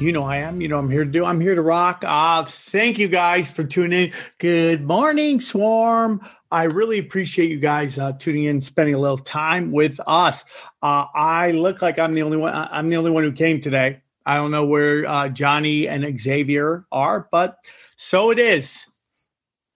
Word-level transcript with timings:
You 0.00 0.12
know 0.12 0.22
I 0.22 0.38
am. 0.38 0.62
You 0.62 0.68
know 0.68 0.78
I'm 0.78 0.88
here 0.88 1.04
to 1.04 1.10
do. 1.10 1.26
I'm 1.26 1.42
here 1.42 1.54
to 1.54 1.60
rock. 1.60 2.04
Uh, 2.06 2.46
thank 2.46 2.98
you 2.98 3.06
guys 3.06 3.50
for 3.50 3.64
tuning 3.64 4.06
in. 4.06 4.12
Good 4.38 4.82
morning, 4.82 5.40
Swarm. 5.40 6.22
I 6.50 6.64
really 6.64 6.98
appreciate 6.98 7.50
you 7.50 7.58
guys 7.58 7.98
uh, 7.98 8.12
tuning 8.12 8.44
in, 8.44 8.62
spending 8.62 8.94
a 8.94 8.98
little 8.98 9.18
time 9.18 9.72
with 9.72 10.00
us. 10.06 10.42
Uh, 10.82 11.04
I 11.14 11.50
look 11.50 11.82
like 11.82 11.98
I'm 11.98 12.14
the 12.14 12.22
only 12.22 12.38
one. 12.38 12.54
I'm 12.54 12.88
the 12.88 12.96
only 12.96 13.10
one 13.10 13.24
who 13.24 13.32
came 13.32 13.60
today. 13.60 14.00
I 14.24 14.36
don't 14.36 14.50
know 14.50 14.64
where 14.64 15.06
uh, 15.06 15.28
Johnny 15.28 15.86
and 15.86 16.18
Xavier 16.18 16.86
are, 16.90 17.28
but 17.30 17.58
so 17.96 18.30
it 18.30 18.38
is. 18.38 18.86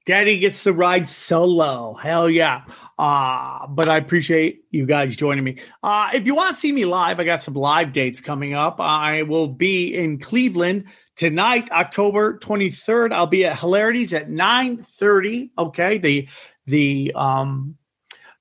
Daddy 0.07 0.39
gets 0.39 0.65
to 0.65 0.73
ride 0.73 1.09
solo. 1.09 1.95
Hell 1.95 2.29
yeah. 2.29 2.65
Uh, 2.99 3.67
but 3.69 3.89
I 3.89 3.97
appreciate 3.97 4.65
you 4.71 4.87
guys 4.87 5.17
joining 5.17 5.45
me. 5.45 5.59
Uh, 5.83 6.11
if 6.15 6.27
you 6.27 6.35
want 6.35 6.55
to 6.55 6.61
see 6.61 6.73
me 6.73 6.85
live, 6.85 7.19
I 7.19 7.25
got 7.25 7.41
some 7.41 7.55
live 7.55 7.93
dates 7.93 8.21
coming 8.21 8.55
up. 8.55 8.81
I 8.81 9.23
will 9.23 9.49
be 9.49 9.95
in 9.95 10.19
Cleveland 10.19 10.85
tonight, 11.17 11.71
October 11.71 12.39
23rd. 12.39 13.13
I'll 13.13 13.27
be 13.27 13.47
at 13.47 13.59
Hilarities 13.59 14.13
at 14.13 14.29
9:30. 14.29 15.51
Okay. 15.57 15.99
The 15.99 16.29
the 16.67 17.13
um 17.15 17.77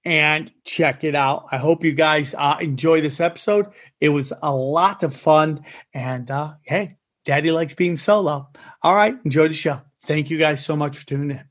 and 0.06 0.52
check 0.63 1.03
it 1.03 1.16
out. 1.16 1.47
I 1.52 1.58
hope 1.58 1.84
you 1.84 1.94
guys 1.94 2.35
uh, 2.35 2.58
enjoy 2.62 3.02
this 3.02 3.19
episode. 3.19 3.68
It 4.00 4.09
was 4.09 4.31
a 4.41 4.53
lot 4.53 5.03
of 5.03 5.16
fun. 5.16 5.66
And 5.94 6.29
uh, 6.29 6.53
hey, 6.62 6.97
daddy 7.25 7.52
likes 7.52 7.74
being 7.74 7.97
solo. 7.97 8.50
All 8.81 8.96
right, 8.96 9.18
enjoy 9.25 9.50
the 9.50 9.53
show. 9.53 9.81
Thank 10.06 10.30
you 10.30 10.38
guys 10.38 10.63
so 10.63 10.75
much 10.75 10.97
for 10.97 11.06
tuning 11.06 11.31
in. 11.31 11.44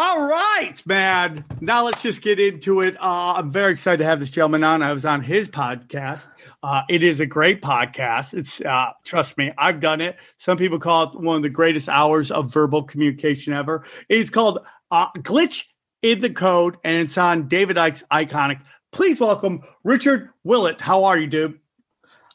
All 0.00 0.28
right, 0.28 0.74
man. 0.86 1.44
Now 1.60 1.84
let's 1.84 2.02
just 2.02 2.22
get 2.22 2.38
into 2.38 2.82
it. 2.82 2.94
Uh, 3.00 3.34
I'm 3.36 3.50
very 3.50 3.72
excited 3.72 3.98
to 3.98 4.04
have 4.04 4.20
this 4.20 4.30
gentleman 4.30 4.62
on. 4.62 4.80
I 4.80 4.92
was 4.92 5.04
on 5.04 5.22
his 5.22 5.48
podcast. 5.48 6.24
Uh, 6.62 6.82
it 6.88 7.02
is 7.02 7.18
a 7.18 7.26
great 7.26 7.62
podcast. 7.62 8.32
It's 8.32 8.60
uh, 8.60 8.92
trust 9.04 9.36
me, 9.38 9.52
I've 9.58 9.80
done 9.80 10.00
it. 10.00 10.16
Some 10.36 10.56
people 10.56 10.78
call 10.78 11.08
it 11.08 11.20
one 11.20 11.36
of 11.36 11.42
the 11.42 11.48
greatest 11.48 11.88
hours 11.88 12.30
of 12.30 12.52
verbal 12.52 12.84
communication 12.84 13.52
ever. 13.54 13.84
It's 14.08 14.30
called 14.30 14.60
uh, 14.92 15.10
Glitch 15.14 15.64
in 16.02 16.20
the 16.20 16.30
Code, 16.30 16.76
and 16.84 17.02
it's 17.02 17.18
on 17.18 17.48
David 17.48 17.76
Icke's 17.76 18.04
Iconic. 18.12 18.60
Please 18.92 19.18
welcome 19.18 19.62
Richard 19.82 20.30
Willett. 20.44 20.80
How 20.80 21.04
are 21.04 21.18
you, 21.18 21.26
dude? 21.26 21.58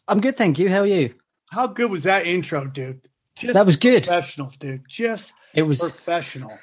I'm 0.06 0.20
good, 0.20 0.36
thank 0.36 0.60
you. 0.60 0.70
How 0.70 0.80
are 0.80 0.86
you? 0.86 1.16
How 1.54 1.68
good 1.68 1.92
was 1.92 2.04
that 2.04 2.26
intro, 2.26 2.66
dude? 2.66 3.08
Just 3.36 3.54
That 3.54 3.68
was 3.68 3.78
good. 3.78 4.04
Professional, 4.04 4.52
dude. 4.58 4.86
Just 4.88 5.34
It 5.54 5.62
was 5.62 5.80
professional. 5.80 6.58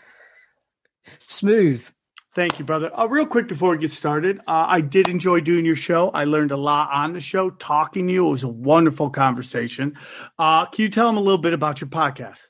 smooth. 1.21 1.89
Thank 2.35 2.59
you, 2.59 2.65
brother. 2.65 2.91
Uh, 2.93 3.07
real 3.07 3.27
quick 3.27 3.47
before 3.47 3.71
we 3.71 3.79
get 3.79 3.93
started, 3.93 4.39
uh, 4.49 4.67
I 4.69 4.81
did 4.81 5.09
enjoy 5.09 5.41
doing 5.41 5.65
your 5.65 5.77
show. 5.77 6.11
I 6.11 6.25
learned 6.25 6.51
a 6.51 6.57
lot 6.57 6.91
on 6.93 7.13
the 7.13 7.21
show, 7.21 7.51
talking 7.51 8.09
to 8.09 8.13
you. 8.13 8.27
It 8.27 8.31
was 8.31 8.45
a 8.45 8.49
wonderful 8.49 9.11
conversation. 9.11 9.97
Uh, 10.39 10.67
can 10.67 10.83
you 10.83 10.89
tell 10.89 11.07
them 11.07 11.17
a 11.17 11.21
little 11.21 11.39
bit 11.39 11.53
about 11.53 11.81
your 11.81 11.89
podcast? 11.89 12.47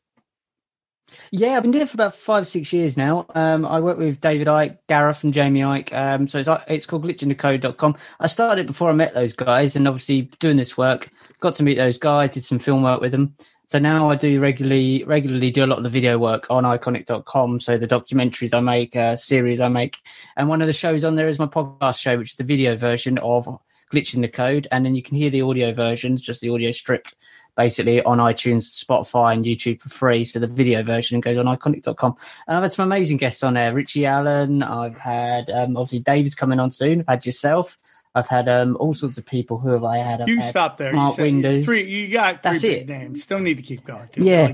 Yeah, 1.31 1.57
I've 1.57 1.63
been 1.63 1.71
doing 1.71 1.83
it 1.83 1.89
for 1.89 1.97
about 1.97 2.15
five, 2.15 2.47
six 2.47 2.73
years 2.73 2.97
now. 2.97 3.27
Um, 3.35 3.65
I 3.65 3.81
work 3.81 3.99
with 3.99 4.21
David 4.21 4.47
Icke, 4.47 4.79
Gareth, 4.89 5.25
and 5.25 5.33
Jamie 5.33 5.61
Icke. 5.61 5.93
Um, 5.93 6.27
so 6.27 6.39
it's, 6.39 6.49
it's 6.69 6.87
called 6.87 7.05
glitchingthecode.com. 7.05 7.97
I 8.19 8.27
started 8.27 8.63
it 8.63 8.67
before 8.67 8.91
I 8.91 8.95
met 8.95 9.15
those 9.15 9.33
guys, 9.33 9.77
and 9.77 9.87
obviously 9.87 10.23
doing 10.41 10.57
this 10.57 10.77
work, 10.77 11.11
got 11.41 11.55
to 11.55 11.63
meet 11.63 11.77
those 11.77 11.99
guys, 11.99 12.31
did 12.31 12.45
some 12.45 12.59
film 12.59 12.83
work 12.83 13.01
with 13.01 13.13
them. 13.13 13.35
So 13.67 13.79
now 13.79 14.11
I 14.11 14.17
do 14.17 14.41
regularly 14.41 15.05
regularly 15.05 15.53
do 15.53 15.65
a 15.65 15.69
lot 15.69 15.79
of 15.79 15.85
the 15.85 15.91
video 15.91 16.19
work 16.19 16.49
on 16.51 16.65
iconic.com. 16.65 17.61
So 17.61 17.79
the 17.79 17.87
documentaries 17.87 18.53
I 18.53 18.59
make, 18.59 18.97
uh, 18.97 19.15
series 19.15 19.61
I 19.61 19.69
make, 19.69 19.99
and 20.37 20.49
one 20.49 20.61
of 20.61 20.67
the 20.67 20.73
shows 20.73 21.05
on 21.05 21.15
there 21.15 21.29
is 21.29 21.39
my 21.39 21.47
podcast 21.47 22.01
show, 22.01 22.19
which 22.19 22.33
is 22.33 22.37
the 22.37 22.43
video 22.43 22.75
version 22.75 23.19
of 23.19 23.47
Glitch 23.93 24.15
in 24.15 24.23
the 24.23 24.29
Code, 24.29 24.67
and 24.73 24.85
then 24.85 24.97
you 24.97 25.03
can 25.03 25.17
hear 25.17 25.31
the 25.31 25.43
audio 25.43 25.73
versions, 25.73 26.21
just 26.21 26.41
the 26.41 26.51
audio 26.51 26.73
stripped, 26.73 27.15
basically 27.57 28.03
on 28.03 28.19
iTunes, 28.19 28.83
Spotify, 28.85 29.35
and 29.35 29.45
YouTube 29.45 29.81
for 29.81 29.89
free. 29.89 30.25
So 30.25 30.39
the 30.39 30.47
video 30.47 30.83
version 30.83 31.21
goes 31.21 31.39
on 31.39 31.47
iconic.com. 31.47 32.17
And 32.47 32.57
I've 32.57 32.63
had 32.63 32.73
some 32.73 32.85
amazing 32.87 33.17
guests 33.19 33.43
on 33.43 33.55
there: 33.55 33.73
Richie 33.75 34.07
Allen. 34.07 34.63
I've 34.63 34.99
had 34.99 35.51
um, 35.51 35.77
obviously 35.77 36.01
David's 36.01 36.35
coming 36.35 36.61
on 36.61 36.71
soon. 36.71 37.01
I've 37.01 37.09
had 37.09 37.27
yourself. 37.27 37.79
I've 38.13 38.27
had 38.27 38.49
um, 38.49 38.77
all 38.81 38.93
sorts 38.93 39.19
of 39.19 39.25
people. 39.27 39.59
Who 39.59 39.69
have 39.71 39.85
I 39.85 39.99
had? 39.99 40.21
I've 40.21 40.29
You 40.29 40.41
had 40.41 40.51
stop 40.51 40.79
there. 40.79 40.93
Mark 40.93 41.17
you 41.17 41.23
Windows. 41.23 41.65
Three, 41.65 41.85
you 41.85 42.13
got 42.13 42.43
three 42.43 42.51
That's 42.51 42.65
it. 42.65 42.89
names. 42.89 43.25
Don't 43.27 43.45
need 43.45 43.59
to 43.59 43.63
keep 43.63 43.85
going. 43.85 44.09
dude. 44.13 44.25
Yeah. 44.25 44.53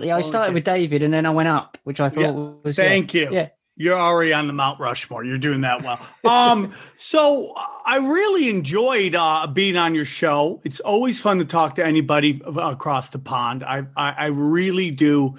Yeah, 0.00 0.16
I 0.16 0.22
started 0.22 0.54
with 0.54 0.64
David, 0.64 1.02
and 1.02 1.12
then 1.12 1.26
I 1.26 1.30
went 1.30 1.50
up, 1.50 1.76
which 1.84 2.00
I 2.00 2.08
thought 2.08 2.20
Yeah. 2.22 2.30
was 2.62 2.76
Thank 2.76 3.12
yeah. 3.12 3.22
you. 3.22 3.32
Yeah. 3.34 3.48
You're 3.76 3.98
already 3.98 4.32
on 4.32 4.46
the 4.46 4.52
Mount 4.52 4.78
Rushmore. 4.78 5.24
You're 5.24 5.38
doing 5.38 5.62
that 5.62 5.82
well. 5.82 5.98
Um, 6.24 6.72
so 6.96 7.54
I 7.84 7.96
really 7.98 8.48
enjoyed 8.48 9.14
uh, 9.16 9.48
being 9.48 9.76
on 9.76 9.94
your 9.96 10.04
show. 10.04 10.60
It's 10.64 10.78
always 10.80 11.20
fun 11.20 11.38
to 11.38 11.44
talk 11.44 11.74
to 11.76 11.84
anybody 11.84 12.40
across 12.46 13.10
the 13.10 13.18
pond. 13.18 13.64
I, 13.64 13.84
I, 13.96 14.12
I 14.12 14.26
really 14.26 14.90
do. 14.90 15.36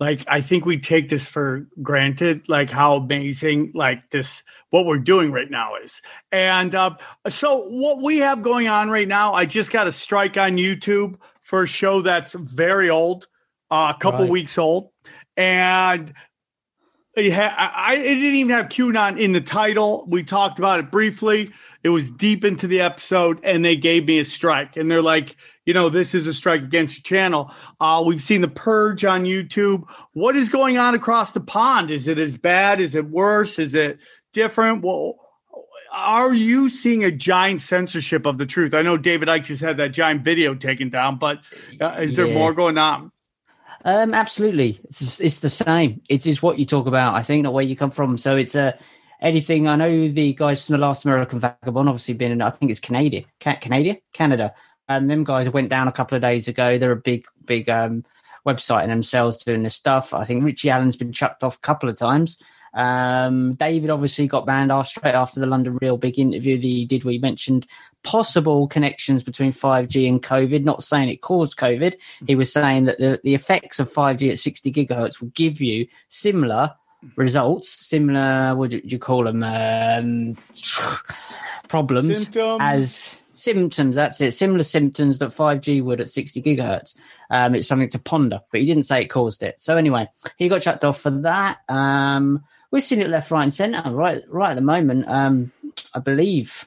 Like, 0.00 0.24
I 0.26 0.40
think 0.40 0.66
we 0.66 0.78
take 0.80 1.08
this 1.08 1.28
for 1.28 1.68
granted, 1.80 2.48
like 2.48 2.70
how 2.70 2.96
amazing, 2.96 3.70
like 3.72 4.10
this, 4.10 4.42
what 4.70 4.84
we're 4.84 4.98
doing 4.98 5.30
right 5.30 5.48
now 5.48 5.76
is. 5.76 6.02
And 6.32 6.74
uh, 6.74 6.96
so, 7.28 7.68
what 7.68 8.02
we 8.02 8.18
have 8.18 8.42
going 8.42 8.66
on 8.66 8.90
right 8.90 9.06
now, 9.06 9.34
I 9.34 9.44
just 9.46 9.70
got 9.70 9.86
a 9.86 9.92
strike 9.92 10.36
on 10.36 10.56
YouTube 10.56 11.20
for 11.42 11.62
a 11.62 11.68
show 11.68 12.02
that's 12.02 12.32
very 12.32 12.90
old, 12.90 13.28
uh, 13.70 13.92
a 13.96 14.00
couple 14.00 14.22
Right. 14.22 14.30
weeks 14.30 14.58
old. 14.58 14.90
And 15.36 16.12
ha- 17.16 17.72
I, 17.76 17.92
I 17.92 17.96
didn't 17.96 18.34
even 18.34 18.56
have 18.56 18.66
QAnon 18.66 19.18
in 19.18 19.32
the 19.32 19.40
title. 19.40 20.04
We 20.08 20.22
talked 20.22 20.58
about 20.58 20.80
it 20.80 20.90
briefly. 20.90 21.50
It 21.82 21.90
was 21.90 22.10
deep 22.10 22.44
into 22.44 22.66
the 22.66 22.80
episode, 22.80 23.40
and 23.42 23.64
they 23.64 23.76
gave 23.76 24.06
me 24.06 24.18
a 24.18 24.24
strike. 24.24 24.76
And 24.76 24.90
they're 24.90 25.02
like, 25.02 25.36
you 25.66 25.74
know, 25.74 25.88
this 25.88 26.14
is 26.14 26.26
a 26.26 26.32
strike 26.32 26.62
against 26.62 26.98
your 26.98 27.18
channel. 27.18 27.52
Uh, 27.80 28.02
we've 28.06 28.22
seen 28.22 28.40
the 28.40 28.48
purge 28.48 29.04
on 29.04 29.24
YouTube. 29.24 29.90
What 30.12 30.36
is 30.36 30.48
going 30.48 30.78
on 30.78 30.94
across 30.94 31.32
the 31.32 31.40
pond? 31.40 31.90
Is 31.90 32.08
it 32.08 32.18
as 32.18 32.38
bad? 32.38 32.80
Is 32.80 32.94
it 32.94 33.08
worse? 33.08 33.58
Is 33.58 33.74
it 33.74 33.98
different? 34.32 34.82
Well, 34.82 35.18
are 35.92 36.32
you 36.32 36.70
seeing 36.70 37.04
a 37.04 37.10
giant 37.10 37.60
censorship 37.60 38.26
of 38.26 38.38
the 38.38 38.46
truth? 38.46 38.72
I 38.74 38.82
know 38.82 38.96
David 38.96 39.28
Icke 39.28 39.44
just 39.44 39.62
had 39.62 39.76
that 39.76 39.92
giant 39.92 40.24
video 40.24 40.54
taken 40.54 40.88
down, 40.88 41.18
but 41.18 41.40
uh, 41.80 41.96
is 41.98 42.16
there 42.16 42.28
more 42.28 42.54
going 42.54 42.78
on? 42.78 43.11
Um, 43.84 44.14
absolutely. 44.14 44.80
It's 44.84 45.20
it's 45.20 45.40
the 45.40 45.48
same. 45.48 46.02
It 46.08 46.26
is 46.26 46.42
what 46.42 46.58
you 46.58 46.66
talk 46.66 46.86
about. 46.86 47.14
I 47.14 47.22
think 47.22 47.42
not 47.42 47.52
where 47.52 47.64
you 47.64 47.76
come 47.76 47.90
from. 47.90 48.16
So 48.16 48.36
it's 48.36 48.54
a 48.54 48.78
anything. 49.20 49.68
I 49.68 49.76
know 49.76 50.08
the 50.08 50.34
guys 50.34 50.66
from 50.66 50.74
the 50.74 50.78
Last 50.78 51.04
American 51.04 51.40
Vagabond, 51.40 51.88
obviously 51.88 52.14
been 52.14 52.32
in. 52.32 52.42
I 52.42 52.50
think 52.50 52.70
it's 52.70 52.80
Canada, 52.80 53.22
Ca- 53.40 53.56
Canada, 53.56 53.98
Canada. 54.12 54.54
And 54.88 55.08
them 55.08 55.24
guys 55.24 55.48
went 55.48 55.70
down 55.70 55.88
a 55.88 55.92
couple 55.92 56.16
of 56.16 56.22
days 56.22 56.48
ago. 56.48 56.76
They're 56.76 56.92
a 56.92 56.96
big, 56.96 57.24
big 57.44 57.68
um, 57.70 58.04
website 58.46 58.84
in 58.84 58.90
themselves 58.90 59.42
doing 59.42 59.62
this 59.62 59.74
stuff. 59.74 60.12
I 60.12 60.24
think 60.24 60.44
Richie 60.44 60.70
Allen's 60.70 60.96
been 60.96 61.12
chucked 61.12 61.42
off 61.42 61.56
a 61.56 61.60
couple 61.60 61.88
of 61.88 61.96
times. 61.96 62.38
Um, 62.74 63.54
David 63.54 63.90
obviously 63.90 64.26
got 64.26 64.46
banned 64.46 64.72
off 64.72 64.88
straight 64.88 65.14
after 65.14 65.40
the 65.40 65.46
London 65.46 65.78
Real 65.80 65.96
big 65.96 66.18
interview 66.18 66.56
that 66.56 66.62
he 66.62 66.84
did. 66.84 67.04
We 67.04 67.18
mentioned 67.18 67.66
possible 68.02 68.66
connections 68.66 69.22
between 69.22 69.52
5G 69.52 70.08
and 70.08 70.22
COVID. 70.22 70.64
Not 70.64 70.82
saying 70.82 71.08
it 71.08 71.20
caused 71.20 71.58
COVID. 71.58 71.94
He 72.26 72.34
was 72.34 72.52
saying 72.52 72.84
that 72.84 72.98
the, 72.98 73.20
the 73.22 73.34
effects 73.34 73.78
of 73.78 73.90
5G 73.92 74.30
at 74.30 74.38
60 74.38 74.72
gigahertz 74.72 75.20
will 75.20 75.28
give 75.28 75.60
you 75.60 75.86
similar 76.08 76.74
results, 77.16 77.68
similar, 77.68 78.54
what 78.54 78.70
do 78.70 78.80
you 78.84 78.98
call 78.98 79.24
them, 79.24 79.42
um, 79.42 80.36
problems 81.68 82.24
Symptoms. 82.24 82.58
as 82.60 83.20
symptoms. 83.32 83.96
That's 83.96 84.20
it. 84.20 84.32
Similar 84.32 84.62
symptoms 84.62 85.18
that 85.18 85.30
5G 85.30 85.82
would 85.82 86.00
at 86.00 86.10
60 86.10 86.42
gigahertz. 86.42 86.96
Um, 87.30 87.54
it's 87.54 87.68
something 87.68 87.88
to 87.90 87.98
ponder, 87.98 88.40
but 88.50 88.60
he 88.60 88.66
didn't 88.66 88.84
say 88.84 89.02
it 89.02 89.06
caused 89.06 89.42
it. 89.42 89.60
So 89.60 89.76
anyway, 89.76 90.08
he 90.36 90.48
got 90.48 90.62
chucked 90.62 90.84
off 90.84 91.00
for 91.00 91.10
that. 91.10 91.58
Um, 91.68 92.44
we're 92.72 92.80
seeing 92.80 93.02
it 93.02 93.10
left, 93.10 93.30
right, 93.30 93.44
and 93.44 93.54
centre. 93.54 93.82
Right, 93.90 94.22
right 94.28 94.50
at 94.50 94.54
the 94.54 94.62
moment. 94.62 95.06
Um, 95.06 95.52
I 95.94 96.00
believe 96.00 96.66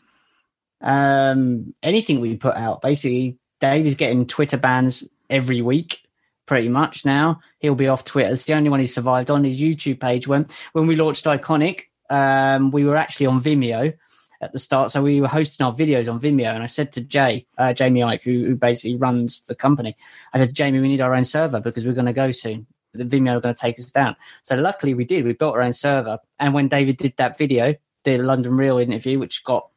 um, 0.80 1.74
anything 1.84 2.22
we 2.22 2.38
put 2.38 2.56
out, 2.56 2.81
basically, 2.81 3.38
Dave 3.60 3.86
is 3.86 3.96
getting 3.96 4.28
Twitter 4.28 4.57
bans 4.57 5.04
every 5.30 5.62
week. 5.62 6.04
Pretty 6.46 6.69
much 6.69 7.06
now, 7.06 7.40
he'll 7.57 7.74
be 7.74 7.88
off 7.88 8.06
Twitter. 8.06 8.31
It's 8.31 8.44
the 8.44 8.54
only 8.54 8.69
one 8.69 8.80
he 8.80 8.86
survived 8.86 9.31
on 9.31 9.44
his 9.44 9.60
YouTube 9.60 10.00
page. 10.00 10.28
When 10.28 10.46
when 10.74 10.86
we 10.86 10.96
launched 10.96 11.25
Iconic, 11.25 11.86
um, 12.12 12.69
we 12.69 12.86
were 12.86 12.96
actually 12.96 13.25
on 13.25 13.42
Vimeo 13.42 13.96
at 14.42 14.54
the 14.54 14.60
start, 14.60 14.92
so 14.92 15.01
we 15.01 15.22
were 15.22 15.28
hosting 15.28 15.66
our 15.66 15.74
videos 15.74 16.12
on 16.12 16.22
Vimeo. 16.22 16.54
And 16.54 16.62
I 16.62 16.68
said 16.68 16.92
to 16.92 17.01
Jay, 17.01 17.48
uh, 17.58 17.74
Jamie 17.74 18.01
Icke, 18.01 18.22
who, 18.22 18.46
who 18.46 18.56
basically 18.56 18.96
runs 18.96 19.42
the 19.46 19.56
company, 19.56 19.96
I 20.34 20.38
said, 20.38 20.54
Jamie, 20.54 20.80
we 20.80 20.88
need 20.88 21.01
our 21.01 21.16
own 21.16 21.25
server 21.25 21.60
because 21.60 21.84
we're 21.84 21.94
going 21.94 22.06
to 22.06 22.13
go 22.13 22.30
soon. 22.30 22.68
The 22.97 23.06
Vimeo 23.06 23.38
are 23.38 23.42
going 23.42 23.56
to 23.56 23.62
take 23.62 23.80
us 23.80 23.92
down. 23.92 24.15
So 24.44 24.56
luckily, 24.56 24.94
we 24.94 25.06
did. 25.06 25.25
We 25.25 25.33
built 25.33 25.53
our 25.56 25.62
own 25.62 25.74
server. 25.74 26.19
And 26.39 26.53
when 26.53 26.68
David 26.68 26.97
did 26.97 27.13
that 27.18 27.38
video, 27.38 27.75
the 28.03 28.18
London 28.18 28.56
Real 28.57 28.77
interview, 28.77 29.19
which 29.19 29.44
got 29.44 29.68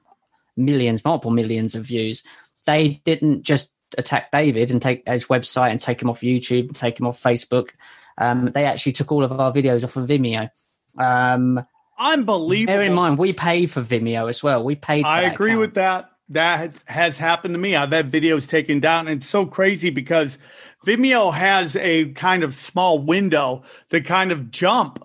millions, 0.57 1.05
multiple 1.05 1.31
millions 1.31 1.75
of 1.75 1.85
views, 1.85 2.23
they 2.67 3.01
didn't 3.05 3.43
just 3.43 3.71
attack 3.97 4.31
David 4.31 4.71
and 4.71 4.83
take 4.83 5.07
his 5.09 5.27
website 5.27 5.71
and 5.71 5.81
take 5.81 6.03
him 6.03 6.11
off 6.11 6.21
YouTube 6.21 6.67
and 6.67 6.77
take 6.77 7.01
him 7.01 7.07
off 7.07 7.23
Facebook. 7.23 7.71
Um, 8.19 8.51
they 8.55 8.65
actually 8.67 8.93
took 8.93 9.11
all 9.13 9.25
of 9.25 9.33
our 9.33 9.53
videos 9.53 9.85
off 9.85 9.97
of 9.97 10.09
Vimeo. 10.09 10.51
Um, 10.99 11.65
Unbelievable. 11.99 12.75
bear 12.75 12.83
in 12.83 12.95
mind, 12.95 13.19
we 13.19 13.33
pay 13.33 13.67
for 13.67 13.81
Vimeo 13.83 14.29
as 14.29 14.43
well. 14.43 14.63
We 14.63 14.75
paid. 14.77 15.03
For 15.03 15.09
I 15.09 15.23
that 15.23 15.35
agree 15.35 15.51
account. 15.53 15.61
with 15.61 15.75
that. 15.75 16.11
That 16.31 16.59
has- 16.59 16.85
has 16.87 17.19
happened 17.19 17.55
to 17.55 17.59
me. 17.59 17.75
I've 17.75 17.91
had 17.91 18.13
videos 18.13 18.47
taken 18.47 18.81
down. 18.81 19.09
And 19.09 19.21
it's 19.23 19.29
so 19.29 19.47
crazy 19.47 19.89
because 19.91 20.37
Vimeo 20.87 21.33
has 21.33 21.77
a 21.77 22.11
kind 22.13 22.43
of 22.43 22.55
small 22.55 22.99
window 22.99 23.63
that 23.89 24.05
kind 24.05 24.33
of 24.33 24.51
jump 24.51 25.05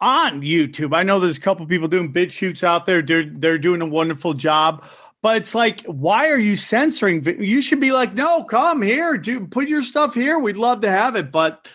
on 0.00 0.42
YouTube. 0.42 0.94
I 0.94 1.02
know 1.02 1.18
there's 1.18 1.38
a 1.38 1.40
couple 1.40 1.66
people 1.66 1.88
doing 1.88 2.12
bid 2.12 2.30
shoots 2.32 2.62
out 2.62 2.86
there. 2.86 3.02
They're 3.02 3.24
they're 3.24 3.58
doing 3.58 3.82
a 3.82 3.86
wonderful 3.86 4.34
job. 4.34 4.84
But 5.20 5.38
it's 5.38 5.54
like, 5.54 5.82
why 5.82 6.28
are 6.30 6.38
you 6.38 6.54
censoring? 6.54 7.24
You 7.42 7.60
should 7.60 7.80
be 7.80 7.90
like, 7.90 8.14
no, 8.14 8.44
come 8.44 8.82
here, 8.82 9.16
do 9.16 9.46
put 9.48 9.68
your 9.68 9.82
stuff 9.82 10.14
here. 10.14 10.38
We'd 10.38 10.56
love 10.56 10.82
to 10.82 10.90
have 10.90 11.16
it. 11.16 11.32
But 11.32 11.68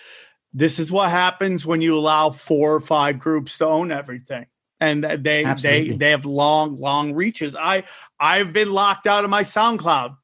this 0.53 0.79
is 0.79 0.89
what 0.89 1.09
happens 1.09 1.65
when 1.65 1.81
you 1.81 1.97
allow 1.97 2.29
four 2.29 2.73
or 2.73 2.79
five 2.79 3.19
groups 3.19 3.57
to 3.57 3.67
own 3.67 3.91
everything. 3.91 4.45
And 4.79 5.03
they 5.03 5.43
they 5.61 5.89
they 5.89 6.11
have 6.11 6.25
long, 6.25 6.75
long 6.75 7.13
reaches. 7.13 7.55
I 7.55 7.83
I've 8.19 8.53
been 8.53 8.71
locked 8.71 9.07
out 9.07 9.23
of 9.23 9.29
my 9.29 9.43
SoundCloud 9.43 10.17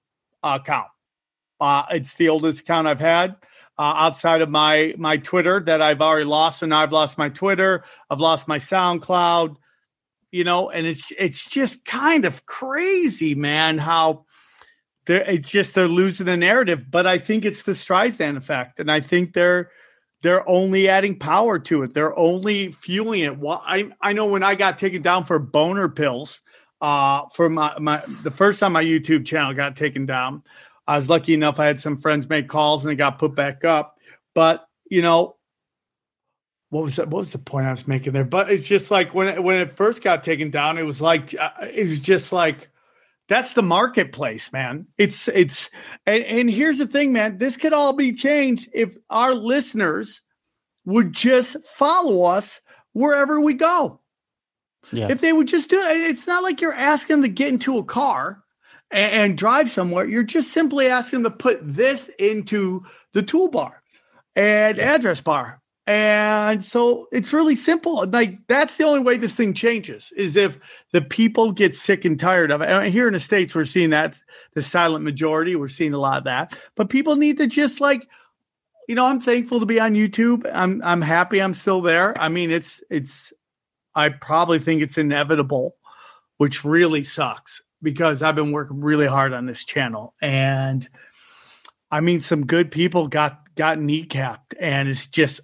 account. 0.44 0.88
Uh, 1.60 1.84
it's 1.92 2.16
the 2.16 2.30
oldest 2.30 2.62
account 2.62 2.88
I've 2.88 3.00
had 3.00 3.36
uh, 3.80 3.94
outside 3.96 4.42
of 4.42 4.50
my 4.50 4.94
my 4.98 5.18
Twitter 5.18 5.62
that 5.62 5.82
I've 5.82 6.02
already 6.02 6.26
lost, 6.26 6.62
and 6.62 6.74
I've 6.74 6.92
lost 6.92 7.18
my 7.18 7.30
Twitter. 7.30 7.84
I've 8.10 8.20
lost 8.20 8.48
my 8.48 8.58
SoundCloud. 8.58 9.56
You 10.32 10.44
know, 10.44 10.70
and 10.70 10.86
it's 10.86 11.12
it's 11.18 11.48
just 11.48 11.86
kind 11.86 12.26
of 12.26 12.46
crazy, 12.46 13.34
man. 13.36 13.78
How 13.78 14.26
they're 15.06 15.24
it's 15.24 15.48
just 15.48 15.76
they're 15.76 15.88
losing 15.88 16.26
the 16.26 16.38
narrative. 16.38 16.92
But 16.92 17.08
I 17.08 17.18
think 17.18 17.46
it's 17.46 17.64
the 17.64 17.72
Streisand 17.72 18.36
effect, 18.36 18.80
and 18.80 18.92
I 18.92 19.00
think 19.00 19.34
they're 19.34 19.72
they're 20.22 20.48
only 20.48 20.90
adding 20.90 21.18
power 21.18 21.58
to 21.60 21.84
it. 21.84 21.94
They're 21.94 22.18
only 22.20 22.74
fueling 22.74 23.24
it. 23.24 23.40
Well, 23.40 23.64
I 23.66 23.90
I 24.02 24.12
know 24.12 24.28
when 24.28 24.44
I 24.44 24.56
got 24.56 24.78
taken 24.78 25.02
down 25.02 25.24
for 25.24 25.40
boner 25.40 25.88
pills, 25.88 26.42
uh, 26.82 27.28
for 27.34 27.50
my 27.50 27.80
my 27.80 28.04
the 28.24 28.32
first 28.32 28.60
time 28.60 28.74
my 28.74 28.84
YouTube 28.84 29.26
channel 29.26 29.54
got 29.54 29.78
taken 29.78 30.06
down, 30.06 30.44
I 30.90 30.96
was 30.96 31.08
lucky 31.08 31.36
enough 31.36 31.60
I 31.60 31.68
had 31.68 31.80
some 31.80 31.98
friends 31.98 32.28
make 32.28 32.48
calls 32.48 32.84
and 32.84 32.92
it 32.92 32.96
got 32.96 33.20
put 33.20 33.36
back 33.36 33.64
up. 33.64 34.00
But 34.34 34.68
you 34.90 35.04
know, 35.04 35.36
what 36.72 36.84
was 36.84 36.96
that? 36.96 37.10
What 37.10 37.20
was 37.20 37.32
the 37.32 37.38
point 37.38 37.68
I 37.68 37.72
was 37.72 37.88
making 37.88 38.14
there? 38.14 38.24
But 38.24 38.50
it's 38.50 38.68
just 38.68 38.90
like 38.90 39.14
when 39.14 39.28
it, 39.28 39.44
when 39.44 39.60
it 39.60 39.72
first 39.72 40.04
got 40.04 40.24
taken 40.24 40.50
down, 40.50 40.80
it 40.80 40.86
was 40.86 41.00
like 41.00 41.36
uh, 41.40 41.52
it 41.62 41.88
was 41.88 42.00
just 42.00 42.34
like 42.34 42.70
that's 43.28 43.54
the 43.54 43.62
marketplace, 43.62 44.52
man. 44.52 44.88
It's 44.98 45.28
it's 45.28 45.70
and, 46.08 46.24
and 46.24 46.50
here's 46.50 46.80
the 46.80 46.88
thing, 46.88 47.14
man. 47.14 47.38
This 47.38 47.56
could 47.56 47.74
all 47.74 47.94
be 47.94 48.12
changed 48.12 48.68
if 48.74 48.90
our 49.12 49.36
listeners 49.36 50.24
would 50.86 51.14
just 51.14 51.64
follow 51.66 52.24
us 52.24 52.62
wherever 52.94 53.40
we 53.40 53.54
go. 53.54 54.02
Yeah. 54.92 55.10
If 55.12 55.22
they 55.22 55.34
would 55.34 55.48
just 55.48 55.70
do 55.70 55.80
it, 55.80 55.98
it's 55.98 56.26
not 56.26 56.42
like 56.42 56.62
you're 56.62 56.74
asking 56.74 57.18
them 57.18 57.22
to 57.24 57.30
get 57.30 57.50
into 57.50 57.78
a 57.78 57.84
car 57.84 58.44
and, 58.92 59.14
and 59.14 59.38
drive 59.38 59.70
somewhere. 59.70 60.06
You're 60.06 60.24
just 60.24 60.52
simply 60.52 60.88
asking 60.88 61.24
them 61.24 61.32
to 61.32 61.38
put 61.38 61.60
this 61.62 62.10
into 62.20 62.84
the 63.14 63.24
toolbar 63.24 63.74
and 64.36 64.80
address 64.80 65.22
bar. 65.22 65.62
And 65.90 66.64
so 66.64 67.08
it's 67.12 67.34
really 67.34 67.56
simple. 67.56 68.06
Like 68.06 68.46
that's 68.46 68.78
the 68.78 68.84
only 68.84 69.00
way 69.00 69.18
this 69.18 69.36
thing 69.36 69.56
changes 69.56 70.14
is 70.16 70.36
if 70.36 70.86
the 70.92 71.02
people 71.02 71.52
get 71.52 71.74
sick 71.74 72.06
and 72.06 72.20
tired 72.20 72.52
of 72.52 72.62
it. 72.62 72.70
And 72.70 72.94
here 72.94 73.08
in 73.08 73.14
the 73.14 73.20
States, 73.20 73.56
we're 73.56 73.66
seeing 73.66 73.90
that 73.90 74.22
the 74.54 74.62
silent 74.62 75.04
majority. 75.04 75.56
We're 75.56 75.68
seeing 75.68 75.96
a 75.96 76.00
lot 76.00 76.20
of 76.20 76.24
that. 76.26 76.56
But 76.76 76.92
people 76.92 77.16
need 77.16 77.40
to 77.40 77.48
just 77.48 77.82
like, 77.82 78.08
you 78.88 78.94
know, 78.94 79.08
I'm 79.08 79.20
thankful 79.20 79.62
to 79.62 79.66
be 79.66 79.80
on 79.80 79.96
YouTube. 79.96 80.48
I'm 80.54 80.80
I'm 80.84 81.02
happy 81.02 81.42
I'm 81.42 81.56
still 81.56 81.82
there. 81.82 82.14
I 82.22 82.30
mean, 82.30 82.52
it's 82.52 82.84
it's 82.92 83.34
I 83.96 84.10
probably 84.10 84.60
think 84.60 84.84
it's 84.84 85.00
inevitable, 85.00 85.76
which 86.38 86.64
really 86.64 87.04
sucks 87.04 87.64
because 87.82 88.22
I've 88.22 88.36
been 88.36 88.52
working 88.52 88.82
really 88.82 89.08
hard 89.08 89.34
on 89.34 89.46
this 89.46 89.66
channel. 89.66 90.14
And 90.22 90.88
I 91.92 92.02
mean, 92.02 92.20
some 92.20 92.46
good 92.46 92.72
people 92.72 93.08
got 93.08 93.56
got 93.56 93.78
kneecapped, 93.78 94.54
and 94.60 94.88
it's 94.88 95.08
just 95.08 95.42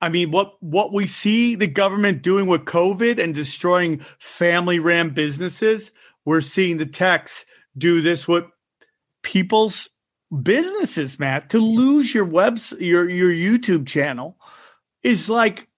I 0.00 0.08
mean, 0.08 0.30
what 0.30 0.54
what 0.62 0.92
we 0.92 1.06
see 1.06 1.54
the 1.54 1.66
government 1.66 2.22
doing 2.22 2.46
with 2.46 2.64
COVID 2.64 3.22
and 3.22 3.34
destroying 3.34 4.00
family 4.18 4.78
ran 4.78 5.10
businesses, 5.10 5.90
we're 6.24 6.40
seeing 6.40 6.76
the 6.76 6.86
techs 6.86 7.44
do 7.76 8.00
this 8.00 8.28
with 8.28 8.44
people's 9.22 9.88
businesses, 10.42 11.18
Matt. 11.18 11.50
To 11.50 11.58
lose 11.58 12.14
your 12.14 12.24
webs 12.24 12.72
your 12.78 13.08
your 13.08 13.30
YouTube 13.30 13.86
channel 13.86 14.36
is 15.02 15.28
like 15.28 15.68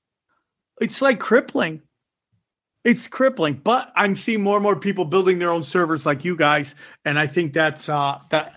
it's 0.81 1.01
like 1.01 1.19
crippling. 1.19 1.83
It's 2.83 3.09
crippling, 3.09 3.61
but 3.63 3.93
I'm 3.95 4.17
seeing 4.17 4.43
more 4.43 4.57
and 4.57 4.63
more 4.63 4.77
people 4.77 5.05
building 5.05 5.39
their 5.39 5.51
own 5.51 5.63
servers 5.65 6.07
like 6.07 6.25
you 6.25 6.35
guys, 6.35 6.75
and 7.05 7.19
I 7.19 7.27
think 7.27 7.53
that's 7.53 7.91
uh, 7.91 8.21
the 8.31 8.51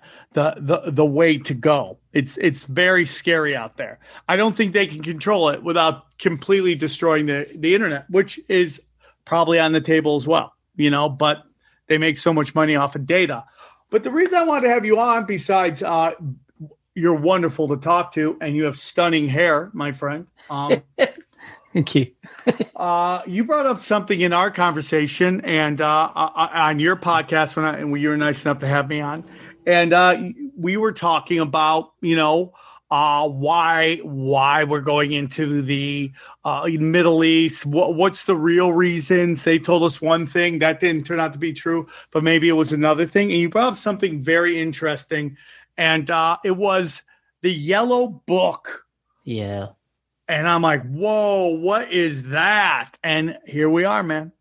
the 0.63 0.83
the 0.91 1.05
way 1.05 1.37
to 1.39 1.53
go. 1.53 1.97
It's 2.13 2.37
it's 2.37 2.63
very 2.63 3.05
scary 3.05 3.53
out 3.53 3.75
there. 3.75 3.99
I 4.29 4.37
don't 4.37 4.55
think 4.55 4.71
they 4.71 4.87
can 4.87 5.03
control 5.03 5.49
it 5.49 5.61
without 5.61 6.17
completely 6.19 6.73
destroying 6.73 7.25
the 7.25 7.49
the 7.53 7.75
internet, 7.75 8.09
which 8.09 8.39
is 8.47 8.81
probably 9.25 9.59
on 9.59 9.73
the 9.73 9.81
table 9.81 10.15
as 10.15 10.25
well. 10.25 10.53
You 10.77 10.89
know, 10.89 11.09
but 11.09 11.43
they 11.87 11.97
make 11.97 12.15
so 12.15 12.33
much 12.33 12.55
money 12.55 12.77
off 12.77 12.95
of 12.95 13.05
data. 13.05 13.43
But 13.89 14.05
the 14.05 14.11
reason 14.11 14.37
I 14.37 14.43
wanted 14.43 14.67
to 14.67 14.73
have 14.73 14.85
you 14.85 14.99
on, 14.99 15.25
besides 15.25 15.83
uh, 15.83 16.13
you're 16.95 17.15
wonderful 17.15 17.67
to 17.69 17.77
talk 17.77 18.13
to, 18.13 18.37
and 18.39 18.55
you 18.55 18.63
have 18.63 18.77
stunning 18.77 19.27
hair, 19.27 19.69
my 19.73 19.91
friend. 19.91 20.27
Um, 20.49 20.81
Thank 21.73 21.95
you. 21.95 22.11
uh, 22.75 23.23
you 23.25 23.45
brought 23.45 23.65
up 23.65 23.79
something 23.79 24.21
in 24.21 24.31
our 24.31 24.51
conversation 24.51 25.41
and 25.41 25.81
uh, 25.81 26.11
uh, 26.15 26.49
on 26.53 26.79
your 26.79 26.95
podcast 26.95 27.55
when, 27.55 27.65
I, 27.65 27.83
when 27.83 27.99
you 27.99 28.09
were 28.09 28.17
nice 28.17 28.45
enough 28.45 28.59
to 28.59 28.67
have 28.67 28.87
me 28.87 29.01
on, 29.01 29.23
and 29.65 29.91
uh, 29.91 30.21
we 30.55 30.77
were 30.77 30.91
talking 30.91 31.39
about 31.39 31.93
you 32.01 32.15
know 32.15 32.53
uh, 32.91 33.27
why 33.27 33.97
why 34.03 34.65
we're 34.65 34.81
going 34.81 35.13
into 35.13 35.63
the 35.63 36.11
uh, 36.45 36.69
Middle 36.79 37.23
East. 37.23 37.65
What, 37.65 37.95
what's 37.95 38.25
the 38.25 38.35
real 38.37 38.71
reasons? 38.71 39.43
They 39.43 39.57
told 39.57 39.81
us 39.81 39.99
one 39.99 40.27
thing 40.27 40.59
that 40.59 40.79
didn't 40.79 41.05
turn 41.05 41.19
out 41.19 41.33
to 41.33 41.39
be 41.39 41.53
true, 41.53 41.87
but 42.11 42.23
maybe 42.23 42.49
it 42.49 42.53
was 42.53 42.71
another 42.71 43.07
thing. 43.07 43.31
And 43.31 43.39
you 43.39 43.49
brought 43.49 43.73
up 43.73 43.77
something 43.77 44.21
very 44.21 44.61
interesting, 44.61 45.37
and 45.75 46.11
uh, 46.11 46.37
it 46.45 46.55
was 46.55 47.01
the 47.41 47.51
Yellow 47.51 48.21
Book. 48.27 48.85
Yeah. 49.23 49.69
And 50.33 50.49
I'm 50.49 50.63
like, 50.63 50.81
whoa, 50.89 51.49
what 51.49 51.91
is 51.91 52.29
that? 52.29 52.97
And 53.03 53.37
here 53.45 53.69
we 53.69 53.85
are, 53.85 54.01
man. 54.01 54.31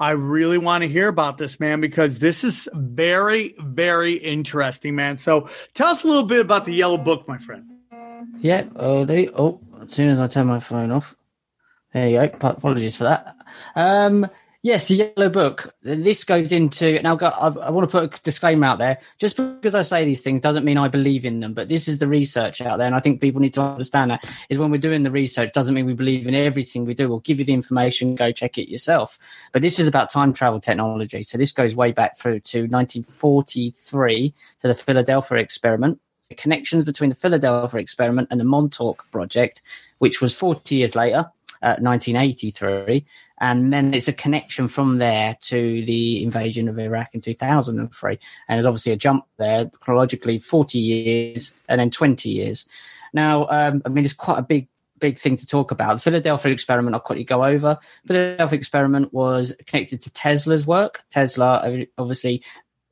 I 0.00 0.10
really 0.10 0.58
want 0.58 0.82
to 0.82 0.88
hear 0.88 1.06
about 1.06 1.38
this, 1.38 1.60
man, 1.60 1.80
because 1.80 2.18
this 2.18 2.42
is 2.42 2.68
very, 2.74 3.54
very 3.58 4.14
interesting, 4.14 4.96
man. 4.96 5.16
So 5.16 5.48
tell 5.74 5.88
us 5.88 6.02
a 6.02 6.08
little 6.08 6.24
bit 6.24 6.40
about 6.40 6.64
the 6.64 6.74
Yellow 6.74 6.98
Book, 6.98 7.28
my 7.28 7.38
friend. 7.38 7.66
Yeah. 8.40 8.64
Oh, 8.74 9.04
they, 9.04 9.28
oh, 9.28 9.60
as 9.80 9.92
soon 9.92 10.08
as 10.08 10.18
I 10.18 10.26
turn 10.26 10.48
my 10.48 10.58
phone 10.58 10.90
off. 10.90 11.14
There 11.92 12.08
you 12.08 12.16
go. 12.16 12.48
Apologies 12.48 12.96
for 12.96 13.04
that. 13.04 13.36
Um, 13.76 14.28
Yes, 14.62 14.88
the 14.88 15.12
yellow 15.16 15.30
book. 15.30 15.72
This 15.82 16.24
goes 16.24 16.50
into 16.50 17.00
now. 17.00 17.16
I, 17.16 17.46
I 17.46 17.70
want 17.70 17.88
to 17.88 17.92
put 17.92 18.18
a 18.18 18.22
disclaimer 18.22 18.66
out 18.66 18.78
there. 18.78 18.98
Just 19.16 19.36
because 19.36 19.76
I 19.76 19.82
say 19.82 20.04
these 20.04 20.20
things 20.20 20.42
doesn't 20.42 20.64
mean 20.64 20.76
I 20.76 20.88
believe 20.88 21.24
in 21.24 21.38
them. 21.38 21.54
But 21.54 21.68
this 21.68 21.86
is 21.86 22.00
the 22.00 22.08
research 22.08 22.60
out 22.60 22.78
there, 22.78 22.86
and 22.86 22.94
I 22.94 22.98
think 22.98 23.20
people 23.20 23.40
need 23.40 23.54
to 23.54 23.62
understand 23.62 24.10
that. 24.10 24.28
Is 24.48 24.58
when 24.58 24.72
we're 24.72 24.78
doing 24.78 25.04
the 25.04 25.12
research 25.12 25.52
doesn't 25.52 25.76
mean 25.76 25.86
we 25.86 25.94
believe 25.94 26.26
in 26.26 26.34
everything 26.34 26.84
we 26.84 26.94
do. 26.94 27.08
We'll 27.08 27.20
give 27.20 27.38
you 27.38 27.44
the 27.44 27.52
information. 27.52 28.16
Go 28.16 28.32
check 28.32 28.58
it 28.58 28.68
yourself. 28.68 29.16
But 29.52 29.62
this 29.62 29.78
is 29.78 29.86
about 29.86 30.10
time 30.10 30.32
travel 30.32 30.58
technology. 30.58 31.22
So 31.22 31.38
this 31.38 31.52
goes 31.52 31.76
way 31.76 31.92
back 31.92 32.18
through 32.18 32.40
to 32.40 32.62
1943 32.62 34.34
to 34.58 34.68
the 34.68 34.74
Philadelphia 34.74 35.38
experiment. 35.38 36.00
The 36.30 36.34
connections 36.34 36.84
between 36.84 37.10
the 37.10 37.16
Philadelphia 37.16 37.80
experiment 37.80 38.26
and 38.32 38.40
the 38.40 38.44
Montauk 38.44 39.08
project, 39.12 39.62
which 39.98 40.20
was 40.20 40.34
40 40.34 40.74
years 40.74 40.96
later, 40.96 41.30
uh, 41.62 41.76
1983 41.80 43.04
and 43.40 43.72
then 43.72 43.94
it's 43.94 44.08
a 44.08 44.12
connection 44.12 44.68
from 44.68 44.98
there 44.98 45.36
to 45.42 45.82
the 45.84 46.22
invasion 46.22 46.68
of 46.68 46.78
Iraq 46.78 47.10
in 47.14 47.20
2003. 47.20 48.18
And 48.48 48.56
there's 48.56 48.66
obviously 48.66 48.92
a 48.92 48.96
jump 48.96 49.26
there, 49.36 49.70
chronologically 49.80 50.38
40 50.38 50.78
years 50.78 51.54
and 51.68 51.80
then 51.80 51.90
20 51.90 52.28
years. 52.28 52.66
Now, 53.12 53.46
um, 53.48 53.82
I 53.86 53.88
mean, 53.90 54.04
it's 54.04 54.12
quite 54.12 54.38
a 54.38 54.42
big, 54.42 54.68
big 54.98 55.18
thing 55.18 55.36
to 55.36 55.46
talk 55.46 55.70
about. 55.70 55.94
The 55.94 56.02
Philadelphia 56.02 56.52
experiment, 56.52 56.94
I'll 56.94 57.00
quickly 57.00 57.24
go 57.24 57.44
over. 57.44 57.78
Philadelphia 58.06 58.56
experiment 58.56 59.12
was 59.14 59.54
connected 59.66 60.00
to 60.02 60.12
Tesla's 60.12 60.66
work. 60.66 61.02
Tesla, 61.10 61.86
obviously, 61.96 62.42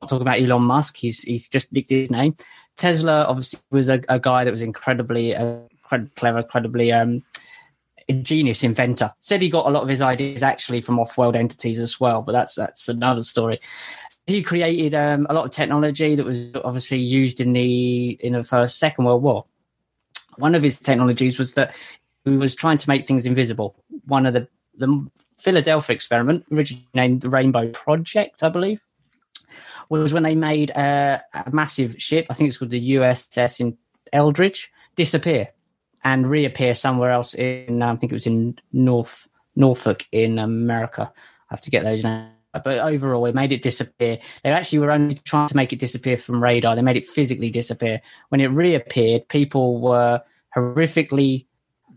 I'm 0.01 0.07
talking 0.07 0.21
about 0.21 0.39
Elon 0.39 0.63
Musk. 0.63 0.95
He's 0.97 1.21
he's 1.23 1.49
just 1.49 1.73
nicked 1.73 1.89
his 1.89 2.11
name. 2.11 2.35
Tesla 2.77 3.23
obviously 3.23 3.59
was 3.71 3.89
a, 3.89 4.01
a 4.07 4.19
guy 4.19 4.43
that 4.43 4.51
was 4.51 4.61
incredibly 4.61 5.35
uh, 5.35 5.57
clever, 6.15 6.39
incredibly 6.39 6.91
um, 6.91 7.23
ingenious 8.07 8.63
inventor. 8.63 9.11
Said 9.19 9.41
he 9.41 9.49
got 9.49 9.67
a 9.67 9.69
lot 9.69 9.83
of 9.83 9.89
his 9.89 10.01
ideas 10.01 10.43
actually 10.43 10.81
from 10.81 10.99
off-world 10.99 11.35
entities 11.35 11.79
as 11.79 11.99
well, 11.99 12.21
but 12.21 12.31
that's 12.31 12.55
that's 12.55 12.87
another 12.89 13.23
story. 13.23 13.59
He 14.25 14.43
created 14.43 14.93
um, 14.93 15.27
a 15.29 15.33
lot 15.33 15.45
of 15.45 15.51
technology 15.51 16.15
that 16.15 16.25
was 16.25 16.51
obviously 16.63 16.97
used 16.97 17.39
in 17.39 17.53
the 17.53 18.17
in 18.19 18.33
the 18.33 18.43
first 18.43 18.79
Second 18.79 19.05
World 19.05 19.23
War. 19.23 19.45
One 20.37 20.55
of 20.55 20.63
his 20.63 20.79
technologies 20.79 21.39
was 21.39 21.53
that 21.55 21.75
he 22.25 22.37
was 22.37 22.55
trying 22.55 22.77
to 22.77 22.89
make 22.89 23.05
things 23.05 23.25
invisible. 23.25 23.75
One 24.05 24.25
of 24.25 24.33
the 24.33 24.47
the 24.75 25.07
Philadelphia 25.39 25.95
experiment, 25.95 26.45
originally 26.51 26.87
named 26.93 27.21
the 27.21 27.29
Rainbow 27.29 27.69
Project, 27.69 28.43
I 28.43 28.49
believe, 28.49 28.81
was 29.89 30.13
when 30.13 30.23
they 30.23 30.35
made 30.35 30.69
a, 30.71 31.23
a 31.33 31.51
massive 31.51 31.99
ship. 32.01 32.27
I 32.29 32.33
think 32.33 32.49
it's 32.49 32.57
called 32.57 32.71
the 32.71 32.95
USS 32.95 33.59
in 33.59 33.77
Eldridge 34.13 34.71
disappear 34.95 35.49
and 36.07 36.25
reappear 36.25 36.73
somewhere 36.73 37.11
else 37.11 37.33
in 37.33 37.81
um, 37.81 37.97
I 37.97 37.99
think 37.99 38.13
it 38.13 38.15
was 38.15 38.27
in 38.27 38.57
North 38.71 39.27
Norfolk 39.57 40.05
in 40.13 40.39
America. 40.39 41.11
I 41.13 41.53
have 41.53 41.61
to 41.61 41.69
get 41.69 41.83
those 41.83 42.01
names. 42.01 42.31
But 42.53 42.79
overall, 42.79 43.25
it 43.25 43.35
made 43.35 43.51
it 43.51 43.61
disappear. 43.61 44.17
They 44.41 44.49
actually 44.49 44.79
were 44.79 44.91
only 44.91 45.15
trying 45.15 45.49
to 45.49 45.55
make 45.55 45.73
it 45.73 45.79
disappear 45.79 46.17
from 46.17 46.41
radar. 46.41 46.75
They 46.75 46.81
made 46.81 46.95
it 46.95 47.05
physically 47.05 47.49
disappear. 47.49 48.01
When 48.29 48.39
it 48.39 48.47
reappeared, 48.47 49.27
people 49.27 49.81
were 49.81 50.21
horrifically 50.55 51.45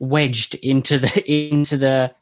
wedged 0.00 0.56
into 0.56 0.98
the 0.98 1.32
into 1.52 1.76
the 1.76 2.12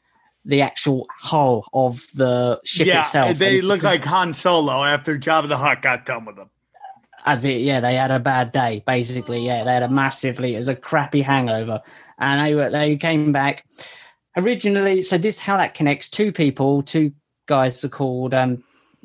the 0.45 0.61
actual 0.61 1.07
hull 1.09 1.67
of 1.73 2.05
the 2.13 2.61
ship 2.65 2.85
yeah, 2.85 2.99
itself. 2.99 3.37
They 3.39 3.61
look 3.61 3.81
like 3.81 4.05
Han 4.05 4.31
Solo 4.31 4.83
after 4.83 5.17
Jabba 5.17 5.49
the 5.49 5.57
Hutt 5.57 5.81
got 5.81 6.05
done 6.05 6.25
with 6.25 6.35
them 6.35 6.51
as 7.25 7.45
it 7.45 7.61
yeah 7.61 7.79
they 7.79 7.95
had 7.95 8.11
a 8.11 8.19
bad 8.19 8.51
day 8.51 8.83
basically. 8.85 9.45
Yeah 9.45 9.63
they 9.63 9.73
had 9.73 9.83
a 9.83 9.89
massively 9.89 10.55
it 10.55 10.59
was 10.59 10.67
a 10.67 10.75
crappy 10.75 11.21
hangover. 11.21 11.81
And 12.17 12.41
they 12.41 12.69
they 12.69 12.97
came 12.97 13.31
back. 13.31 13.65
Originally 14.37 15.01
so 15.01 15.17
this 15.17 15.39
how 15.39 15.57
that 15.57 15.73
connects 15.73 16.09
two 16.09 16.31
people 16.31 16.81
two 16.83 17.13
guys 17.47 17.83
are 17.83 17.89
called 17.89 18.33
um, 18.33 18.63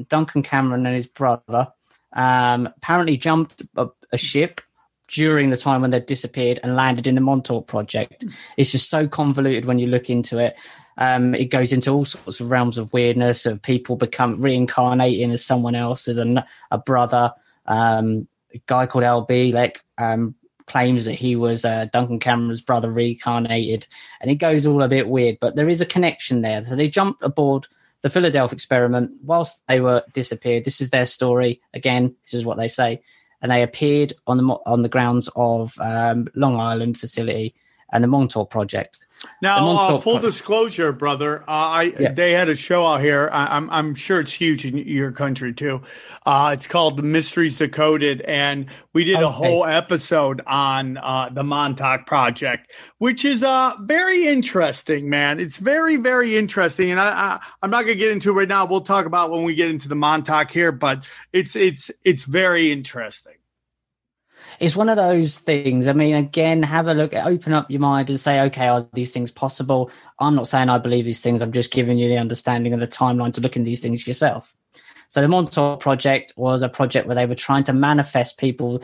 duncan 0.08 0.42
cameron 0.42 0.84
and 0.86 0.94
his 0.94 1.06
brother 1.06 1.72
um, 2.14 2.66
apparently 2.66 3.16
jumped 3.16 3.62
a, 3.76 3.88
a, 4.12 4.18
ship 4.18 4.60
during 5.08 5.50
the 5.50 5.56
time 5.56 5.82
when 5.82 5.90
they 5.90 6.00
disappeared 6.00 6.60
and 6.62 6.76
landed 6.76 7.06
in 7.06 7.14
the 7.14 7.20
montauk 7.20 7.66
project. 7.66 8.24
It's 8.56 8.72
just 8.72 8.88
so 8.88 9.06
convoluted 9.06 9.64
when 9.64 9.78
you 9.78 9.88
look 9.88 10.08
into 10.08 10.38
it. 10.38 10.56
Um, 10.96 11.34
it 11.34 11.46
goes 11.46 11.72
into 11.72 11.90
all 11.90 12.04
sorts 12.04 12.40
of 12.40 12.50
realms 12.50 12.78
of 12.78 12.92
weirdness 12.92 13.46
of 13.46 13.60
people 13.60 13.96
become 13.96 14.40
reincarnating 14.40 15.32
as 15.32 15.44
someone 15.44 15.74
else 15.74 16.06
as 16.06 16.18
a, 16.18 16.46
a 16.70 16.78
brother 16.78 17.32
um, 17.66 18.28
a 18.54 18.60
guy 18.66 18.86
called 18.86 19.04
Al 19.04 19.26
Bielek 19.26 19.78
um, 19.98 20.34
claims 20.66 21.04
that 21.04 21.14
he 21.14 21.36
was 21.36 21.64
uh, 21.64 21.86
Duncan 21.92 22.20
Cameron's 22.20 22.60
brother 22.60 22.90
reincarnated, 22.90 23.86
and 24.20 24.30
it 24.30 24.36
goes 24.36 24.66
all 24.66 24.82
a 24.82 24.88
bit 24.88 25.08
weird. 25.08 25.38
But 25.40 25.56
there 25.56 25.68
is 25.68 25.80
a 25.80 25.86
connection 25.86 26.42
there. 26.42 26.64
So 26.64 26.76
they 26.76 26.88
jumped 26.88 27.22
aboard 27.22 27.66
the 28.02 28.10
Philadelphia 28.10 28.54
experiment 28.54 29.12
whilst 29.22 29.62
they 29.66 29.80
were 29.80 30.04
disappeared. 30.12 30.64
This 30.64 30.80
is 30.80 30.90
their 30.90 31.06
story. 31.06 31.60
Again, 31.72 32.14
this 32.24 32.34
is 32.34 32.44
what 32.44 32.56
they 32.56 32.68
say, 32.68 33.02
and 33.42 33.50
they 33.50 33.62
appeared 33.62 34.12
on 34.26 34.38
the 34.38 34.44
on 34.66 34.82
the 34.82 34.88
grounds 34.88 35.28
of 35.36 35.74
um, 35.80 36.28
Long 36.34 36.56
Island 36.56 36.98
facility 36.98 37.54
and 37.92 38.02
the 38.02 38.08
Montauk 38.08 38.50
project. 38.50 38.98
Now, 39.42 39.70
uh, 39.70 39.98
full 39.98 40.18
disclosure, 40.18 40.92
brother, 40.92 41.42
uh, 41.42 41.44
I 41.48 41.82
yeah. 41.98 42.12
they 42.12 42.32
had 42.32 42.48
a 42.48 42.54
show 42.54 42.86
out 42.86 43.00
here. 43.00 43.28
I, 43.32 43.56
am 43.56 43.70
I'm, 43.70 43.70
I'm 43.70 43.94
sure 43.94 44.20
it's 44.20 44.32
huge 44.32 44.64
in 44.64 44.76
your 44.76 45.12
country 45.12 45.52
too. 45.52 45.82
Uh, 46.24 46.50
it's 46.54 46.66
called 46.66 46.96
The 46.96 47.02
Mysteries 47.02 47.56
Decoded, 47.56 48.20
and 48.22 48.66
we 48.92 49.04
did 49.04 49.16
okay. 49.16 49.24
a 49.24 49.30
whole 49.30 49.64
episode 49.66 50.40
on 50.46 50.96
uh, 50.96 51.28
the 51.32 51.44
Montauk 51.44 52.06
Project, 52.06 52.72
which 52.98 53.24
is 53.24 53.42
uh 53.42 53.74
very 53.80 54.26
interesting, 54.26 55.08
man. 55.08 55.40
It's 55.40 55.58
very 55.58 55.96
very 55.96 56.36
interesting, 56.36 56.90
and 56.90 57.00
I, 57.00 57.08
I 57.08 57.40
I'm 57.62 57.70
not 57.70 57.82
gonna 57.82 57.94
get 57.94 58.12
into 58.12 58.30
it 58.30 58.34
right 58.34 58.48
now. 58.48 58.66
We'll 58.66 58.80
talk 58.80 59.06
about 59.06 59.30
when 59.30 59.44
we 59.44 59.54
get 59.54 59.70
into 59.70 59.88
the 59.88 59.96
Montauk 59.96 60.50
here, 60.50 60.72
but 60.72 61.08
it's 61.32 61.56
it's 61.56 61.90
it's 62.04 62.24
very 62.24 62.72
interesting 62.72 63.34
it's 64.60 64.76
one 64.76 64.88
of 64.88 64.96
those 64.96 65.38
things. 65.38 65.88
I 65.88 65.92
mean, 65.92 66.14
again, 66.14 66.62
have 66.62 66.86
a 66.86 66.94
look, 66.94 67.14
open 67.14 67.52
up 67.52 67.70
your 67.70 67.80
mind 67.80 68.10
and 68.10 68.20
say, 68.20 68.40
okay, 68.42 68.68
are 68.68 68.86
these 68.92 69.12
things 69.12 69.30
possible? 69.30 69.90
I'm 70.18 70.34
not 70.34 70.48
saying 70.48 70.68
I 70.68 70.78
believe 70.78 71.04
these 71.04 71.20
things. 71.20 71.42
I'm 71.42 71.52
just 71.52 71.72
giving 71.72 71.98
you 71.98 72.08
the 72.08 72.18
understanding 72.18 72.72
of 72.72 72.80
the 72.80 72.88
timeline 72.88 73.32
to 73.34 73.40
look 73.40 73.56
in 73.56 73.64
these 73.64 73.80
things 73.80 74.06
yourself. 74.06 74.56
So 75.08 75.20
the 75.20 75.28
Montauk 75.28 75.80
project 75.80 76.32
was 76.36 76.62
a 76.62 76.68
project 76.68 77.06
where 77.06 77.14
they 77.14 77.26
were 77.26 77.34
trying 77.34 77.64
to 77.64 77.72
manifest 77.72 78.38
people, 78.38 78.82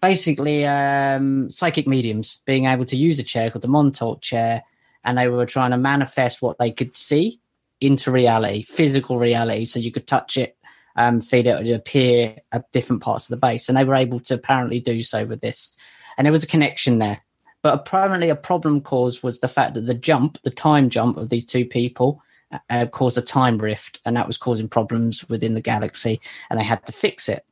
basically 0.00 0.66
um, 0.66 1.50
psychic 1.50 1.86
mediums, 1.86 2.40
being 2.44 2.66
able 2.66 2.84
to 2.86 2.96
use 2.96 3.18
a 3.18 3.22
chair 3.22 3.50
called 3.50 3.62
the 3.62 3.68
Montauk 3.68 4.20
chair, 4.20 4.62
and 5.04 5.16
they 5.16 5.28
were 5.28 5.46
trying 5.46 5.70
to 5.70 5.78
manifest 5.78 6.42
what 6.42 6.58
they 6.58 6.70
could 6.70 6.96
see 6.96 7.40
into 7.80 8.10
reality, 8.10 8.62
physical 8.62 9.18
reality, 9.18 9.64
so 9.64 9.78
you 9.78 9.92
could 9.92 10.06
touch 10.06 10.36
it 10.36 10.56
um, 10.96 11.20
feed 11.20 11.46
it 11.46 11.56
would 11.56 11.70
appear 11.70 12.36
at 12.52 12.70
different 12.72 13.02
parts 13.02 13.26
of 13.26 13.30
the 13.30 13.46
base. 13.46 13.68
And 13.68 13.76
they 13.76 13.84
were 13.84 13.94
able 13.94 14.20
to 14.20 14.34
apparently 14.34 14.80
do 14.80 15.02
so 15.02 15.24
with 15.24 15.40
this. 15.40 15.70
And 16.16 16.24
there 16.24 16.32
was 16.32 16.44
a 16.44 16.48
connection 16.48 16.98
there. 16.98 17.22
But 17.62 17.74
apparently, 17.74 18.28
a 18.28 18.36
problem 18.36 18.80
caused 18.80 19.22
was 19.22 19.40
the 19.40 19.48
fact 19.48 19.74
that 19.74 19.86
the 19.86 19.94
jump, 19.94 20.38
the 20.42 20.50
time 20.50 20.88
jump 20.88 21.16
of 21.16 21.30
these 21.30 21.44
two 21.44 21.64
people, 21.64 22.22
uh, 22.70 22.86
caused 22.86 23.18
a 23.18 23.22
time 23.22 23.58
rift, 23.58 24.00
and 24.04 24.16
that 24.16 24.26
was 24.26 24.38
causing 24.38 24.68
problems 24.68 25.28
within 25.28 25.54
the 25.54 25.60
galaxy, 25.60 26.20
and 26.48 26.60
they 26.60 26.64
had 26.64 26.84
to 26.86 26.92
fix 26.92 27.28
it. 27.28 27.44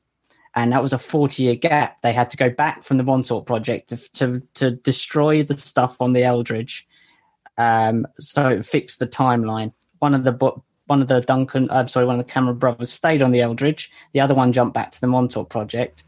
And 0.55 0.73
that 0.73 0.83
was 0.83 0.93
a 0.93 0.99
40 0.99 1.43
year 1.43 1.57
gap. 1.57 2.01
They 2.03 2.13
had 2.13 2.31
to 2.31 2.37
go 2.37 2.49
back 2.49 2.85
from 2.85 2.97
the 2.97 3.03
Montauk 3.03 3.45
project 3.45 3.89
to, 3.89 3.97
to, 4.13 4.43
to 4.55 4.71
destroy 4.71 5.43
the 5.43 5.59
stuff 5.59 6.01
on 6.01 6.13
the 6.13 6.23
Eldridge. 6.23 6.87
Um, 7.59 8.07
so 8.21 8.51
it 8.51 8.65
fixed 8.65 9.01
the 9.01 9.07
timeline. 9.09 9.73
One 9.99 10.15
of 10.15 10.23
the 10.23 10.53
one 10.87 11.01
of 11.01 11.09
the 11.09 11.21
Duncan, 11.21 11.71
I'm 11.71 11.85
uh, 11.85 11.89
sorry, 11.89 12.07
one 12.07 12.19
of 12.19 12.27
the 12.27 12.33
Cameron 12.33 12.59
brothers 12.59 12.91
stayed 12.91 13.23
on 13.23 13.31
the 13.31 13.41
Eldridge. 13.41 13.91
The 14.13 14.21
other 14.21 14.35
one 14.35 14.53
jumped 14.53 14.75
back 14.75 14.91
to 14.93 15.01
the 15.01 15.07
Montauk 15.07 15.49
project. 15.49 16.05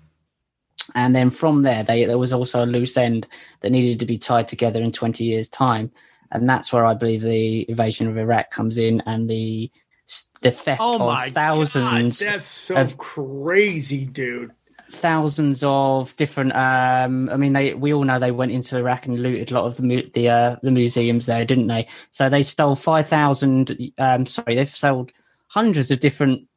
And 0.94 1.16
then 1.16 1.30
from 1.30 1.62
there, 1.62 1.82
they, 1.82 2.04
there 2.04 2.18
was 2.18 2.32
also 2.32 2.64
a 2.64 2.66
loose 2.66 2.96
end 2.96 3.26
that 3.60 3.70
needed 3.70 3.98
to 4.00 4.06
be 4.06 4.18
tied 4.18 4.48
together 4.48 4.82
in 4.82 4.92
20 4.92 5.24
years' 5.24 5.48
time. 5.48 5.90
And 6.30 6.48
that's 6.48 6.72
where 6.72 6.84
I 6.84 6.94
believe 6.94 7.22
the 7.22 7.68
invasion 7.68 8.08
of 8.08 8.18
Iraq 8.18 8.50
comes 8.50 8.78
in 8.78 9.02
and 9.06 9.28
the 9.28 9.70
the 10.40 10.52
theft 10.52 10.80
oh 10.80 11.10
of 11.10 11.28
thousands. 11.30 12.22
God, 12.22 12.34
that's 12.34 12.46
so 12.46 12.76
of, 12.76 12.96
crazy, 12.96 14.04
dude 14.04 14.52
thousands 14.90 15.62
of 15.64 16.14
different. 16.16 16.54
Um, 16.54 17.28
I 17.28 17.36
mean, 17.36 17.52
they 17.52 17.74
we 17.74 17.92
all 17.92 18.04
know 18.04 18.18
they 18.18 18.30
went 18.30 18.52
into 18.52 18.76
Iraq 18.76 19.06
and 19.06 19.20
looted 19.20 19.50
a 19.50 19.54
lot 19.54 19.64
of 19.64 19.76
the 19.76 20.10
the 20.14 20.28
uh, 20.28 20.56
the 20.62 20.70
museums 20.70 21.26
there, 21.26 21.44
didn't 21.44 21.66
they? 21.66 21.88
So 22.10 22.28
they 22.28 22.42
stole 22.42 22.76
five 22.76 23.08
thousand. 23.08 23.76
Um, 23.98 24.26
sorry, 24.26 24.54
they've 24.54 24.68
sold 24.68 25.12
hundreds 25.48 25.90
of 25.90 26.00
different 26.00 26.48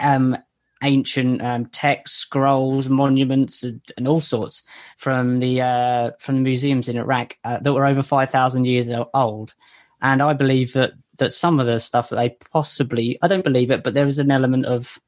um, 0.00 0.36
ancient 0.82 1.42
um, 1.42 1.66
texts, 1.66 2.16
scrolls, 2.18 2.88
monuments, 2.88 3.62
and, 3.62 3.80
and, 3.96 4.08
all 4.08 4.20
sorts 4.20 4.62
from 4.96 5.40
the 5.40 5.60
uh, 5.60 6.10
from 6.18 6.36
the 6.36 6.42
museums 6.42 6.88
in 6.88 6.96
Iraq 6.96 7.36
uh, 7.44 7.58
that 7.60 7.72
were 7.72 7.86
over 7.86 8.02
five 8.02 8.30
thousand 8.30 8.66
years 8.66 8.90
old. 9.14 9.54
and 10.02 10.22
I 10.22 10.32
believe 10.32 10.72
that 10.74 10.92
that 11.18 11.32
some 11.32 11.60
of 11.60 11.66
the 11.66 11.80
stuff 11.80 12.08
that 12.08 12.16
they 12.16 12.30
possibly 12.52 13.18
I 13.22 13.28
don't 13.28 13.44
believe 13.44 13.70
it, 13.70 13.82
but 13.82 13.94
there 13.94 14.06
is 14.06 14.18
an 14.18 14.30
element 14.30 14.66
of 14.66 15.00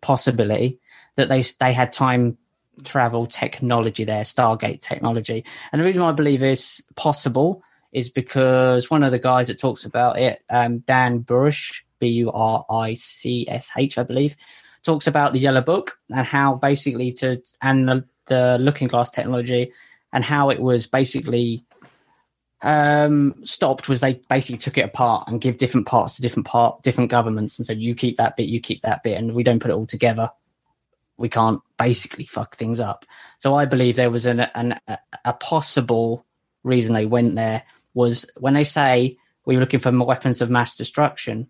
possibility 0.00 0.80
that 1.16 1.28
they 1.28 1.42
they 1.42 1.72
had 1.72 1.92
time 1.92 2.38
travel 2.84 3.26
technology 3.26 4.04
there, 4.04 4.22
Stargate 4.22 4.80
technology. 4.80 5.44
And 5.70 5.80
the 5.80 5.84
reason 5.84 6.02
I 6.02 6.12
believe 6.12 6.42
it's 6.42 6.80
possible 6.96 7.62
is 7.92 8.08
because 8.08 8.90
one 8.90 9.02
of 9.02 9.10
the 9.10 9.18
guys 9.18 9.48
that 9.48 9.58
talks 9.58 9.84
about 9.84 10.18
it, 10.18 10.42
um, 10.48 10.78
Dan 10.80 11.22
Burisch, 11.22 11.82
B 11.98 12.08
U 12.08 12.32
R 12.32 12.64
I 12.70 12.94
C 12.94 13.46
S 13.48 13.70
H, 13.76 13.98
I 13.98 14.02
believe, 14.02 14.36
talks 14.82 15.06
about 15.06 15.32
the 15.32 15.38
Yellow 15.38 15.60
Book 15.60 15.98
and 16.10 16.26
how 16.26 16.54
basically 16.54 17.12
to 17.12 17.42
and 17.60 17.88
the, 17.88 18.04
the 18.26 18.58
Looking 18.58 18.88
Glass 18.88 19.10
technology 19.10 19.72
and 20.12 20.24
how 20.24 20.50
it 20.50 20.60
was 20.60 20.86
basically 20.86 21.64
um, 22.62 23.34
stopped 23.44 23.88
was 23.88 24.00
they 24.00 24.14
basically 24.28 24.58
took 24.58 24.78
it 24.78 24.84
apart 24.84 25.28
and 25.28 25.40
give 25.40 25.58
different 25.58 25.86
parts 25.86 26.16
to 26.16 26.22
different 26.22 26.46
part 26.46 26.82
different 26.82 27.10
governments 27.10 27.58
and 27.58 27.66
said 27.66 27.80
you 27.80 27.94
keep 27.94 28.16
that 28.16 28.36
bit, 28.36 28.48
you 28.48 28.60
keep 28.60 28.82
that 28.82 29.02
bit, 29.02 29.18
and 29.18 29.34
we 29.34 29.42
don't 29.42 29.60
put 29.60 29.70
it 29.70 29.74
all 29.74 29.86
together. 29.86 30.30
We 31.22 31.28
can't 31.28 31.62
basically 31.78 32.26
fuck 32.26 32.56
things 32.56 32.80
up. 32.80 33.06
So 33.38 33.54
I 33.54 33.64
believe 33.64 33.94
there 33.94 34.10
was 34.10 34.26
an, 34.26 34.40
an 34.40 34.78
a 35.24 35.32
possible 35.34 36.26
reason 36.64 36.94
they 36.94 37.06
went 37.06 37.36
there 37.36 37.62
was 37.94 38.26
when 38.36 38.54
they 38.54 38.64
say 38.64 39.16
we 39.44 39.54
were 39.54 39.60
looking 39.60 39.78
for 39.78 39.92
weapons 40.04 40.42
of 40.42 40.50
mass 40.50 40.74
destruction. 40.74 41.46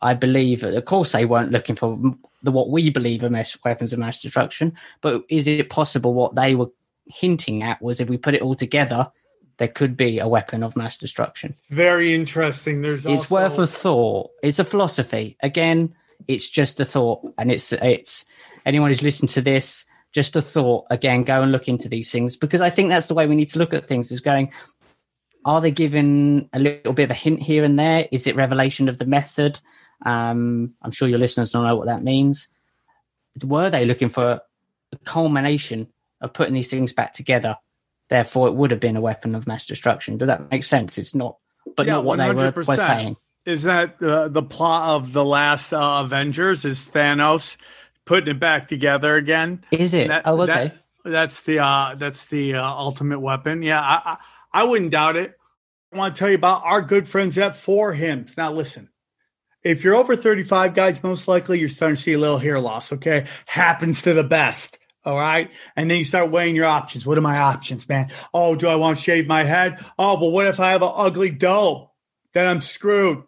I 0.00 0.14
believe, 0.14 0.64
of 0.64 0.84
course, 0.86 1.12
they 1.12 1.26
weren't 1.26 1.52
looking 1.52 1.76
for 1.76 2.00
the 2.42 2.50
what 2.50 2.70
we 2.70 2.88
believe 2.88 3.22
are 3.22 3.28
mass, 3.28 3.58
weapons 3.62 3.92
of 3.92 3.98
mass 3.98 4.22
destruction. 4.22 4.72
But 5.02 5.24
is 5.28 5.46
it 5.46 5.68
possible 5.68 6.14
what 6.14 6.34
they 6.34 6.54
were 6.54 6.70
hinting 7.04 7.62
at 7.62 7.82
was 7.82 8.00
if 8.00 8.08
we 8.08 8.16
put 8.16 8.34
it 8.34 8.40
all 8.40 8.54
together, 8.54 9.12
there 9.58 9.68
could 9.68 9.98
be 9.98 10.18
a 10.18 10.28
weapon 10.28 10.62
of 10.62 10.76
mass 10.76 10.96
destruction. 10.96 11.54
Very 11.68 12.14
interesting. 12.14 12.80
There's 12.80 13.04
it's 13.04 13.30
also... 13.30 13.34
worth 13.34 13.58
a 13.58 13.66
thought. 13.66 14.30
It's 14.42 14.58
a 14.58 14.64
philosophy. 14.64 15.36
Again, 15.42 15.94
it's 16.26 16.48
just 16.48 16.80
a 16.80 16.86
thought, 16.86 17.20
and 17.36 17.52
it's 17.52 17.72
it's 17.72 18.24
anyone 18.64 18.90
who's 18.90 19.02
listened 19.02 19.30
to 19.30 19.40
this, 19.40 19.84
just 20.12 20.36
a 20.36 20.40
thought. 20.40 20.86
Again, 20.90 21.24
go 21.24 21.42
and 21.42 21.52
look 21.52 21.68
into 21.68 21.88
these 21.88 22.10
things 22.10 22.36
because 22.36 22.60
I 22.60 22.70
think 22.70 22.88
that's 22.88 23.06
the 23.06 23.14
way 23.14 23.26
we 23.26 23.36
need 23.36 23.48
to 23.48 23.58
look 23.58 23.74
at 23.74 23.86
things. 23.86 24.12
Is 24.12 24.20
going, 24.20 24.52
are 25.44 25.60
they 25.60 25.70
giving 25.70 26.48
a 26.52 26.58
little 26.58 26.92
bit 26.92 27.04
of 27.04 27.10
a 27.10 27.14
hint 27.14 27.40
here 27.42 27.64
and 27.64 27.78
there? 27.78 28.08
Is 28.10 28.26
it 28.26 28.36
revelation 28.36 28.88
of 28.88 28.98
the 28.98 29.06
method? 29.06 29.60
Um, 30.04 30.74
I'm 30.82 30.90
sure 30.90 31.08
your 31.08 31.18
listeners 31.18 31.52
don't 31.52 31.64
know 31.64 31.76
what 31.76 31.86
that 31.86 32.02
means. 32.02 32.48
Were 33.44 33.70
they 33.70 33.84
looking 33.84 34.08
for 34.08 34.40
a 34.92 34.96
culmination 35.04 35.88
of 36.20 36.32
putting 36.32 36.54
these 36.54 36.70
things 36.70 36.92
back 36.92 37.12
together? 37.12 37.56
Therefore, 38.08 38.48
it 38.48 38.54
would 38.54 38.72
have 38.72 38.80
been 38.80 38.96
a 38.96 39.00
weapon 39.00 39.34
of 39.34 39.46
mass 39.46 39.66
destruction. 39.66 40.18
Does 40.18 40.26
that 40.26 40.50
make 40.50 40.64
sense? 40.64 40.98
It's 40.98 41.14
not, 41.14 41.36
but 41.76 41.86
Yeah, 41.86 41.94
not 41.94 42.04
what 42.04 42.18
they 42.18 42.32
were, 42.32 42.50
were 42.50 42.76
saying. 42.76 43.16
Is 43.46 43.62
that 43.62 44.02
uh, 44.02 44.28
the 44.28 44.42
plot 44.42 44.96
of 44.96 45.12
the 45.12 45.24
last 45.24 45.72
uh, 45.72 46.02
Avengers? 46.04 46.64
Is 46.64 46.90
Thanos 46.92 47.56
putting 48.10 48.34
it 48.34 48.40
back 48.40 48.66
together 48.66 49.14
again? 49.14 49.64
Is 49.70 49.94
it? 49.94 50.08
That- 50.08 50.22
oh, 50.26 50.40
okay. 50.42 50.52
that- 50.52 50.76
that's 51.02 51.42
the 51.42 51.60
uh, 51.60 51.94
that's 51.94 52.26
the 52.26 52.56
uh, 52.56 52.62
ultimate 52.62 53.20
weapon. 53.20 53.62
Yeah, 53.62 53.80
I, 53.80 54.02
I 54.04 54.16
I 54.60 54.64
wouldn't 54.64 54.90
doubt 54.90 55.16
it. 55.16 55.34
I 55.94 55.96
want 55.96 56.14
to 56.14 56.18
tell 56.18 56.28
you 56.28 56.34
about 56.34 56.60
our 56.62 56.82
good 56.82 57.08
friends 57.08 57.38
at 57.38 57.56
For 57.56 57.94
Hims. 57.94 58.36
Now, 58.36 58.52
listen. 58.52 58.90
If 59.62 59.82
you're 59.82 59.94
over 59.94 60.14
35, 60.16 60.74
guys, 60.74 61.02
most 61.02 61.26
likely 61.28 61.58
you're 61.58 61.68
starting 61.70 61.96
to 61.96 62.02
see 62.02 62.12
a 62.12 62.18
little 62.18 62.36
hair 62.38 62.60
loss. 62.60 62.92
Okay, 62.92 63.26
happens 63.46 64.02
to 64.02 64.12
the 64.12 64.24
best. 64.24 64.78
All 65.02 65.16
right, 65.16 65.50
and 65.76 65.90
then 65.90 65.96
you 65.96 66.04
start 66.04 66.30
weighing 66.30 66.54
your 66.54 66.66
options. 66.66 67.06
What 67.06 67.16
are 67.16 67.22
my 67.22 67.38
options, 67.38 67.88
man? 67.88 68.10
Oh, 68.34 68.54
do 68.54 68.68
I 68.68 68.74
want 68.74 68.98
to 68.98 69.02
shave 69.02 69.26
my 69.26 69.44
head? 69.44 69.82
Oh, 69.98 70.18
but 70.18 70.28
what 70.30 70.48
if 70.48 70.60
I 70.60 70.72
have 70.72 70.82
an 70.82 70.92
ugly 70.92 71.30
dome? 71.30 71.86
Then 72.34 72.46
I'm 72.46 72.60
screwed. 72.60 73.22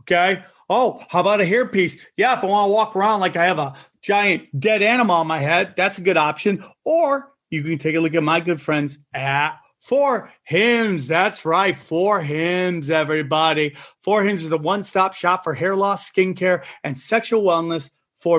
Okay. 0.00 0.44
Oh, 0.68 1.02
how 1.08 1.20
about 1.20 1.40
a 1.40 1.44
hairpiece? 1.44 2.00
Yeah, 2.18 2.36
if 2.36 2.44
I 2.44 2.48
want 2.48 2.68
to 2.68 2.72
walk 2.74 2.96
around 2.96 3.20
like 3.20 3.36
I 3.36 3.46
have 3.46 3.58
a 3.58 3.74
giant 4.04 4.48
dead 4.58 4.82
animal 4.82 5.16
on 5.16 5.26
my 5.26 5.38
head, 5.38 5.74
that's 5.76 5.98
a 5.98 6.02
good 6.02 6.18
option. 6.18 6.62
Or 6.84 7.32
you 7.50 7.62
can 7.62 7.78
take 7.78 7.96
a 7.96 8.00
look 8.00 8.14
at 8.14 8.22
my 8.22 8.40
good 8.40 8.60
friends 8.60 8.98
at 9.14 9.58
For 9.80 10.30
Hims. 10.44 11.06
That's 11.06 11.44
right. 11.46 11.76
For 11.76 12.20
Hims, 12.20 12.90
everybody. 12.90 13.76
For 14.02 14.22
Hims 14.22 14.44
is 14.44 14.52
a 14.52 14.58
one 14.58 14.82
stop 14.82 15.14
shop 15.14 15.42
for 15.42 15.54
hair 15.54 15.74
loss, 15.74 16.10
skincare, 16.10 16.64
and 16.84 16.98
sexual 16.98 17.42
wellness 17.42 17.90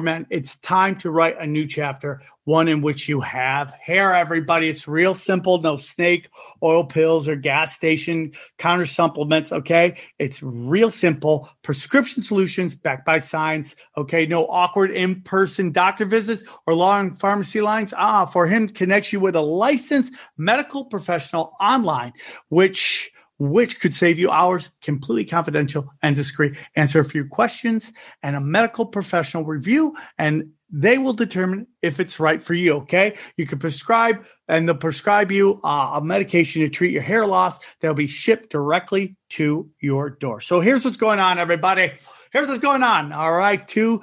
men. 0.02 0.26
It's 0.30 0.58
time 0.58 0.98
to 0.98 1.12
write 1.12 1.40
a 1.40 1.46
new 1.46 1.68
chapter, 1.68 2.22
one 2.44 2.68
in 2.68 2.82
which 2.82 3.08
you 3.08 3.22
have 3.22 3.72
hair, 3.74 4.14
everybody. 4.14 4.68
It's 4.70 4.88
real 4.88 5.16
simple. 5.16 5.62
No 5.62 5.78
snake 5.78 6.30
oil 6.62 6.86
pills 6.86 7.28
or 7.28 7.36
gas 7.36 7.76
station 7.76 8.34
counter 8.58 8.86
supplements. 8.86 9.52
Okay. 9.52 9.98
It's 10.20 10.42
real 10.42 10.92
simple. 10.92 11.50
Prescription 11.62 12.24
solutions 12.24 12.76
backed 12.76 13.06
by 13.06 13.20
science. 13.20 13.76
Okay. 13.96 14.26
No 14.26 14.46
awkward 14.48 14.92
in 14.92 15.22
person 15.22 15.72
doctor 15.72 16.06
visits 16.06 16.44
or 16.68 16.74
long 16.74 17.16
pharmacy 17.16 17.62
lines. 17.62 17.94
Ah, 17.96 18.26
for 18.26 18.48
him 18.48 18.68
connects 18.68 19.14
you 19.14 19.20
with 19.20 19.36
a 19.36 19.42
licensed 19.42 20.14
medical 20.38 20.86
professional 20.86 21.54
online, 21.60 22.14
which 22.50 23.12
which 23.38 23.80
could 23.80 23.94
save 23.94 24.18
you 24.20 24.32
hours, 24.32 24.72
completely 24.82 25.26
confidential 25.26 25.92
and 26.02 26.16
discreet. 26.16 26.58
Answer 26.76 27.00
a 27.00 27.06
few 27.06 27.28
questions 27.28 27.92
and 28.24 28.36
a 28.36 28.42
medical 28.42 28.86
professional 28.86 29.44
review, 29.44 29.96
and 30.18 30.52
they 30.72 30.98
will 30.98 31.14
determine 31.14 31.68
if 31.82 32.00
it's 32.00 32.20
right 32.20 32.42
for 32.42 32.54
you. 32.54 32.74
Okay. 32.74 33.16
You 33.38 33.46
can 33.46 33.60
prescribe 33.60 34.26
and 34.48 34.68
they'll 34.68 34.76
prescribe 34.76 35.32
you 35.32 35.60
uh, 35.64 35.92
a 35.96 36.04
medication 36.04 36.62
to 36.64 36.70
treat 36.70 36.92
your 36.92 37.02
hair 37.02 37.26
loss. 37.26 37.60
They'll 37.80 37.94
be 37.94 38.08
shipped 38.08 38.50
directly 38.50 39.16
to 39.32 39.70
your 39.80 40.10
door. 40.10 40.42
So 40.42 40.60
here's 40.62 40.84
what's 40.84 40.98
going 40.98 41.20
on, 41.20 41.38
everybody. 41.38 41.94
Here's 42.32 42.50
what's 42.50 42.60
going 42.60 42.84
on. 42.84 43.14
All 43.14 43.32
right. 43.32 43.66
Two 43.66 44.02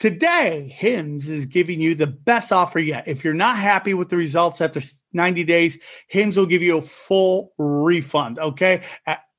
Today, 0.00 0.74
Hims 0.74 1.28
is 1.28 1.44
giving 1.44 1.78
you 1.78 1.94
the 1.94 2.06
best 2.06 2.52
offer 2.52 2.78
yet. 2.78 3.06
If 3.06 3.22
you're 3.22 3.34
not 3.34 3.58
happy 3.58 3.92
with 3.92 4.08
the 4.08 4.16
results 4.16 4.62
after 4.62 4.80
90 5.12 5.44
days, 5.44 5.76
Hims 6.08 6.38
will 6.38 6.46
give 6.46 6.62
you 6.62 6.78
a 6.78 6.82
full 6.82 7.52
refund. 7.58 8.38
Okay. 8.38 8.82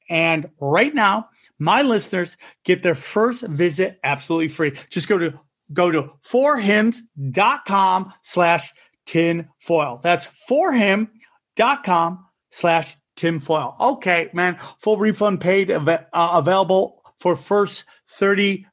And 0.08 0.50
right 0.60 0.94
now, 0.94 1.30
my 1.58 1.82
listeners 1.82 2.38
get 2.64 2.84
their 2.84 2.94
first 2.94 3.44
visit 3.48 4.00
absolutely 4.04 4.50
free. 4.50 4.74
Just 4.92 5.08
go 5.08 5.18
to 5.18 5.40
go 5.74 5.90
to 5.90 6.12
forhims.com 6.24 8.14
slash 8.22 8.72
tinfoil. 9.08 10.00
That's 10.04 10.28
forhim.com 10.48 12.26
slash 12.52 12.98
tinfoil. 13.16 13.76
Okay, 13.80 14.30
man. 14.34 14.58
Full 14.80 14.98
refund 14.98 15.42
paid 15.42 15.72
av- 15.72 15.88
uh, 15.88 16.04
available 16.14 17.02
for 17.18 17.36
first 17.36 17.86
30 18.10 18.68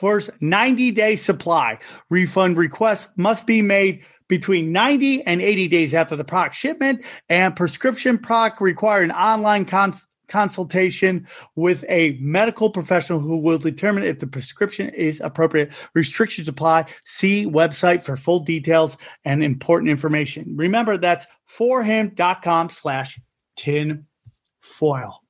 first 0.00 0.30
90 0.40 0.90
day 0.92 1.14
supply. 1.16 1.78
Refund 2.08 2.56
requests 2.56 3.08
must 3.16 3.46
be 3.46 3.62
made 3.62 4.02
between 4.28 4.72
90 4.72 5.22
and 5.26 5.42
80 5.42 5.68
days 5.68 5.92
after 5.92 6.16
the 6.16 6.24
product 6.24 6.54
shipment, 6.54 7.04
and 7.28 7.54
prescription 7.54 8.16
product 8.16 8.60
require 8.60 9.02
an 9.02 9.10
online 9.10 9.66
cons- 9.66 10.06
consultation 10.28 11.26
with 11.56 11.84
a 11.88 12.16
medical 12.20 12.70
professional 12.70 13.18
who 13.18 13.36
will 13.36 13.58
determine 13.58 14.04
if 14.04 14.20
the 14.20 14.26
prescription 14.26 14.88
is 14.88 15.20
appropriate. 15.20 15.72
Restrictions 15.94 16.48
apply. 16.48 16.86
See 17.04 17.44
website 17.44 18.02
for 18.02 18.16
full 18.16 18.40
details 18.40 18.96
and 19.24 19.44
important 19.44 19.90
information. 19.90 20.54
Remember, 20.56 20.96
that's 20.96 21.26
forhim.com 21.48 22.70
slash 22.70 23.20
tinfoil. 23.56 25.22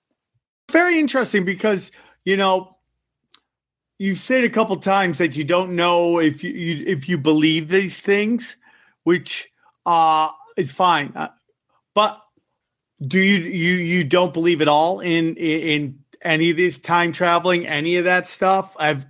Very 0.71 1.01
interesting 1.01 1.45
because, 1.45 1.91
you 2.25 2.37
know, 2.37 2.77
you've 4.01 4.19
said 4.19 4.45
a 4.45 4.51
couple 4.51 4.75
times 4.79 5.19
that 5.19 5.37
you 5.37 5.45
don't 5.45 5.77
know 5.77 6.19
if 6.19 6.43
you, 6.43 6.51
you 6.51 6.85
if 6.87 7.09
you 7.09 7.19
believe 7.19 7.69
these 7.69 8.01
things, 8.01 8.57
which 9.05 9.49
uh 9.87 10.31
is 10.57 10.73
fine. 10.73 11.13
Uh, 11.15 11.29
but 11.95 12.21
do 13.07 13.19
you 13.19 13.39
you 13.39 13.75
you 13.75 14.05
don't 14.05 14.33
believe 14.33 14.63
at 14.63 14.69
all 14.69 15.01
in 15.01 15.37
in, 15.37 15.61
in 15.61 15.99
any 16.23 16.51
of 16.51 16.57
this 16.57 16.79
time 16.79 17.13
traveling, 17.13 17.67
any 17.67 17.97
of 17.97 18.05
that 18.07 18.27
stuff? 18.27 18.75
I've 18.79 19.07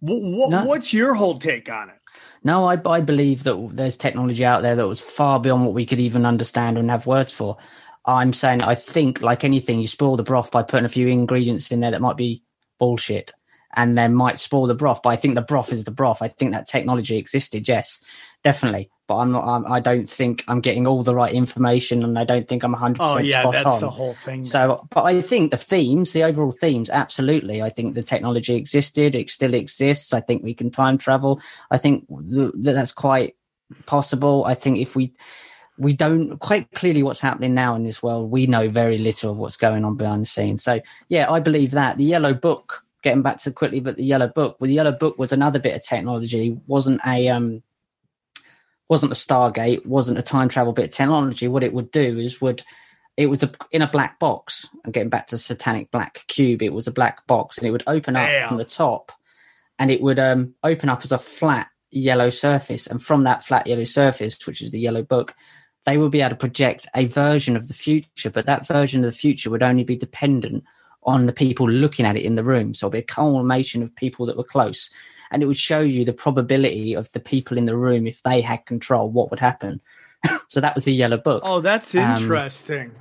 what, 0.00 0.50
No. 0.50 0.64
what's 0.64 0.92
your 0.92 1.14
whole 1.14 1.38
take 1.38 1.68
on 1.70 1.88
it? 1.88 1.96
No, 2.44 2.66
I, 2.66 2.78
I 2.88 3.00
believe 3.00 3.42
that 3.44 3.70
there's 3.72 3.96
technology 3.96 4.44
out 4.44 4.62
there 4.62 4.76
that 4.76 4.86
was 4.86 5.00
far 5.00 5.40
beyond 5.40 5.64
what 5.64 5.74
we 5.74 5.86
could 5.86 5.98
even 5.98 6.24
understand 6.24 6.78
and 6.78 6.90
have 6.90 7.06
words 7.06 7.32
for. 7.32 7.56
I'm 8.04 8.32
saying 8.32 8.62
I 8.62 8.74
think, 8.74 9.22
like 9.22 9.42
anything, 9.42 9.80
you 9.80 9.88
spoil 9.88 10.16
the 10.16 10.22
broth 10.22 10.50
by 10.50 10.62
putting 10.62 10.86
a 10.86 10.88
few 10.90 11.08
ingredients 11.08 11.70
in 11.72 11.80
there 11.80 11.90
that 11.90 12.00
might 12.00 12.16
be 12.16 12.42
bullshit 12.78 13.32
and 13.78 13.96
then 13.96 14.12
might 14.12 14.40
spoil 14.40 14.66
the 14.66 14.74
broth. 14.74 15.02
But 15.04 15.10
I 15.10 15.16
think 15.16 15.36
the 15.36 15.40
broth 15.40 15.72
is 15.72 15.84
the 15.84 15.92
broth. 15.92 16.20
I 16.20 16.26
think 16.26 16.52
that 16.52 16.66
technology 16.66 17.16
existed, 17.16 17.68
yes, 17.68 18.04
definitely. 18.42 18.90
But 19.06 19.18
I'm 19.18 19.30
not. 19.30 19.44
I'm, 19.46 19.72
I 19.72 19.78
don't 19.78 20.10
think 20.10 20.44
I'm 20.48 20.60
getting 20.60 20.86
all 20.86 21.04
the 21.04 21.14
right 21.14 21.32
information, 21.32 22.02
and 22.02 22.18
I 22.18 22.24
don't 22.24 22.46
think 22.46 22.64
I'm 22.64 22.72
100 22.72 23.00
Oh 23.00 23.06
percent 23.14 23.28
yeah, 23.28 23.40
spot 23.42 23.52
that's 23.54 23.66
on. 23.66 23.80
the 23.80 23.90
whole 23.90 24.14
thing. 24.14 24.42
So, 24.42 24.86
but 24.90 25.04
I 25.04 25.22
think 25.22 25.52
the 25.52 25.56
themes, 25.56 26.12
the 26.12 26.24
overall 26.24 26.50
themes, 26.50 26.90
absolutely. 26.90 27.62
I 27.62 27.70
think 27.70 27.94
the 27.94 28.02
technology 28.02 28.56
existed, 28.56 29.14
it 29.14 29.30
still 29.30 29.54
exists. 29.54 30.12
I 30.12 30.20
think 30.20 30.42
we 30.42 30.54
can 30.54 30.70
time 30.72 30.98
travel. 30.98 31.40
I 31.70 31.78
think 31.78 32.06
that 32.08 32.72
that's 32.74 32.92
quite 32.92 33.36
possible. 33.86 34.44
I 34.44 34.54
think 34.54 34.78
if 34.78 34.96
we, 34.96 35.12
we 35.78 35.92
don't 35.92 36.36
quite 36.38 36.72
clearly 36.72 37.04
what's 37.04 37.20
happening 37.20 37.54
now 37.54 37.76
in 37.76 37.84
this 37.84 38.02
world. 38.02 38.30
We 38.30 38.46
know 38.48 38.68
very 38.68 38.98
little 38.98 39.30
of 39.30 39.38
what's 39.38 39.56
going 39.56 39.84
on 39.84 39.96
behind 39.96 40.22
the 40.22 40.26
scenes. 40.26 40.64
So 40.64 40.80
yeah, 41.08 41.30
I 41.30 41.38
believe 41.38 41.70
that 41.70 41.96
the 41.96 42.04
yellow 42.04 42.34
book. 42.34 42.84
Getting 43.02 43.22
back 43.22 43.38
to 43.38 43.52
quickly, 43.52 43.80
but 43.80 43.96
the 43.96 44.04
yellow 44.04 44.28
book. 44.28 44.56
Well, 44.58 44.68
the 44.68 44.74
yellow 44.74 44.92
book 44.92 45.18
was 45.18 45.32
another 45.32 45.58
bit 45.58 45.76
of 45.76 45.84
technology. 45.84 46.58
wasn't 46.66 47.00
a 47.06 47.28
um, 47.28 47.62
wasn't 48.88 49.12
a 49.12 49.14
Stargate. 49.14 49.86
wasn't 49.86 50.18
a 50.18 50.22
time 50.22 50.48
travel 50.48 50.72
bit 50.72 50.86
of 50.86 50.90
technology. 50.90 51.46
What 51.46 51.62
it 51.62 51.72
would 51.72 51.90
do 51.90 52.18
is 52.18 52.40
would 52.40 52.62
it 53.16 53.26
was 53.26 53.42
a, 53.42 53.50
in 53.72 53.82
a 53.82 53.90
black 53.90 54.18
box. 54.18 54.66
And 54.84 54.94
getting 54.94 55.10
back 55.10 55.26
to 55.28 55.38
satanic 55.38 55.90
black 55.90 56.24
cube, 56.28 56.62
it 56.62 56.72
was 56.72 56.86
a 56.86 56.92
black 56.92 57.26
box, 57.26 57.58
and 57.58 57.66
it 57.66 57.70
would 57.70 57.84
open 57.86 58.16
up 58.16 58.26
Damn. 58.26 58.48
from 58.48 58.56
the 58.58 58.64
top, 58.64 59.12
and 59.78 59.90
it 59.90 60.00
would 60.00 60.18
um, 60.18 60.54
open 60.64 60.88
up 60.88 61.02
as 61.04 61.12
a 61.12 61.18
flat 61.18 61.68
yellow 61.90 62.30
surface, 62.30 62.86
and 62.86 63.02
from 63.02 63.24
that 63.24 63.44
flat 63.44 63.66
yellow 63.66 63.84
surface, 63.84 64.46
which 64.46 64.62
is 64.62 64.70
the 64.70 64.80
yellow 64.80 65.02
book, 65.02 65.34
they 65.84 65.98
will 65.98 66.10
be 66.10 66.20
able 66.20 66.30
to 66.30 66.36
project 66.36 66.86
a 66.94 67.06
version 67.06 67.56
of 67.56 67.68
the 67.68 67.74
future, 67.74 68.30
but 68.30 68.46
that 68.46 68.66
version 68.66 69.04
of 69.04 69.10
the 69.10 69.18
future 69.18 69.50
would 69.50 69.62
only 69.62 69.84
be 69.84 69.96
dependent 69.96 70.64
on 71.08 71.26
the 71.26 71.32
people 71.32 71.68
looking 71.68 72.06
at 72.06 72.16
it 72.16 72.22
in 72.24 72.34
the 72.36 72.44
room. 72.44 72.74
So 72.74 72.86
it'll 72.86 72.92
be 72.92 72.98
a 72.98 73.02
culmination 73.02 73.82
of 73.82 73.94
people 73.96 74.26
that 74.26 74.36
were 74.36 74.44
close. 74.44 74.90
And 75.30 75.42
it 75.42 75.46
would 75.46 75.56
show 75.58 75.80
you 75.80 76.04
the 76.04 76.12
probability 76.12 76.94
of 76.94 77.10
the 77.12 77.20
people 77.20 77.58
in 77.58 77.66
the 77.66 77.76
room, 77.76 78.06
if 78.06 78.22
they 78.22 78.40
had 78.40 78.64
control, 78.66 79.10
what 79.10 79.30
would 79.30 79.40
happen. 79.40 79.80
so 80.48 80.60
that 80.60 80.74
was 80.74 80.84
the 80.84 80.92
yellow 80.92 81.16
book. 81.18 81.42
Oh, 81.44 81.60
that's 81.60 81.94
Um, 81.94 82.12
interesting. 82.12 82.92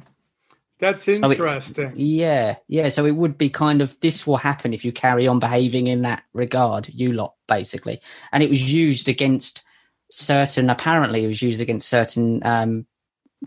that's 0.79 1.05
So 1.05 1.11
it- 1.11 1.23
interesting. 1.23 1.93
Yeah, 1.95 2.57
yeah. 2.67 2.89
So 2.89 3.05
it 3.05 3.15
would 3.15 3.37
be 3.37 3.49
kind 3.49 3.81
of 3.81 3.99
this 4.01 4.25
will 4.27 4.37
happen 4.37 4.73
if 4.73 4.83
you 4.85 4.91
carry 4.91 5.27
on 5.27 5.39
behaving 5.39 5.87
in 5.87 6.01
that 6.03 6.23
regard, 6.33 6.89
you 6.93 7.13
lot, 7.13 7.35
basically. 7.47 7.99
And 8.31 8.43
it 8.43 8.49
was 8.49 8.71
used 8.71 9.07
against 9.09 9.63
certain, 10.11 10.69
apparently, 10.69 11.23
it 11.23 11.27
was 11.27 11.41
used 11.41 11.61
against 11.61 11.89
certain 11.89 12.41
um, 12.45 12.85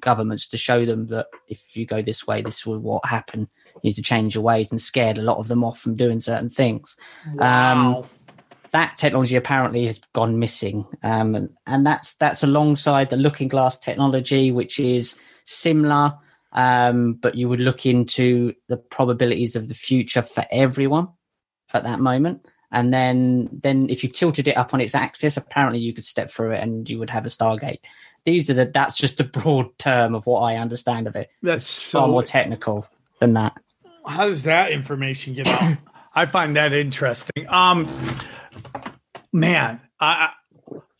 governments 0.00 0.48
to 0.48 0.56
show 0.58 0.84
them 0.84 1.06
that 1.08 1.26
if 1.48 1.76
you 1.76 1.84
go 1.86 2.00
this 2.02 2.26
way, 2.26 2.42
this 2.42 2.64
will 2.66 2.78
what 2.78 3.04
happen. 3.06 3.48
You 3.82 3.88
need 3.88 3.94
to 3.94 4.02
change 4.02 4.34
your 4.34 4.44
ways 4.44 4.70
and 4.70 4.80
scared 4.80 5.18
a 5.18 5.22
lot 5.22 5.38
of 5.38 5.48
them 5.48 5.64
off 5.64 5.78
from 5.78 5.96
doing 5.96 6.20
certain 6.20 6.50
things. 6.50 6.96
wow. 7.34 8.06
That 8.72 8.96
technology 8.96 9.34
apparently 9.34 9.86
has 9.86 9.98
gone 10.12 10.38
missing, 10.38 10.86
um, 11.02 11.34
and, 11.34 11.50
and 11.66 11.84
that's 11.84 12.14
that's 12.14 12.44
alongside 12.44 13.10
the 13.10 13.16
looking 13.16 13.48
glass 13.48 13.76
technology, 13.76 14.52
which 14.52 14.78
is 14.78 15.16
similar, 15.44 16.14
um, 16.52 17.14
but 17.14 17.34
you 17.34 17.48
would 17.48 17.60
look 17.60 17.84
into 17.84 18.54
the 18.68 18.76
probabilities 18.76 19.56
of 19.56 19.66
the 19.66 19.74
future 19.74 20.22
for 20.22 20.44
everyone 20.52 21.08
at 21.72 21.82
that 21.82 21.98
moment. 21.98 22.46
And 22.72 22.92
then, 22.92 23.48
then 23.62 23.88
if 23.90 24.04
you 24.04 24.08
tilted 24.08 24.46
it 24.46 24.56
up 24.56 24.72
on 24.72 24.80
its 24.80 24.94
axis, 24.94 25.36
apparently 25.36 25.80
you 25.80 25.92
could 25.92 26.04
step 26.04 26.30
through 26.30 26.52
it 26.52 26.62
and 26.62 26.88
you 26.88 26.98
would 26.98 27.10
have 27.10 27.26
a 27.26 27.28
Stargate. 27.28 27.80
These 28.24 28.50
are 28.50 28.54
the. 28.54 28.66
That's 28.66 28.96
just 28.96 29.20
a 29.20 29.24
broad 29.38 29.76
term 29.78 30.14
of 30.14 30.26
what 30.26 30.40
I 30.40 30.56
understand 30.56 31.08
of 31.08 31.16
it. 31.16 31.30
that's 31.42 31.90
Far 31.90 32.06
so. 32.06 32.10
more 32.10 32.22
technical 32.22 32.86
than 33.18 33.34
that. 33.34 33.54
How 34.10 34.26
does 34.26 34.44
that 34.44 34.72
information 34.72 35.34
get 35.34 35.46
out? 35.46 35.78
I 36.14 36.26
find 36.26 36.56
that 36.56 36.72
interesting. 36.72 37.46
Um, 37.48 37.88
man, 39.32 39.80
I, 39.98 40.32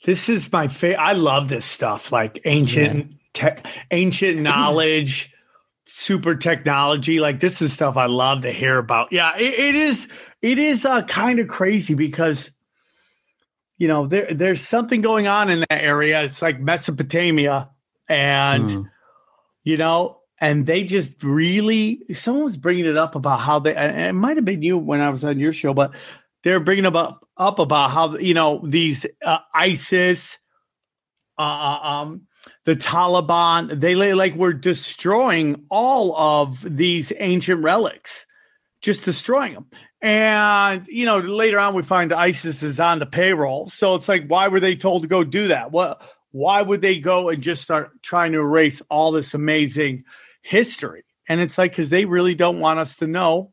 this 0.04 0.28
is 0.28 0.50
my 0.52 0.68
favorite. 0.68 1.00
I 1.02 1.12
love 1.12 1.48
this 1.48 1.66
stuff, 1.66 2.12
like 2.12 2.40
ancient 2.44 3.14
tech, 3.34 3.66
ancient 3.90 4.40
knowledge, 4.40 5.34
super 5.84 6.36
technology. 6.36 7.18
Like 7.20 7.40
this 7.40 7.60
is 7.60 7.72
stuff 7.72 7.96
I 7.96 8.06
love 8.06 8.42
to 8.42 8.52
hear 8.52 8.78
about. 8.78 9.12
Yeah, 9.12 9.36
it, 9.36 9.52
it 9.58 9.74
is. 9.74 10.08
It 10.42 10.58
is 10.58 10.86
uh, 10.86 11.02
kind 11.02 11.38
of 11.38 11.48
crazy 11.48 11.94
because 11.94 12.50
you 13.76 13.88
know 13.88 14.06
there 14.06 14.32
there's 14.32 14.60
something 14.62 15.00
going 15.02 15.26
on 15.26 15.50
in 15.50 15.60
that 15.60 15.82
area. 15.82 16.22
It's 16.22 16.40
like 16.40 16.60
Mesopotamia, 16.60 17.70
and 18.08 18.70
Mm. 18.70 18.90
you 19.64 19.76
know, 19.76 20.19
and 20.40 20.66
they 20.66 20.85
just 20.85 21.22
really 21.22 22.03
someone 22.14 22.44
was 22.44 22.57
bringing 22.57 22.87
it 22.87 22.96
up 22.96 23.14
about 23.14 23.40
how 23.40 23.59
they 23.59 23.76
it 23.76 24.14
might 24.14 24.37
have 24.37 24.44
been 24.44 24.62
you 24.62 24.79
when 24.79 25.00
I 25.00 25.11
was 25.11 25.22
on 25.24 25.38
your 25.38 25.53
show, 25.53 25.74
but 25.74 25.94
they're 26.42 26.61
bringing 26.61 26.87
up 26.87 27.26
up 27.37 27.59
about 27.59 27.90
how 27.90 28.16
you 28.16 28.35
know 28.35 28.61
these 28.64 29.07
uh, 29.24 29.38
ISIS, 29.55 30.38
uh, 31.38 31.42
um, 31.42 32.26
the 32.64 32.74
Taliban, 32.76 33.81
they 33.81 33.94
lay 33.94 34.14
like 34.14 34.35
we're 34.35 34.53
destroying 34.53 35.66
all 35.68 36.16
of 36.16 36.64
these 36.76 37.12
ancient 37.18 37.62
relics, 37.62 38.26
just 38.81 39.05
destroying 39.05 39.55
them. 39.55 39.66
And 40.00 40.87
you 40.88 41.05
know, 41.05 41.18
later 41.18 41.59
on 41.59 41.74
we 41.74 41.83
find 41.83 42.12
ISIS 42.12 42.62
is 42.62 42.81
on 42.81 42.98
the 42.98 43.07
payroll, 43.07 43.68
so 43.68 43.94
it's 43.94 44.09
like, 44.09 44.26
why 44.26 44.48
were 44.48 44.61
they 44.61 44.74
told 44.74 45.03
to 45.03 45.09
go 45.09 45.22
do 45.22 45.48
that? 45.48 45.72
well 45.72 46.00
Why 46.31 46.62
would 46.62 46.81
they 46.81 46.98
go 46.98 47.29
and 47.29 47.42
just 47.42 47.61
start 47.61 48.03
trying 48.03 48.33
to 48.33 48.38
erase 48.38 48.81
all 48.88 49.12
this 49.12 49.35
amazing 49.35 50.05
history? 50.42 51.05
And 51.29 51.40
it's 51.40 51.59
like 51.59 51.72
because 51.72 51.90
they 51.90 52.05
really 52.05 52.35
don't 52.35 52.61
want 52.61 52.79
us 52.79 52.96
to 52.96 53.07
know 53.07 53.53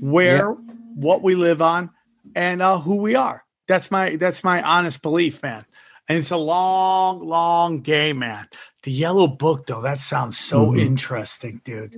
where 0.00 0.52
what 0.94 1.22
we 1.22 1.34
live 1.34 1.62
on 1.62 1.90
and 2.34 2.62
uh, 2.62 2.78
who 2.78 2.96
we 2.96 3.14
are. 3.14 3.44
That's 3.68 3.90
my 3.90 4.16
that's 4.16 4.42
my 4.42 4.62
honest 4.62 5.02
belief, 5.02 5.42
man. 5.42 5.64
And 6.08 6.18
it's 6.18 6.30
a 6.30 6.36
long, 6.36 7.20
long 7.20 7.80
game, 7.80 8.18
man. 8.18 8.48
The 8.82 8.90
yellow 8.90 9.28
book, 9.28 9.66
though, 9.66 9.82
that 9.82 10.00
sounds 10.00 10.36
so 10.36 10.72
Mhm. 10.72 10.80
interesting, 10.80 11.60
dude. 11.64 11.94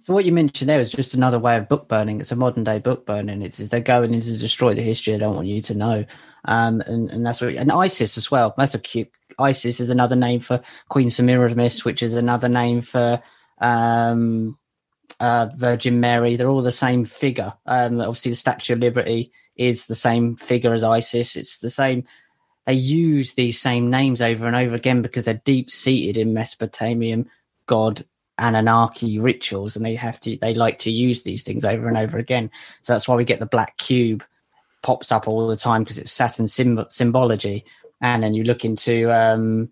So 0.00 0.12
what 0.12 0.24
you 0.24 0.32
mentioned 0.32 0.68
there 0.68 0.80
is 0.80 0.90
just 0.90 1.14
another 1.14 1.38
way 1.38 1.56
of 1.56 1.68
book 1.68 1.88
burning. 1.88 2.20
It's 2.20 2.32
a 2.32 2.36
modern 2.36 2.64
day 2.64 2.80
book 2.80 3.06
burning. 3.06 3.40
It's, 3.40 3.60
it's 3.60 3.70
they're 3.70 3.80
going 3.80 4.12
in 4.12 4.20
to 4.20 4.36
destroy 4.36 4.74
the 4.74 4.82
history 4.82 5.12
they 5.12 5.20
don't 5.20 5.36
want 5.36 5.46
you 5.46 5.62
to 5.62 5.74
know, 5.74 6.04
um, 6.44 6.80
and 6.86 7.08
and 7.08 7.24
that's 7.24 7.40
what 7.40 7.54
and 7.54 7.70
ISIS 7.70 8.18
as 8.18 8.28
well. 8.30 8.52
That's 8.56 8.74
a 8.74 8.80
cute. 8.80 9.10
ISIS 9.38 9.78
is 9.80 9.90
another 9.90 10.16
name 10.16 10.40
for 10.40 10.60
Queen 10.88 11.08
Semiramis, 11.08 11.84
which 11.84 12.02
is 12.02 12.14
another 12.14 12.48
name 12.48 12.82
for 12.82 13.22
um, 13.62 14.58
uh, 15.20 15.48
Virgin 15.56 16.00
Mary. 16.00 16.36
They're 16.36 16.50
all 16.50 16.62
the 16.62 16.72
same 16.72 17.04
figure. 17.04 17.54
Um, 17.64 18.00
obviously, 18.00 18.32
the 18.32 18.36
Statue 18.36 18.74
of 18.74 18.80
Liberty 18.80 19.32
is 19.56 19.86
the 19.86 19.94
same 19.94 20.36
figure 20.36 20.74
as 20.74 20.84
ISIS. 20.84 21.36
It's 21.36 21.58
the 21.58 21.70
same. 21.70 22.04
They 22.66 22.74
use 22.74 23.34
these 23.34 23.60
same 23.60 23.90
names 23.90 24.20
over 24.20 24.46
and 24.46 24.56
over 24.56 24.74
again 24.74 25.02
because 25.02 25.24
they're 25.24 25.34
deep 25.34 25.70
seated 25.70 26.16
in 26.16 26.34
Mesopotamian 26.34 27.28
god 27.66 28.02
anarchy 28.38 29.18
rituals, 29.18 29.76
and 29.76 29.84
they 29.84 29.94
have 29.94 30.18
to 30.20 30.36
they 30.36 30.54
like 30.54 30.78
to 30.78 30.90
use 30.90 31.22
these 31.22 31.42
things 31.42 31.64
over 31.64 31.88
and 31.88 31.96
over 31.96 32.18
again. 32.18 32.50
So 32.82 32.92
that's 32.92 33.08
why 33.08 33.14
we 33.14 33.24
get 33.24 33.38
the 33.38 33.46
black 33.46 33.76
cube 33.78 34.24
pops 34.82 35.12
up 35.12 35.28
all 35.28 35.46
the 35.46 35.56
time 35.56 35.82
because 35.82 35.98
it's 35.98 36.12
Saturn 36.12 36.46
symb- 36.46 36.90
symbology. 36.90 37.64
And 38.00 38.22
then 38.22 38.34
you 38.34 38.42
look 38.42 38.64
into 38.64 39.12
um, 39.12 39.70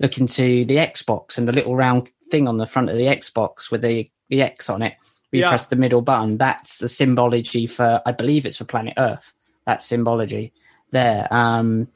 look 0.00 0.18
into 0.18 0.64
the 0.66 0.76
Xbox 0.76 1.38
and 1.38 1.48
the 1.48 1.52
little 1.52 1.76
round 1.76 2.10
thing 2.30 2.48
on 2.48 2.56
the 2.58 2.66
front 2.66 2.90
of 2.90 2.96
the 2.96 3.06
Xbox 3.06 3.70
with 3.70 3.82
the 3.82 4.10
the 4.28 4.42
X 4.42 4.70
on 4.70 4.82
it. 4.82 4.94
We 5.32 5.40
Yeah. 5.40 5.48
press 5.48 5.66
the 5.66 5.76
middle 5.76 6.02
button. 6.02 6.38
That's 6.38 6.78
the 6.78 6.88
symbology 6.88 7.66
for 7.66 8.00
I 8.06 8.12
believe 8.12 8.46
it's 8.46 8.58
for 8.58 8.64
planet 8.64 8.94
Earth. 8.96 9.32
That 9.66 9.82
symbology 9.82 10.52
there. 10.90 11.32
Um, 11.32 11.88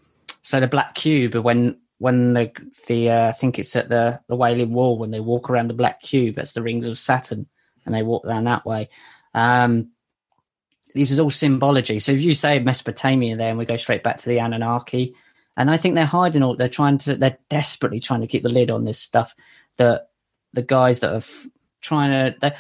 so 0.42 0.60
the 0.60 0.68
black 0.68 0.94
cube 0.94 1.34
when 1.34 1.78
when 1.98 2.34
the 2.34 2.52
the 2.88 3.10
uh, 3.10 3.28
I 3.28 3.32
think 3.32 3.58
it's 3.58 3.74
at 3.76 3.88
the 3.88 4.20
the 4.28 4.36
Wailing 4.36 4.72
Wall 4.72 4.98
when 4.98 5.10
they 5.10 5.20
walk 5.20 5.48
around 5.50 5.68
the 5.68 5.74
black 5.74 6.02
cube. 6.02 6.36
That's 6.36 6.52
the 6.52 6.62
rings 6.62 6.86
of 6.86 6.98
Saturn, 6.98 7.46
and 7.86 7.94
they 7.94 8.02
walk 8.02 8.24
around 8.26 8.44
that 8.44 8.66
way. 8.66 8.88
Um, 9.32 9.90
this 10.94 11.10
is 11.10 11.18
all 11.18 11.30
symbology. 11.30 11.98
So 11.98 12.12
if 12.12 12.20
you 12.20 12.34
say 12.34 12.60
Mesopotamia 12.60 13.36
there, 13.36 13.50
and 13.50 13.58
we 13.58 13.64
go 13.64 13.76
straight 13.76 14.04
back 14.04 14.18
to 14.18 14.28
the 14.28 14.38
Anunnaki, 14.38 15.14
and 15.56 15.70
I 15.70 15.76
think 15.76 15.94
they're 15.94 16.04
hiding 16.04 16.42
all. 16.42 16.56
They're 16.56 16.68
trying 16.68 16.98
to. 16.98 17.16
They're 17.16 17.38
desperately 17.48 18.00
trying 18.00 18.20
to 18.20 18.26
keep 18.26 18.42
the 18.42 18.48
lid 18.48 18.70
on 18.70 18.84
this 18.84 19.00
stuff. 19.00 19.34
That 19.78 20.08
the 20.54 20.62
guys 20.62 21.00
that 21.00 21.12
are 21.12 21.16
f- 21.16 21.46
trying 21.80 22.10
to. 22.40 22.54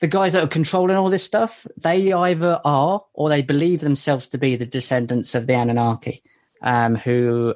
the 0.00 0.08
guys 0.08 0.32
that 0.32 0.42
are 0.42 0.48
controlling 0.48 0.96
all 0.96 1.10
this 1.10 1.24
stuff, 1.24 1.66
they 1.76 2.12
either 2.12 2.60
are 2.64 3.04
or 3.14 3.28
they 3.28 3.42
believe 3.42 3.80
themselves 3.80 4.26
to 4.28 4.38
be 4.38 4.56
the 4.56 4.66
descendants 4.66 5.34
of 5.34 5.46
the 5.46 5.54
Anunnaki, 5.54 6.22
um, 6.60 6.96
who 6.96 7.54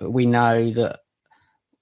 we 0.00 0.26
know 0.26 0.70
that 0.72 1.00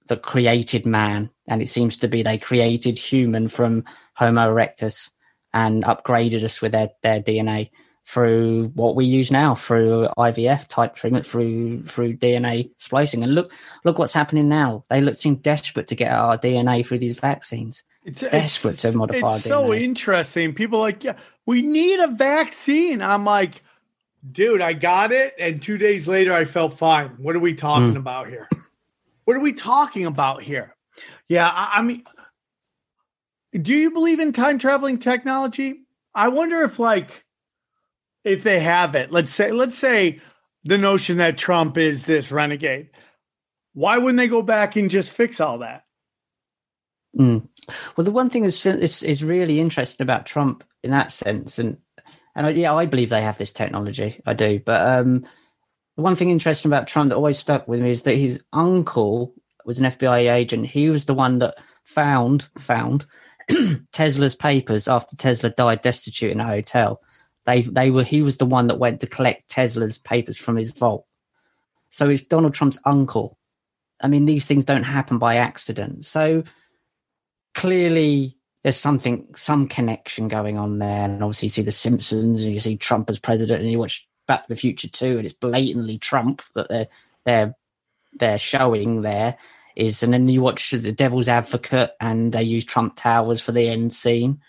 that 0.07 0.21
created 0.21 0.85
man, 0.85 1.29
and 1.47 1.61
it 1.61 1.69
seems 1.69 1.97
to 1.97 2.07
be 2.07 2.23
they 2.23 2.37
created 2.37 2.97
human 2.97 3.47
from 3.47 3.85
Homo 4.15 4.53
erectus 4.53 5.09
and 5.53 5.83
upgraded 5.83 6.43
us 6.43 6.61
with 6.61 6.71
their, 6.71 6.89
their 7.03 7.21
DNA 7.21 7.69
through 8.05 8.67
what 8.75 8.95
we 8.95 9.05
use 9.05 9.31
now 9.31 9.55
through 9.55 10.07
IVF 10.17 10.67
type 10.67 10.93
treatment 10.95 11.25
through 11.25 11.83
through 11.83 12.13
DNA 12.17 12.69
splicing. 12.77 13.23
And 13.23 13.33
look 13.33 13.53
look 13.85 13.97
what's 13.97 14.13
happening 14.13 14.49
now. 14.49 14.83
They 14.89 15.01
look 15.01 15.15
seem 15.15 15.35
desperate 15.35 15.87
to 15.87 15.95
get 15.95 16.11
our 16.11 16.37
DNA 16.37 16.85
through 16.85 16.99
these 16.99 17.19
vaccines. 17.19 17.83
It's 18.05 18.19
Desperate 18.19 18.77
to 18.79 18.97
modify 18.97 19.35
It's 19.35 19.45
so 19.45 19.69
DNA. 19.69 19.81
interesting. 19.81 20.53
People 20.53 20.79
are 20.79 20.81
like, 20.81 21.03
yeah, 21.05 21.15
we 21.45 21.61
need 21.61 22.01
a 22.01 22.07
vaccine. 22.07 23.01
I'm 23.01 23.23
like, 23.23 23.63
dude, 24.29 24.59
I 24.59 24.73
got 24.73 25.13
it, 25.13 25.33
and 25.39 25.61
two 25.61 25.77
days 25.77 26.05
later, 26.07 26.33
I 26.33 26.43
felt 26.43 26.73
fine. 26.73 27.11
What 27.17 27.35
are 27.37 27.39
we 27.39 27.53
talking 27.53 27.91
Hmm. 27.91 27.97
about 27.97 28.27
here? 28.27 28.49
What 29.23 29.37
are 29.37 29.41
we 29.41 29.53
talking 29.53 30.05
about 30.05 30.43
here? 30.43 30.75
Yeah, 31.29 31.47
I, 31.49 31.79
I 31.79 31.81
mean, 31.81 32.03
do 33.53 33.71
you 33.71 33.91
believe 33.91 34.19
in 34.19 34.33
time 34.33 34.59
traveling 34.59 34.97
technology? 34.99 35.83
I 36.13 36.27
wonder 36.27 36.61
if 36.63 36.79
like 36.79 37.23
if 38.23 38.43
they 38.43 38.59
have 38.59 38.95
it. 38.95 39.11
Let's 39.11 39.33
say 39.33 39.51
let's 39.51 39.77
say 39.77 40.21
the 40.63 40.77
notion 40.77 41.17
that 41.17 41.37
Trump 41.37 41.77
is 41.77 42.05
this 42.05 42.31
renegade. 42.31 42.89
Why 43.73 43.97
wouldn't 43.97 44.17
they 44.17 44.27
go 44.27 44.41
back 44.41 44.75
and 44.75 44.89
just 44.89 45.11
fix 45.11 45.41
all 45.41 45.59
that? 45.59 45.85
Mm. 47.17 47.47
Well, 47.95 48.05
the 48.05 48.11
one 48.11 48.29
thing 48.29 48.43
that's 48.43 48.65
is, 48.65 49.03
is 49.03 49.23
really 49.23 49.59
interesting 49.59 50.03
about 50.03 50.25
Trump 50.25 50.63
in 50.83 50.91
that 50.91 51.11
sense, 51.11 51.59
and 51.59 51.77
and 52.35 52.55
yeah, 52.57 52.73
I 52.73 52.85
believe 52.85 53.09
they 53.09 53.21
have 53.21 53.37
this 53.37 53.53
technology. 53.53 54.21
I 54.25 54.33
do, 54.33 54.59
but 54.59 54.81
um, 54.81 55.25
the 55.95 56.01
one 56.01 56.15
thing 56.15 56.29
interesting 56.29 56.69
about 56.69 56.87
Trump 56.87 57.09
that 57.09 57.15
always 57.15 57.37
stuck 57.37 57.67
with 57.67 57.81
me 57.81 57.91
is 57.91 58.03
that 58.03 58.15
his 58.15 58.41
uncle 58.51 59.33
was 59.65 59.79
an 59.79 59.85
FBI 59.85 60.31
agent. 60.33 60.67
He 60.67 60.89
was 60.89 61.05
the 61.05 61.13
one 61.13 61.39
that 61.39 61.55
found 61.83 62.49
found 62.57 63.05
Tesla's 63.91 64.35
papers 64.35 64.87
after 64.87 65.15
Tesla 65.15 65.51
died 65.51 65.81
destitute 65.81 66.31
in 66.31 66.39
a 66.39 66.47
hotel. 66.47 67.01
They 67.45 67.61
they 67.61 67.91
were 67.91 68.03
he 68.03 68.21
was 68.21 68.37
the 68.37 68.45
one 68.45 68.67
that 68.67 68.79
went 68.79 69.01
to 69.01 69.07
collect 69.07 69.49
Tesla's 69.49 69.97
papers 69.97 70.37
from 70.37 70.55
his 70.55 70.71
vault. 70.71 71.05
So 71.89 72.09
it's 72.09 72.23
Donald 72.23 72.53
Trump's 72.53 72.79
uncle. 72.85 73.37
I 74.01 74.07
mean, 74.07 74.25
these 74.25 74.45
things 74.45 74.65
don't 74.65 74.83
happen 74.83 75.17
by 75.17 75.35
accident. 75.35 76.05
So 76.05 76.43
clearly 77.53 78.37
there's 78.63 78.77
something 78.77 79.27
some 79.35 79.67
connection 79.67 80.27
going 80.27 80.57
on 80.57 80.79
there. 80.79 81.05
And 81.05 81.23
obviously 81.23 81.47
you 81.47 81.51
see 81.51 81.61
the 81.61 81.71
Simpsons 81.71 82.43
and 82.43 82.53
you 82.53 82.59
see 82.59 82.77
Trump 82.77 83.09
as 83.09 83.19
president 83.19 83.61
and 83.61 83.71
you 83.71 83.79
watch 83.79 84.07
Back 84.25 84.43
to 84.43 84.49
the 84.49 84.55
Future 84.55 84.87
too, 84.87 85.17
and 85.17 85.25
it's 85.25 85.33
blatantly 85.33 85.97
Trump 85.97 86.41
that 86.55 86.69
they're 86.69 86.87
they're 87.25 87.55
they're 88.19 88.37
showing 88.39 89.01
there 89.01 89.37
is 89.75 90.03
and 90.03 90.13
then 90.13 90.27
you 90.27 90.41
watch 90.41 90.71
the 90.71 90.91
devil's 90.91 91.27
advocate 91.27 91.91
and 91.99 92.31
they 92.31 92.43
use 92.43 92.65
trump 92.65 92.95
towers 92.95 93.41
for 93.41 93.51
the 93.51 93.67
end 93.67 93.91
scene 93.91 94.39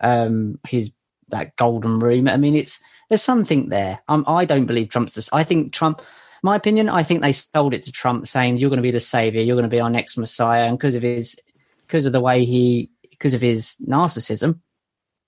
um 0.00 0.58
his 0.66 0.90
that 1.28 1.56
golden 1.56 1.98
room. 1.98 2.28
I 2.28 2.36
mean 2.36 2.54
it's 2.54 2.80
there's 3.08 3.22
something 3.22 3.68
there. 3.68 4.00
Um, 4.08 4.24
i 4.26 4.44
don't 4.44 4.66
believe 4.66 4.88
trump's 4.88 5.14
this 5.14 5.28
i 5.32 5.44
think 5.44 5.72
trump 5.72 6.02
my 6.42 6.56
opinion 6.56 6.88
i 6.88 7.02
think 7.02 7.22
they 7.22 7.32
sold 7.32 7.74
it 7.74 7.82
to 7.82 7.92
trump 7.92 8.26
saying 8.26 8.56
you're 8.56 8.70
going 8.70 8.78
to 8.78 8.82
be 8.82 8.90
the 8.90 9.00
savior 9.00 9.42
you're 9.42 9.56
going 9.56 9.68
to 9.68 9.76
be 9.76 9.80
our 9.80 9.90
next 9.90 10.16
messiah 10.16 10.66
and 10.66 10.78
because 10.78 10.94
of 10.94 11.02
his 11.02 11.38
because 11.86 12.06
of 12.06 12.12
the 12.12 12.20
way 12.20 12.44
he 12.44 12.90
because 13.10 13.34
of 13.34 13.40
his 13.40 13.76
narcissism 13.86 14.60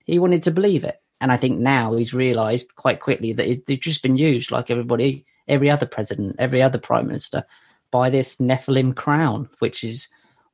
he 0.05 0.19
wanted 0.19 0.41
to 0.43 0.51
believe 0.51 0.83
it. 0.83 1.01
And 1.21 1.31
i 1.31 1.37
think 1.37 1.59
now 1.59 1.95
he's 1.95 2.13
realized 2.13 2.75
quite 2.75 2.99
quickly 2.99 3.33
that 3.33 3.49
it, 3.49 3.65
they've 3.65 3.79
just 3.79 4.03
been 4.03 4.17
used 4.17 4.51
like 4.51 4.69
everybody 4.69 5.25
every 5.47 5.69
other 5.69 5.85
president 5.85 6.35
every 6.39 6.61
other 6.61 6.77
prime 6.77 7.07
minister 7.07 7.43
by 7.91 8.09
this 8.09 8.37
Nephilim 8.37 8.95
crown, 8.95 9.49
which 9.59 9.83
is 9.83 10.07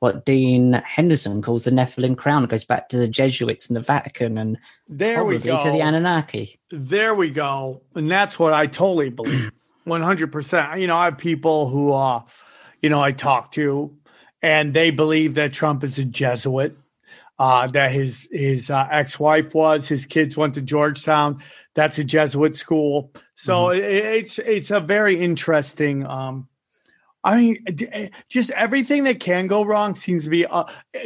what 0.03 0.25
Dean 0.25 0.73
Henderson 0.85 1.41
calls 1.41 1.63
the 1.63 1.71
Nephilim 1.71 2.17
crown. 2.17 2.43
It 2.43 2.49
goes 2.49 2.65
back 2.65 2.89
to 2.89 2.97
the 2.97 3.07
Jesuits 3.07 3.69
and 3.69 3.77
the 3.77 3.81
Vatican 3.81 4.37
and 4.37 4.57
there 4.89 5.23
we 5.23 5.37
go 5.37 5.63
to 5.63 5.71
the 5.71 5.79
Anunnaki. 5.79 6.59
There 6.71 7.15
we 7.15 7.29
go, 7.29 7.83
and 7.95 8.11
that's 8.11 8.37
what 8.37 8.51
I 8.51 8.67
totally 8.67 9.09
believe, 9.09 9.49
one 9.85 10.01
hundred 10.01 10.33
percent. 10.33 10.77
You 10.81 10.87
know, 10.87 10.97
I 10.97 11.05
have 11.05 11.17
people 11.17 11.69
who, 11.69 11.93
uh, 11.93 12.21
you 12.81 12.89
know, 12.89 13.01
I 13.01 13.13
talk 13.13 13.53
to, 13.53 13.95
and 14.41 14.73
they 14.73 14.91
believe 14.91 15.35
that 15.35 15.53
Trump 15.53 15.85
is 15.85 15.97
a 15.97 16.03
Jesuit. 16.03 16.77
Uh, 17.39 17.67
that 17.67 17.93
his 17.93 18.27
his 18.29 18.69
uh, 18.69 18.85
ex 18.91 19.17
wife 19.17 19.53
was, 19.53 19.87
his 19.87 20.05
kids 20.05 20.35
went 20.35 20.55
to 20.55 20.61
Georgetown. 20.61 21.41
That's 21.75 21.97
a 21.97 22.03
Jesuit 22.03 22.57
school, 22.57 23.13
so 23.35 23.67
mm-hmm. 23.67 23.81
it, 23.81 24.05
it's 24.05 24.37
it's 24.39 24.69
a 24.69 24.81
very 24.81 25.17
interesting 25.17 26.05
um, 26.05 26.49
I 27.23 27.37
mean, 27.37 27.57
eh, 27.91 28.09
just 28.27 28.51
everything 28.51 29.05
that 29.05 29.19
can 29.19 29.47
go 29.47 29.63
wrong 29.63 29.95
seems 29.95 30.25
to 30.25 30.29
be 30.29 30.45
uh, 30.45 30.65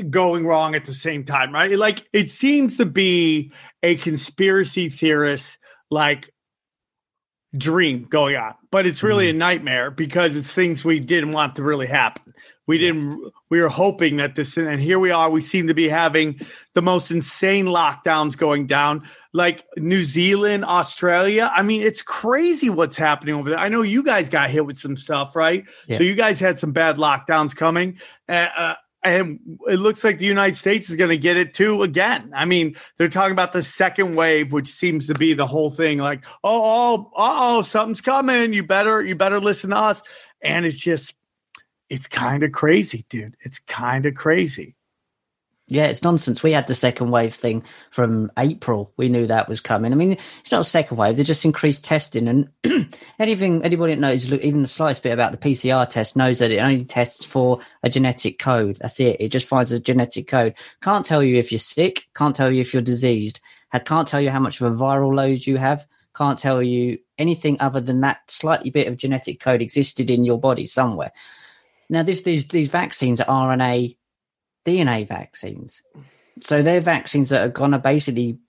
going 0.09 0.45
wrong 0.45 0.73
at 0.75 0.85
the 0.85 0.93
same 0.93 1.23
time, 1.23 1.53
right? 1.53 1.77
Like 1.77 2.07
it 2.11 2.29
seems 2.29 2.77
to 2.77 2.85
be 2.85 3.51
a 3.83 3.95
conspiracy 3.95 4.89
theorist 4.89 5.59
like 5.91 6.33
dream 7.55 8.07
going 8.09 8.35
on, 8.35 8.55
but 8.71 8.85
it's 8.85 9.03
really 9.03 9.27
mm-hmm. 9.27 9.37
a 9.37 9.39
nightmare 9.39 9.91
because 9.91 10.35
it's 10.35 10.53
things 10.53 10.83
we 10.83 10.99
didn't 10.99 11.33
want 11.33 11.57
to 11.57 11.63
really 11.63 11.87
happen. 11.87 12.33
We 12.67 12.77
didn't. 12.77 13.31
We 13.49 13.61
were 13.61 13.69
hoping 13.69 14.17
that 14.17 14.35
this, 14.35 14.57
and 14.57 14.81
here 14.81 14.99
we 14.99 15.09
are. 15.11 15.29
We 15.29 15.39
seem 15.39 15.67
to 15.67 15.73
be 15.73 15.87
having 15.87 16.41
the 16.73 16.81
most 16.81 17.11
insane 17.11 17.65
lockdowns 17.65 18.37
going 18.37 18.67
down, 18.67 19.07
like 19.33 19.63
New 19.77 20.03
Zealand, 20.03 20.65
Australia. 20.65 21.49
I 21.53 21.63
mean, 21.63 21.81
it's 21.81 22.01
crazy 22.01 22.69
what's 22.69 22.97
happening 22.97 23.35
over 23.35 23.51
there. 23.51 23.59
I 23.59 23.69
know 23.69 23.83
you 23.83 24.03
guys 24.03 24.29
got 24.29 24.49
hit 24.49 24.65
with 24.65 24.77
some 24.77 24.97
stuff, 24.97 25.33
right? 25.35 25.65
Yeah. 25.87 25.97
So 25.97 26.03
you 26.03 26.13
guys 26.13 26.41
had 26.41 26.59
some 26.59 26.73
bad 26.73 26.97
lockdowns 26.97 27.55
coming. 27.55 27.99
Uh, 28.27 28.47
uh, 28.57 28.75
and 29.01 29.39
it 29.67 29.79
looks 29.79 30.03
like 30.03 30.17
the 30.17 30.25
United 30.25 30.57
States 30.57 30.89
is 30.89 30.97
going 30.97 31.11
to 31.11 31.17
get 31.17 31.37
it 31.37 31.53
too 31.53 31.83
again. 31.83 32.31
I 32.35 32.43
mean, 32.43 32.75
they're 32.97 33.07
talking 33.07 33.31
about 33.31 33.53
the 33.53 33.63
second 33.63 34.15
wave, 34.15 34.51
which 34.51 34.67
seems 34.67 35.07
to 35.07 35.13
be 35.13 35.33
the 35.33 35.47
whole 35.47 35.71
thing. 35.71 35.99
Like, 35.99 36.25
oh, 36.43 37.05
oh, 37.05 37.11
oh, 37.15 37.61
something's 37.61 38.01
coming. 38.01 38.51
You 38.51 38.63
better, 38.63 39.01
you 39.01 39.15
better 39.15 39.39
listen 39.39 39.69
to 39.69 39.77
us. 39.77 40.01
And 40.41 40.65
it's 40.65 40.79
just, 40.79 41.13
it's 41.89 42.07
kind 42.07 42.43
of 42.43 42.51
crazy, 42.51 43.05
dude. 43.09 43.35
It's 43.41 43.59
kind 43.59 44.05
of 44.05 44.15
crazy. 44.15 44.75
Yeah, 45.69 45.87
it's 45.87 46.01
nonsense. 46.01 46.41
We 46.41 46.53
had 46.53 46.67
the 46.67 46.73
second 46.73 47.11
wave 47.11 47.35
thing 47.35 47.61
from 47.91 48.31
April. 48.37 48.93
We 48.95 49.09
knew 49.09 49.27
that 49.27 49.49
was 49.49 49.59
coming. 49.59 49.91
I 49.91 49.95
mean, 49.95 50.13
it's 50.13 50.51
not 50.51 50.61
a 50.61 50.63
second 50.63 50.95
wave; 50.95 51.17
they 51.17 51.23
just 51.23 51.43
increased 51.43 51.83
testing. 51.83 52.29
And 52.29 52.49
anything, 53.19 53.65
anybody 53.65 53.93
that 53.93 53.99
knows, 53.99 54.31
even 54.31 54.61
the 54.61 54.67
slightest 54.67 55.03
bit 55.03 55.11
about 55.11 55.33
the 55.33 55.37
PCR 55.37 55.87
test 55.89 56.15
knows 56.15 56.39
that 56.39 56.51
it 56.51 56.59
only 56.59 56.85
tests 56.85 57.25
for 57.25 57.59
a 57.83 57.89
genetic 57.89 58.39
code. 58.39 58.77
That's 58.77 59.01
it. 59.01 59.17
It 59.19 59.29
just 59.29 59.45
finds 59.45 59.73
a 59.73 59.79
genetic 59.79 60.27
code. 60.27 60.55
Can't 60.81 61.05
tell 61.05 61.21
you 61.21 61.35
if 61.35 61.51
you're 61.51 61.59
sick. 61.59 62.07
Can't 62.15 62.35
tell 62.35 62.49
you 62.49 62.61
if 62.61 62.73
you're 62.73 62.81
diseased. 62.81 63.41
Can't 63.83 64.07
tell 64.07 64.21
you 64.21 64.29
how 64.29 64.39
much 64.39 64.61
of 64.61 64.71
a 64.71 64.75
viral 64.75 65.13
load 65.13 65.45
you 65.45 65.57
have. 65.57 65.85
Can't 66.15 66.37
tell 66.37 66.63
you 66.63 66.97
anything 67.17 67.57
other 67.59 67.81
than 67.81 68.01
that 68.01 68.31
slightly 68.31 68.69
bit 68.69 68.87
of 68.87 68.97
genetic 68.97 69.39
code 69.39 69.61
existed 69.61 70.09
in 70.09 70.23
your 70.23 70.39
body 70.39 70.65
somewhere. 70.65 71.11
Now, 71.89 72.03
this 72.03 72.23
these 72.23 72.47
these 72.47 72.69
vaccines 72.69 73.21
are 73.21 73.25
RNA, 73.25 73.97
DNA 74.65 75.07
vaccines, 75.07 75.81
so 76.41 76.61
they're 76.61 76.81
vaccines 76.81 77.29
that 77.29 77.45
are 77.45 77.51
going 77.51 77.71
to 77.71 77.79
basically 77.79 78.39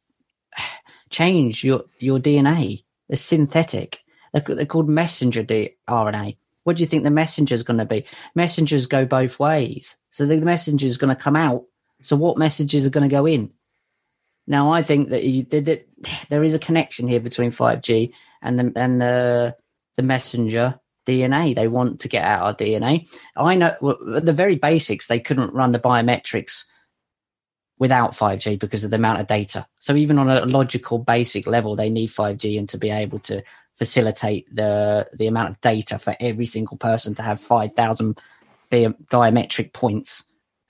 change 1.10 1.64
your 1.64 1.84
your 1.98 2.18
DNA. 2.18 2.84
They're 3.08 3.16
synthetic. 3.16 4.04
They're, 4.32 4.56
they're 4.56 4.66
called 4.66 4.88
messenger 4.88 5.42
RNA. 5.44 6.36
What 6.64 6.76
do 6.76 6.82
you 6.82 6.86
think 6.86 7.04
the 7.04 7.10
messenger 7.10 7.54
is 7.54 7.62
going 7.62 7.78
to 7.78 7.86
be? 7.86 8.04
Messengers 8.34 8.86
go 8.86 9.06
both 9.06 9.38
ways. 9.38 9.96
So 10.10 10.26
the 10.26 10.36
messenger 10.36 10.86
is 10.86 10.98
going 10.98 11.14
to 11.14 11.20
come 11.20 11.36
out. 11.36 11.64
So 12.02 12.14
what 12.14 12.36
messages 12.36 12.84
are 12.84 12.90
going 12.90 13.08
to 13.08 13.14
go 13.14 13.26
in? 13.26 13.52
Now, 14.46 14.72
I 14.72 14.82
think 14.82 15.10
that, 15.10 15.24
you, 15.24 15.44
that, 15.44 15.88
there 16.28 16.42
is 16.42 16.54
a 16.54 16.58
connection 16.58 17.08
here 17.08 17.20
between 17.20 17.52
5G 17.52 18.12
and 18.42 18.58
the 18.58 18.72
and 18.76 19.00
the 19.00 19.56
the 19.96 20.02
messenger 20.02 20.78
DNA. 21.08 21.54
They 21.54 21.68
want 21.68 22.00
to 22.00 22.08
get 22.08 22.24
out 22.24 22.42
our 22.42 22.54
DNA. 22.54 23.08
I 23.36 23.54
know 23.54 23.76
at 24.14 24.26
the 24.26 24.32
very 24.32 24.56
basics, 24.56 25.06
they 25.06 25.20
couldn't 25.20 25.54
run 25.54 25.72
the 25.72 25.78
biometrics 25.78 26.64
without 27.78 28.12
5G 28.12 28.58
because 28.58 28.84
of 28.84 28.90
the 28.90 28.96
amount 28.96 29.20
of 29.20 29.26
data. 29.26 29.66
So 29.78 29.94
even 29.94 30.18
on 30.18 30.28
a 30.28 30.44
logical 30.44 30.98
basic 30.98 31.46
level, 31.46 31.76
they 31.76 31.88
need 31.88 32.10
5G 32.10 32.58
and 32.58 32.68
to 32.68 32.78
be 32.78 32.90
able 32.90 33.20
to 33.20 33.42
facilitate 33.74 34.52
the 34.54 35.08
the 35.14 35.28
amount 35.28 35.50
of 35.50 35.60
data 35.60 35.98
for 35.98 36.16
every 36.18 36.46
single 36.46 36.76
person 36.76 37.14
to 37.14 37.22
have 37.22 37.40
5,000 37.40 38.20
biometric 38.70 39.72
points, 39.72 40.24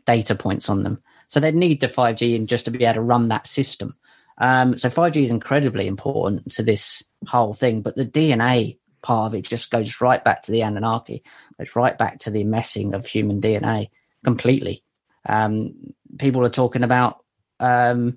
data 0.06 0.34
points 0.34 0.68
on 0.68 0.82
them. 0.82 1.02
So 1.28 1.40
they'd 1.40 1.54
need 1.54 1.80
the 1.80 1.88
5G 1.88 2.36
and 2.36 2.48
just 2.48 2.66
to 2.66 2.70
be 2.70 2.84
able 2.84 2.94
to 2.94 3.02
run 3.02 3.28
that 3.28 3.46
system. 3.46 3.96
Um, 4.38 4.76
so 4.76 4.88
5G 4.88 5.22
is 5.22 5.30
incredibly 5.30 5.86
important 5.86 6.52
to 6.52 6.62
this 6.62 7.02
whole 7.26 7.54
thing, 7.54 7.82
but 7.82 7.96
the 7.96 8.04
DNA 8.04 8.76
part 9.08 9.28
of 9.28 9.34
it 9.34 9.48
just 9.48 9.70
goes 9.70 10.02
right 10.02 10.22
back 10.22 10.42
to 10.42 10.52
the 10.52 10.60
Anunnaki. 10.60 11.22
It's 11.58 11.74
right 11.74 11.96
back 11.96 12.18
to 12.20 12.30
the 12.30 12.44
messing 12.44 12.92
of 12.92 13.06
human 13.06 13.40
DNA 13.40 13.88
completely. 14.22 14.84
Um, 15.26 15.94
people 16.18 16.44
are 16.44 16.50
talking 16.50 16.82
about 16.82 17.24
um, 17.58 18.16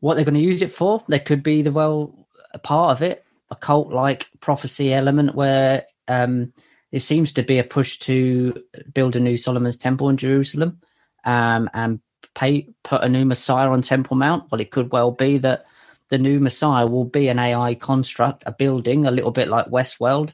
what 0.00 0.16
they're 0.16 0.24
going 0.24 0.34
to 0.34 0.40
use 0.40 0.60
it 0.60 0.72
for. 0.72 1.04
There 1.06 1.20
could 1.20 1.44
be 1.44 1.62
the 1.62 1.70
well 1.70 2.26
a 2.52 2.58
part 2.58 2.90
of 2.90 3.00
it, 3.00 3.24
a 3.52 3.54
cult 3.54 3.92
like 3.92 4.28
prophecy 4.40 4.92
element 4.92 5.36
where 5.36 5.84
um, 6.08 6.52
there 6.90 6.98
seems 6.98 7.32
to 7.34 7.44
be 7.44 7.60
a 7.60 7.64
push 7.64 7.98
to 7.98 8.60
build 8.92 9.14
a 9.14 9.20
new 9.20 9.36
Solomon's 9.36 9.76
temple 9.76 10.08
in 10.08 10.16
Jerusalem 10.16 10.80
um, 11.26 11.70
and 11.72 12.00
pay, 12.34 12.70
put 12.82 13.04
a 13.04 13.08
new 13.08 13.24
Messiah 13.24 13.70
on 13.70 13.82
Temple 13.82 14.16
Mount. 14.16 14.50
Well, 14.50 14.60
it 14.60 14.72
could 14.72 14.90
well 14.90 15.12
be 15.12 15.38
that 15.38 15.64
the 16.10 16.18
new 16.18 16.40
Messiah 16.40 16.86
will 16.86 17.04
be 17.04 17.28
an 17.28 17.38
AI 17.38 17.74
construct, 17.74 18.42
a 18.46 18.52
building, 18.52 19.04
a 19.04 19.10
little 19.10 19.30
bit 19.30 19.48
like 19.48 19.66
Westworld 19.66 20.32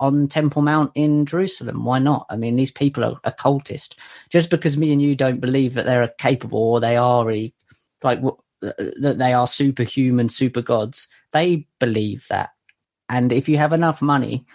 on 0.00 0.26
Temple 0.26 0.62
Mount 0.62 0.90
in 0.94 1.26
Jerusalem. 1.26 1.84
Why 1.84 1.98
not? 1.98 2.26
I 2.28 2.36
mean, 2.36 2.56
these 2.56 2.72
people 2.72 3.04
are 3.04 3.20
occultist. 3.24 3.98
Just 4.30 4.50
because 4.50 4.76
me 4.76 4.92
and 4.92 5.00
you 5.00 5.14
don't 5.14 5.40
believe 5.40 5.74
that 5.74 5.84
they're 5.84 6.08
capable 6.18 6.58
or 6.58 6.80
they 6.80 6.96
are 6.96 7.24
like 8.02 8.20
that 8.60 9.16
they 9.18 9.32
are 9.32 9.46
superhuman, 9.46 10.28
super 10.28 10.62
gods, 10.62 11.08
they 11.32 11.66
believe 11.78 12.26
that. 12.28 12.50
And 13.08 13.32
if 13.32 13.48
you 13.48 13.58
have 13.58 13.72
enough 13.72 14.02
money, 14.02 14.46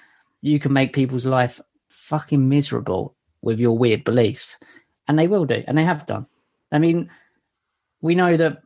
you 0.41 0.59
can 0.59 0.73
make 0.73 0.93
people's 0.93 1.25
life 1.25 1.61
fucking 1.89 2.47
miserable 2.47 3.15
with 3.41 3.59
your 3.59 3.77
weird 3.77 4.03
beliefs. 4.03 4.57
And 5.07 5.17
they 5.17 5.27
will 5.27 5.45
do, 5.45 5.63
and 5.67 5.77
they 5.77 5.83
have 5.83 6.05
done. 6.05 6.25
I 6.71 6.79
mean, 6.79 7.09
we 8.01 8.15
know 8.15 8.35
that 8.35 8.61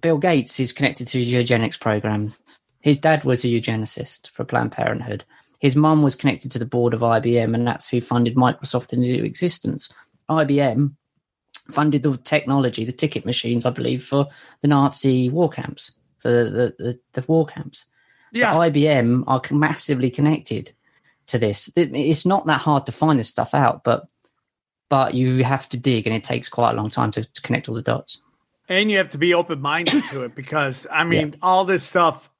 Bill 0.00 0.18
Gates 0.18 0.58
is 0.60 0.72
connected 0.72 1.08
to 1.08 1.20
eugenics 1.20 1.76
programs. 1.76 2.40
His 2.80 2.98
dad 2.98 3.24
was 3.24 3.44
a 3.44 3.48
eugenicist 3.48 4.30
for 4.30 4.44
Planned 4.44 4.72
Parenthood. 4.72 5.24
his 5.60 5.76
mum 5.76 6.02
was 6.02 6.16
connected 6.16 6.50
to 6.50 6.58
the 6.58 6.66
board 6.66 6.94
of 6.94 7.00
IBM, 7.00 7.54
and 7.54 7.66
that's 7.66 7.86
who 7.86 8.00
funded 8.00 8.34
Microsoft 8.34 8.92
into 8.94 9.22
existence. 9.22 9.90
IBM 10.30 10.94
funded 11.70 12.02
the 12.02 12.16
technology, 12.16 12.84
the 12.84 12.92
ticket 12.92 13.26
machines, 13.26 13.66
I 13.66 13.70
believe, 13.70 14.02
for 14.02 14.26
the 14.62 14.68
Nazi 14.68 15.28
war 15.28 15.50
camps, 15.50 15.92
for 16.18 16.30
the, 16.30 16.44
the, 16.44 16.74
the, 16.78 17.00
the 17.12 17.24
war 17.28 17.44
camps. 17.44 17.86
Yeah. 18.32 18.52
So 18.52 18.60
IBM 18.60 19.24
are 19.26 19.42
massively 19.54 20.10
connected 20.10 20.72
to 21.26 21.38
this. 21.38 21.70
It's 21.76 22.26
not 22.26 22.46
that 22.46 22.60
hard 22.60 22.86
to 22.86 22.92
find 22.92 23.18
this 23.18 23.28
stuff 23.28 23.54
out, 23.54 23.84
but 23.84 24.06
but 24.88 25.14
you 25.14 25.44
have 25.44 25.68
to 25.68 25.76
dig, 25.76 26.06
and 26.06 26.16
it 26.16 26.24
takes 26.24 26.48
quite 26.48 26.72
a 26.72 26.74
long 26.74 26.90
time 26.90 27.12
to, 27.12 27.22
to 27.22 27.42
connect 27.42 27.68
all 27.68 27.76
the 27.76 27.82
dots. 27.82 28.20
And 28.70 28.90
you 28.90 28.98
have 28.98 29.10
to 29.10 29.18
be 29.18 29.34
open 29.34 29.60
minded 29.60 30.04
to 30.04 30.22
it 30.22 30.34
because 30.34 30.86
I 30.90 31.04
mean, 31.04 31.34
all 31.42 31.66
this 31.66 31.82
stuff. 31.82 32.30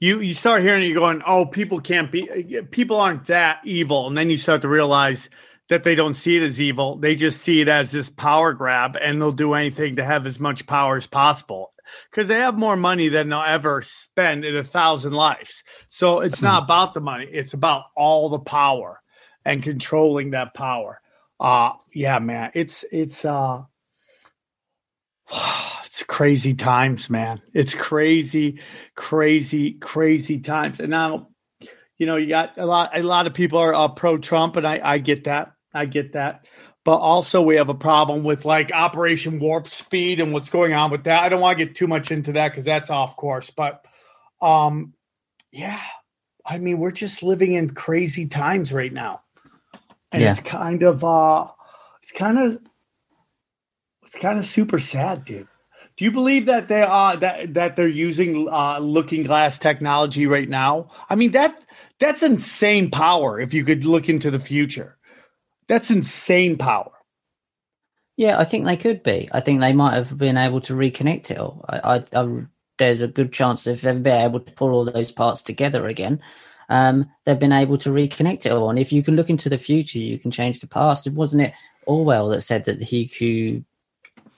You 0.00 0.20
you 0.20 0.34
start 0.34 0.62
hearing 0.62 0.82
it, 0.82 0.86
you're 0.86 0.98
going, 0.98 1.22
oh, 1.24 1.46
people 1.46 1.80
can't 1.80 2.10
be, 2.10 2.26
people 2.72 2.98
aren't 2.98 3.26
that 3.26 3.60
evil, 3.64 4.08
and 4.08 4.16
then 4.16 4.30
you 4.30 4.36
start 4.36 4.62
to 4.62 4.68
realize 4.68 5.30
that 5.68 5.84
they 5.84 5.94
don't 5.94 6.14
see 6.14 6.36
it 6.36 6.42
as 6.42 6.60
evil. 6.60 6.96
They 6.96 7.14
just 7.14 7.40
see 7.40 7.60
it 7.60 7.68
as 7.68 7.92
this 7.92 8.10
power 8.10 8.52
grab, 8.52 8.96
and 9.00 9.20
they'll 9.20 9.30
do 9.30 9.54
anything 9.54 9.96
to 9.96 10.04
have 10.04 10.26
as 10.26 10.40
much 10.40 10.66
power 10.66 10.96
as 10.96 11.06
possible 11.06 11.72
because 12.10 12.26
they 12.26 12.40
have 12.40 12.58
more 12.58 12.76
money 12.76 13.08
than 13.10 13.28
they'll 13.28 13.42
ever 13.42 13.80
spend 13.82 14.44
in 14.44 14.56
a 14.56 14.64
thousand 14.64 15.12
lives. 15.12 15.62
So 15.88 16.20
it's 16.20 16.42
not 16.42 16.64
about 16.64 16.94
the 16.94 17.00
money; 17.00 17.28
it's 17.30 17.54
about 17.54 17.84
all 17.96 18.28
the 18.28 18.40
power 18.40 19.00
and 19.44 19.62
controlling 19.62 20.30
that 20.30 20.52
power. 20.52 21.00
Uh 21.38 21.74
yeah, 21.92 22.18
man, 22.18 22.50
it's 22.54 22.84
it's 22.90 23.24
uh 23.24 23.62
it's 25.84 26.02
crazy 26.02 26.54
times, 26.54 27.10
man. 27.10 27.40
It's 27.52 27.74
crazy, 27.74 28.60
crazy, 28.94 29.72
crazy 29.74 30.40
times. 30.40 30.80
And 30.80 30.90
now, 30.90 31.28
you 31.98 32.06
know, 32.06 32.16
you 32.16 32.28
got 32.28 32.58
a 32.58 32.66
lot. 32.66 32.96
A 32.96 33.02
lot 33.02 33.26
of 33.26 33.34
people 33.34 33.58
are 33.58 33.74
uh, 33.74 33.88
pro 33.88 34.18
Trump, 34.18 34.56
and 34.56 34.66
I, 34.66 34.80
I 34.82 34.98
get 34.98 35.24
that. 35.24 35.52
I 35.72 35.86
get 35.86 36.12
that. 36.14 36.46
But 36.84 36.96
also, 36.96 37.42
we 37.42 37.56
have 37.56 37.68
a 37.68 37.74
problem 37.74 38.24
with 38.24 38.44
like 38.44 38.72
Operation 38.72 39.38
Warp 39.38 39.68
Speed 39.68 40.18
and 40.20 40.32
what's 40.32 40.50
going 40.50 40.72
on 40.72 40.90
with 40.90 41.04
that. 41.04 41.22
I 41.22 41.28
don't 41.28 41.40
want 41.40 41.58
to 41.58 41.64
get 41.64 41.76
too 41.76 41.86
much 41.86 42.10
into 42.10 42.32
that 42.32 42.48
because 42.50 42.64
that's 42.64 42.90
off 42.90 43.16
course. 43.16 43.50
But, 43.50 43.84
um, 44.40 44.94
yeah, 45.52 45.80
I 46.44 46.58
mean, 46.58 46.78
we're 46.78 46.90
just 46.90 47.22
living 47.22 47.52
in 47.52 47.70
crazy 47.70 48.26
times 48.26 48.72
right 48.72 48.92
now, 48.92 49.22
and 50.10 50.22
Yeah. 50.22 50.32
it's 50.32 50.40
kind 50.40 50.82
of, 50.82 51.04
uh, 51.04 51.46
it's 52.02 52.10
kind 52.10 52.38
of 52.38 52.58
it's 54.12 54.20
kind 54.20 54.38
of 54.38 54.44
super 54.44 54.78
sad, 54.78 55.24
dude. 55.24 55.48
Do 55.96 56.04
you 56.04 56.10
believe 56.10 56.46
that 56.46 56.68
they 56.68 56.82
are 56.82 57.16
that 57.16 57.54
that 57.54 57.76
they're 57.76 57.88
using 57.88 58.48
uh, 58.48 58.78
looking 58.78 59.22
glass 59.22 59.58
technology 59.58 60.26
right 60.26 60.48
now? 60.48 60.90
I 61.08 61.14
mean 61.14 61.32
that 61.32 61.58
that's 61.98 62.22
insane 62.22 62.90
power. 62.90 63.40
If 63.40 63.54
you 63.54 63.64
could 63.64 63.84
look 63.84 64.08
into 64.08 64.30
the 64.30 64.38
future, 64.38 64.96
that's 65.66 65.90
insane 65.90 66.58
power. 66.58 66.92
Yeah, 68.16 68.38
I 68.38 68.44
think 68.44 68.66
they 68.66 68.76
could 68.76 69.02
be. 69.02 69.30
I 69.32 69.40
think 69.40 69.60
they 69.60 69.72
might 69.72 69.94
have 69.94 70.16
been 70.18 70.36
able 70.36 70.60
to 70.62 70.74
reconnect 70.74 71.30
it 71.30 71.38
all. 71.38 71.64
I, 71.68 71.96
I, 71.96 72.04
I 72.14 72.42
there's 72.78 73.00
a 73.00 73.08
good 73.08 73.32
chance 73.32 73.66
if 73.66 73.80
they've 73.80 74.02
been 74.02 74.22
able 74.22 74.40
to 74.40 74.52
pull 74.52 74.72
all 74.72 74.84
those 74.84 75.12
parts 75.12 75.42
together 75.42 75.86
again, 75.86 76.20
um, 76.68 77.10
they've 77.24 77.38
been 77.38 77.52
able 77.52 77.78
to 77.78 77.90
reconnect 77.90 78.44
it 78.44 78.52
all. 78.52 78.68
And 78.68 78.78
if 78.78 78.92
you 78.92 79.02
can 79.02 79.16
look 79.16 79.30
into 79.30 79.48
the 79.48 79.58
future, 79.58 79.98
you 79.98 80.18
can 80.18 80.30
change 80.30 80.60
the 80.60 80.66
past. 80.66 81.06
It 81.06 81.14
wasn't 81.14 81.42
it 81.44 81.54
Orwell 81.86 82.28
that 82.28 82.42
said 82.42 82.64
that 82.64 82.82
he 82.82 83.10
who 83.18 83.64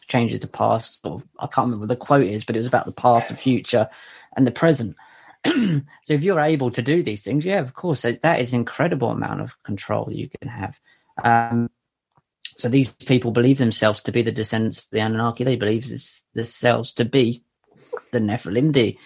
changes 0.08 0.40
the 0.40 0.46
past. 0.46 1.00
Or 1.04 1.22
I 1.38 1.46
can't 1.46 1.66
remember 1.66 1.82
what 1.82 1.88
the 1.88 1.96
quote 1.96 2.26
is, 2.26 2.44
but 2.44 2.56
it 2.56 2.60
was 2.60 2.66
about 2.66 2.86
the 2.86 2.92
past, 2.92 3.28
the 3.28 3.36
future, 3.36 3.88
and 4.36 4.46
the 4.46 4.52
present. 4.52 4.96
so 5.44 6.14
if 6.14 6.22
you're 6.22 6.40
able 6.40 6.70
to 6.70 6.82
do 6.82 7.02
these 7.02 7.22
things, 7.22 7.44
yeah, 7.44 7.60
of 7.60 7.74
course, 7.74 8.02
that 8.02 8.22
that 8.22 8.40
is 8.40 8.52
incredible 8.52 9.10
amount 9.10 9.40
of 9.40 9.62
control 9.62 10.08
you 10.10 10.28
can 10.28 10.48
have. 10.48 10.80
Um, 11.22 11.70
so 12.56 12.68
these 12.68 12.90
people 12.90 13.30
believe 13.30 13.58
themselves 13.58 14.00
to 14.02 14.12
be 14.12 14.22
the 14.22 14.32
descendants 14.32 14.80
of 14.80 14.86
the 14.90 15.00
Anunnaki. 15.00 15.44
They 15.44 15.56
believe 15.56 15.88
this, 15.88 16.24
themselves 16.34 16.92
to 16.92 17.04
be 17.04 17.42
the 18.12 18.20
Nephilim, 18.20 18.72
the, 18.72 18.96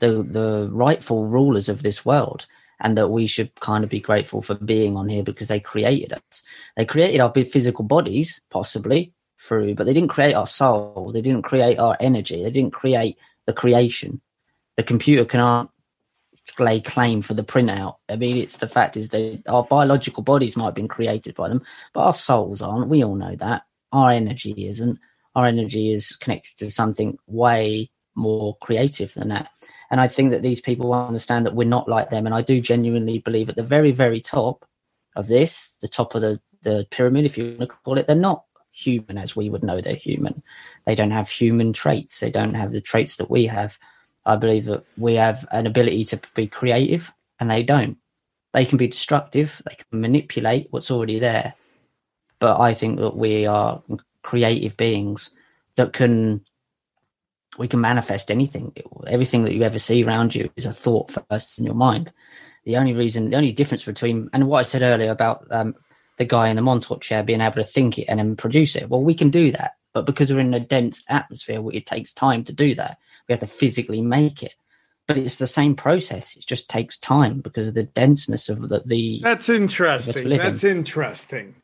the 0.00 0.22
the 0.22 0.68
rightful 0.72 1.26
rulers 1.26 1.68
of 1.68 1.82
this 1.82 2.04
world, 2.04 2.46
and 2.80 2.98
that 2.98 3.08
we 3.08 3.26
should 3.26 3.54
kind 3.60 3.84
of 3.84 3.90
be 3.90 4.00
grateful 4.00 4.42
for 4.42 4.54
being 4.54 4.96
on 4.96 5.08
here 5.08 5.22
because 5.22 5.48
they 5.48 5.60
created 5.60 6.12
us. 6.12 6.42
They 6.76 6.84
created 6.84 7.20
our 7.20 7.32
physical 7.32 7.84
bodies, 7.84 8.40
possibly 8.50 9.12
through, 9.38 9.74
but 9.74 9.84
they 9.84 9.92
didn't 9.92 10.10
create 10.10 10.34
our 10.34 10.46
souls. 10.46 11.14
They 11.14 11.22
didn't 11.22 11.42
create 11.42 11.78
our 11.78 11.96
energy. 12.00 12.42
They 12.42 12.50
didn't 12.50 12.72
create 12.72 13.18
the 13.46 13.52
creation. 13.52 14.20
The 14.76 14.82
computer 14.82 15.24
cannot 15.24 15.70
lay 16.58 16.80
claim 16.80 17.22
for 17.22 17.34
the 17.34 17.44
printout. 17.44 17.96
I 18.08 18.16
mean, 18.16 18.36
it's 18.36 18.58
the 18.58 18.68
fact 18.68 18.96
is 18.96 19.10
that 19.10 19.42
our 19.48 19.64
biological 19.64 20.22
bodies 20.22 20.56
might 20.56 20.66
have 20.66 20.74
been 20.74 20.88
created 20.88 21.34
by 21.34 21.48
them, 21.48 21.62
but 21.92 22.00
our 22.00 22.14
souls 22.14 22.62
aren't. 22.62 22.88
We 22.88 23.04
all 23.04 23.16
know 23.16 23.36
that. 23.36 23.62
Our 23.92 24.10
energy 24.10 24.66
isn't. 24.66 24.98
Our 25.34 25.46
energy 25.46 25.92
is 25.92 26.16
connected 26.16 26.58
to 26.58 26.70
something 26.70 27.18
way 27.26 27.90
more 28.14 28.56
creative 28.60 29.12
than 29.14 29.28
that. 29.28 29.50
And 29.90 30.00
I 30.00 30.08
think 30.08 30.30
that 30.30 30.42
these 30.42 30.60
people 30.60 30.92
understand 30.94 31.46
that 31.46 31.54
we're 31.54 31.68
not 31.68 31.88
like 31.88 32.10
them. 32.10 32.26
And 32.26 32.34
I 32.34 32.42
do 32.42 32.60
genuinely 32.60 33.18
believe 33.18 33.48
at 33.48 33.56
the 33.56 33.62
very, 33.62 33.92
very 33.92 34.20
top 34.20 34.64
of 35.14 35.28
this, 35.28 35.76
the 35.82 35.88
top 35.88 36.14
of 36.14 36.22
the, 36.22 36.40
the 36.62 36.86
pyramid, 36.90 37.26
if 37.26 37.36
you 37.36 37.56
want 37.58 37.60
to 37.60 37.66
call 37.66 37.98
it, 37.98 38.06
they're 38.06 38.16
not 38.16 38.44
human 38.76 39.16
as 39.16 39.34
we 39.34 39.48
would 39.48 39.64
know 39.64 39.80
they're 39.80 39.94
human. 39.94 40.42
They 40.84 40.94
don't 40.94 41.10
have 41.10 41.28
human 41.28 41.72
traits. 41.72 42.20
They 42.20 42.30
don't 42.30 42.54
have 42.54 42.72
the 42.72 42.80
traits 42.80 43.16
that 43.16 43.30
we 43.30 43.46
have. 43.46 43.78
I 44.26 44.36
believe 44.36 44.66
that 44.66 44.84
we 44.98 45.14
have 45.14 45.46
an 45.50 45.66
ability 45.66 46.04
to 46.06 46.20
be 46.34 46.46
creative 46.46 47.12
and 47.40 47.50
they 47.50 47.62
don't. 47.62 47.96
They 48.52 48.64
can 48.64 48.78
be 48.78 48.88
destructive, 48.88 49.60
they 49.68 49.76
can 49.76 50.00
manipulate 50.00 50.68
what's 50.70 50.90
already 50.90 51.18
there. 51.18 51.54
But 52.38 52.60
I 52.60 52.74
think 52.74 52.98
that 53.00 53.16
we 53.16 53.46
are 53.46 53.82
creative 54.22 54.76
beings 54.76 55.30
that 55.76 55.92
can 55.92 56.44
we 57.58 57.68
can 57.68 57.80
manifest 57.80 58.30
anything. 58.30 58.74
Everything 59.06 59.44
that 59.44 59.54
you 59.54 59.62
ever 59.62 59.78
see 59.78 60.04
around 60.04 60.34
you 60.34 60.50
is 60.56 60.66
a 60.66 60.72
thought 60.72 61.16
first 61.30 61.58
in 61.58 61.64
your 61.64 61.74
mind. 61.74 62.12
The 62.64 62.76
only 62.76 62.92
reason, 62.92 63.30
the 63.30 63.36
only 63.36 63.52
difference 63.52 63.84
between, 63.84 64.28
and 64.32 64.48
what 64.48 64.58
I 64.58 64.62
said 64.62 64.82
earlier 64.82 65.10
about 65.10 65.46
um, 65.50 65.74
the 66.16 66.24
guy 66.24 66.48
in 66.48 66.56
the 66.56 66.62
Montauk 66.62 67.02
chair 67.02 67.22
being 67.22 67.40
able 67.40 67.56
to 67.56 67.64
think 67.64 67.98
it 67.98 68.04
and 68.04 68.18
then 68.18 68.36
produce 68.36 68.76
it, 68.76 68.88
well, 68.88 69.02
we 69.02 69.14
can 69.14 69.30
do 69.30 69.52
that. 69.52 69.72
But 69.92 70.06
because 70.06 70.32
we're 70.32 70.40
in 70.40 70.54
a 70.54 70.60
dense 70.60 71.02
atmosphere, 71.08 71.62
it 71.72 71.86
takes 71.86 72.12
time 72.12 72.44
to 72.44 72.52
do 72.52 72.74
that. 72.74 72.98
We 73.28 73.32
have 73.32 73.40
to 73.40 73.46
physically 73.46 74.02
make 74.02 74.42
it. 74.42 74.54
But 75.06 75.16
it's 75.16 75.38
the 75.38 75.46
same 75.46 75.74
process. 75.74 76.36
It 76.36 76.46
just 76.46 76.68
takes 76.68 76.98
time 76.98 77.40
because 77.40 77.68
of 77.68 77.74
the 77.74 77.84
denseness 77.84 78.48
of 78.48 78.68
the. 78.68 78.82
the 78.84 79.20
That's 79.22 79.48
interesting. 79.48 80.36
That's 80.36 80.64
interesting. 80.64 81.54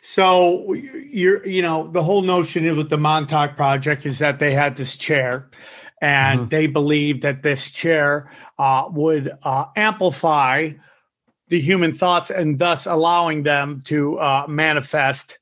So 0.00 0.72
you're, 0.72 1.46
you 1.46 1.62
know, 1.62 1.90
the 1.90 2.02
whole 2.02 2.22
notion 2.22 2.64
with 2.76 2.90
the 2.90 2.98
Montauk 2.98 3.56
Project 3.56 4.06
is 4.06 4.20
that 4.20 4.38
they 4.38 4.54
had 4.54 4.76
this 4.76 4.96
chair, 4.96 5.50
and 6.00 6.40
Mm-hmm. 6.40 6.48
they 6.48 6.66
believed 6.68 7.22
that 7.22 7.42
this 7.42 7.70
chair 7.70 8.30
uh, 8.58 8.84
would 8.90 9.30
uh, 9.42 9.66
amplify 9.74 10.72
the 11.48 11.60
human 11.60 11.92
thoughts 11.92 12.30
and 12.30 12.58
thus 12.58 12.86
allowing 12.86 13.42
them 13.42 13.82
to 13.86 14.18
uh, 14.18 14.46
manifest 14.48 15.38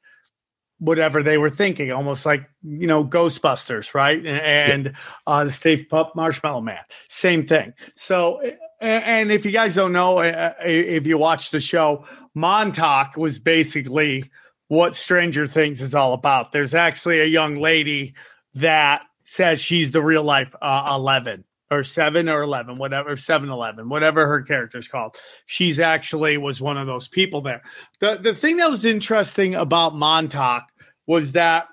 whatever 0.78 1.22
they 1.22 1.38
were 1.38 1.50
thinking, 1.50 1.90
almost 1.92 2.26
like 2.26 2.48
you 2.62 2.86
know 2.86 3.04
Ghostbusters, 3.04 3.94
right? 3.94 4.18
And, 4.18 4.86
and 4.86 4.96
uh, 5.26 5.44
the 5.44 5.52
Stay 5.52 5.84
Puft 5.84 6.14
Marshmallow 6.14 6.60
Man, 6.60 6.80
same 7.08 7.46
thing. 7.46 7.72
So, 7.96 8.42
and 8.80 9.32
if 9.32 9.44
you 9.44 9.50
guys 9.50 9.74
don't 9.74 9.92
know, 9.92 10.20
if 10.20 11.06
you 11.06 11.16
watch 11.16 11.50
the 11.50 11.60
show, 11.60 12.04
Montauk 12.34 13.16
was 13.16 13.38
basically 13.38 14.24
what 14.68 14.94
Stranger 14.94 15.46
Things 15.46 15.80
is 15.80 15.94
all 15.94 16.12
about. 16.12 16.52
There's 16.52 16.74
actually 16.74 17.20
a 17.20 17.26
young 17.26 17.56
lady 17.56 18.14
that 18.54 19.02
says 19.22 19.60
she's 19.60 19.92
the 19.92 20.02
real 20.02 20.22
life 20.22 20.54
uh, 20.60 20.86
Eleven 20.90 21.44
or 21.70 21.82
seven 21.82 22.28
or 22.28 22.42
11, 22.42 22.76
whatever, 22.76 23.16
7 23.16 23.48
11, 23.48 23.88
whatever 23.88 24.26
her 24.26 24.42
character's 24.42 24.88
called. 24.88 25.16
She's 25.46 25.80
actually 25.80 26.36
was 26.36 26.60
one 26.60 26.76
of 26.76 26.86
those 26.86 27.08
people 27.08 27.40
there. 27.40 27.62
The, 28.00 28.18
the 28.22 28.34
thing 28.34 28.58
that 28.58 28.70
was 28.70 28.84
interesting 28.84 29.54
about 29.54 29.94
Montauk 29.94 30.64
was 31.06 31.32
that, 31.32 31.66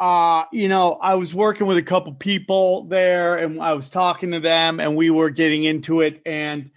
uh, 0.00 0.44
you 0.52 0.68
know, 0.68 0.94
I 0.94 1.14
was 1.14 1.34
working 1.34 1.66
with 1.66 1.76
a 1.76 1.82
couple 1.82 2.14
people 2.14 2.84
there 2.84 3.36
and 3.36 3.60
I 3.60 3.72
was 3.72 3.90
talking 3.90 4.30
to 4.32 4.40
them 4.40 4.80
and 4.80 4.96
we 4.96 5.10
were 5.10 5.30
getting 5.30 5.64
into 5.64 6.00
it. 6.00 6.20
And 6.24 6.70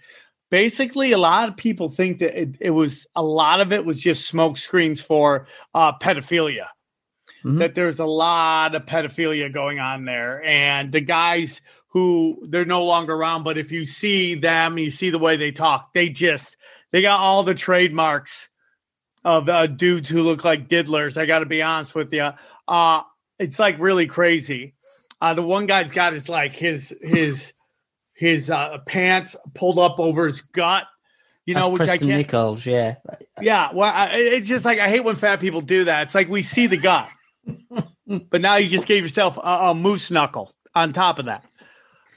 basically, 0.50 1.12
a 1.12 1.18
lot 1.18 1.48
of 1.48 1.56
people 1.56 1.88
think 1.88 2.18
that 2.18 2.40
it, 2.40 2.56
it 2.60 2.70
was 2.70 3.06
a 3.14 3.22
lot 3.22 3.60
of 3.60 3.72
it 3.72 3.84
was 3.84 4.00
just 4.00 4.28
smoke 4.28 4.56
screens 4.56 5.00
for 5.00 5.46
uh, 5.74 5.92
pedophilia 5.98 6.66
Mhm. 7.44 7.58
that 7.60 7.74
there's 7.74 8.00
a 8.00 8.06
lot 8.06 8.74
of 8.74 8.84
pedophilia 8.86 9.52
going 9.52 9.78
on 9.78 10.04
there 10.04 10.42
and 10.44 10.90
the 10.90 11.00
guys 11.00 11.60
who 11.88 12.46
they're 12.48 12.64
no 12.64 12.84
longer 12.84 13.14
around 13.14 13.42
but 13.42 13.58
if 13.58 13.72
you 13.72 13.84
see 13.84 14.34
them 14.34 14.78
you 14.78 14.90
see 14.90 15.10
the 15.10 15.18
way 15.18 15.36
they 15.36 15.50
talk 15.50 15.92
they 15.92 16.08
just 16.08 16.56
they 16.92 17.02
got 17.02 17.20
all 17.20 17.42
the 17.42 17.54
trademarks 17.54 18.48
of 19.24 19.48
uh, 19.48 19.66
dudes 19.66 20.08
who 20.08 20.22
look 20.22 20.44
like 20.44 20.68
diddlers 20.68 21.16
i 21.16 21.26
gotta 21.26 21.46
be 21.46 21.62
honest 21.62 21.94
with 21.94 22.12
you 22.12 22.30
uh 22.68 23.00
it's 23.38 23.58
like 23.58 23.78
really 23.78 24.06
crazy 24.06 24.74
uh 25.20 25.34
the 25.34 25.42
one 25.42 25.66
guy's 25.66 25.90
got 25.90 26.12
his 26.12 26.28
like 26.28 26.54
his 26.54 26.94
his 27.02 27.52
his 28.14 28.50
uh 28.50 28.78
pants 28.86 29.36
pulled 29.54 29.78
up 29.78 29.98
over 29.98 30.26
his 30.26 30.40
gut 30.40 30.86
you 31.48 31.54
know, 31.54 31.60
That's 31.60 31.72
which 31.72 31.78
Preston 31.78 32.08
I 32.08 32.10
can't. 32.10 32.18
Nichols, 32.18 32.66
yeah. 32.66 32.96
Yeah, 33.40 33.70
well, 33.72 33.90
I, 33.90 34.10
it's 34.16 34.46
just 34.46 34.66
like 34.66 34.80
I 34.80 34.88
hate 34.90 35.02
when 35.02 35.16
fat 35.16 35.40
people 35.40 35.62
do 35.62 35.84
that. 35.84 36.02
It's 36.02 36.14
like 36.14 36.28
we 36.28 36.42
see 36.42 36.66
the 36.66 36.76
gut, 36.76 37.08
but 38.06 38.42
now 38.42 38.56
you 38.56 38.68
just 38.68 38.86
gave 38.86 39.02
yourself 39.02 39.38
a, 39.38 39.40
a 39.40 39.74
moose 39.74 40.10
knuckle 40.10 40.52
on 40.74 40.92
top 40.92 41.18
of 41.18 41.24
that, 41.24 41.46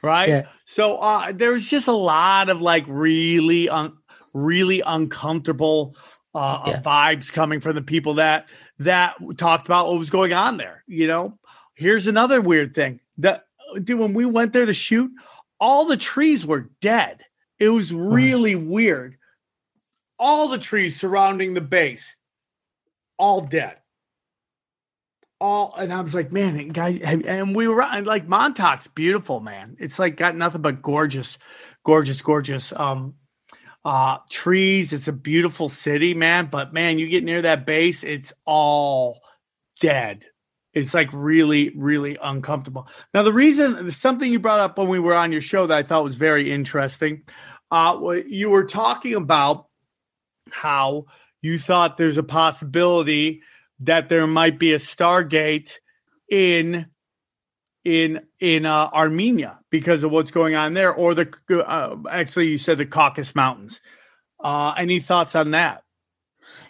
right? 0.02 0.30
Yeah. 0.30 0.48
So 0.66 0.98
uh, 0.98 1.32
there's 1.34 1.70
just 1.70 1.88
a 1.88 1.94
lot 1.94 2.50
of 2.50 2.62
like 2.62 2.86
really, 2.88 3.70
un- 3.70 3.98
really 4.34 4.82
uncomfortable 4.86 5.96
uh, 6.34 6.64
Yeah. 6.68 6.82
vibes 6.82 7.32
coming 7.32 7.60
from 7.60 7.76
the 7.76 7.82
people 7.82 8.16
that 8.16 8.50
that 8.80 9.16
talked 9.38 9.68
about 9.68 9.88
what 9.88 10.00
was 10.00 10.10
going 10.10 10.34
on 10.34 10.58
there. 10.58 10.84
You 10.88 11.08
know, 11.08 11.38
here's 11.76 12.08
another 12.08 12.40
weird 12.42 12.74
thing 12.74 13.00
that 13.18 13.46
dude, 13.84 14.00
when 14.00 14.14
we 14.14 14.26
went 14.26 14.54
there 14.54 14.66
to 14.66 14.74
shoot, 14.74 15.12
all 15.60 15.86
the 15.86 15.98
trees 15.98 16.46
were 16.46 16.70
dead. 16.80 17.22
It 17.60 17.70
was 17.70 17.94
really 17.94 18.56
weird. 18.56 19.18
All 20.18 20.48
the 20.48 20.58
trees 20.58 21.00
surrounding 21.00 21.54
the 21.54 21.62
base, 21.62 22.16
all 23.18 23.42
dead. 23.42 23.78
All 25.42 25.74
and 25.76 25.92
I 25.92 26.00
was 26.02 26.14
like, 26.14 26.32
man, 26.32 26.70
guys, 26.70 27.02
and 27.02 27.56
we 27.56 27.68
were 27.68 27.82
and 27.82 28.06
like 28.06 28.28
Montauk's 28.28 28.88
beautiful, 28.88 29.40
man. 29.40 29.76
It's 29.80 29.98
like 29.98 30.16
got 30.16 30.36
nothing 30.36 30.62
but 30.62 30.84
gorgeous, 30.84 31.40
gorgeous, 31.84 32.22
gorgeous 32.22 32.72
um 32.72 33.16
uh 33.84 34.20
trees. 34.30 34.94
It's 34.94 35.08
a 35.08 35.14
beautiful 35.14 35.68
city, 35.68 36.14
man. 36.14 36.50
But 36.52 36.74
man, 36.74 37.00
you 37.00 37.08
get 37.08 37.24
near 37.24 37.42
that 37.42 37.66
base, 37.66 38.04
it's 38.04 38.32
all 38.46 39.22
dead. 39.80 40.28
It's 40.74 40.94
like 40.94 41.10
really, 41.12 41.72
really 41.76 42.18
uncomfortable. 42.22 42.88
Now, 43.14 43.24
the 43.24 43.34
reason 43.34 43.92
something 43.92 44.32
you 44.32 44.40
brought 44.40 44.60
up 44.60 44.78
when 44.78 44.90
we 44.90 45.00
were 45.00 45.16
on 45.16 45.32
your 45.32 45.42
show 45.42 45.66
that 45.68 45.78
I 45.78 45.84
thought 45.84 46.04
was 46.04 46.16
very 46.16 46.52
interesting, 46.52 47.24
uh, 47.72 48.00
you 48.28 48.52
were 48.52 48.66
talking 48.66 49.16
about 49.16 49.66
how 50.52 51.06
you 51.42 51.58
thought 51.58 51.98
there's 51.98 52.18
a 52.18 52.24
possibility 52.24 53.42
that 53.82 54.10
there 54.10 54.28
might 54.28 54.60
be 54.60 54.74
a 54.74 54.78
Stargate 54.78 55.74
in 56.30 56.88
in 57.84 58.22
in 58.40 58.66
uh, 58.66 58.90
Armenia 58.94 59.60
because 59.70 60.04
of 60.04 60.12
what's 60.12 60.32
going 60.32 60.56
on 60.56 60.74
there, 60.74 60.94
or 60.94 61.14
the 61.14 61.34
uh, 61.66 61.98
actually 62.10 62.50
you 62.50 62.58
said 62.58 62.78
the 62.78 62.86
Caucasus 62.86 63.36
Mountains. 63.36 63.80
Uh, 64.44 64.74
any 64.78 65.00
thoughts 65.00 65.36
on 65.36 65.52
that? 65.52 65.84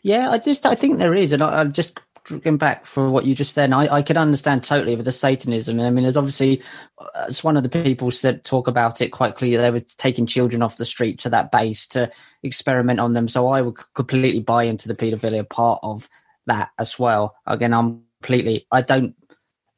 Yeah, 0.03 0.32
I 0.32 0.38
just 0.39 0.66
I 0.66 0.76
think 0.76 0.97
there 0.99 1.14
is, 1.14 1.32
and 1.32 1.41
I, 1.41 1.62
I'm 1.62 1.74
just 1.74 1.99
going 2.28 2.57
back 2.57 2.86
for 2.86 3.09
what 3.09 3.26
you 3.26 3.34
just 3.34 3.53
said. 3.53 3.74
I, 3.74 3.95
I 3.95 4.01
can 4.01 4.18
understand 4.18 4.64
totally 4.64 4.95
with 4.95 5.05
the 5.05 5.12
Satanism. 5.12 5.80
I 5.80 5.89
mean, 5.89 6.03
there's 6.03 6.18
obviously 6.18 6.62
uh, 6.97 7.26
it's 7.28 7.43
one 7.43 7.57
of 7.57 7.64
the 7.64 7.70
people 7.70 8.12
said 8.12 8.43
talk 8.43 8.68
about 8.68 9.01
it 9.01 9.09
quite 9.09 9.36
clearly. 9.36 9.57
They 9.57 9.72
were 9.72 9.80
taking 9.80 10.26
children 10.26 10.62
off 10.62 10.78
the 10.78 10.86
street 10.86 11.20
to 11.20 11.30
that 11.32 11.51
base 11.51 11.88
to 11.88 12.12
experiment 12.43 12.99
on 12.99 13.14
them. 13.14 13.28
So 13.28 13.47
I 13.47 13.62
would 13.62 13.78
completely 13.95 14.41
buy 14.41 14.64
into 14.64 14.88
the 14.88 14.95
paedophilia 14.95 15.49
part 15.49 15.80
of 15.84 16.07
that 16.47 16.69
as 16.79 16.97
well. 16.97 17.35
Again, 17.45 17.73
I'm 17.73 18.03
completely. 18.21 18.67
I 18.71 18.81
don't. 18.81 19.15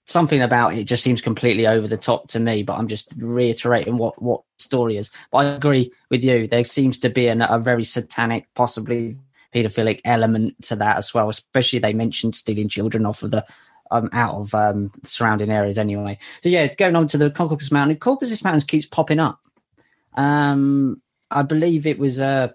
Something 0.05 0.41
about 0.41 0.73
it 0.73 0.83
just 0.83 1.01
seems 1.01 1.21
completely 1.21 1.65
over 1.65 1.87
the 1.87 1.95
top 1.97 2.27
to 2.29 2.39
me, 2.39 2.61
but 2.63 2.77
I'm 2.77 2.89
just 2.89 3.13
reiterating 3.17 3.97
what 3.97 4.21
what 4.21 4.41
story 4.57 4.97
is. 4.97 5.09
But 5.31 5.37
I 5.37 5.45
agree 5.45 5.91
with 6.09 6.23
you. 6.23 6.47
There 6.47 6.63
seems 6.65 6.99
to 6.99 7.09
be 7.09 7.27
an, 7.27 7.41
a 7.41 7.57
very 7.57 7.85
satanic, 7.85 8.47
possibly 8.53 9.15
paedophilic 9.55 10.01
element 10.03 10.61
to 10.63 10.75
that 10.75 10.97
as 10.97 11.13
well. 11.13 11.29
Especially 11.29 11.79
they 11.79 11.93
mentioned 11.93 12.35
stealing 12.35 12.67
children 12.67 13.05
off 13.05 13.23
of 13.23 13.31
the 13.31 13.45
um, 13.91 14.09
out 14.11 14.35
of 14.35 14.53
um, 14.53 14.91
surrounding 15.03 15.51
areas 15.51 15.77
anyway. 15.77 16.17
So 16.41 16.49
yeah, 16.49 16.67
going 16.67 16.95
on 16.95 17.07
to 17.09 17.17
the 17.17 17.29
Caucasus 17.29 17.71
Mountain. 17.71 17.97
Caucasus 17.97 18.43
Mountains 18.43 18.65
keeps 18.65 18.85
popping 18.85 19.19
up. 19.19 19.39
Um, 20.15 21.01
I 21.31 21.43
believe 21.43 21.87
it 21.87 21.99
was 21.99 22.19
uh, 22.19 22.49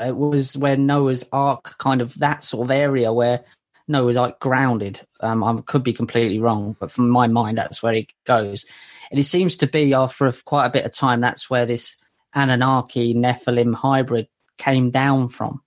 it 0.00 0.16
was 0.16 0.56
where 0.56 0.76
Noah's 0.76 1.24
Ark, 1.32 1.76
kind 1.78 2.00
of 2.00 2.18
that 2.18 2.42
sort 2.42 2.66
of 2.66 2.70
area 2.70 3.12
where 3.12 3.44
Noah's 3.86 4.16
Ark 4.16 4.40
grounded. 4.40 5.00
Um, 5.20 5.44
I 5.44 5.60
could 5.62 5.82
be 5.82 5.92
completely 5.92 6.38
wrong, 6.38 6.76
but 6.80 6.90
from 6.90 7.10
my 7.10 7.26
mind, 7.26 7.58
that's 7.58 7.82
where 7.82 7.94
it 7.94 8.10
goes. 8.24 8.64
And 9.10 9.18
it 9.18 9.24
seems 9.24 9.56
to 9.58 9.66
be 9.66 9.92
after 9.92 10.32
quite 10.44 10.66
a 10.66 10.70
bit 10.70 10.86
of 10.86 10.92
time, 10.92 11.20
that's 11.20 11.50
where 11.50 11.66
this 11.66 11.96
Anunnaki 12.34 13.14
Nephilim 13.14 13.74
hybrid 13.74 14.28
came 14.56 14.90
down 14.90 15.28
from. 15.28 15.60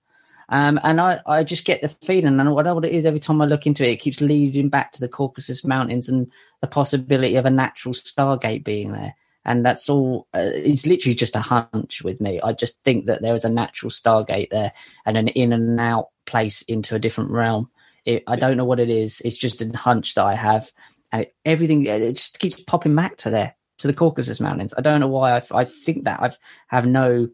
Um, 0.50 0.80
and 0.84 1.02
I, 1.02 1.20
I 1.26 1.44
just 1.44 1.66
get 1.66 1.82
the 1.82 1.90
feeling, 1.90 2.28
and 2.28 2.42
I 2.42 2.44
know 2.44 2.54
what 2.54 2.86
it 2.86 2.92
is 2.92 3.06
every 3.06 3.20
time 3.20 3.42
I 3.42 3.46
look 3.46 3.66
into 3.66 3.88
it, 3.88 3.92
it 3.92 4.00
keeps 4.02 4.22
leading 4.22 4.70
back 4.70 4.92
to 4.94 5.00
the 5.00 5.08
Caucasus 5.08 5.64
Mountains 5.64 6.10
and 6.10 6.32
the 6.62 6.68
possibility 6.68 7.36
of 7.36 7.46
a 7.46 7.50
natural 7.50 7.94
Stargate 7.94 8.64
being 8.64 8.92
there. 8.92 9.16
And 9.46 9.66
that's 9.66 9.89
all, 9.89 10.28
uh, 10.34 10.52
it's 10.54 10.86
literally 10.86 11.16
just 11.16 11.36
a 11.36 11.41
hunch 11.41 12.02
with 12.02 12.22
me. 12.22 12.39
I 12.41 12.54
just 12.54 12.82
think 12.84 13.08
that 13.08 13.22
there 13.22 13.36
is 13.36 13.46
a 13.46 13.50
natural 13.50 13.89
Stargate 13.89 14.50
there 14.50 14.72
and 15.06 15.18
an 15.18 15.28
in 15.30 15.54
and 15.54 15.80
out 15.80 16.10
place 16.26 16.62
into 16.64 16.96
a 16.96 17.00
different 17.00 17.32
realm. 17.32 17.70
It, 18.06 18.24
I 18.28 18.36
don't 18.36 18.58
know 18.58 18.66
what 18.66 18.80
it 18.80 18.89
is. 18.89 19.22
It's 19.26 19.38
just 19.38 19.62
a 19.62 19.78
hunch 19.78 20.16
that 20.16 20.26
I 20.26 20.36
have. 20.36 20.72
And 21.12 21.24
it, 21.24 21.36
everything, 21.46 21.86
it 21.86 22.14
just 22.14 22.39
keeps 22.39 22.60
popping 22.60 22.96
back 22.96 23.18
to 23.18 23.30
there, 23.30 23.56
to 23.80 23.88
the 23.88 23.94
Caucasus 23.94 24.39
Mountains. 24.39 24.74
I 24.78 24.82
don't 24.82 25.00
know 25.00 25.08
why 25.08 25.41
I, 25.52 25.66
think 25.66 26.06
that. 26.06 26.22
I've 26.22 26.38
have 26.68 26.86
no 26.86 27.30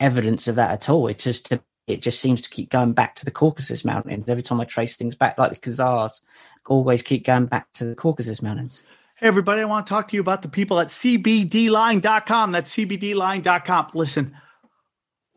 evidence 0.00 0.48
of 0.48 0.56
that 0.56 0.72
at 0.72 0.90
all. 0.90 1.06
It 1.08 1.18
just 1.18 1.52
it 1.86 2.00
just 2.00 2.20
seems 2.20 2.40
to 2.42 2.50
keep 2.50 2.70
going 2.70 2.92
back 2.92 3.14
to 3.16 3.24
the 3.24 3.30
Caucasus 3.30 3.84
Mountains 3.84 4.28
every 4.28 4.42
time 4.42 4.60
I 4.60 4.64
trace 4.64 4.96
things 4.96 5.14
back, 5.14 5.36
like 5.38 5.50
the 5.50 5.70
Khazars 5.70 6.20
always 6.66 7.02
keep 7.02 7.24
going 7.24 7.46
back 7.46 7.72
to 7.74 7.84
the 7.84 7.94
Caucasus 7.94 8.40
Mountains. 8.40 8.82
Hey, 9.16 9.28
everybody, 9.28 9.60
I 9.60 9.66
want 9.66 9.86
to 9.86 9.90
talk 9.90 10.08
to 10.08 10.16
you 10.16 10.20
about 10.20 10.42
the 10.42 10.48
people 10.48 10.80
at 10.80 10.88
CBDlion.com. 10.88 12.50
That's 12.50 12.74
CBDlion.com. 12.74 13.90
Listen, 13.94 14.36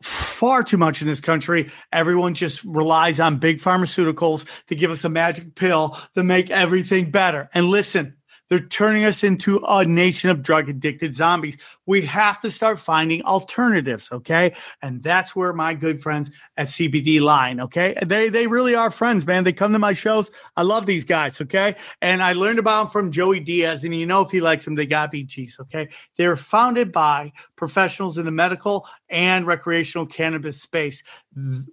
far 0.02 0.64
too 0.64 0.76
much 0.76 1.00
in 1.00 1.06
this 1.06 1.20
country. 1.20 1.70
Everyone 1.92 2.34
just 2.34 2.64
relies 2.64 3.20
on 3.20 3.38
big 3.38 3.58
pharmaceuticals 3.58 4.64
to 4.66 4.74
give 4.74 4.90
us 4.90 5.04
a 5.04 5.08
magic 5.08 5.54
pill 5.54 5.96
to 6.14 6.24
make 6.24 6.50
everything 6.50 7.12
better. 7.12 7.48
And 7.54 7.66
listen, 7.66 8.16
they're 8.48 8.60
turning 8.60 9.04
us 9.04 9.22
into 9.22 9.60
a 9.66 9.84
nation 9.84 10.30
of 10.30 10.42
drug 10.42 10.68
addicted 10.68 11.14
zombies. 11.14 11.56
We 11.86 12.02
have 12.02 12.40
to 12.40 12.50
start 12.50 12.78
finding 12.78 13.22
alternatives, 13.22 14.08
okay? 14.10 14.54
And 14.82 15.02
that's 15.02 15.36
where 15.36 15.52
my 15.52 15.74
good 15.74 16.02
friends 16.02 16.30
at 16.56 16.68
CBD 16.68 17.20
Lion, 17.20 17.60
okay? 17.60 17.94
They 18.04 18.28
they 18.28 18.46
really 18.46 18.74
are 18.74 18.90
friends, 18.90 19.26
man. 19.26 19.44
They 19.44 19.52
come 19.52 19.72
to 19.72 19.78
my 19.78 19.92
shows. 19.92 20.30
I 20.56 20.62
love 20.62 20.86
these 20.86 21.04
guys, 21.04 21.40
okay? 21.40 21.76
And 22.00 22.22
I 22.22 22.32
learned 22.32 22.58
about 22.58 22.84
them 22.84 22.90
from 22.90 23.12
Joey 23.12 23.40
Diaz, 23.40 23.84
and 23.84 23.94
you 23.94 24.06
know 24.06 24.22
if 24.22 24.30
he 24.30 24.40
likes 24.40 24.64
them, 24.64 24.74
they 24.74 24.86
got 24.86 25.12
BGs, 25.12 25.60
okay? 25.60 25.88
They're 26.16 26.36
founded 26.36 26.92
by 26.92 27.32
professionals 27.56 28.18
in 28.18 28.24
the 28.24 28.32
medical 28.32 28.86
and 29.08 29.46
recreational 29.46 30.06
cannabis 30.06 30.60
space. 30.62 31.02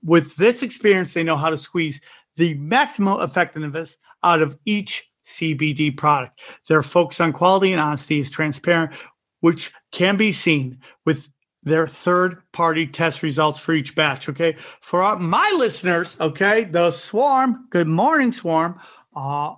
With 0.04 0.36
this 0.36 0.62
experience, 0.62 1.14
they 1.14 1.24
know 1.24 1.38
how 1.38 1.50
to 1.50 1.58
squeeze 1.58 2.02
the 2.36 2.54
maximum 2.56 3.22
effectiveness 3.22 3.98
out 4.24 4.42
of 4.42 4.58
each 4.66 5.10
CBD 5.26 5.96
product. 5.96 6.42
Their 6.68 6.84
focus 6.84 7.20
on 7.20 7.34
quality 7.34 7.72
and 7.72 7.82
honesty 7.82 8.20
is 8.20 8.30
transparent, 8.30 8.94
which 9.42 9.72
can 9.92 10.18
be 10.18 10.32
seen 10.32 10.80
with 11.06 11.30
their 11.64 11.88
third 11.88 12.42
party 12.52 12.86
test 12.86 13.24
results 13.24 13.60
for 13.60 13.74
each 13.74 13.96
batch. 13.96 14.30
Okay. 14.30 14.54
For 14.82 15.02
our, 15.02 15.18
my 15.18 15.54
listeners, 15.58 16.16
okay, 16.20 16.64
the 16.64 16.92
swarm, 16.92 17.68
good 17.72 17.88
morning, 17.88 18.32
swarm. 18.32 18.80
Uh, 19.16 19.56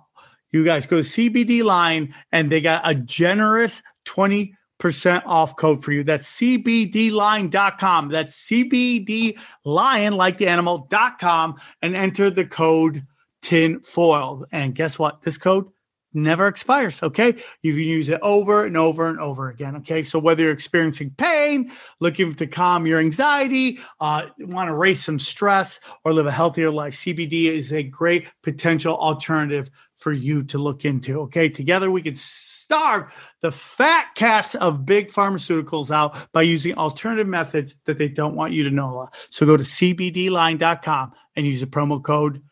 you 0.50 0.64
guys 0.64 0.86
go 0.86 1.00
CBD 1.00 1.62
lion 1.62 2.14
and 2.32 2.50
they 2.50 2.62
got 2.62 2.88
a 2.88 2.94
generous 2.94 3.82
20 4.06 4.54
percent 4.78 5.24
off 5.26 5.56
code 5.56 5.84
for 5.84 5.92
you. 5.92 6.04
That's 6.04 6.38
cbdlion.com. 6.38 8.08
That's 8.08 8.48
cbd 8.48 9.38
lion 9.64 10.16
like 10.16 10.38
the 10.38 10.48
animal.com 10.48 11.56
and 11.82 11.96
enter 11.96 12.30
the 12.30 12.46
code 12.46 13.04
tin 13.42 13.80
foil. 13.80 14.46
And 14.52 14.74
guess 14.74 14.98
what? 14.98 15.22
This 15.22 15.38
code 15.38 15.66
never 16.14 16.46
expires. 16.46 17.02
Okay. 17.02 17.36
You 17.62 17.72
can 17.74 17.82
use 17.82 18.08
it 18.08 18.20
over 18.22 18.64
and 18.64 18.76
over 18.76 19.08
and 19.08 19.20
over 19.20 19.48
again. 19.48 19.76
Okay. 19.76 20.02
So 20.02 20.18
whether 20.18 20.42
you're 20.42 20.52
experiencing 20.52 21.10
pain, 21.10 21.70
looking 22.00 22.34
to 22.34 22.46
calm 22.46 22.86
your 22.86 22.98
anxiety, 22.98 23.78
uh, 24.00 24.26
want 24.38 24.68
to 24.68 24.74
raise 24.74 25.02
some 25.02 25.18
stress 25.18 25.80
or 26.04 26.12
live 26.12 26.26
a 26.26 26.32
healthier 26.32 26.70
life, 26.70 26.94
CBD 26.94 27.44
is 27.44 27.72
a 27.72 27.82
great 27.82 28.32
potential 28.42 28.96
alternative 28.96 29.70
for 29.96 30.12
you 30.12 30.44
to 30.44 30.58
look 30.58 30.84
into. 30.84 31.20
Okay. 31.22 31.48
Together 31.48 31.90
we 31.90 32.02
can 32.02 32.14
starve 32.14 33.34
the 33.40 33.52
fat 33.52 34.14
cats 34.14 34.54
of 34.54 34.86
big 34.86 35.10
pharmaceuticals 35.10 35.90
out 35.90 36.32
by 36.32 36.42
using 36.42 36.76
alternative 36.76 37.26
methods 37.26 37.74
that 37.84 37.98
they 37.98 38.08
don't 38.08 38.36
want 38.36 38.52
you 38.52 38.62
to 38.64 38.70
know. 38.70 39.08
So 39.30 39.46
go 39.46 39.56
to 39.56 39.64
cbdlion.com 39.64 41.12
and 41.36 41.46
use 41.46 41.60
the 41.60 41.66
promo 41.66 42.02
code 42.02 42.42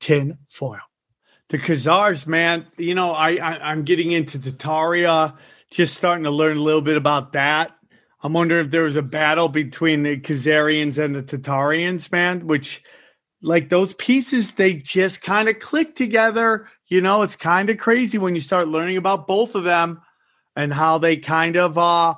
tin 0.00 0.38
foil. 0.48 0.80
The 1.48 1.58
Khazars, 1.58 2.26
man, 2.26 2.66
you 2.76 2.94
know, 2.94 3.12
I, 3.12 3.36
I 3.36 3.70
I'm 3.70 3.84
getting 3.84 4.10
into 4.10 4.38
Tataria, 4.38 5.36
just 5.70 5.94
starting 5.94 6.24
to 6.24 6.30
learn 6.30 6.56
a 6.56 6.62
little 6.62 6.82
bit 6.82 6.96
about 6.96 7.34
that. 7.34 7.72
I'm 8.22 8.32
wondering 8.32 8.64
if 8.64 8.72
there 8.72 8.82
was 8.82 8.96
a 8.96 9.02
battle 9.02 9.48
between 9.48 10.02
the 10.02 10.18
Khazarians 10.18 10.98
and 10.98 11.14
the 11.14 11.22
Tatarians, 11.22 12.10
man, 12.10 12.46
which 12.46 12.82
like 13.42 13.68
those 13.68 13.94
pieces, 13.94 14.54
they 14.54 14.74
just 14.74 15.22
kind 15.22 15.48
of 15.48 15.60
click 15.60 15.94
together. 15.94 16.68
You 16.88 17.00
know, 17.00 17.22
it's 17.22 17.36
kind 17.36 17.70
of 17.70 17.78
crazy 17.78 18.18
when 18.18 18.34
you 18.34 18.40
start 18.40 18.66
learning 18.66 18.96
about 18.96 19.28
both 19.28 19.54
of 19.54 19.62
them 19.64 20.00
and 20.56 20.72
how 20.72 20.98
they 20.98 21.18
kind 21.18 21.56
of 21.56 21.78
uh 21.78 22.14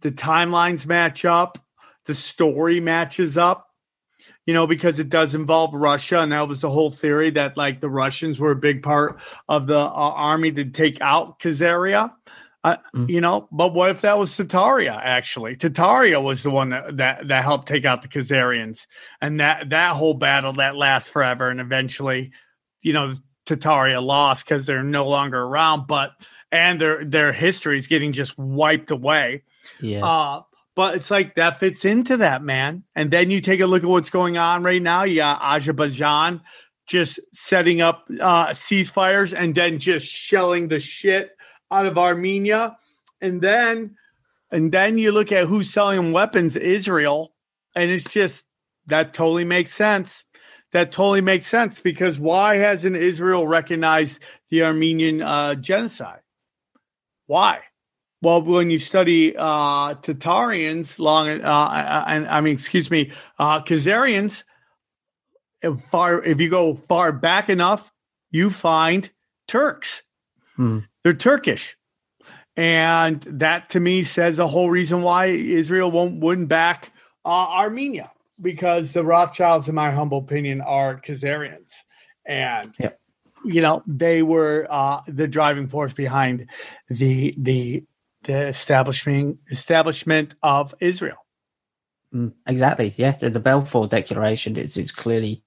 the 0.00 0.12
timelines 0.12 0.86
match 0.86 1.24
up. 1.24 1.58
the 2.06 2.14
story 2.14 2.80
matches 2.80 3.38
up. 3.38 3.63
You 4.46 4.52
know, 4.52 4.66
because 4.66 4.98
it 4.98 5.08
does 5.08 5.34
involve 5.34 5.72
Russia, 5.72 6.20
and 6.20 6.32
that 6.32 6.48
was 6.48 6.60
the 6.60 6.70
whole 6.70 6.90
theory 6.90 7.30
that 7.30 7.56
like 7.56 7.80
the 7.80 7.88
Russians 7.88 8.38
were 8.38 8.50
a 8.50 8.56
big 8.56 8.82
part 8.82 9.20
of 9.48 9.66
the 9.66 9.78
uh, 9.78 9.90
army 9.90 10.52
to 10.52 10.66
take 10.66 11.00
out 11.00 11.38
Khazaria. 11.40 12.12
Uh, 12.62 12.76
Mm. 12.94 13.10
You 13.10 13.20
know, 13.20 13.46
but 13.52 13.74
what 13.74 13.90
if 13.90 14.00
that 14.02 14.16
was 14.18 14.30
Tataria? 14.30 14.98
Actually, 14.98 15.54
Tataria 15.56 16.22
was 16.22 16.42
the 16.42 16.50
one 16.50 16.70
that, 16.70 16.96
that 16.96 17.28
that 17.28 17.42
helped 17.42 17.68
take 17.68 17.84
out 17.84 18.00
the 18.02 18.08
Khazarians, 18.08 18.86
and 19.20 19.40
that 19.40 19.70
that 19.70 19.92
whole 19.96 20.14
battle 20.14 20.54
that 20.54 20.74
lasts 20.74 21.10
forever, 21.10 21.50
and 21.50 21.60
eventually, 21.60 22.32
you 22.80 22.94
know, 22.94 23.16
Tataria 23.46 24.02
lost 24.02 24.46
because 24.46 24.64
they're 24.64 24.82
no 24.82 25.06
longer 25.06 25.42
around, 25.42 25.86
but 25.86 26.12
and 26.50 26.80
their 26.80 27.04
their 27.04 27.32
history 27.32 27.76
is 27.76 27.86
getting 27.86 28.12
just 28.12 28.38
wiped 28.38 28.90
away. 28.90 29.42
Yeah. 29.80 30.04
Uh, 30.04 30.42
but 30.76 30.96
it's 30.96 31.10
like 31.10 31.36
that 31.36 31.58
fits 31.60 31.84
into 31.84 32.18
that, 32.18 32.42
man. 32.42 32.84
And 32.94 33.10
then 33.10 33.30
you 33.30 33.40
take 33.40 33.60
a 33.60 33.66
look 33.66 33.84
at 33.84 33.88
what's 33.88 34.10
going 34.10 34.38
on 34.38 34.64
right 34.64 34.82
now. 34.82 35.04
You 35.04 35.16
got 35.16 35.40
Azerbaijan 35.42 36.42
just 36.86 37.20
setting 37.32 37.80
up 37.80 38.06
uh, 38.20 38.48
ceasefires 38.48 39.38
and 39.38 39.54
then 39.54 39.78
just 39.78 40.06
shelling 40.06 40.68
the 40.68 40.80
shit 40.80 41.30
out 41.70 41.86
of 41.86 41.96
Armenia. 41.96 42.76
And 43.20 43.40
then 43.40 43.96
and 44.50 44.70
then 44.70 44.98
you 44.98 45.10
look 45.10 45.32
at 45.32 45.46
who's 45.46 45.70
selling 45.70 46.12
weapons, 46.12 46.56
Israel, 46.56 47.34
and 47.74 47.90
it's 47.90 48.12
just 48.12 48.44
that 48.86 49.14
totally 49.14 49.44
makes 49.44 49.72
sense. 49.72 50.24
That 50.72 50.92
totally 50.92 51.20
makes 51.20 51.46
sense 51.46 51.80
because 51.80 52.18
why 52.18 52.56
hasn't 52.56 52.96
Israel 52.96 53.46
recognized 53.46 54.22
the 54.50 54.64
Armenian 54.64 55.22
uh, 55.22 55.54
genocide? 55.54 56.20
Why? 57.26 57.60
Well, 58.22 58.42
when 58.42 58.70
you 58.70 58.78
study 58.78 59.36
uh, 59.36 59.94
Tatarians, 59.96 60.98
long 60.98 61.28
uh, 61.28 62.04
and 62.06 62.26
I 62.26 62.40
mean, 62.40 62.54
excuse 62.54 62.90
me, 62.90 63.12
uh, 63.38 63.60
Khazarians, 63.60 64.44
if 65.62 65.80
far 65.90 66.22
if 66.22 66.40
you 66.40 66.48
go 66.48 66.74
far 66.74 67.12
back 67.12 67.50
enough, 67.50 67.92
you 68.30 68.50
find 68.50 69.10
Turks. 69.46 70.02
Hmm. 70.56 70.80
They're 71.02 71.12
Turkish, 71.12 71.76
and 72.56 73.20
that 73.22 73.70
to 73.70 73.80
me 73.80 74.04
says 74.04 74.38
the 74.38 74.48
whole 74.48 74.70
reason 74.70 75.02
why 75.02 75.26
Israel 75.26 75.90
won't 75.90 76.20
wouldn't 76.20 76.48
back 76.48 76.92
uh, 77.24 77.28
Armenia 77.28 78.10
because 78.40 78.92
the 78.92 79.04
Rothschilds, 79.04 79.68
in 79.68 79.74
my 79.74 79.90
humble 79.90 80.18
opinion, 80.18 80.60
are 80.60 81.00
Khazarians, 81.00 81.72
and 82.24 82.74
you 83.44 83.60
know 83.60 83.82
they 83.86 84.22
were 84.22 84.66
uh, 84.70 85.00
the 85.06 85.28
driving 85.28 85.68
force 85.68 85.92
behind 85.92 86.48
the 86.88 87.34
the 87.38 87.84
the 88.24 88.48
establishment 88.48 89.38
establishment 89.50 90.34
of 90.42 90.74
Israel. 90.80 91.18
Mm, 92.14 92.32
exactly. 92.46 92.92
Yeah, 92.96 93.12
the, 93.12 93.30
the 93.30 93.40
Balfour 93.40 93.88
Declaration 93.88 94.56
is 94.56 94.76
it's 94.76 94.90
clearly 94.90 95.42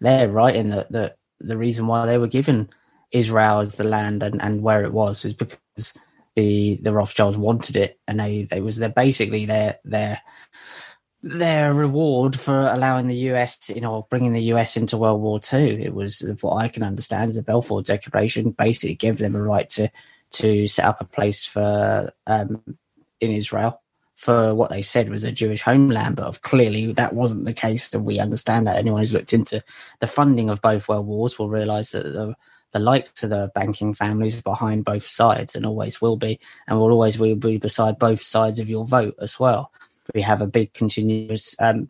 there, 0.00 0.28
right? 0.28 0.54
In 0.54 0.70
the, 0.70 0.86
the 0.90 1.14
the 1.40 1.56
reason 1.56 1.86
why 1.86 2.06
they 2.06 2.18
were 2.18 2.26
given 2.26 2.68
Israel 3.12 3.60
as 3.60 3.76
the 3.76 3.84
land 3.84 4.22
and, 4.22 4.40
and 4.42 4.62
where 4.62 4.84
it 4.84 4.92
was 4.92 5.24
is 5.24 5.34
because 5.34 5.98
the 6.36 6.78
the 6.82 6.92
Rothschilds 6.92 7.38
wanted 7.38 7.76
it, 7.76 7.98
and 8.06 8.20
they 8.20 8.44
they 8.44 8.60
was 8.60 8.76
their 8.76 8.90
basically 8.90 9.46
their 9.46 9.78
their 9.84 10.20
their 11.22 11.74
reward 11.74 12.38
for 12.38 12.62
allowing 12.68 13.06
the 13.06 13.16
US, 13.30 13.68
you 13.68 13.80
know, 13.80 14.06
bringing 14.10 14.32
the 14.32 14.52
US 14.54 14.76
into 14.76 14.96
World 14.98 15.20
War 15.20 15.40
Two. 15.40 15.78
It 15.80 15.94
was 15.94 16.22
what 16.40 16.56
I 16.56 16.68
can 16.68 16.82
understand 16.82 17.30
is 17.30 17.36
the 17.36 17.42
Balfour 17.42 17.82
Declaration 17.82 18.50
basically 18.50 18.94
gave 18.94 19.18
them 19.18 19.34
a 19.34 19.42
right 19.42 19.68
to 19.70 19.90
to 20.32 20.66
set 20.66 20.84
up 20.84 21.00
a 21.00 21.04
place 21.04 21.46
for 21.46 22.10
um, 22.26 22.62
in 23.20 23.30
Israel 23.30 23.80
for 24.20 24.54
what 24.54 24.68
they 24.68 24.82
said 24.82 25.08
was 25.08 25.24
a 25.24 25.32
Jewish 25.32 25.62
homeland, 25.62 26.16
but 26.16 26.26
of 26.26 26.42
clearly 26.42 26.92
that 26.92 27.14
wasn't 27.14 27.46
the 27.46 27.54
case. 27.54 27.90
And 27.94 28.04
we 28.04 28.18
understand 28.18 28.66
that 28.66 28.76
anyone 28.76 29.00
who's 29.00 29.14
looked 29.14 29.32
into 29.32 29.64
the 30.00 30.06
funding 30.06 30.50
of 30.50 30.60
both 30.60 30.88
world 30.88 31.06
wars 31.06 31.38
will 31.38 31.48
realise 31.48 31.92
that 31.92 32.04
the, 32.04 32.36
the 32.72 32.78
likes 32.78 33.22
of 33.22 33.30
the 33.30 33.50
banking 33.54 33.94
families 33.94 34.42
behind 34.42 34.84
both 34.84 35.06
sides 35.06 35.56
and 35.56 35.64
always 35.64 36.02
will 36.02 36.18
be, 36.18 36.38
and 36.68 36.78
will 36.78 36.90
always 36.92 37.18
will 37.18 37.34
be 37.34 37.56
beside 37.56 37.98
both 37.98 38.20
sides 38.20 38.58
of 38.58 38.68
your 38.68 38.84
vote 38.84 39.14
as 39.22 39.40
well. 39.40 39.72
We 40.14 40.20
have 40.20 40.42
a 40.42 40.46
big 40.46 40.74
continuous, 40.74 41.56
um, 41.58 41.88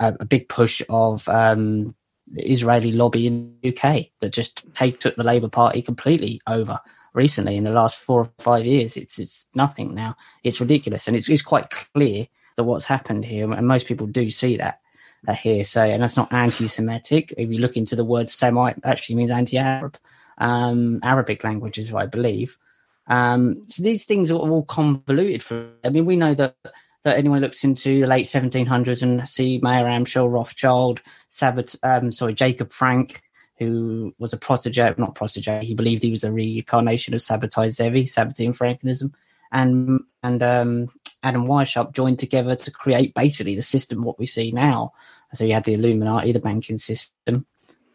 a, 0.00 0.24
big 0.24 0.48
push 0.48 0.82
of 0.88 1.28
um, 1.28 1.94
Israeli 2.34 2.90
lobby 2.90 3.28
in 3.28 3.56
the 3.62 3.68
UK 3.68 4.06
that 4.18 4.32
just 4.32 4.64
take, 4.74 4.98
took 4.98 5.14
the 5.14 5.22
Labour 5.22 5.48
Party 5.48 5.80
completely 5.80 6.40
over 6.48 6.80
recently 7.14 7.56
in 7.56 7.64
the 7.64 7.70
last 7.70 7.98
four 7.98 8.22
or 8.22 8.30
five 8.38 8.66
years. 8.66 8.96
It's 8.96 9.18
it's 9.18 9.46
nothing 9.54 9.94
now. 9.94 10.16
It's 10.44 10.60
ridiculous, 10.60 11.06
and 11.06 11.16
it's 11.16 11.28
it's 11.28 11.42
quite 11.42 11.70
clear 11.70 12.26
that 12.56 12.64
what's 12.64 12.86
happened 12.86 13.24
here, 13.24 13.50
and 13.52 13.68
most 13.68 13.86
people 13.86 14.06
do 14.06 14.30
see 14.30 14.56
that 14.56 14.80
uh, 15.26 15.32
here. 15.32 15.64
So, 15.64 15.82
and 15.82 16.02
that's 16.02 16.16
not 16.16 16.32
anti-Semitic. 16.32 17.34
If 17.36 17.50
you 17.50 17.58
look 17.58 17.76
into 17.76 17.96
the 17.96 18.04
word 18.04 18.28
Semite, 18.28 18.78
actually 18.84 19.16
means 19.16 19.30
anti-Arab, 19.30 19.96
um, 20.38 21.00
Arabic 21.02 21.44
languages, 21.44 21.92
I 21.92 22.06
believe. 22.06 22.58
Um, 23.06 23.62
so 23.66 23.82
these 23.82 24.04
things 24.04 24.30
are 24.30 24.34
all 24.34 24.64
convoluted. 24.64 25.42
For 25.42 25.70
I 25.84 25.88
mean, 25.88 26.04
we 26.04 26.16
know 26.16 26.34
that 26.34 26.56
that 27.04 27.16
anyone 27.16 27.40
looks 27.40 27.64
into 27.64 28.00
the 28.00 28.06
late 28.06 28.26
1700s 28.26 29.02
and 29.02 29.26
see 29.28 29.60
Mayer 29.62 29.84
Amschel, 29.84 30.30
Rothschild, 30.30 31.00
Sabat, 31.28 31.74
um, 31.82 32.12
sorry, 32.12 32.34
Jacob 32.34 32.72
Frank, 32.72 33.22
who 33.58 34.14
was 34.18 34.32
a 34.32 34.36
protege, 34.36 34.94
not 34.98 35.14
protege, 35.14 35.64
he 35.64 35.74
believed 35.74 36.02
he 36.02 36.10
was 36.10 36.24
a 36.24 36.32
reincarnation 36.32 37.14
of 37.14 37.20
Sabbatai 37.20 37.70
Zevi, 37.70 38.04
Sabbatean 38.04 38.54
Frankinism, 38.54 39.12
and 39.52 40.00
and 40.22 40.42
um, 40.42 40.88
Adam 41.22 41.46
Weishaupt 41.46 41.94
joined 41.94 42.18
together 42.18 42.54
to 42.56 42.70
create 42.70 43.14
basically 43.14 43.54
the 43.54 43.62
system 43.62 44.02
what 44.02 44.18
we 44.18 44.26
see 44.26 44.50
now. 44.52 44.92
So 45.34 45.44
you 45.44 45.54
had 45.54 45.64
the 45.64 45.74
Illuminati, 45.74 46.32
the 46.32 46.40
banking 46.40 46.78
system, 46.78 47.46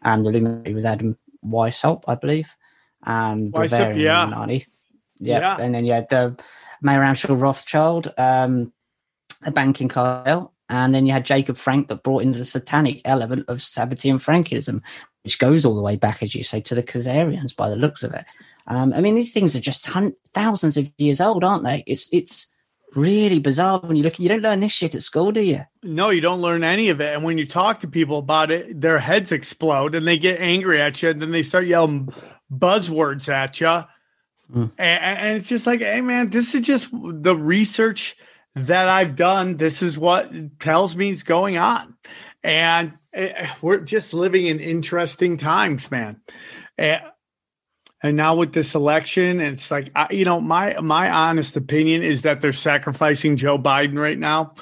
and 0.02 0.24
the 0.24 0.30
Illuminati 0.30 0.74
was 0.74 0.84
Adam 0.84 1.18
Weishaupt, 1.44 2.04
I 2.06 2.14
believe, 2.14 2.54
um, 3.02 3.50
Weishaupt, 3.50 3.70
Bavarian 3.70 4.00
yeah. 4.00 4.22
Illuminati. 4.22 4.66
Yeah. 5.18 5.38
Yeah. 5.40 5.56
and 5.60 5.74
then 5.74 5.84
you 5.84 5.92
had 5.92 6.08
the 6.10 6.36
Mayer 6.82 7.00
Amschel 7.00 7.40
Rothschild, 7.40 8.12
um, 8.18 8.72
a 9.42 9.50
banking 9.50 9.88
cartel, 9.88 10.53
and 10.68 10.94
then 10.94 11.06
you 11.06 11.12
had 11.12 11.26
Jacob 11.26 11.56
Frank 11.56 11.88
that 11.88 12.02
brought 12.02 12.22
in 12.22 12.32
the 12.32 12.44
satanic 12.44 13.00
element 13.04 13.44
of 13.48 13.58
Sabbatean 13.58 14.16
Frankism, 14.16 14.82
which 15.22 15.38
goes 15.38 15.64
all 15.64 15.74
the 15.74 15.82
way 15.82 15.96
back, 15.96 16.22
as 16.22 16.34
you 16.34 16.42
say, 16.42 16.60
to 16.62 16.74
the 16.74 16.82
Khazarians 16.82 17.54
by 17.54 17.68
the 17.68 17.76
looks 17.76 18.02
of 18.02 18.14
it. 18.14 18.24
Um, 18.66 18.92
I 18.92 19.00
mean, 19.00 19.14
these 19.14 19.32
things 19.32 19.54
are 19.54 19.60
just 19.60 19.86
hun- 19.86 20.16
thousands 20.32 20.76
of 20.76 20.90
years 20.96 21.20
old, 21.20 21.44
aren't 21.44 21.64
they? 21.64 21.84
It's 21.86 22.08
it's 22.12 22.50
really 22.94 23.38
bizarre 23.38 23.80
when 23.80 23.96
you 23.96 24.02
look. 24.02 24.18
You 24.18 24.28
don't 24.28 24.42
learn 24.42 24.60
this 24.60 24.72
shit 24.72 24.94
at 24.94 25.02
school, 25.02 25.32
do 25.32 25.42
you? 25.42 25.60
No, 25.82 26.10
you 26.10 26.20
don't 26.20 26.40
learn 26.40 26.64
any 26.64 26.88
of 26.88 27.00
it. 27.00 27.14
And 27.14 27.24
when 27.24 27.36
you 27.36 27.46
talk 27.46 27.80
to 27.80 27.88
people 27.88 28.18
about 28.18 28.50
it, 28.50 28.80
their 28.80 28.98
heads 28.98 29.32
explode 29.32 29.94
and 29.94 30.06
they 30.06 30.18
get 30.18 30.40
angry 30.40 30.80
at 30.80 31.02
you. 31.02 31.10
And 31.10 31.20
then 31.20 31.30
they 31.30 31.42
start 31.42 31.66
yelling 31.66 32.12
buzzwords 32.50 33.28
at 33.28 33.60
you. 33.60 33.66
Mm. 33.66 34.72
And, 34.78 35.18
and 35.18 35.36
it's 35.36 35.48
just 35.48 35.66
like, 35.66 35.80
hey, 35.80 36.00
man, 36.00 36.30
this 36.30 36.54
is 36.54 36.62
just 36.62 36.88
the 36.92 37.36
research 37.36 38.16
that 38.54 38.88
I've 38.88 39.16
done. 39.16 39.56
This 39.56 39.82
is 39.82 39.98
what 39.98 40.60
tells 40.60 40.96
me 40.96 41.10
is 41.10 41.22
going 41.22 41.56
on. 41.58 41.96
And 42.42 42.94
eh, 43.12 43.48
we're 43.62 43.80
just 43.80 44.14
living 44.14 44.46
in 44.46 44.60
interesting 44.60 45.36
times, 45.36 45.90
man. 45.90 46.20
And, 46.78 47.02
and 48.02 48.16
now 48.16 48.36
with 48.36 48.52
this 48.52 48.74
election, 48.74 49.40
it's 49.40 49.70
like, 49.70 49.90
I, 49.96 50.08
you 50.10 50.26
know, 50.26 50.40
my 50.40 50.78
my 50.80 51.10
honest 51.10 51.56
opinion 51.56 52.02
is 52.02 52.22
that 52.22 52.42
they're 52.42 52.52
sacrificing 52.52 53.36
Joe 53.36 53.58
Biden 53.58 53.98
right 53.98 54.18
now. 54.18 54.54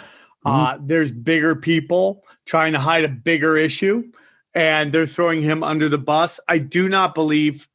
Uh, 0.45 0.79
there's 0.81 1.13
bigger 1.13 1.55
people 1.55 2.25
trying 2.47 2.73
to 2.73 2.79
hide 2.79 3.05
a 3.05 3.09
bigger 3.09 3.57
issue, 3.57 4.05
and 4.55 4.93
they're 4.93 5.07
throwing 5.07 5.43
him 5.43 5.63
under 5.63 5.89
the 5.89 5.99
bus. 5.99 6.39
I 6.49 6.59
do 6.59 6.89
not 6.89 7.15
believe 7.15 7.69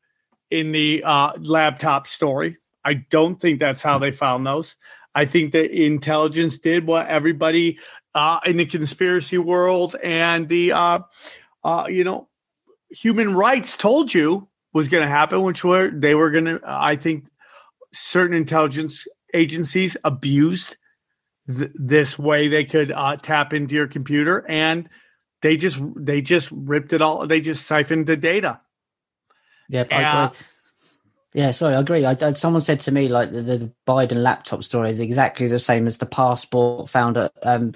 in 0.50 0.72
the 0.72 1.04
uh, 1.06 1.34
laptop 1.38 2.08
story. 2.08 2.58
I 2.84 2.94
don't 2.94 3.40
think 3.40 3.60
that's 3.60 3.82
how 3.82 4.00
they 4.00 4.12
found 4.12 4.48
those. 4.48 4.78
I 5.18 5.26
think 5.26 5.54
that 5.54 5.72
intelligence 5.72 6.60
did 6.60 6.86
what 6.86 7.08
everybody 7.08 7.80
uh, 8.14 8.40
in 8.46 8.58
the 8.58 8.68
conspiracy 8.68 9.40
world 9.40 9.96
and 10.04 10.48
the 10.48 10.74
uh, 10.74 11.00
uh, 11.64 11.88
you 11.90 12.04
know 12.04 12.30
human 12.92 13.34
rights 13.34 13.76
told 13.76 14.14
you 14.14 14.48
was 14.74 14.90
going 14.90 15.02
to 15.02 15.10
happen, 15.10 15.42
which 15.42 15.64
were 15.64 15.90
they 15.90 16.14
were 16.14 16.30
going 16.30 16.46
to. 16.46 16.62
I 16.64 16.98
think 16.98 17.26
certain 17.92 18.38
intelligence 18.38 19.08
agencies 19.34 19.98
abused 20.04 20.76
th- 21.48 21.72
this 21.74 22.20
way 22.20 22.48
they 22.48 22.64
could 22.64 22.92
uh, 22.92 23.18
tap 23.18 23.54
into 23.54 23.74
your 23.74 23.88
computer, 23.88 24.46
and 24.48 24.88
they 25.42 25.58
just 25.58 25.82
they 25.96 26.22
just 26.22 26.52
ripped 26.52 26.94
it 26.94 27.02
all. 27.02 27.26
They 27.26 27.42
just 27.42 27.66
siphoned 27.66 28.06
the 28.06 28.18
data. 28.18 28.62
Yeah, 30.32 30.46
Yeah. 31.34 31.52
sorry, 31.52 31.76
I 31.76 31.80
agree. 31.80 32.06
I, 32.06 32.18
I, 32.22 32.34
someone 32.34 32.62
said 32.62 32.80
to 32.82 32.92
me 32.92 33.08
like 33.10 33.32
the, 33.32 33.42
the 33.42 33.72
Biden 33.88 34.24
laptop 34.24 34.64
story 34.64 34.90
is 34.90 35.00
exactly 35.00 35.48
the 35.48 35.60
same 35.60 35.88
as 35.88 35.98
the 35.98 36.06
passport 36.06 36.90
found 36.90 37.18
at 37.18 37.32
um 37.44 37.74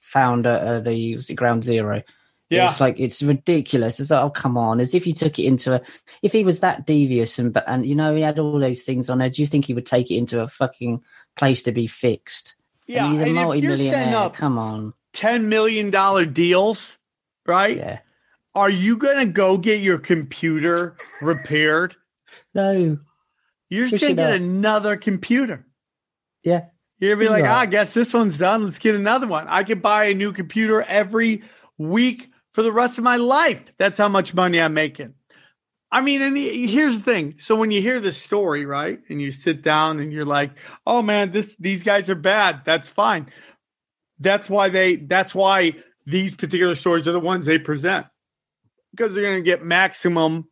found 0.00 0.46
at 0.46 0.62
uh, 0.62 0.80
the 0.80 1.16
was 1.16 1.30
it 1.30 1.34
Ground 1.34 1.64
Zero. 1.64 2.02
Yeah. 2.50 2.70
It's 2.70 2.80
like 2.80 2.98
it's 2.98 3.22
ridiculous. 3.22 4.00
It's 4.00 4.10
like, 4.10 4.22
oh 4.22 4.30
come 4.30 4.56
on, 4.56 4.80
as 4.80 4.94
if 4.94 5.04
he 5.04 5.12
took 5.12 5.38
it 5.38 5.44
into 5.44 5.74
a 5.74 5.80
if 6.22 6.32
he 6.32 6.44
was 6.44 6.60
that 6.60 6.86
devious 6.86 7.38
and 7.38 7.52
but 7.52 7.64
and 7.66 7.84
you 7.84 7.94
know 7.94 8.14
he 8.14 8.22
had 8.22 8.38
all 8.38 8.58
those 8.58 8.84
things 8.84 9.10
on 9.10 9.18
there, 9.18 9.28
do 9.28 9.42
you 9.42 9.46
think 9.46 9.66
he 9.66 9.74
would 9.74 9.86
take 9.86 10.10
it 10.10 10.16
into 10.16 10.42
a 10.42 10.48
fucking 10.48 11.02
place 11.36 11.62
to 11.64 11.72
be 11.72 11.86
fixed? 11.86 12.56
Yeah, 12.86 13.04
and 13.04 13.12
he's 13.12 13.20
a 13.20 13.24
and 13.24 13.30
if 13.30 13.36
you're 13.36 13.44
multi-millionaire. 13.44 14.30
Come 14.30 14.58
on, 14.58 14.94
ten 15.12 15.50
million 15.50 15.90
dollar 15.90 16.24
deals, 16.24 16.96
right? 17.46 17.76
yeah. 17.76 17.98
Are 18.54 18.70
you 18.70 18.96
gonna 18.96 19.26
go 19.26 19.58
get 19.58 19.82
your 19.82 19.98
computer 19.98 20.96
repaired? 21.20 21.94
No, 22.54 22.98
You're 23.70 23.88
just 23.88 24.00
gonna 24.00 24.14
get 24.14 24.30
up. 24.30 24.36
another 24.40 24.96
computer. 24.96 25.66
yeah, 26.42 26.66
You're 26.98 27.14
gonna 27.14 27.24
be 27.26 27.28
like, 27.30 27.44
Right. 27.44 27.50
ah, 27.50 27.58
I 27.60 27.66
guess 27.66 27.94
this 27.94 28.14
one's 28.14 28.38
done. 28.38 28.64
Let's 28.64 28.78
get 28.78 28.94
another 28.94 29.26
one. 29.26 29.46
I 29.48 29.64
could 29.64 29.82
buy 29.82 30.04
a 30.06 30.14
new 30.14 30.32
computer 30.32 30.82
every 30.82 31.42
week 31.76 32.30
for 32.54 32.62
the 32.62 32.72
rest 32.72 32.98
of 32.98 33.04
my 33.04 33.16
life. 33.16 33.72
That's 33.78 33.98
how 33.98 34.08
much 34.08 34.34
money 34.34 34.60
I'm 34.60 34.74
making. 34.74 35.14
I 35.90 36.00
mean, 36.02 36.20
and 36.20 36.36
here's 36.36 36.98
the 36.98 37.04
thing. 37.04 37.36
So 37.38 37.56
when 37.56 37.70
you 37.70 37.80
hear 37.80 37.98
this 38.00 38.20
story, 38.20 38.66
right, 38.66 38.98
and 39.08 39.22
you 39.22 39.30
sit 39.32 39.62
down 39.62 40.00
and 40.00 40.12
you're 40.12 40.26
like, 40.26 40.50
"Oh 40.86 41.00
man, 41.00 41.30
this 41.32 41.56
these 41.56 41.82
guys 41.82 42.10
are 42.10 42.14
bad." 42.14 42.62
That's 42.66 42.88
fine. 42.90 43.30
That's 44.18 44.50
why 44.50 44.68
they. 44.68 44.96
That's 44.96 45.34
why 45.34 45.76
these 46.04 46.34
particular 46.34 46.74
stories 46.74 47.08
are 47.08 47.12
the 47.12 47.20
ones 47.20 47.46
they 47.46 47.58
present 47.58 48.06
because 48.90 49.14
they're 49.14 49.24
going 49.24 49.36
to 49.36 49.50
get 49.50 49.62
maximum 49.64 50.48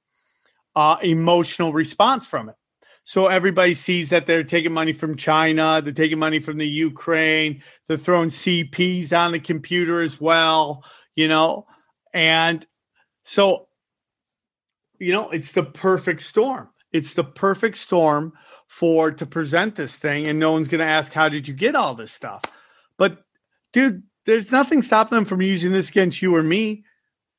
uh, 0.76 0.98
emotional 1.02 1.72
response 1.72 2.26
from 2.26 2.50
it. 2.50 2.54
So 3.02 3.26
everybody 3.26 3.74
sees 3.74 4.10
that 4.10 4.26
they're 4.26 4.44
taking 4.44 4.72
money 4.72 4.92
from 4.92 5.16
China, 5.16 5.80
they're 5.82 5.92
taking 5.92 6.18
money 6.18 6.38
from 6.38 6.58
the 6.58 6.68
Ukraine, 6.68 7.62
they're 7.88 7.96
throwing 7.96 8.28
CPs 8.28 9.12
on 9.16 9.32
the 9.32 9.38
computer 9.40 10.00
as 10.00 10.20
well, 10.20 10.84
you 11.14 11.26
know, 11.26 11.66
and 12.12 12.66
so 13.24 13.66
you 14.98 15.12
know, 15.12 15.30
it's 15.30 15.52
the 15.52 15.62
perfect 15.62 16.22
storm. 16.22 16.68
It's 16.92 17.14
the 17.14 17.24
perfect 17.24 17.76
storm 17.76 18.32
for 18.66 19.10
to 19.10 19.26
present 19.26 19.74
this 19.74 19.98
thing, 19.98 20.26
and 20.26 20.38
no 20.38 20.52
one's 20.52 20.68
going 20.68 20.80
to 20.80 20.86
ask, 20.86 21.12
"How 21.12 21.28
did 21.28 21.46
you 21.46 21.54
get 21.54 21.76
all 21.76 21.94
this 21.94 22.12
stuff?" 22.12 22.42
But, 22.96 23.24
dude, 23.72 24.04
there's 24.24 24.50
nothing 24.50 24.82
stopping 24.82 25.16
them 25.16 25.24
from 25.24 25.42
using 25.42 25.72
this 25.72 25.90
against 25.90 26.22
you 26.22 26.34
or 26.34 26.42
me, 26.42 26.84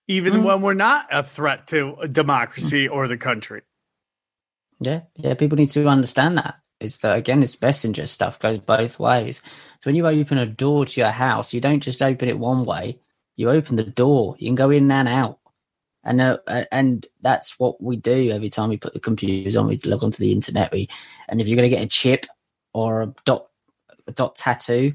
even 0.07 0.33
Mm. 0.33 0.43
when 0.43 0.61
we're 0.61 0.73
not 0.73 1.07
a 1.11 1.23
threat 1.23 1.67
to 1.67 1.95
a 2.01 2.07
democracy 2.07 2.87
or 2.87 3.07
the 3.07 3.17
country. 3.17 3.61
yeah, 4.79 5.01
yeah. 5.15 5.33
People 5.33 5.57
need 5.57 5.71
to 5.71 5.87
understand 5.87 6.37
that. 6.37 6.55
It's 6.79 6.97
that 6.97 7.17
again, 7.17 7.41
it's 7.41 7.59
messenger 7.59 8.05
stuff 8.05 8.37
goes 8.37 8.59
both 8.59 8.99
ways. 8.99 9.41
So 9.79 9.87
when 9.89 9.95
you 9.95 10.05
open 10.05 10.37
a 10.37 10.45
door 10.45 10.85
to 10.85 10.99
your 11.01 11.09
house, 11.09 11.53
you 11.53 11.59
don't 11.59 11.79
just 11.79 12.01
open 12.03 12.29
it 12.29 12.37
one 12.37 12.65
way. 12.65 12.99
You 13.35 13.49
open 13.49 13.75
the 13.75 13.83
door. 13.83 14.35
You 14.37 14.47
can 14.47 14.55
go 14.55 14.69
in 14.69 14.91
and 14.91 15.07
out, 15.07 15.39
and 16.03 16.21
uh, 16.21 16.37
and 16.71 17.05
that's 17.21 17.57
what 17.59 17.81
we 17.81 17.95
do 17.97 18.29
every 18.31 18.49
time 18.49 18.69
we 18.69 18.77
put 18.77 18.93
the 18.93 18.99
computers 18.99 19.55
on. 19.55 19.67
We 19.67 19.77
log 19.85 20.03
onto 20.03 20.19
the 20.19 20.31
internet. 20.31 20.71
We 20.71 20.87
and 21.27 21.41
if 21.41 21.47
you're 21.47 21.55
going 21.57 21.69
to 21.69 21.75
get 21.75 21.83
a 21.83 21.87
chip 21.89 22.27
or 22.73 23.01
a 23.01 23.13
dot 23.25 23.47
a 24.07 24.11
dot 24.11 24.35
tattoo, 24.35 24.93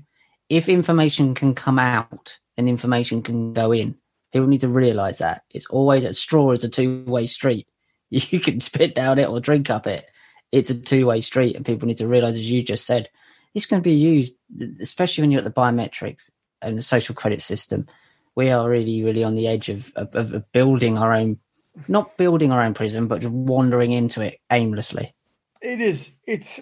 if 0.48 0.68
information 0.68 1.34
can 1.34 1.54
come 1.54 1.78
out 1.80 2.38
and 2.56 2.68
information 2.68 3.22
can 3.22 3.52
go 3.54 3.72
in, 3.72 3.96
people 4.32 4.48
need 4.48 4.60
to 4.62 4.68
realize 4.68 5.18
that 5.18 5.42
it's 5.50 5.66
always 5.66 6.04
a 6.04 6.12
straw 6.12 6.50
is 6.52 6.64
a 6.64 6.68
two 6.68 7.04
way 7.04 7.26
street. 7.26 7.68
You 8.10 8.40
can 8.40 8.60
spit 8.60 8.94
down 8.94 9.18
it 9.18 9.28
or 9.28 9.40
drink 9.40 9.70
up 9.70 9.86
it. 9.86 10.04
It's 10.50 10.68
a 10.68 10.74
two 10.74 11.06
way 11.06 11.20
street, 11.20 11.56
and 11.56 11.64
people 11.64 11.88
need 11.88 11.96
to 11.96 12.06
realize, 12.06 12.36
as 12.36 12.50
you 12.50 12.62
just 12.62 12.84
said, 12.84 13.08
it's 13.54 13.64
going 13.64 13.82
to 13.82 13.88
be 13.88 13.96
used, 13.96 14.34
especially 14.80 15.22
when 15.22 15.30
you're 15.30 15.38
at 15.38 15.44
the 15.44 15.50
biometrics 15.50 16.30
and 16.60 16.76
the 16.76 16.82
social 16.82 17.14
credit 17.14 17.40
system. 17.40 17.86
We 18.34 18.50
are 18.50 18.68
really, 18.68 19.02
really 19.02 19.24
on 19.24 19.34
the 19.34 19.48
edge 19.48 19.70
of, 19.70 19.92
of, 19.96 20.14
of 20.14 20.52
building 20.52 20.98
our 20.98 21.14
own, 21.14 21.38
not 21.88 22.18
building 22.18 22.52
our 22.52 22.62
own 22.62 22.74
prison, 22.74 23.06
but 23.06 23.22
just 23.22 23.32
wandering 23.32 23.92
into 23.92 24.20
it 24.20 24.40
aimlessly. 24.50 25.14
it 25.62 25.80
is 25.80 26.10
it's 26.26 26.58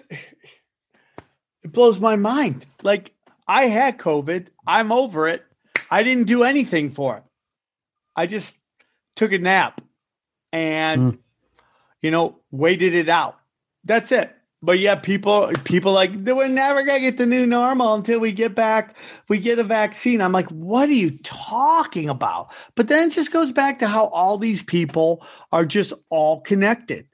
it 1.63 1.71
blows 1.71 1.99
my 1.99 2.15
mind 2.15 2.65
like 2.83 3.13
i 3.47 3.63
had 3.63 3.97
covid 3.97 4.47
i'm 4.65 4.91
over 4.91 5.27
it 5.27 5.43
i 5.89 6.03
didn't 6.03 6.27
do 6.27 6.43
anything 6.43 6.91
for 6.91 7.17
it 7.17 7.23
i 8.15 8.25
just 8.27 8.55
took 9.15 9.31
a 9.31 9.39
nap 9.39 9.81
and 10.51 11.17
you 12.01 12.11
know 12.11 12.39
waited 12.51 12.93
it 12.93 13.09
out 13.09 13.37
that's 13.83 14.11
it 14.11 14.33
but 14.61 14.77
yeah 14.79 14.95
people 14.95 15.51
people 15.63 15.91
like 15.91 16.11
we're 16.13 16.47
never 16.47 16.83
gonna 16.83 16.99
get 16.99 17.17
the 17.17 17.25
new 17.25 17.45
normal 17.45 17.93
until 17.93 18.19
we 18.19 18.31
get 18.31 18.53
back 18.55 18.97
we 19.27 19.39
get 19.39 19.59
a 19.59 19.63
vaccine 19.63 20.21
i'm 20.21 20.31
like 20.31 20.47
what 20.49 20.89
are 20.89 20.93
you 20.93 21.17
talking 21.23 22.09
about 22.09 22.51
but 22.75 22.87
then 22.87 23.07
it 23.07 23.11
just 23.13 23.31
goes 23.31 23.51
back 23.51 23.79
to 23.79 23.87
how 23.87 24.05
all 24.07 24.37
these 24.37 24.63
people 24.63 25.25
are 25.51 25.65
just 25.65 25.93
all 26.09 26.41
connected 26.41 27.07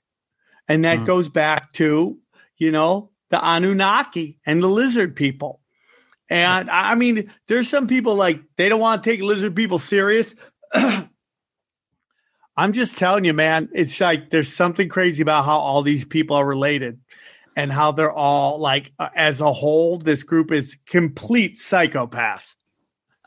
and 0.68 0.84
that 0.84 1.00
Mm. 1.00 1.06
goes 1.06 1.30
back 1.30 1.72
to, 1.74 2.18
you 2.58 2.72
know, 2.72 3.12
the 3.30 3.39
Anunnaki 3.41 4.39
and 4.45 4.62
the 4.62 4.68
lizard 4.68 5.16
people. 5.16 5.62
And 6.30 6.70
I 6.70 6.95
mean, 6.95 7.32
there's 7.48 7.70
some 7.70 7.88
people 7.88 8.16
like 8.16 8.41
they 8.58 8.68
don't 8.68 8.82
want 8.82 9.02
to 9.02 9.10
take 9.10 9.22
lizard 9.22 9.56
people 9.56 9.80
serious. 9.80 10.36
I'm 12.57 12.74
just 12.74 12.97
telling 12.97 13.24
you, 13.26 13.34
man, 13.34 13.70
it's 13.74 13.99
like 14.01 14.30
there's 14.32 14.51
something 14.51 14.89
crazy 14.89 15.22
about 15.22 15.45
how 15.45 15.57
all 15.57 15.84
these 15.84 16.05
people 16.05 16.36
are 16.36 16.45
related 16.45 16.99
and 17.55 17.72
how 17.72 17.91
they're 17.91 18.11
all 18.11 18.59
like, 18.59 18.91
uh, 18.97 19.09
as 19.15 19.41
a 19.41 19.53
whole, 19.53 19.97
this 19.97 20.24
group 20.24 20.51
is 20.51 20.78
complete 20.88 21.57
psychopaths. 21.57 22.55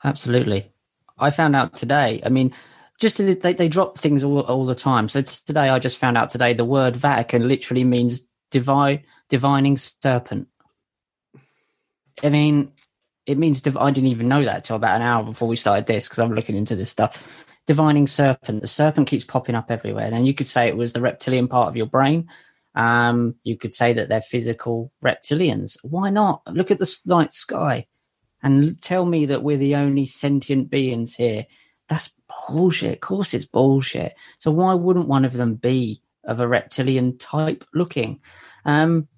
Absolutely. 0.03 0.72
I 1.18 1.30
found 1.30 1.55
out 1.55 1.76
today. 1.76 2.20
I 2.24 2.28
mean, 2.28 2.53
just 3.01 3.18
they, 3.18 3.34
they 3.34 3.68
drop 3.68 3.99
things 3.99 4.24
all, 4.24 4.41
all 4.41 4.64
the 4.64 4.74
time. 4.74 5.09
So 5.09 5.22
today, 5.22 5.68
I 5.68 5.78
just 5.78 5.99
found 5.99 6.16
out 6.16 6.30
today 6.30 6.53
the 6.53 6.64
word 6.64 6.97
Vatican 6.97 7.49
literally 7.49 7.84
means 7.84 8.22
divine, 8.51 9.05
divining 9.28 9.76
serpent. 9.76 10.49
I 12.22 12.28
mean, 12.28 12.72
it 13.31 13.39
means 13.39 13.62
div- 13.62 13.76
I 13.76 13.91
didn't 13.91 14.11
even 14.11 14.28
know 14.28 14.45
that 14.45 14.64
till 14.64 14.76
about 14.76 14.97
an 14.97 15.03
hour 15.03 15.24
before 15.24 15.47
we 15.47 15.57
started 15.57 15.87
this 15.87 16.09
because 16.09 16.18
I'm 16.18 16.35
looking 16.35 16.57
into 16.57 16.74
this 16.74 16.91
stuff. 16.91 17.47
Divining 17.66 18.07
serpent. 18.07 18.61
The 18.61 18.66
serpent 18.66 19.07
keeps 19.07 19.24
popping 19.24 19.55
up 19.55 19.70
everywhere, 19.70 20.11
and 20.12 20.26
you 20.26 20.35
could 20.35 20.49
say 20.49 20.66
it 20.66 20.76
was 20.76 20.93
the 20.93 21.01
reptilian 21.01 21.47
part 21.47 21.68
of 21.68 21.76
your 21.76 21.87
brain. 21.87 22.28
Um, 22.74 23.37
you 23.45 23.57
could 23.57 23.72
say 23.72 23.93
that 23.93 24.09
they're 24.09 24.20
physical 24.20 24.93
reptilians. 25.05 25.76
Why 25.83 26.11
not? 26.11 26.43
Look 26.47 26.70
at 26.70 26.78
the 26.78 27.01
night 27.07 27.33
sky 27.33 27.87
and 28.43 28.81
tell 28.83 29.05
me 29.05 29.26
that 29.26 29.43
we're 29.43 29.57
the 29.57 29.76
only 29.76 30.07
sentient 30.07 30.70
beings 30.70 31.14
here. 31.14 31.47
That's 31.89 32.12
bullshit. 32.49 32.95
Of 32.95 33.01
course, 33.01 33.35
it's 33.35 33.45
bullshit. 33.47 34.14
So 34.41 34.51
why 34.51 34.74
wouldn't 34.74 35.09
one 35.09 35.24
of 35.24 35.35
them 35.35 35.55
be 35.55 36.03
of 36.24 36.41
a 36.41 36.49
reptilian 36.49 37.18
type 37.18 37.64
looking? 37.74 38.20
Um, 38.64 39.09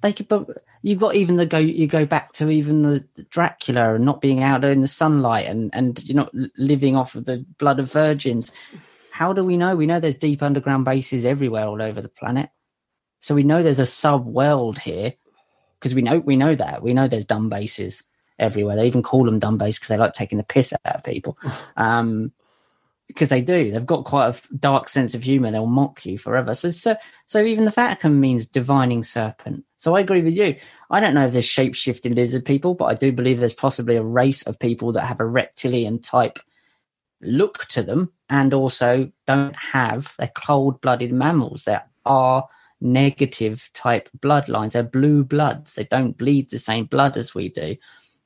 they 0.00 0.12
could, 0.12 0.28
but 0.28 0.46
you 0.82 0.96
got 0.96 1.14
even 1.14 1.36
the 1.36 1.46
go. 1.46 1.58
You 1.58 1.86
go 1.86 2.04
back 2.04 2.32
to 2.34 2.50
even 2.50 2.82
the 2.82 3.04
Dracula 3.30 3.94
and 3.94 4.04
not 4.04 4.20
being 4.20 4.42
out 4.42 4.64
in 4.64 4.80
the 4.80 4.88
sunlight 4.88 5.46
and 5.46 5.70
and 5.74 6.02
you're 6.04 6.16
not 6.16 6.34
living 6.56 6.96
off 6.96 7.14
of 7.14 7.24
the 7.24 7.44
blood 7.58 7.80
of 7.80 7.92
virgins. 7.92 8.52
How 9.10 9.32
do 9.32 9.44
we 9.44 9.56
know? 9.56 9.74
We 9.74 9.86
know 9.86 10.00
there's 10.00 10.16
deep 10.16 10.42
underground 10.42 10.84
bases 10.84 11.26
everywhere 11.26 11.66
all 11.66 11.82
over 11.82 12.00
the 12.00 12.08
planet. 12.08 12.50
So 13.20 13.34
we 13.34 13.42
know 13.42 13.62
there's 13.62 13.80
a 13.80 13.86
sub 13.86 14.26
world 14.26 14.78
here 14.78 15.14
because 15.78 15.94
we 15.94 16.02
know 16.02 16.18
we 16.18 16.36
know 16.36 16.54
that 16.54 16.82
we 16.82 16.94
know 16.94 17.08
there's 17.08 17.24
dumb 17.24 17.48
bases 17.48 18.04
everywhere. 18.38 18.76
They 18.76 18.86
even 18.86 19.02
call 19.02 19.24
them 19.24 19.38
dumb 19.38 19.58
bases 19.58 19.78
because 19.78 19.88
they 19.88 19.96
like 19.96 20.12
taking 20.12 20.38
the 20.38 20.44
piss 20.44 20.72
out 20.72 20.96
of 20.96 21.04
people. 21.04 21.38
Um, 21.76 22.32
because 23.08 23.30
they 23.30 23.40
do. 23.40 23.70
They've 23.72 23.86
got 23.86 24.04
quite 24.04 24.28
a 24.28 24.56
dark 24.56 24.88
sense 24.88 25.14
of 25.14 25.22
humor. 25.22 25.50
They'll 25.50 25.66
mock 25.66 26.04
you 26.04 26.18
forever. 26.18 26.54
So, 26.54 26.70
so, 26.70 26.94
so 27.26 27.42
even 27.42 27.64
the 27.64 27.70
Vatican 27.70 28.20
means 28.20 28.46
divining 28.46 29.02
serpent. 29.02 29.64
So 29.78 29.96
I 29.96 30.00
agree 30.00 30.22
with 30.22 30.36
you. 30.36 30.56
I 30.90 31.00
don't 31.00 31.14
know 31.14 31.26
if 31.26 31.32
there's 31.32 31.44
shape 31.44 31.74
shifting 31.74 32.14
lizard 32.14 32.44
people, 32.44 32.74
but 32.74 32.86
I 32.86 32.94
do 32.94 33.12
believe 33.12 33.38
there's 33.38 33.54
possibly 33.54 33.96
a 33.96 34.02
race 34.02 34.42
of 34.42 34.58
people 34.58 34.92
that 34.92 35.06
have 35.06 35.20
a 35.20 35.26
reptilian 35.26 36.00
type 36.00 36.40
look 37.20 37.66
to 37.66 37.82
them 37.82 38.12
and 38.28 38.52
also 38.52 39.10
don't 39.26 39.56
have, 39.56 40.14
they're 40.18 40.32
cold 40.34 40.80
blooded 40.80 41.12
mammals. 41.12 41.64
They 41.64 41.78
are 42.04 42.48
negative 42.80 43.70
type 43.72 44.08
bloodlines. 44.18 44.72
They're 44.72 44.82
blue 44.82 45.24
bloods. 45.24 45.74
They 45.74 45.84
don't 45.84 46.18
bleed 46.18 46.50
the 46.50 46.58
same 46.58 46.86
blood 46.86 47.16
as 47.16 47.34
we 47.34 47.48
do. 47.48 47.76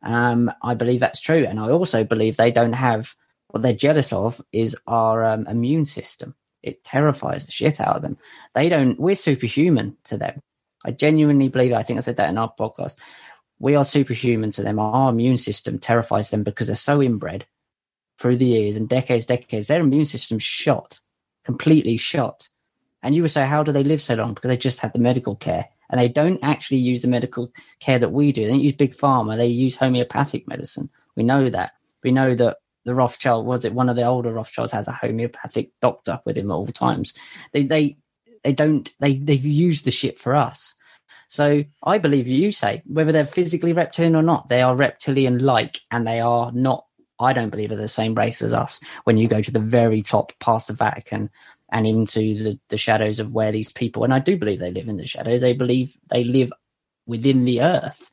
Um, 0.03 0.51
I 0.63 0.75
believe 0.75 1.01
that's 1.01 1.21
true. 1.21 1.45
And 1.45 1.61
I 1.61 1.71
also 1.71 2.03
believe 2.03 2.37
they 2.37 2.51
don't 2.51 2.73
have 2.73 3.15
what 3.49 3.63
they're 3.63 3.75
jealous 3.75 4.13
of 4.13 4.41
is 4.53 4.77
our 4.87 5.25
um, 5.25 5.47
immune 5.47 5.85
system. 5.85 6.35
It 6.63 6.85
terrifies 6.85 7.45
the 7.45 7.53
shit 7.53 7.81
out 7.81 7.97
of 7.97 8.03
them. 8.03 8.17
They 8.55 8.69
don't, 8.69 8.99
we're 8.99 9.17
superhuman 9.17 9.97
to 10.05 10.17
them. 10.17 10.43
I 10.85 10.91
genuinely 10.91 11.49
believe, 11.49 11.73
I 11.73 11.83
think 11.83 11.99
I 11.99 12.01
said 12.01 12.17
that 12.17 12.31
in 12.31 12.39
our 12.39 12.53
podcast. 12.59 12.97
We 13.59 13.77
are 13.77 13.85
superhuman 13.85 14.51
to 14.53 14.63
them. 14.63 14.79
Our 14.79 15.11
immune 15.11 15.39
system 15.39 15.79
terrifies 15.79 16.31
them 16.31 16.43
because 16.43 16.67
they're 16.67 16.77
so 16.77 17.01
inbred 17.01 17.47
through 18.19 18.37
the 18.37 18.47
years 18.47 18.77
and 18.77 18.89
decades, 18.89 19.27
decades. 19.27 19.69
Their 19.69 19.81
immune 19.81 20.05
system's 20.05 20.43
shot, 20.43 21.01
completely 21.45 21.97
shot. 21.97 22.49
And 23.03 23.15
you 23.15 23.23
would 23.23 23.31
say, 23.31 23.47
how 23.47 23.63
do 23.63 23.73
they 23.73 23.85
live 23.85 24.03
so 24.03 24.15
long? 24.15 24.35
Because 24.35 24.49
they 24.49 24.57
just 24.57 24.81
have 24.81 24.93
the 24.93 24.99
medical 24.99 25.37
care. 25.37 25.69
And 25.91 26.01
they 26.01 26.09
don't 26.09 26.43
actually 26.43 26.79
use 26.79 27.03
the 27.03 27.09
medical 27.09 27.53
care 27.79 27.99
that 27.99 28.13
we 28.13 28.33
do. 28.33 28.45
They 28.45 28.51
don't 28.51 28.61
use 28.61 28.73
big 28.73 28.95
pharma. 28.97 29.37
They 29.37 29.49
use 29.49 29.77
homeopathic 29.77 30.49
medicine. 30.49 30.89
We 31.17 31.23
know 31.23 31.49
that. 31.51 31.73
We 32.03 32.13
know 32.13 32.35
that 32.35 32.59
the 32.85 32.95
Rothschild 32.95 33.47
was 33.47 33.65
it 33.65 33.75
one 33.75 33.89
of 33.89 33.97
the 33.97 34.05
older 34.05 34.33
Rothschilds 34.33 34.73
has 34.73 34.89
a 34.89 34.93
homeopathic 34.93 35.71
doctor 35.81 36.21
with 36.25 36.37
him 36.37 36.51
at 36.51 36.55
all 36.55 36.67
times. 36.67 37.15
They 37.53 37.63
they 37.63 37.99
they 38.45 38.53
don't 38.53 38.93
they 39.01 39.17
they've 39.17 39.45
used 39.45 39.85
the 39.85 39.91
ship 39.91 40.19
for 40.19 40.35
us. 40.35 40.75
So 41.29 41.65
I 41.83 41.99
believe 41.99 42.29
you 42.29 42.53
say 42.53 42.83
whether 42.87 43.13
they're 43.13 43.27
physically 43.27 43.73
reptilian 43.73 44.17
or 44.17 44.23
not, 44.23 44.49
they 44.49 44.63
are 44.63 44.77
reptilian 44.77 45.39
like, 45.39 45.81
and 45.91 46.07
they 46.07 46.21
are 46.21 46.53
not. 46.53 46.87
I 47.19 47.33
don't 47.33 47.51
believe 47.51 47.69
they're 47.69 47.79
the 47.79 47.89
same 47.89 48.15
race 48.15 48.43
as 48.43 48.53
us. 48.53 48.81
When 49.05 49.17
you 49.17 49.29
go 49.29 49.41
to 49.41 49.53
the 49.53 49.61
very 49.61 50.03
top, 50.03 50.33
past 50.41 50.67
the 50.69 50.75
Vatican, 50.75 51.31
and 51.71 51.87
into 51.87 52.43
the, 52.43 52.61
the 52.69 52.77
shadows 52.77 53.19
of 53.19 53.33
where 53.33 53.53
these 53.53 53.73
people, 53.73 54.05
and 54.05 54.13
I 54.13 54.19
do 54.19 54.37
believe 54.37 54.59
they 54.59 54.71
live 54.73 54.89
in 54.89 54.99
the 54.99 55.07
shadows. 55.07 55.41
They 55.41 55.55
believe 55.55 55.97
they 56.11 56.25
live 56.25 56.53
within 57.07 57.45
the 57.45 57.63
earth. 57.63 58.11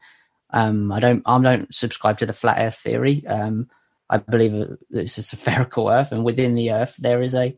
Um, 0.51 0.91
I 0.91 0.99
don't. 0.99 1.23
I 1.25 1.39
don't 1.41 1.73
subscribe 1.73 2.17
to 2.19 2.25
the 2.25 2.33
flat 2.33 2.57
Earth 2.59 2.77
theory. 2.77 3.25
Um, 3.27 3.69
I 4.09 4.17
believe 4.17 4.77
it's 4.91 5.17
a 5.17 5.23
spherical 5.23 5.89
Earth, 5.89 6.11
and 6.11 6.23
within 6.23 6.55
the 6.55 6.71
Earth 6.71 6.95
there 6.97 7.21
is 7.21 7.35
a 7.35 7.57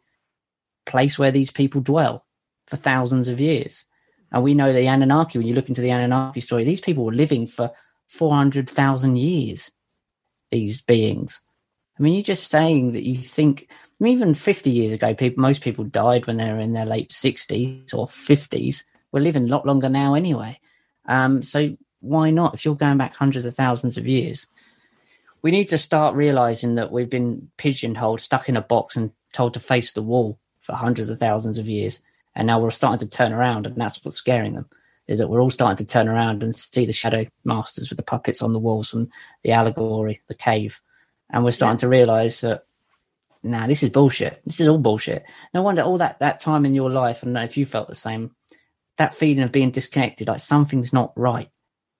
place 0.85 1.19
where 1.19 1.31
these 1.31 1.51
people 1.51 1.81
dwell 1.81 2.25
for 2.71 2.77
thousands 2.77 3.29
of 3.29 3.39
years. 3.39 3.85
And 4.31 4.41
we 4.41 4.55
know 4.55 4.71
the 4.71 4.87
Anunnaki. 4.87 5.37
When 5.37 5.45
you 5.45 5.53
look 5.53 5.69
into 5.69 5.81
the 5.81 5.91
Anunnaki 5.91 6.39
story, 6.39 6.63
these 6.63 6.81
people 6.81 7.05
were 7.05 7.11
living 7.11 7.45
for 7.45 7.71
four 8.07 8.33
hundred 8.33 8.69
thousand 8.69 9.17
years. 9.17 9.69
These 10.51 10.81
beings. 10.81 11.41
I 11.99 12.03
mean, 12.03 12.13
you're 12.13 12.23
just 12.23 12.49
saying 12.49 12.93
that 12.93 13.03
you 13.03 13.17
think. 13.17 13.67
I 13.69 14.03
mean, 14.03 14.13
even 14.13 14.33
fifty 14.33 14.71
years 14.71 14.93
ago, 14.93 15.13
people 15.13 15.41
most 15.41 15.61
people 15.61 15.83
died 15.83 16.25
when 16.25 16.37
they 16.37 16.51
were 16.51 16.59
in 16.59 16.73
their 16.73 16.85
late 16.85 17.11
sixties 17.11 17.93
or 17.93 18.07
fifties. 18.07 18.85
We're 19.11 19.19
living 19.19 19.43
a 19.43 19.51
lot 19.51 19.65
longer 19.65 19.89
now, 19.89 20.13
anyway. 20.13 20.59
Um, 21.05 21.43
so 21.43 21.75
why 21.99 22.31
not? 22.31 22.53
If 22.53 22.63
you're 22.63 22.75
going 22.75 22.97
back 22.97 23.15
hundreds 23.15 23.45
of 23.45 23.53
thousands 23.53 23.97
of 23.97 24.07
years, 24.07 24.47
we 25.41 25.51
need 25.51 25.67
to 25.69 25.77
start 25.77 26.15
realizing 26.15 26.75
that 26.75 26.91
we've 26.91 27.09
been 27.09 27.51
pigeonholed, 27.57 28.21
stuck 28.21 28.47
in 28.47 28.55
a 28.55 28.61
box, 28.61 28.95
and 28.95 29.11
told 29.33 29.53
to 29.55 29.59
face 29.59 29.91
the 29.91 30.01
wall 30.01 30.39
for 30.61 30.73
hundreds 30.73 31.09
of 31.09 31.19
thousands 31.19 31.59
of 31.59 31.67
years. 31.67 32.01
And 32.35 32.47
now 32.47 32.59
we're 32.59 32.71
starting 32.71 33.07
to 33.07 33.17
turn 33.17 33.33
around, 33.33 33.67
and 33.67 33.75
that's 33.75 34.03
what's 34.03 34.17
scaring 34.17 34.53
them. 34.53 34.69
Is 35.07 35.19
that 35.19 35.29
we're 35.29 35.41
all 35.41 35.49
starting 35.49 35.85
to 35.85 35.91
turn 35.91 36.07
around 36.07 36.43
and 36.43 36.55
see 36.55 36.85
the 36.85 36.93
shadow 36.93 37.25
masters 37.43 37.89
with 37.89 37.97
the 37.97 38.03
puppets 38.03 38.41
on 38.41 38.53
the 38.53 38.59
walls 38.59 38.89
from 38.89 39.09
the 39.43 39.51
allegory, 39.51 40.21
the 40.27 40.35
cave, 40.35 40.79
and 41.29 41.43
we're 41.43 41.51
starting 41.51 41.77
yeah. 41.77 41.81
to 41.81 41.89
realize 41.89 42.41
that 42.41 42.65
now 43.43 43.61
nah, 43.61 43.67
this 43.67 43.83
is 43.83 43.89
bullshit. 43.89 44.41
This 44.45 44.59
is 44.59 44.67
all 44.67 44.77
bullshit. 44.77 45.25
No 45.53 45.63
wonder 45.63 45.81
all 45.81 45.97
that 45.97 46.19
that 46.19 46.39
time 46.39 46.65
in 46.65 46.75
your 46.75 46.91
life, 46.91 47.19
I 47.21 47.25
don't 47.25 47.33
know 47.33 47.43
if 47.43 47.57
you 47.57 47.65
felt 47.65 47.87
the 47.87 47.95
same, 47.95 48.35
that 48.97 49.15
feeling 49.15 49.43
of 49.43 49.51
being 49.51 49.71
disconnected, 49.71 50.27
like 50.27 50.39
something's 50.39 50.93
not 50.93 51.11
right. 51.15 51.49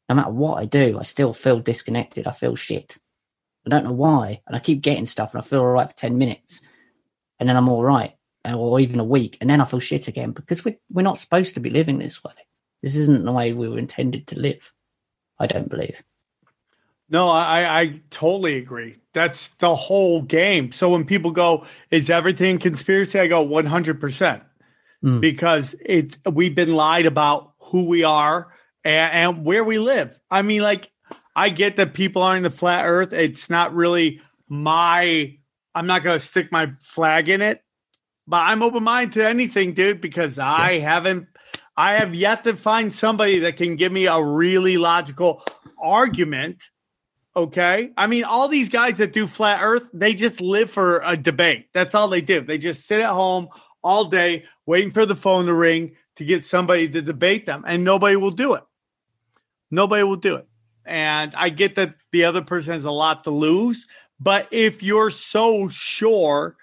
No 0.07 0.15
matter 0.15 0.31
what 0.31 0.59
I 0.59 0.65
do, 0.65 0.99
I 0.99 1.03
still 1.03 1.33
feel 1.33 1.59
disconnected. 1.59 2.27
I 2.27 2.31
feel 2.31 2.55
shit. 2.55 2.97
I 3.65 3.69
don't 3.69 3.85
know 3.85 3.91
why. 3.91 4.41
And 4.45 4.55
I 4.55 4.59
keep 4.59 4.81
getting 4.81 5.05
stuff 5.05 5.33
and 5.33 5.41
I 5.41 5.45
feel 5.45 5.61
all 5.61 5.67
right 5.67 5.87
for 5.87 5.95
10 5.95 6.17
minutes. 6.17 6.61
And 7.39 7.47
then 7.47 7.55
I'm 7.55 7.69
all 7.69 7.83
right. 7.83 8.13
Or 8.45 8.79
even 8.79 8.99
a 8.99 9.03
week. 9.03 9.37
And 9.39 9.49
then 9.49 9.61
I 9.61 9.65
feel 9.65 9.79
shit 9.79 10.07
again 10.07 10.31
because 10.31 10.65
we're, 10.65 10.77
we're 10.91 11.03
not 11.03 11.19
supposed 11.19 11.53
to 11.53 11.59
be 11.59 11.69
living 11.69 11.99
this 11.99 12.23
way. 12.23 12.33
This 12.81 12.95
isn't 12.95 13.23
the 13.23 13.31
way 13.31 13.53
we 13.53 13.69
were 13.69 13.77
intended 13.77 14.27
to 14.27 14.39
live. 14.39 14.73
I 15.39 15.47
don't 15.47 15.69
believe. 15.69 16.03
No, 17.11 17.27
I, 17.27 17.81
I 17.81 18.01
totally 18.09 18.57
agree. 18.57 18.95
That's 19.13 19.49
the 19.55 19.75
whole 19.75 20.21
game. 20.21 20.71
So 20.71 20.89
when 20.89 21.05
people 21.05 21.31
go, 21.31 21.65
is 21.91 22.09
everything 22.09 22.57
conspiracy? 22.57 23.19
I 23.19 23.27
go 23.27 23.45
100% 23.45 24.41
mm. 25.03 25.21
because 25.21 25.75
it, 25.85 26.17
we've 26.25 26.55
been 26.55 26.73
lied 26.73 27.05
about 27.05 27.53
who 27.59 27.87
we 27.87 28.05
are 28.05 28.53
and, 28.85 29.13
and 29.13 29.45
where 29.45 29.65
we 29.65 29.77
live. 29.77 30.17
I 30.31 30.41
mean, 30.41 30.61
like, 30.61 30.89
I 31.35 31.49
get 31.49 31.75
that 31.75 31.93
people 31.93 32.21
are 32.21 32.37
in 32.37 32.43
the 32.43 32.49
flat 32.49 32.85
earth. 32.85 33.11
It's 33.11 33.49
not 33.49 33.75
really 33.75 34.21
my, 34.47 35.37
I'm 35.75 35.87
not 35.87 36.03
going 36.03 36.17
to 36.17 36.25
stick 36.25 36.49
my 36.49 36.71
flag 36.79 37.27
in 37.27 37.41
it, 37.41 37.61
but 38.31 38.47
I'm 38.47 38.63
open 38.63 38.83
minded 38.83 39.19
to 39.19 39.27
anything, 39.27 39.73
dude, 39.73 39.99
because 39.99 40.39
I 40.39 40.71
yeah. 40.71 40.89
haven't, 40.89 41.27
I 41.75 41.95
have 41.95 42.15
yet 42.15 42.45
to 42.45 42.55
find 42.55 42.91
somebody 42.91 43.39
that 43.39 43.57
can 43.57 43.75
give 43.75 43.91
me 43.91 44.05
a 44.05 44.23
really 44.23 44.77
logical 44.77 45.43
argument. 45.77 46.63
Okay. 47.35 47.91
I 47.97 48.07
mean, 48.07 48.23
all 48.23 48.47
these 48.47 48.69
guys 48.69 48.99
that 48.99 49.11
do 49.11 49.27
flat 49.27 49.59
earth, 49.61 49.85
they 49.91 50.13
just 50.13 50.39
live 50.39 50.71
for 50.71 51.01
a 51.03 51.17
debate. 51.17 51.67
That's 51.73 51.93
all 51.93 52.07
they 52.07 52.21
do. 52.21 52.39
They 52.39 52.57
just 52.57 52.87
sit 52.87 53.01
at 53.01 53.09
home 53.09 53.49
all 53.83 54.05
day 54.05 54.45
waiting 54.65 54.93
for 54.93 55.05
the 55.05 55.15
phone 55.17 55.47
to 55.47 55.53
ring 55.53 55.97
to 56.15 56.23
get 56.23 56.45
somebody 56.45 56.87
to 56.87 57.01
debate 57.01 57.45
them, 57.45 57.65
and 57.67 57.83
nobody 57.83 58.15
will 58.15 58.31
do 58.31 58.53
it. 58.53 58.63
Nobody 59.69 60.03
will 60.03 60.15
do 60.15 60.35
it. 60.35 60.47
And 60.85 61.33
I 61.35 61.49
get 61.49 61.75
that 61.75 61.95
the 62.13 62.23
other 62.23 62.43
person 62.43 62.71
has 62.71 62.85
a 62.85 62.91
lot 62.91 63.25
to 63.25 63.29
lose, 63.29 63.87
but 64.21 64.47
if 64.51 64.83
you're 64.83 65.11
so 65.11 65.67
sure, 65.67 66.55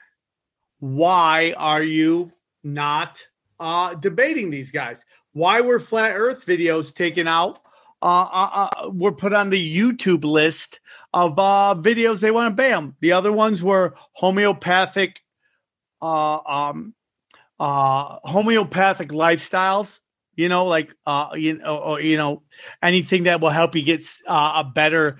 why 0.78 1.54
are 1.56 1.82
you 1.82 2.32
not 2.62 3.22
uh, 3.60 3.94
debating 3.94 4.50
these 4.50 4.70
guys? 4.70 5.04
Why 5.32 5.60
were 5.60 5.80
flat 5.80 6.12
Earth 6.14 6.46
videos 6.46 6.94
taken 6.94 7.28
out? 7.28 7.60
Uh, 8.00 8.28
uh, 8.32 8.68
uh, 8.70 8.90
were 8.90 9.12
put 9.12 9.32
on 9.32 9.50
the 9.50 9.76
YouTube 9.76 10.24
list 10.24 10.78
of 11.12 11.36
uh, 11.36 11.74
videos 11.76 12.20
they 12.20 12.30
want 12.30 12.50
to 12.50 12.54
ban. 12.54 12.94
The 13.00 13.12
other 13.12 13.32
ones 13.32 13.60
were 13.60 13.94
homeopathic, 14.12 15.20
uh, 16.00 16.38
um, 16.38 16.94
uh, 17.58 18.18
homeopathic 18.22 19.08
lifestyles 19.08 19.98
you 20.38 20.48
know, 20.48 20.66
like 20.66 20.94
uh, 21.04 21.30
you 21.34 21.58
know, 21.58 21.78
or, 21.78 22.00
you 22.00 22.16
know, 22.16 22.42
anything 22.80 23.24
that 23.24 23.40
will 23.40 23.50
help 23.50 23.74
you 23.74 23.82
get 23.82 24.02
uh, 24.28 24.62
a 24.64 24.64
better 24.64 25.18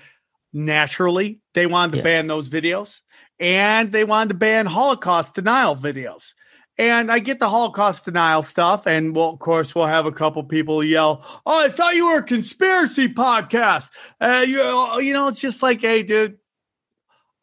naturally. 0.53 1.41
They 1.53 1.65
wanted 1.65 1.91
to 1.91 1.97
yeah. 1.97 2.03
ban 2.03 2.27
those 2.27 2.47
videos, 2.47 3.01
and 3.39 3.91
they 3.91 4.03
wanted 4.03 4.29
to 4.29 4.35
ban 4.35 4.65
Holocaust 4.65 5.35
denial 5.35 5.75
videos. 5.75 6.33
And 6.77 7.11
I 7.11 7.19
get 7.19 7.39
the 7.39 7.49
Holocaust 7.49 8.05
denial 8.05 8.41
stuff, 8.41 8.87
and 8.87 9.13
well, 9.13 9.31
of 9.31 9.39
course, 9.39 9.75
we'll 9.75 9.87
have 9.87 10.05
a 10.05 10.13
couple 10.13 10.41
people 10.45 10.81
yell, 10.81 11.25
"Oh, 11.45 11.65
I 11.65 11.69
thought 11.69 11.95
you 11.95 12.07
were 12.07 12.19
a 12.19 12.23
conspiracy 12.23 13.09
podcast." 13.09 13.89
Uh, 14.19 14.45
you, 14.47 15.01
you 15.01 15.11
know, 15.11 15.27
it's 15.27 15.41
just 15.41 15.61
like, 15.61 15.81
hey, 15.81 16.03
dude, 16.03 16.37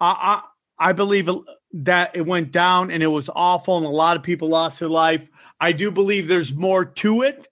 I, 0.01 0.42
I, 0.78 0.88
I 0.88 0.92
believe 0.92 1.28
that 1.72 2.16
it 2.16 2.24
went 2.24 2.51
down 2.51 2.90
and 2.90 3.03
it 3.03 3.09
was 3.09 3.28
awful, 3.34 3.76
and 3.76 3.84
a 3.84 3.90
lot 3.90 4.16
of 4.16 4.22
people 4.22 4.49
lost 4.49 4.80
their 4.80 4.88
life. 4.88 5.28
I 5.61 5.72
do 5.72 5.90
believe 5.90 6.28
there's 6.28 6.55
more 6.55 6.86
to 6.86 7.20
it 7.20 7.47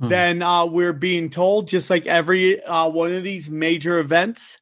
hmm. 0.00 0.08
than 0.08 0.42
uh, 0.42 0.66
we're 0.66 0.92
being 0.92 1.30
told, 1.30 1.68
just 1.68 1.88
like 1.88 2.06
every 2.06 2.60
uh, 2.60 2.88
one 2.88 3.12
of 3.12 3.22
these 3.22 3.48
major 3.48 4.00
events, 4.00 4.58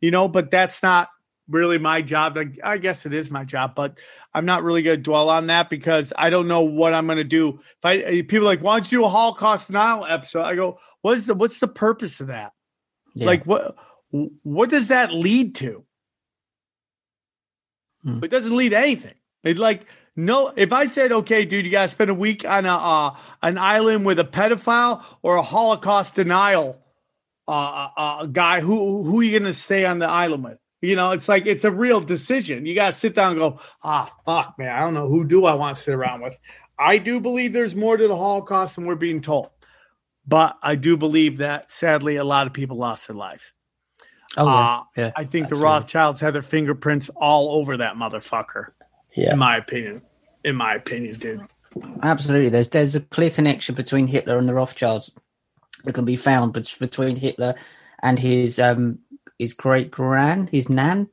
you 0.00 0.12
know, 0.12 0.28
but 0.28 0.52
that's 0.52 0.80
not 0.80 1.08
really 1.48 1.78
my 1.78 2.02
job. 2.02 2.38
I 2.62 2.78
guess 2.78 3.06
it 3.06 3.12
is 3.12 3.30
my 3.30 3.44
job, 3.44 3.74
but 3.74 4.00
I'm 4.32 4.46
not 4.46 4.62
really 4.62 4.82
going 4.82 4.98
to 4.98 5.02
dwell 5.02 5.28
on 5.28 5.48
that 5.48 5.70
because 5.70 6.12
I 6.16 6.30
don't 6.30 6.48
know 6.48 6.62
what 6.62 6.94
I'm 6.94 7.06
going 7.06 7.18
to 7.18 7.24
do. 7.24 7.60
If 7.60 7.84
I 7.84 8.22
people 8.22 8.46
like, 8.46 8.60
why 8.60 8.78
don't 8.78 8.90
you 8.90 8.98
do 8.98 9.04
a 9.04 9.08
Holocaust 9.08 9.68
denial 9.68 10.06
episode? 10.06 10.42
I 10.42 10.54
go, 10.54 10.78
what's 11.02 11.26
the 11.26 11.34
what's 11.34 11.58
the 11.58 11.68
purpose 11.68 12.20
of 12.20 12.28
that? 12.28 12.52
Yeah. 13.14 13.26
Like 13.26 13.44
what 13.44 13.76
what 14.10 14.70
does 14.70 14.88
that 14.88 15.12
lead 15.12 15.54
to? 15.56 15.84
Hmm. 18.02 18.22
It 18.22 18.30
doesn't 18.30 18.56
lead 18.56 18.70
to 18.70 18.78
anything. 18.78 19.14
It 19.44 19.58
like 19.58 19.86
no, 20.14 20.52
if 20.54 20.72
I 20.72 20.86
said, 20.86 21.10
okay, 21.10 21.46
dude, 21.46 21.64
you 21.64 21.70
got 21.70 21.82
to 21.82 21.88
spend 21.88 22.10
a 22.10 22.14
week 22.14 22.44
on 22.44 22.66
a 22.66 22.74
uh, 22.74 23.16
an 23.42 23.58
island 23.58 24.04
with 24.04 24.18
a 24.18 24.24
pedophile 24.24 25.02
or 25.22 25.36
a 25.36 25.42
Holocaust 25.42 26.14
denial 26.14 26.78
uh, 27.48 27.50
uh, 27.50 27.90
uh 27.96 28.26
guy, 28.26 28.60
who 28.60 29.02
who 29.02 29.20
are 29.20 29.22
you 29.22 29.38
going 29.38 29.50
to 29.50 29.58
stay 29.58 29.84
on 29.84 29.98
the 29.98 30.06
island 30.06 30.44
with? 30.44 30.58
You 30.82 30.96
know, 30.96 31.12
it's 31.12 31.28
like 31.28 31.46
it's 31.46 31.64
a 31.64 31.70
real 31.70 32.00
decision. 32.00 32.66
You 32.66 32.74
got 32.74 32.88
to 32.88 32.92
sit 32.92 33.14
down 33.14 33.32
and 33.32 33.40
go, 33.40 33.60
ah, 33.84 34.12
fuck, 34.26 34.58
man, 34.58 34.76
I 34.76 34.80
don't 34.80 34.94
know 34.94 35.08
who 35.08 35.24
do 35.24 35.44
I 35.46 35.54
want 35.54 35.76
to 35.76 35.82
sit 35.82 35.94
around 35.94 36.22
with. 36.22 36.38
I 36.78 36.98
do 36.98 37.20
believe 37.20 37.52
there's 37.52 37.76
more 37.76 37.96
to 37.96 38.08
the 38.08 38.16
Holocaust 38.16 38.74
than 38.74 38.86
we're 38.86 38.96
being 38.96 39.20
told, 39.20 39.50
but 40.26 40.58
I 40.60 40.74
do 40.74 40.96
believe 40.96 41.38
that 41.38 41.70
sadly 41.70 42.16
a 42.16 42.24
lot 42.24 42.48
of 42.48 42.52
people 42.52 42.76
lost 42.76 43.06
their 43.06 43.16
lives. 43.16 43.52
Oh, 44.36 44.46
yeah. 44.46 44.52
Uh, 44.52 44.82
yeah 44.96 45.12
I 45.14 45.24
think 45.24 45.44
absolutely. 45.44 45.56
the 45.56 45.64
Rothschilds 45.64 46.20
had 46.20 46.34
their 46.34 46.42
fingerprints 46.42 47.10
all 47.10 47.52
over 47.52 47.76
that 47.76 47.94
motherfucker. 47.94 48.72
Yeah. 49.14 49.34
In 49.34 49.38
my 49.38 49.56
opinion. 49.58 50.02
In 50.44 50.56
my 50.56 50.74
opinion, 50.74 51.14
dude. 51.14 51.42
Absolutely. 52.02 52.48
There's 52.48 52.70
there's 52.70 52.96
a 52.96 53.00
clear 53.00 53.30
connection 53.30 53.74
between 53.74 54.08
Hitler 54.08 54.36
and 54.36 54.48
the 54.48 54.54
Rothschilds 54.54 55.12
that 55.84 55.92
can 55.92 56.04
be 56.04 56.16
found 56.16 56.52
between 56.52 57.16
Hitler 57.16 57.54
and 58.02 58.18
his 58.18 58.58
um 58.58 58.98
his 59.42 59.52
great 59.52 59.90
gran, 59.90 60.48
his 60.48 60.68
nan, 60.68 61.08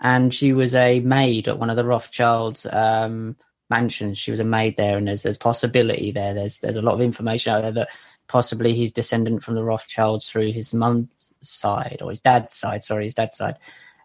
and 0.00 0.34
she 0.34 0.52
was 0.52 0.74
a 0.74 1.00
maid 1.00 1.48
at 1.48 1.58
one 1.58 1.70
of 1.70 1.76
the 1.76 1.84
Rothschilds 1.84 2.66
um 2.72 3.36
mansions. 3.70 4.18
She 4.18 4.30
was 4.30 4.40
a 4.40 4.44
maid 4.44 4.76
there, 4.76 4.96
and 4.96 5.08
there's 5.08 5.22
there's 5.22 5.38
possibility 5.38 6.10
there. 6.10 6.34
There's 6.34 6.60
there's 6.60 6.76
a 6.76 6.82
lot 6.82 6.94
of 6.94 7.00
information 7.00 7.52
out 7.52 7.62
there 7.62 7.72
that 7.72 7.88
possibly 8.26 8.74
he's 8.74 8.92
descendant 8.92 9.44
from 9.44 9.54
the 9.54 9.64
Rothschilds 9.64 10.28
through 10.28 10.52
his 10.52 10.72
mum's 10.72 11.34
side 11.40 11.98
or 12.00 12.10
his 12.10 12.20
dad's 12.20 12.54
side. 12.54 12.82
Sorry, 12.82 13.04
his 13.04 13.14
dad's 13.14 13.36
side. 13.36 13.56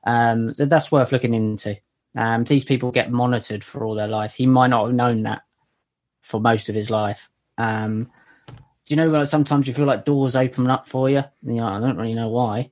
Um, 0.04 0.54
so 0.56 0.66
that's 0.66 0.92
worth 0.92 1.12
looking 1.12 1.34
into. 1.34 1.78
Um, 2.16 2.44
these 2.44 2.66
people 2.66 2.92
get 2.92 3.12
monitored 3.12 3.64
for 3.64 3.86
all 3.86 3.96
their 3.96 4.08
life. 4.08 4.34
He 4.34 4.46
might 4.46 4.68
not 4.68 4.86
have 4.86 4.96
known 4.96 5.24
that 5.24 5.44
for 6.22 6.40
most 6.40 6.70
of 6.70 6.76
his 6.76 6.90
life. 6.90 7.30
Um, 7.58 8.10
do 8.48 8.56
you 8.88 8.96
know 8.96 9.24
sometimes 9.24 9.68
you 9.68 9.74
feel 9.74 9.86
like 9.86 10.06
doors 10.06 10.36
open 10.36 10.70
up 10.70 10.88
for 10.88 11.10
you? 11.10 11.24
you 11.44 11.56
know, 11.56 11.68
I 11.68 11.80
don't 11.80 11.98
really 11.98 12.16
know 12.16 12.30
why. 12.30 12.72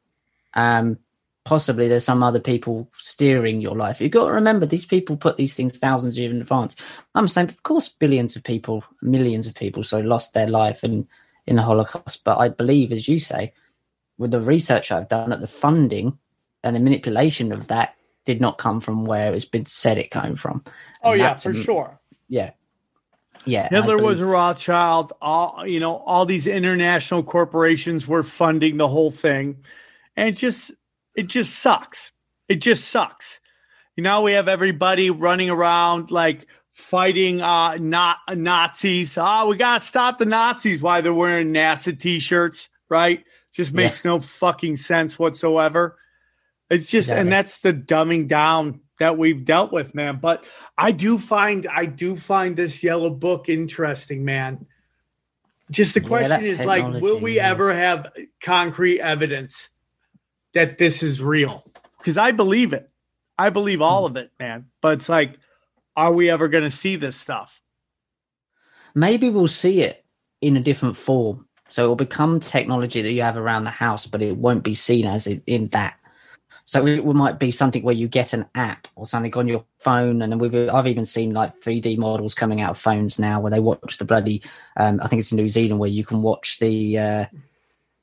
Um, 0.57 0.97
possibly 1.45 1.87
there's 1.87 2.03
some 2.03 2.23
other 2.23 2.41
people 2.41 2.91
steering 2.97 3.61
your 3.61 3.75
life. 3.75 4.01
You've 4.01 4.11
got 4.11 4.25
to 4.25 4.33
remember 4.33 4.65
these 4.65 4.85
people 4.85 5.15
put 5.15 5.37
these 5.37 5.55
things 5.55 5.77
thousands 5.77 6.15
of 6.15 6.19
years 6.19 6.33
in 6.33 6.41
advance. 6.41 6.75
I'm 7.15 7.29
saying, 7.29 7.47
of 7.47 7.63
course, 7.63 7.87
billions 7.87 8.35
of 8.35 8.43
people, 8.43 8.83
millions 9.01 9.47
of 9.47 9.55
people, 9.55 9.83
so 9.83 9.99
lost 9.99 10.33
their 10.33 10.49
life 10.49 10.83
and 10.83 11.07
in 11.45 11.55
the 11.55 11.61
Holocaust. 11.61 12.25
But 12.25 12.39
I 12.39 12.49
believe, 12.49 12.91
as 12.91 13.07
you 13.07 13.19
say, 13.19 13.53
with 14.17 14.31
the 14.31 14.41
research 14.41 14.91
I've 14.91 15.07
done, 15.07 15.29
that 15.29 15.39
the 15.39 15.47
funding 15.47 16.17
and 16.63 16.75
the 16.75 16.81
manipulation 16.81 17.53
of 17.53 17.67
that 17.67 17.95
did 18.25 18.41
not 18.41 18.57
come 18.57 18.81
from 18.81 19.05
where 19.05 19.31
it's 19.33 19.45
been 19.45 19.65
said 19.67 19.97
it 19.97 20.11
came 20.11 20.35
from. 20.35 20.65
Oh 21.01 21.11
And 21.13 21.21
yeah, 21.21 21.35
for 21.35 21.51
a- 21.51 21.53
sure. 21.53 21.97
Yeah, 22.27 22.51
yeah. 23.45 23.69
Hitler 23.69 23.95
was 23.97 24.15
believe- 24.15 24.21
a 24.21 24.25
Rothschild. 24.25 25.13
All 25.21 25.65
you 25.65 25.79
know, 25.79 25.97
all 25.97 26.25
these 26.25 26.45
international 26.45 27.23
corporations 27.23 28.05
were 28.05 28.23
funding 28.23 28.75
the 28.75 28.89
whole 28.89 29.11
thing, 29.11 29.63
and 30.17 30.29
it 30.29 30.35
just 30.35 30.71
it 31.15 31.27
just 31.27 31.57
sucks. 31.57 32.11
It 32.49 32.55
just 32.55 32.89
sucks. 32.89 33.39
You 33.95 34.03
know, 34.03 34.23
we 34.23 34.33
have 34.33 34.47
everybody 34.49 35.09
running 35.09 35.49
around 35.49 36.11
like 36.11 36.47
fighting 36.73 37.39
uh 37.41 37.77
not 37.77 38.17
Nazis. 38.29 39.17
Ah, 39.17 39.47
we 39.47 39.55
gotta 39.55 39.79
stop 39.79 40.19
the 40.19 40.25
Nazis 40.25 40.81
Why 40.81 41.01
they're 41.01 41.13
wearing 41.13 41.53
NASA 41.53 41.97
t-shirts, 41.97 42.69
right? 42.89 43.23
Just 43.53 43.73
makes 43.73 44.03
no 44.03 44.19
fucking 44.19 44.75
sense 44.75 45.17
whatsoever. 45.17 45.97
It's 46.69 46.89
just 46.89 47.09
and 47.09 47.31
that's 47.31 47.59
the 47.59 47.73
dumbing 47.73 48.27
down 48.27 48.81
that 48.99 49.17
we've 49.17 49.45
dealt 49.45 49.71
with, 49.71 49.95
man. 49.95 50.19
But 50.21 50.45
I 50.77 50.91
do 50.91 51.17
find 51.17 51.67
I 51.67 51.85
do 51.85 52.15
find 52.15 52.55
this 52.55 52.83
yellow 52.83 53.09
book 53.09 53.49
interesting, 53.49 54.25
man. 54.25 54.65
Just 55.71 55.93
the 55.95 56.01
Yeah, 56.01 56.07
question 56.07 56.29
that 56.29 56.43
is 56.43 56.63
like, 56.63 57.01
will 57.01 57.19
we 57.19 57.37
yeah. 57.37 57.49
ever 57.49 57.73
have 57.73 58.11
concrete 58.41 58.99
evidence 59.01 59.69
that 60.57 60.77
this 60.77 61.01
is 61.01 61.21
real? 61.21 61.63
Because 61.97 62.17
I 62.17 62.31
believe 62.31 62.73
it. 62.73 62.89
I 63.37 63.49
believe 63.49 63.81
all 63.81 64.05
of 64.05 64.17
it, 64.17 64.31
man. 64.39 64.65
But 64.81 64.93
it's 64.93 65.09
like, 65.09 65.37
are 65.95 66.11
we 66.11 66.29
ever 66.29 66.47
going 66.47 66.63
to 66.63 66.71
see 66.71 66.95
this 66.95 67.15
stuff? 67.15 67.61
maybe 68.97 69.29
we'll 69.29 69.47
see 69.47 69.81
it 69.81 70.03
in 70.41 70.57
a 70.57 70.59
different 70.59 70.97
form. 70.97 71.47
So 71.69 71.85
it 71.85 71.87
will 71.87 71.95
become 71.95 72.39
technology 72.39 73.01
that 73.01 73.13
you 73.13 73.21
have 73.21 73.37
around 73.37 73.65
the 73.65 73.69
house, 73.69 74.07
but 74.07 74.21
it 74.21 74.37
won't 74.37 74.63
be 74.63 74.73
seen 74.73 75.05
as 75.05 75.27
in, 75.27 75.67
that. 75.69 75.99
So 76.65 76.85
it, 76.85 77.05
might 77.05 77.39
be 77.39 77.51
something 77.51 77.83
where 77.83 77.95
you 77.95 78.07
get 78.07 78.33
an 78.33 78.45
app 78.55 78.87
or 78.95 79.05
something 79.05 79.33
on 79.35 79.47
your 79.47 79.63
phone, 79.79 80.21
and 80.21 80.39
we've 80.39 80.69
I've 80.69 80.87
even 80.87 81.05
seen 81.05 81.33
like 81.33 81.55
3D 81.55 81.97
models 81.97 82.33
coming 82.33 82.61
out 82.61 82.71
of 82.71 82.77
phones 82.77 83.19
now 83.19 83.39
where 83.39 83.51
they 83.51 83.59
watch 83.59 83.97
the 83.97 84.05
bloody. 84.05 84.41
Um, 84.75 84.99
I 85.01 85.07
think 85.07 85.21
it's 85.21 85.31
in 85.31 85.37
New 85.37 85.47
Zealand 85.47 85.79
where 85.79 85.89
you 85.89 86.03
can 86.03 86.21
watch 86.21 86.59
the 86.59 86.97
uh, 86.97 87.25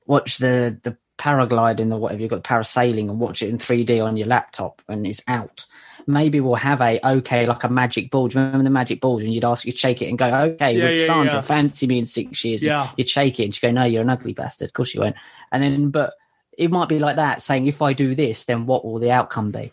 watch 0.07 0.39
the 0.39 0.79
the 0.83 0.97
paragliding 1.19 1.93
or 1.93 1.99
whatever 1.99 2.21
you've 2.21 2.31
got 2.31 2.43
parasailing 2.45 3.09
and 3.09 3.21
watch 3.21 3.43
it 3.43 3.49
in 3.49 3.59
3D 3.59 4.05
on 4.05 4.17
your 4.17 4.27
laptop 4.27 4.83
and 4.89 5.07
it's 5.07 5.23
out. 5.29 5.67
Maybe 6.07 6.41
we'll 6.41 6.57
have 6.57 6.81
a 6.83 7.01
okay 7.07 7.47
like 7.47 7.65
a 7.65 7.69
magic 7.69 8.11
ball. 8.11 8.29
Do 8.29 8.39
you 8.39 8.45
remember 8.45 8.65
the 8.65 8.71
magic 8.71 9.01
balls? 9.01 9.23
And 9.23 9.33
you'd 9.33 9.45
ask, 9.45 9.65
you'd 9.65 9.79
shake 9.79 10.03
it 10.03 10.09
and 10.09 10.19
go, 10.19 10.27
okay, 10.27 10.77
Yeah, 10.77 10.91
yeah, 10.91 11.07
Sandra 11.07 11.35
yeah. 11.35 11.41
fancy 11.41 11.87
me 11.87 11.99
in 11.99 12.07
six 12.07 12.45
years? 12.45 12.63
Yeah. 12.63 12.91
You'd 12.97 13.09
shake 13.09 13.41
it 13.41 13.45
and 13.45 13.55
she'd 13.55 13.63
go, 13.67 13.71
no, 13.71 13.85
you're 13.85 14.03
an 14.03 14.11
ugly 14.11 14.35
bastard. 14.35 14.69
Of 14.69 14.75
course 14.75 14.95
you 14.95 15.01
won't. 15.01 15.17
And 15.51 15.63
then, 15.63 15.91
but 15.91 16.15
it 16.59 16.71
might 16.71 16.89
be 16.89 16.99
like 16.99 17.17
that, 17.17 17.43
saying 17.43 17.67
if 17.67 17.81
I 17.81 17.93
do 17.93 18.15
this, 18.15 18.45
then 18.45 18.67
what 18.67 18.85
will 18.85 18.99
the 18.99 19.11
outcome 19.13 19.51
be? 19.51 19.73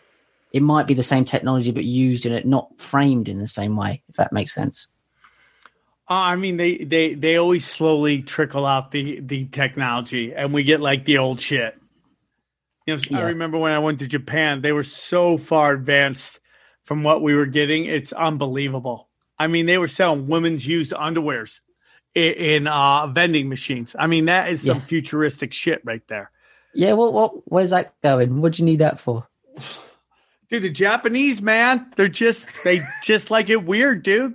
It 0.52 0.62
might 0.62 0.86
be 0.86 0.94
the 0.94 1.02
same 1.02 1.24
technology, 1.24 1.70
but 1.70 1.84
used 1.84 2.26
in 2.26 2.32
it, 2.32 2.46
not 2.46 2.68
framed 2.78 3.28
in 3.28 3.38
the 3.38 3.46
same 3.46 3.76
way. 3.76 4.02
If 4.08 4.16
that 4.16 4.32
makes 4.32 4.54
sense. 4.54 4.88
Uh, 6.10 6.14
I 6.14 6.36
mean, 6.36 6.56
they 6.56 6.78
they 6.78 7.14
they 7.14 7.36
always 7.36 7.64
slowly 7.64 8.22
trickle 8.22 8.66
out 8.66 8.90
the 8.90 9.20
the 9.20 9.46
technology, 9.46 10.34
and 10.34 10.52
we 10.52 10.62
get 10.64 10.80
like 10.80 11.04
the 11.04 11.18
old 11.18 11.40
shit. 11.40 11.78
You 12.86 12.96
know, 13.10 13.18
I 13.18 13.22
remember 13.22 13.58
when 13.58 13.72
I 13.72 13.78
went 13.78 14.00
to 14.00 14.08
Japan; 14.08 14.60
they 14.60 14.72
were 14.72 14.82
so 14.82 15.38
far 15.38 15.72
advanced 15.72 16.40
from 16.84 17.04
what 17.04 17.22
we 17.22 17.34
were 17.34 17.46
getting. 17.46 17.84
It's 17.84 18.12
unbelievable. 18.12 19.08
I 19.38 19.46
mean, 19.46 19.66
they 19.66 19.78
were 19.78 19.88
selling 19.88 20.26
women's 20.26 20.66
used 20.66 20.92
underwears 20.92 21.60
in, 22.14 22.32
in 22.34 22.66
uh, 22.66 23.06
vending 23.06 23.48
machines. 23.48 23.94
I 23.98 24.08
mean, 24.08 24.24
that 24.26 24.50
is 24.50 24.62
some 24.62 24.78
Yeah. 24.78 24.84
futuristic 24.84 25.52
shit 25.52 25.80
right 25.84 26.02
there, 26.08 26.32
Yeah. 26.74 26.94
What? 26.94 27.12
What? 27.12 27.32
Where's 27.50 27.70
that 27.70 27.94
going? 28.02 28.40
What 28.40 28.54
do 28.54 28.62
you 28.62 28.66
need 28.66 28.80
that 28.80 28.98
for? 28.98 29.28
dude. 30.50 30.62
The 30.64 30.70
Japanese 30.70 31.40
man, 31.40 31.92
they're 31.96 32.08
just 32.08 32.48
they 32.64 32.82
just 33.04 33.30
like 33.30 33.48
it 33.48 33.64
weird, 33.64 34.02
dude. 34.02 34.34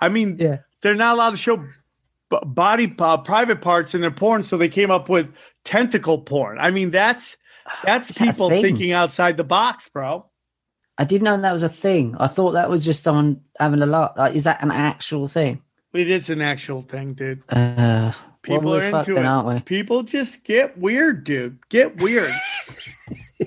I 0.00 0.08
mean, 0.08 0.36
Yeah. 0.40 0.58
They're 0.84 0.94
not 0.94 1.14
allowed 1.14 1.30
to 1.30 1.36
show 1.36 1.56
b- 1.56 2.38
body 2.46 2.94
uh, 2.98 3.16
private 3.18 3.60
parts 3.60 3.94
in 3.94 4.00
their 4.02 4.10
porn, 4.12 4.44
so 4.44 4.56
they 4.56 4.68
came 4.68 4.90
up 4.90 5.08
with 5.08 5.34
tentacle 5.64 6.18
porn. 6.18 6.58
I 6.60 6.70
mean, 6.70 6.90
that's 6.92 7.36
that's 7.82 8.10
Is 8.10 8.18
people 8.18 8.48
thing? 8.48 8.62
thinking 8.62 8.92
outside 8.92 9.36
the 9.36 9.44
box, 9.44 9.88
bro. 9.88 10.26
I 10.96 11.04
didn't 11.04 11.24
know 11.24 11.40
that 11.40 11.52
was 11.52 11.62
a 11.64 11.68
thing. 11.68 12.14
I 12.20 12.28
thought 12.28 12.52
that 12.52 12.70
was 12.70 12.84
just 12.84 13.02
someone 13.02 13.40
having 13.58 13.82
a 13.82 13.86
laugh. 13.86 14.12
Like, 14.16 14.34
is 14.36 14.44
that 14.44 14.62
an 14.62 14.70
actual 14.70 15.26
thing? 15.26 15.62
It 15.92 16.08
is 16.08 16.30
an 16.30 16.40
actual 16.40 16.82
thing, 16.82 17.14
dude. 17.14 17.42
Uh, 17.48 18.12
People 18.42 18.74
are 18.74 18.82
into 18.82 19.14
then, 19.14 19.24
it. 19.24 19.26
aren't 19.26 19.48
we? 19.48 19.60
People 19.60 20.02
just 20.02 20.44
get 20.44 20.76
weird, 20.76 21.24
dude. 21.24 21.58
Get 21.68 22.00
weird. 22.00 22.30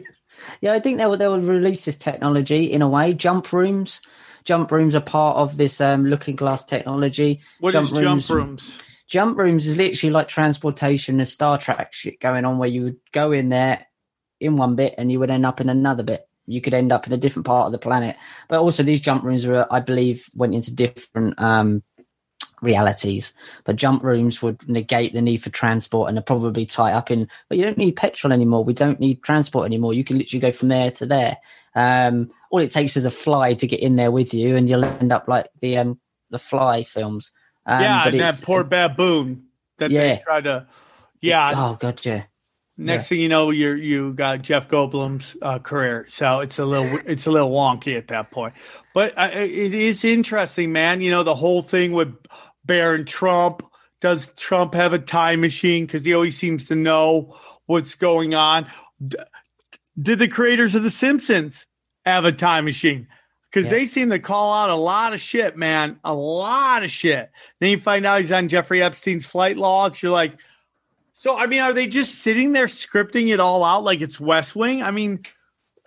Yeah, 0.61 0.73
I 0.73 0.79
think 0.79 0.97
they 0.97 1.05
will. 1.05 1.17
They 1.17 1.27
will 1.27 1.39
release 1.41 1.85
this 1.85 1.97
technology 1.97 2.71
in 2.71 2.81
a 2.81 2.87
way. 2.89 3.13
Jump 3.13 3.51
rooms, 3.53 4.01
jump 4.47 4.71
rooms 4.71 4.95
are 4.95 5.01
part 5.01 5.35
of 5.35 5.57
this 5.57 5.81
um, 5.81 6.05
looking 6.05 6.37
glass 6.37 6.63
technology. 6.63 7.41
What 7.59 7.75
is 7.75 7.91
jump 7.91 8.27
rooms? 8.29 8.79
Jump 9.07 9.37
rooms 9.37 9.67
is 9.67 9.77
literally 9.77 10.11
like 10.11 10.29
transportation 10.29 11.19
and 11.19 11.27
Star 11.27 11.57
Trek 11.57 11.93
shit 11.93 12.19
going 12.19 12.45
on, 12.45 12.57
where 12.57 12.69
you 12.69 12.83
would 12.83 12.97
go 13.11 13.33
in 13.33 13.49
there 13.49 13.85
in 14.39 14.55
one 14.55 14.75
bit 14.75 14.95
and 14.97 15.11
you 15.11 15.19
would 15.19 15.29
end 15.29 15.45
up 15.45 15.59
in 15.59 15.69
another 15.69 16.03
bit. 16.03 16.27
You 16.45 16.61
could 16.61 16.73
end 16.73 16.93
up 16.93 17.05
in 17.05 17.13
a 17.13 17.17
different 17.17 17.45
part 17.45 17.65
of 17.65 17.73
the 17.73 17.77
planet. 17.77 18.15
But 18.47 18.59
also, 18.59 18.83
these 18.83 19.01
jump 19.01 19.23
rooms 19.23 19.45
were, 19.45 19.67
I 19.69 19.81
believe, 19.81 20.29
went 20.33 20.55
into 20.55 20.73
different 20.73 21.39
um, 21.39 21.83
realities. 22.61 23.33
But 23.63 23.75
jump 23.75 24.03
rooms 24.03 24.41
would 24.41 24.67
negate 24.67 25.13
the 25.13 25.21
need 25.21 25.43
for 25.43 25.49
transport 25.49 26.09
and 26.09 26.17
they're 26.17 26.23
probably 26.23 26.65
tie 26.65 26.93
up 26.93 27.11
in. 27.11 27.27
But 27.49 27.57
you 27.57 27.63
don't 27.63 27.77
need 27.77 27.95
petrol 27.95 28.33
anymore. 28.33 28.63
We 28.63 28.73
don't 28.73 28.99
need 28.99 29.23
transport 29.23 29.65
anymore. 29.65 29.93
You 29.93 30.03
can 30.03 30.17
literally 30.17 30.41
go 30.41 30.51
from 30.51 30.69
there 30.69 30.91
to 30.91 31.05
there. 31.05 31.37
Um, 31.75 32.31
all 32.49 32.59
it 32.59 32.71
takes 32.71 32.97
is 32.97 33.05
a 33.05 33.11
fly 33.11 33.53
to 33.55 33.67
get 33.67 33.81
in 33.81 33.95
there 33.97 34.11
with 34.11 34.33
you, 34.33 34.55
and 34.55 34.67
you'll 34.69 34.85
end 34.85 35.11
up 35.11 35.27
like 35.27 35.47
the 35.61 35.77
um, 35.77 35.99
the 36.29 36.39
Fly 36.39 36.83
films. 36.83 37.31
Um, 37.65 37.81
yeah, 37.81 38.03
but 38.05 38.13
and 38.13 38.21
that 38.21 38.41
poor 38.41 38.63
baboon 38.63 39.43
that 39.77 39.91
Yeah. 39.91 40.15
they 40.15 40.21
try 40.23 40.41
to. 40.41 40.67
Yeah, 41.21 41.53
Oh 41.55 41.77
god, 41.79 42.03
yeah. 42.05 42.23
Next 42.79 43.07
thing 43.07 43.19
you 43.19 43.27
know, 43.27 43.49
you 43.49 43.73
you 43.73 44.13
got 44.13 44.43
Jeff 44.43 44.67
Goldblum's 44.69 45.35
uh, 45.41 45.57
career, 45.57 46.05
so 46.07 46.41
it's 46.41 46.59
a 46.59 46.65
little 46.65 46.99
it's 47.07 47.25
a 47.25 47.31
little 47.31 47.49
wonky 47.51 47.97
at 47.97 48.07
that 48.09 48.29
point. 48.29 48.53
But 48.93 49.17
uh, 49.17 49.31
it 49.33 49.73
is 49.73 50.05
interesting, 50.05 50.71
man. 50.71 51.01
You 51.01 51.09
know 51.09 51.23
the 51.23 51.33
whole 51.35 51.63
thing 51.63 51.91
with 51.93 52.15
Baron 52.67 53.05
Trump. 53.05 53.63
Does 54.01 54.31
Trump 54.35 54.75
have 54.75 54.93
a 54.93 54.99
time 54.99 55.41
machine? 55.41 55.85
Because 55.85 56.05
he 56.05 56.13
always 56.13 56.37
seems 56.37 56.65
to 56.65 56.75
know 56.75 57.35
what's 57.65 57.95
going 57.95 58.35
on. 58.35 58.67
D- 59.05 59.17
Did 59.99 60.19
the 60.19 60.27
creators 60.27 60.75
of 60.75 60.83
The 60.83 60.91
Simpsons 60.91 61.65
have 62.05 62.23
a 62.25 62.31
time 62.31 62.65
machine? 62.65 63.07
Because 63.49 63.65
Yeah. 63.65 63.79
they 63.79 63.85
seem 63.87 64.11
to 64.11 64.19
call 64.19 64.53
out 64.53 64.69
a 64.69 64.75
lot 64.75 65.13
of 65.13 65.21
shit, 65.21 65.57
man. 65.57 65.99
A 66.03 66.13
lot 66.13 66.83
of 66.83 66.91
shit. 66.91 67.31
Then 67.59 67.71
you 67.71 67.79
find 67.79 68.05
out 68.05 68.21
he's 68.21 68.31
on 68.31 68.49
Jeffrey 68.49 68.83
Epstein's 68.83 69.25
flight 69.25 69.57
logs. 69.57 70.03
You're 70.03 70.11
like, 70.11 70.37
so, 71.13 71.35
I 71.35 71.47
mean, 71.47 71.61
are 71.61 71.73
they 71.73 71.87
just 71.87 72.15
sitting 72.19 72.51
there 72.51 72.67
scripting 72.67 73.33
it 73.33 73.39
all 73.39 73.63
out 73.63 73.83
like 73.83 74.01
it's 74.01 74.19
West 74.19 74.55
Wing? 74.55 74.83
I 74.83 74.91
mean, 74.91 75.21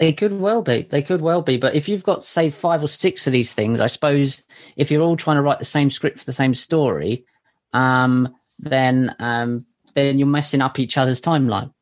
They 0.00 0.14
could 0.14 0.40
well 0.40 0.62
be. 0.62 0.88
They 0.90 1.02
could 1.02 1.20
well 1.20 1.42
be. 1.42 1.58
But 1.58 1.74
if 1.74 1.86
you've 1.86 2.02
got, 2.02 2.24
say, 2.24 2.48
five 2.48 2.82
or 2.82 2.88
six 2.88 3.26
of 3.26 3.34
these 3.34 3.52
things, 3.52 3.80
I 3.80 3.86
suppose 3.86 4.42
if 4.74 4.90
you're 4.90 5.02
all 5.02 5.14
trying 5.14 5.36
to 5.36 5.42
write 5.42 5.58
the 5.58 5.66
same 5.66 5.90
script 5.90 6.18
for 6.18 6.24
the 6.24 6.32
same 6.32 6.54
story, 6.54 7.26
um, 7.74 8.34
then 8.58 9.14
um, 9.18 9.66
then 9.92 10.18
you're 10.18 10.26
messing 10.26 10.62
up 10.62 10.78
each 10.78 10.96
other's 10.96 11.20
timeline. 11.20 11.74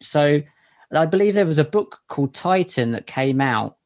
So 0.00 0.40
I 0.92 1.06
believe 1.06 1.34
there 1.34 1.44
was 1.44 1.58
a 1.58 1.64
book 1.64 2.00
called 2.06 2.32
Titan 2.32 2.92
that 2.92 3.08
came 3.08 3.40
out 3.40 3.76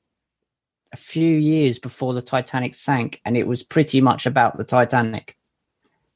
a 0.92 0.98
few 0.98 1.34
years 1.34 1.78
before 1.78 2.12
the 2.12 2.20
Titanic 2.20 2.74
sank, 2.74 3.22
and 3.24 3.38
it 3.38 3.46
was 3.46 3.62
pretty 3.62 4.02
much 4.02 4.26
about 4.26 4.58
the 4.58 4.64
Titanic. 4.64 5.38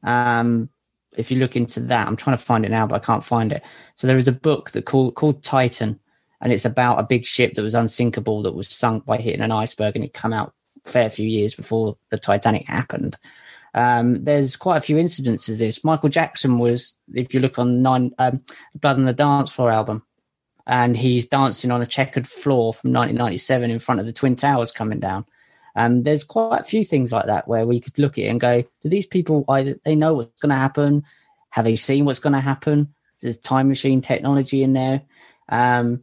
Um, 0.03 0.69
if 1.17 1.31
you 1.31 1.39
look 1.39 1.57
into 1.57 1.81
that, 1.81 2.07
I'm 2.07 2.17
trying 2.17 2.37
to 2.37 2.43
find 2.43 2.67
it 2.67 2.71
now, 2.71 2.87
but 2.87 2.97
I 2.97 3.05
can't 3.05 3.25
find 3.25 3.51
it. 3.51 3.63
So 3.95 4.07
there 4.07 4.19
is 4.19 4.29
a 4.29 4.33
book 4.33 4.73
that 4.73 4.85
called 4.85 5.15
called 5.15 5.43
Titan, 5.43 5.99
and 6.43 6.53
it's 6.53 6.65
about 6.65 6.99
a 6.99 7.05
big 7.05 7.25
ship 7.25 7.55
that 7.55 7.63
was 7.63 7.75
unsinkable 7.75 8.43
that 8.43 8.55
was 8.55 8.69
sunk 8.69 9.07
by 9.07 9.17
hitting 9.17 9.41
an 9.41 9.53
iceberg, 9.53 9.95
and 9.97 10.05
it 10.05 10.13
come 10.13 10.33
out 10.33 10.53
a 10.85 10.91
fair 10.91 11.09
few 11.09 11.27
years 11.27 11.55
before 11.55 11.97
the 12.11 12.19
Titanic 12.19 12.67
happened. 12.67 13.17
Um, 13.75 14.25
there's 14.25 14.57
quite 14.57 14.77
a 14.77 14.83
few 14.83 14.97
incidences. 14.97 15.53
of 15.53 15.59
This 15.59 15.85
Michael 15.85 16.09
Jackson 16.09 16.59
was, 16.59 16.97
if 17.15 17.33
you 17.33 17.41
look 17.41 17.59
on 17.59 17.81
nine 17.81 18.13
um, 18.19 18.43
Blood 18.75 18.97
on 18.97 19.05
the 19.05 19.13
Dance 19.13 19.53
Floor 19.53 19.71
album, 19.71 20.03
and 20.67 20.97
he's 20.97 21.27
dancing 21.27 21.71
on 21.71 21.81
a 21.81 21.87
checkered 21.87 22.29
floor 22.29 22.75
from 22.75 22.93
1997 22.93 23.71
in 23.71 23.79
front 23.79 24.01
of 24.01 24.07
the 24.07 24.13
Twin 24.13 24.37
Towers 24.37 24.73
coming 24.73 25.01
down. 25.01 25.25
Um, 25.75 26.03
there's 26.03 26.25
quite 26.25 26.61
a 26.61 26.65
few 26.65 26.85
things 26.85 27.13
like 27.13 27.27
that 27.27 27.49
where 27.49 27.67
we 27.67 27.81
could 27.81 27.99
look 27.99 28.19
at 28.19 28.25
it 28.25 28.29
and 28.29 28.41
go, 28.41 28.63
do 28.81 28.89
these 28.89 29.07
people 29.07 29.45
either 29.49 29.77
they 29.85 29.97
know 29.97 30.15
what's 30.15 30.41
going 30.41 30.51
to 30.51 30.57
happen? 30.57 31.05
Have 31.51 31.65
they 31.65 31.77
seen 31.77 32.05
what's 32.05 32.19
going 32.19 32.35
to 32.35 32.41
happen? 32.41 32.95
There's 33.21 33.39
time 33.39 33.69
machine 33.69 34.03
technology 34.03 34.63
in 34.63 34.73
there. 34.73 35.03
Um, 35.49 36.03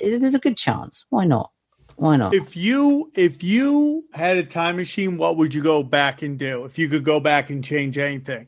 there's 0.00 0.34
a 0.34 0.38
good 0.38 0.56
chance. 0.56 1.06
Why 1.10 1.24
not? 1.24 1.50
Why 1.96 2.16
not? 2.16 2.32
if 2.32 2.56
you 2.56 3.10
if 3.16 3.42
you 3.42 4.04
had 4.12 4.36
a 4.36 4.44
time 4.44 4.76
machine, 4.76 5.18
what 5.18 5.36
would 5.36 5.52
you 5.52 5.62
go 5.62 5.82
back 5.82 6.22
and 6.22 6.38
do? 6.38 6.64
If 6.64 6.78
you 6.78 6.88
could 6.88 7.04
go 7.04 7.18
back 7.18 7.50
and 7.50 7.64
change 7.64 7.98
anything, 7.98 8.46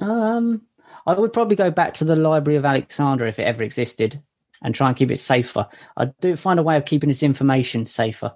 Um, 0.00 0.62
I 1.06 1.12
would 1.12 1.32
probably 1.32 1.56
go 1.56 1.70
back 1.70 1.94
to 1.94 2.04
the 2.04 2.16
Library 2.16 2.56
of 2.56 2.64
Alexandria 2.64 3.28
if 3.28 3.38
it 3.38 3.42
ever 3.42 3.62
existed, 3.62 4.22
and 4.62 4.74
try 4.74 4.88
and 4.88 4.96
keep 4.96 5.10
it 5.10 5.18
safer. 5.20 5.68
I'd 5.96 6.18
do 6.20 6.36
find 6.36 6.58
a 6.58 6.62
way 6.62 6.76
of 6.76 6.86
keeping 6.86 7.08
this 7.08 7.22
information 7.22 7.84
safer, 7.86 8.34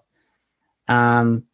um, 0.87 1.45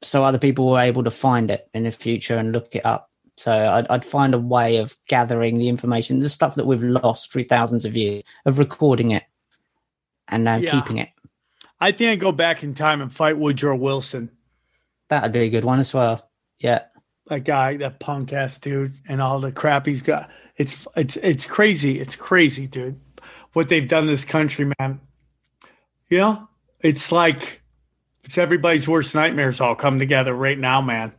so 0.00 0.24
other 0.24 0.38
people 0.38 0.68
were 0.70 0.80
able 0.80 1.04
to 1.04 1.10
find 1.10 1.50
it 1.50 1.68
in 1.74 1.82
the 1.82 1.92
future 1.92 2.36
and 2.36 2.52
look 2.52 2.74
it 2.76 2.86
up. 2.86 3.10
So 3.36 3.52
I'd, 3.52 3.86
I'd 3.88 4.04
find 4.04 4.34
a 4.34 4.38
way 4.38 4.76
of 4.76 4.96
gathering 5.08 5.58
the 5.58 5.68
information, 5.68 6.20
the 6.20 6.28
stuff 6.28 6.54
that 6.56 6.66
we've 6.66 6.82
lost 6.82 7.32
through 7.32 7.44
thousands 7.44 7.84
of 7.84 7.96
years, 7.96 8.22
of 8.44 8.58
recording 8.58 9.10
it 9.12 9.24
and 10.28 10.44
now 10.44 10.56
Yeah. 10.56 10.70
keeping 10.70 10.98
it. 10.98 11.08
I 11.80 11.92
think 11.92 12.10
I'd 12.12 12.20
go 12.20 12.32
back 12.32 12.62
in 12.62 12.74
time 12.74 13.00
and 13.00 13.12
fight 13.12 13.38
Woodrow 13.38 13.76
Wilson. 13.76 14.30
That'd 15.08 15.32
be 15.32 15.40
a 15.40 15.50
good 15.50 15.64
one 15.64 15.80
as 15.80 15.92
well. 15.92 16.28
Yeah. 16.58 16.82
that 17.28 17.44
guy, 17.44 17.76
that 17.78 17.98
punk 18.00 18.32
ass 18.32 18.58
dude, 18.58 18.94
and 19.08 19.20
all 19.22 19.40
the 19.40 19.52
crap 19.52 19.86
he's 19.86 20.02
got. 20.02 20.28
It's 20.56 20.86
it's 20.96 21.16
it's 21.16 21.46
crazy. 21.46 21.98
It's 21.98 22.14
crazy, 22.16 22.66
dude. 22.66 23.00
What 23.54 23.68
they've 23.68 23.88
done 23.88 24.06
this 24.06 24.24
country, 24.24 24.70
man. 24.78 25.00
You 26.08 26.18
know, 26.18 26.48
it's 26.80 27.10
like 27.10 27.62
it's 28.24 28.36
everybody's 28.38 28.86
worst 28.86 29.14
nightmares 29.14 29.60
all 29.60 29.74
come 29.74 29.98
together 29.98 30.34
right 30.34 30.58
now, 30.58 30.80
man. 30.82 31.12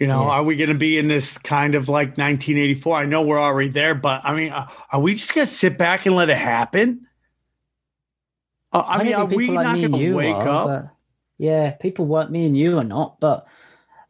You 0.00 0.06
know, 0.06 0.22
Yeah. 0.22 0.30
are 0.30 0.42
we 0.42 0.56
going 0.56 0.70
to 0.70 0.74
be 0.74 0.98
in 0.98 1.08
this 1.08 1.36
kind 1.36 1.74
of 1.74 1.90
like 1.90 2.16
1984? 2.16 2.96
I 2.96 3.04
know 3.04 3.22
we're 3.22 3.38
already 3.38 3.68
there, 3.68 3.94
but 3.94 4.22
I 4.24 4.34
mean, 4.34 4.50
uh, 4.50 4.66
are 4.90 5.00
we 5.00 5.14
just 5.14 5.34
going 5.34 5.46
to 5.46 5.52
sit 5.52 5.76
back 5.76 6.06
and 6.06 6.16
let 6.16 6.30
it 6.30 6.38
happen? 6.38 7.06
Uh, 8.72 8.82
I, 8.86 9.04
mean, 9.04 9.12
are 9.12 9.26
we 9.26 9.48
like 9.48 9.62
not 9.62 9.76
going 9.76 9.92
to 9.92 10.14
wake 10.14 10.34
are, 10.34 10.48
up? 10.48 10.96
yeah, 11.36 11.72
people 11.72 12.06
weren't 12.06 12.30
me 12.30 12.46
and 12.46 12.56
you 12.56 12.78
are 12.78 12.84
not, 12.84 13.20
but 13.20 13.46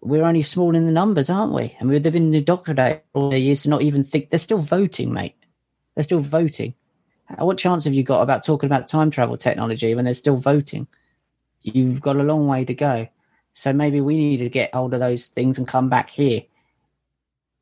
we're 0.01 0.25
only 0.25 0.43
small 0.43 0.77
in 0.77 0.87
the 0.87 0.93
numbers, 0.93 1.29
aren't 1.29 1.53
we? 1.53 1.77
And 1.81 1.89
we've 1.89 2.03
been 2.03 2.35
indoctrinated 2.35 3.03
all 3.13 3.31
the 3.31 3.39
years 3.39 3.65
to 3.65 3.71
not 3.71 3.83
even 3.83 4.05
think 4.05 4.31
they're 4.31 4.39
still 4.39 4.59
voting, 4.59 5.13
mate. 5.13 5.35
They're 5.95 6.05
still 6.05 6.21
voting. 6.21 6.75
What 7.39 7.59
chance 7.59 7.85
have 7.85 7.95
you 7.95 8.03
got 8.05 8.23
about 8.23 8.45
talking 8.45 8.67
about 8.67 8.87
time 8.87 9.11
travel 9.11 9.37
technology 9.37 9.95
when 9.95 10.05
they're 10.05 10.15
still 10.15 10.37
voting? 10.37 10.87
You've 11.63 12.01
got 12.01 12.17
a 12.17 12.23
long 12.23 12.47
way 12.47 12.65
to 12.65 12.75
go. 12.75 13.09
So 13.55 13.73
maybe 13.73 14.01
we 14.01 14.17
need 14.17 14.39
to 14.39 14.49
get 14.49 14.75
hold 14.75 14.95
of 14.95 15.01
those 15.01 15.27
things 15.27 15.59
and 15.59 15.67
come 15.67 15.89
back 15.89 16.11
here, 16.11 16.43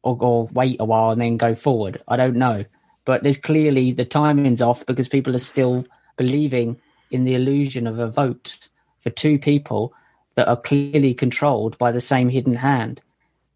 or, 0.03 0.17
or 0.21 0.47
wait 0.53 0.77
a 0.81 0.85
while 0.85 1.11
and 1.11 1.21
then 1.21 1.37
go 1.37 1.55
forward. 1.55 2.03
I 2.09 2.17
don't 2.17 2.37
know, 2.37 2.65
but 3.05 3.23
there's 3.23 3.39
clearly 3.39 3.93
the 3.93 4.05
timing's 4.05 4.63
off 4.63 4.85
because 4.87 5.09
people 5.09 5.35
are 5.35 5.41
still 5.41 5.87
believing 6.17 6.81
in 7.11 7.25
the 7.25 7.35
illusion 7.35 7.87
of 7.87 7.99
a 7.99 8.09
vote 8.09 8.69
for 9.01 9.11
two 9.11 9.39
people 9.39 9.95
that 10.35 10.49
are 10.49 10.57
clearly 10.57 11.15
controlled 11.15 11.77
by 11.79 11.91
the 11.91 12.01
same 12.01 12.29
hidden 12.29 12.57
hand. 12.57 13.01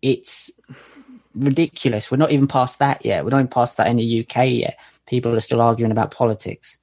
It's 0.01 0.51
ridiculous. 1.35 2.11
We're 2.11 2.17
not 2.17 2.33
even 2.33 2.49
past 2.49 2.79
that 2.79 3.05
yet. 3.05 3.25
We're 3.25 3.31
not 3.31 3.39
even 3.39 3.49
past 3.49 3.77
that 3.77 3.87
in 3.87 3.97
the 3.97 4.21
UK 4.21 4.49
yet. 4.49 4.79
People 5.07 5.35
are 5.35 5.41
still 5.41 5.61
arguing 5.61 5.93
about 5.93 6.11
politics. 6.11 6.79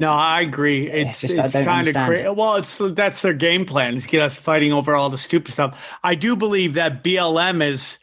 No, 0.00 0.12
I 0.12 0.40
agree. 0.40 0.90
It's 0.90 1.20
just- 1.20 1.34
it's 1.34 1.52
kind 1.52 1.86
of 1.88 1.94
crazy. 1.94 2.28
Well, 2.28 2.56
it's 2.56 2.78
that's 2.80 3.22
their 3.22 3.32
game 3.34 3.64
plan 3.64 3.94
is 3.94 4.06
get 4.06 4.22
us 4.22 4.36
fighting 4.36 4.72
over 4.72 4.94
all 4.94 5.08
the 5.10 5.18
stupid 5.18 5.52
stuff. 5.52 5.98
I 6.02 6.14
do 6.14 6.36
believe 6.36 6.74
that 6.74 7.04
BLM 7.04 7.62
is 7.62 7.98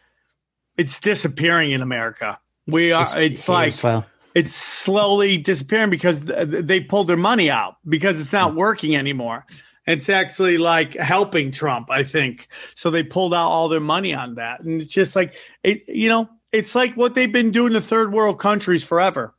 it's 0.77 0.99
disappearing 0.99 1.71
in 1.71 1.81
America. 1.81 2.39
We 2.67 2.91
are. 2.91 3.03
It's, 3.19 3.45
here 3.45 3.53
like 3.53 3.83
well. 3.83 4.05
it's 4.33 4.55
slowly 4.55 5.37
disappearing 5.37 5.89
because 5.89 6.21
they 6.25 6.79
pulled 6.81 7.07
their 7.07 7.17
money 7.17 7.49
out 7.49 7.75
because 7.87 8.19
it's 8.19 8.33
not 8.33 8.55
working 8.55 8.95
anymore. 8.95 9.45
It's 9.85 10.07
actually 10.07 10.57
like 10.57 10.95
helping 10.95 11.51
Trump, 11.51 11.91
I 11.91 12.03
think. 12.03 12.47
So 12.75 12.89
they 12.89 13.03
pulled 13.03 13.33
out 13.33 13.47
all 13.49 13.67
their 13.67 13.81
money 13.81 14.13
on 14.13 14.35
that, 14.35 14.61
and 14.61 14.81
it's 14.81 14.91
just 14.91 15.15
like 15.15 15.35
it. 15.61 15.83
You 15.87 16.07
know, 16.07 16.29
it's 16.53 16.73
like 16.73 16.93
what 16.95 17.15
they've 17.15 17.31
been 17.31 17.51
doing 17.51 17.73
to 17.73 17.81
third 17.81 18.13
world 18.13 18.39
countries 18.39 18.83
forever. 18.83 19.33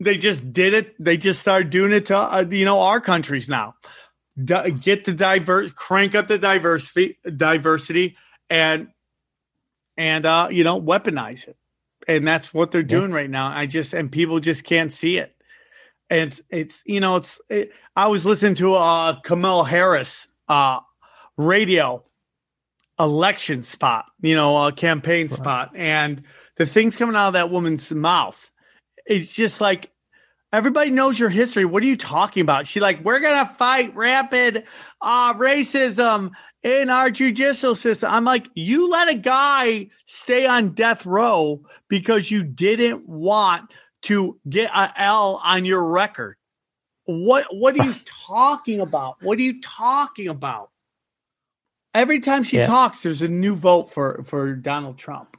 They 0.00 0.16
just 0.16 0.52
did 0.52 0.74
it. 0.74 0.94
They 0.98 1.16
just 1.16 1.40
started 1.40 1.70
doing 1.70 1.92
it 1.92 2.06
to 2.06 2.16
uh, 2.16 2.46
you 2.50 2.64
know 2.64 2.80
our 2.80 3.00
countries 3.00 3.48
now. 3.48 3.74
Di- 4.42 4.70
get 4.70 5.04
the 5.04 5.12
diverse, 5.12 5.70
crank 5.72 6.14
up 6.14 6.28
the 6.28 6.38
diversity, 6.38 7.18
diversity, 7.36 8.16
and 8.48 8.88
and 9.96 10.24
uh, 10.24 10.48
you 10.50 10.64
know 10.64 10.80
weaponize 10.80 11.46
it 11.46 11.56
and 12.08 12.26
that's 12.26 12.52
what 12.52 12.70
they're 12.70 12.82
doing 12.82 13.12
right 13.12 13.30
now. 13.30 13.48
I 13.48 13.66
just 13.66 13.94
and 13.94 14.10
people 14.10 14.40
just 14.40 14.64
can't 14.64 14.92
see 14.92 15.18
it. 15.18 15.34
And 16.08 16.32
it's, 16.32 16.42
it's 16.50 16.82
you 16.86 17.00
know 17.00 17.16
it's 17.16 17.40
it, 17.48 17.72
I 17.94 18.08
was 18.08 18.26
listening 18.26 18.54
to 18.56 18.74
uh 18.74 19.20
Kamala 19.20 19.64
Harris 19.66 20.28
uh 20.48 20.80
radio 21.36 22.04
election 22.98 23.62
spot, 23.62 24.06
you 24.20 24.34
know, 24.34 24.66
a 24.66 24.72
campaign 24.72 25.28
spot, 25.28 25.72
and 25.74 26.22
the 26.56 26.66
things 26.66 26.96
coming 26.96 27.16
out 27.16 27.28
of 27.28 27.32
that 27.34 27.50
woman's 27.50 27.90
mouth, 27.90 28.49
it's 29.10 29.34
just 29.34 29.60
like 29.60 29.90
everybody 30.52 30.90
knows 30.90 31.18
your 31.18 31.28
history. 31.28 31.64
What 31.64 31.82
are 31.82 31.86
you 31.86 31.96
talking 31.96 32.42
about? 32.42 32.66
She 32.66 32.80
like 32.80 33.04
we're 33.04 33.20
gonna 33.20 33.50
fight 33.50 33.94
rapid 33.94 34.64
uh 35.00 35.34
racism 35.34 36.30
in 36.62 36.90
our 36.90 37.10
judicial 37.10 37.74
system. 37.74 38.10
I'm 38.12 38.24
like, 38.24 38.48
you 38.54 38.88
let 38.88 39.08
a 39.08 39.16
guy 39.16 39.88
stay 40.06 40.46
on 40.46 40.70
death 40.70 41.04
row 41.04 41.62
because 41.88 42.30
you 42.30 42.42
didn't 42.44 43.08
want 43.08 43.72
to 44.02 44.38
get 44.48 44.70
a 44.74 44.92
L 44.96 45.40
on 45.44 45.64
your 45.64 45.84
record. 45.84 46.36
What 47.04 47.46
what 47.50 47.78
are 47.78 47.84
you 47.84 47.96
talking 48.26 48.80
about? 48.80 49.16
What 49.22 49.38
are 49.38 49.42
you 49.42 49.60
talking 49.60 50.28
about? 50.28 50.70
Every 51.92 52.20
time 52.20 52.44
she 52.44 52.58
Yeah. 52.58 52.66
talks, 52.66 53.02
there's 53.02 53.22
a 53.22 53.28
new 53.28 53.56
vote 53.56 53.92
for 53.92 54.22
for 54.24 54.54
Donald 54.54 54.98
Trump. 54.98 55.36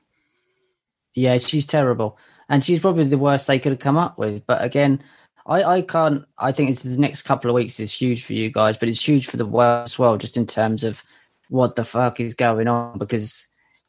Yeah, 1.13 1.38
she's 1.38 1.65
terrible, 1.65 2.17
and 2.51 2.63
she's 2.63 2.81
probably 2.81 3.05
the 3.05 3.17
worst 3.17 3.47
they 3.47 3.59
could 3.59 3.71
have 3.71 3.79
come 3.79 3.97
up 3.97 4.17
with. 4.17 4.45
But 4.45 4.61
again, 4.61 5.01
I, 5.47 5.63
I 5.63 5.81
can't. 5.81 6.25
I 6.37 6.51
think 6.51 6.69
it's 6.69 6.83
the 6.83 6.97
next 6.97 7.21
couple 7.23 7.49
of 7.49 7.55
weeks 7.55 7.79
is 7.79 7.93
huge 7.93 8.25
for 8.25 8.33
you 8.33 8.51
guys, 8.51 8.77
but 8.77 8.89
it's 8.89 9.07
huge 9.07 9.25
for 9.25 9.37
the 9.37 9.45
world 9.45 9.85
as 9.85 9.97
well, 9.97 10.17
just 10.17 10.35
in 10.35 10.45
terms 10.45 10.83
of 10.83 11.01
what 11.47 11.77
the 11.77 11.85
fuck 11.85 12.19
is 12.19 12.35
going 12.35 12.67
on. 12.67 12.97
Because 12.97 13.47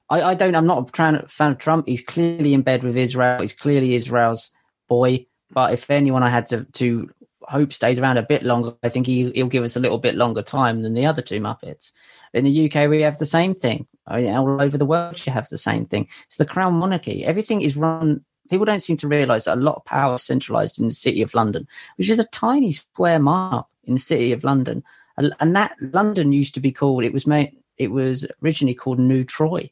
I, 0.09 0.23
I 0.23 0.35
don't. 0.35 0.55
I'm 0.55 0.67
not 0.67 0.89
a 0.89 1.27
fan 1.27 1.51
of 1.53 1.59
Trump. 1.59 1.89
He's 1.89 2.01
clearly 2.01 2.55
in 2.55 2.63
bed 2.63 2.85
with 2.85 2.97
Israel. 2.97 3.41
He's 3.41 3.53
clearly 3.53 3.97
Israel's 3.97 4.53
boy. 4.89 5.27
But 5.51 5.73
if 5.73 5.91
anyone 5.91 6.23
I 6.23 6.31
had 6.31 6.47
to 6.49 6.65
to 6.65 7.11
hope 7.43 7.73
stays 7.73 7.99
around 7.99 8.19
a 8.19 8.23
bit 8.23 8.45
longer, 8.45 8.75
I 8.85 8.89
think 8.89 9.09
he, 9.09 9.33
he'll 9.33 9.49
give 9.49 9.65
us 9.65 9.75
a 9.75 9.81
little 9.81 9.99
bit 9.99 10.15
longer 10.15 10.41
time 10.41 10.83
than 10.83 10.95
the 10.95 11.07
other 11.07 11.21
two 11.21 11.41
Muppets. 11.41 11.91
In 12.33 12.45
the 12.45 12.71
UK, 12.71 12.89
we 12.89 13.03
have 13.03 13.19
the 13.19 13.27
same 13.27 13.55
thing. 13.57 13.89
I 14.07 14.21
mean, 14.21 14.35
all 14.35 14.63
over 14.63 14.79
the 14.79 14.87
world, 14.87 15.21
you 15.27 15.33
have 15.33 15.49
the 15.49 15.59
same 15.59 15.85
thing. 15.85 16.09
It's 16.27 16.37
the 16.37 16.47
crown 16.47 16.75
monarchy. 16.75 17.25
Everything 17.25 17.61
is 17.61 17.77
run. 17.77 18.25
People 18.53 18.67
don't 18.67 18.83
seem 18.83 18.99
to 18.99 19.09
realise 19.09 19.45
that 19.45 19.57
a 19.57 19.61
lot 19.61 19.77
of 19.77 19.85
power 19.87 20.17
is 20.17 20.23
centralised 20.25 20.79
in 20.79 20.87
the 20.87 20.93
city 20.93 21.23
of 21.23 21.33
London, 21.33 21.67
which 21.97 22.11
is 22.11 22.19
a 22.19 22.25
tiny 22.25 22.71
square 22.71 23.19
mile 23.19 23.71
in 23.85 23.95
the 23.95 23.99
city 24.01 24.31
of 24.31 24.45
London. 24.45 24.85
And 25.17 25.33
and 25.41 25.57
that 25.57 25.75
London 25.81 26.33
used 26.33 26.53
to 26.57 26.61
be 26.61 26.71
called. 26.71 27.03
It 27.03 27.15
was 27.15 27.27
made. 27.27 27.57
It 27.79 27.91
was 27.91 28.27
originally 28.45 28.75
called 28.75 28.99
New 28.99 29.25
Troy. 29.25 29.71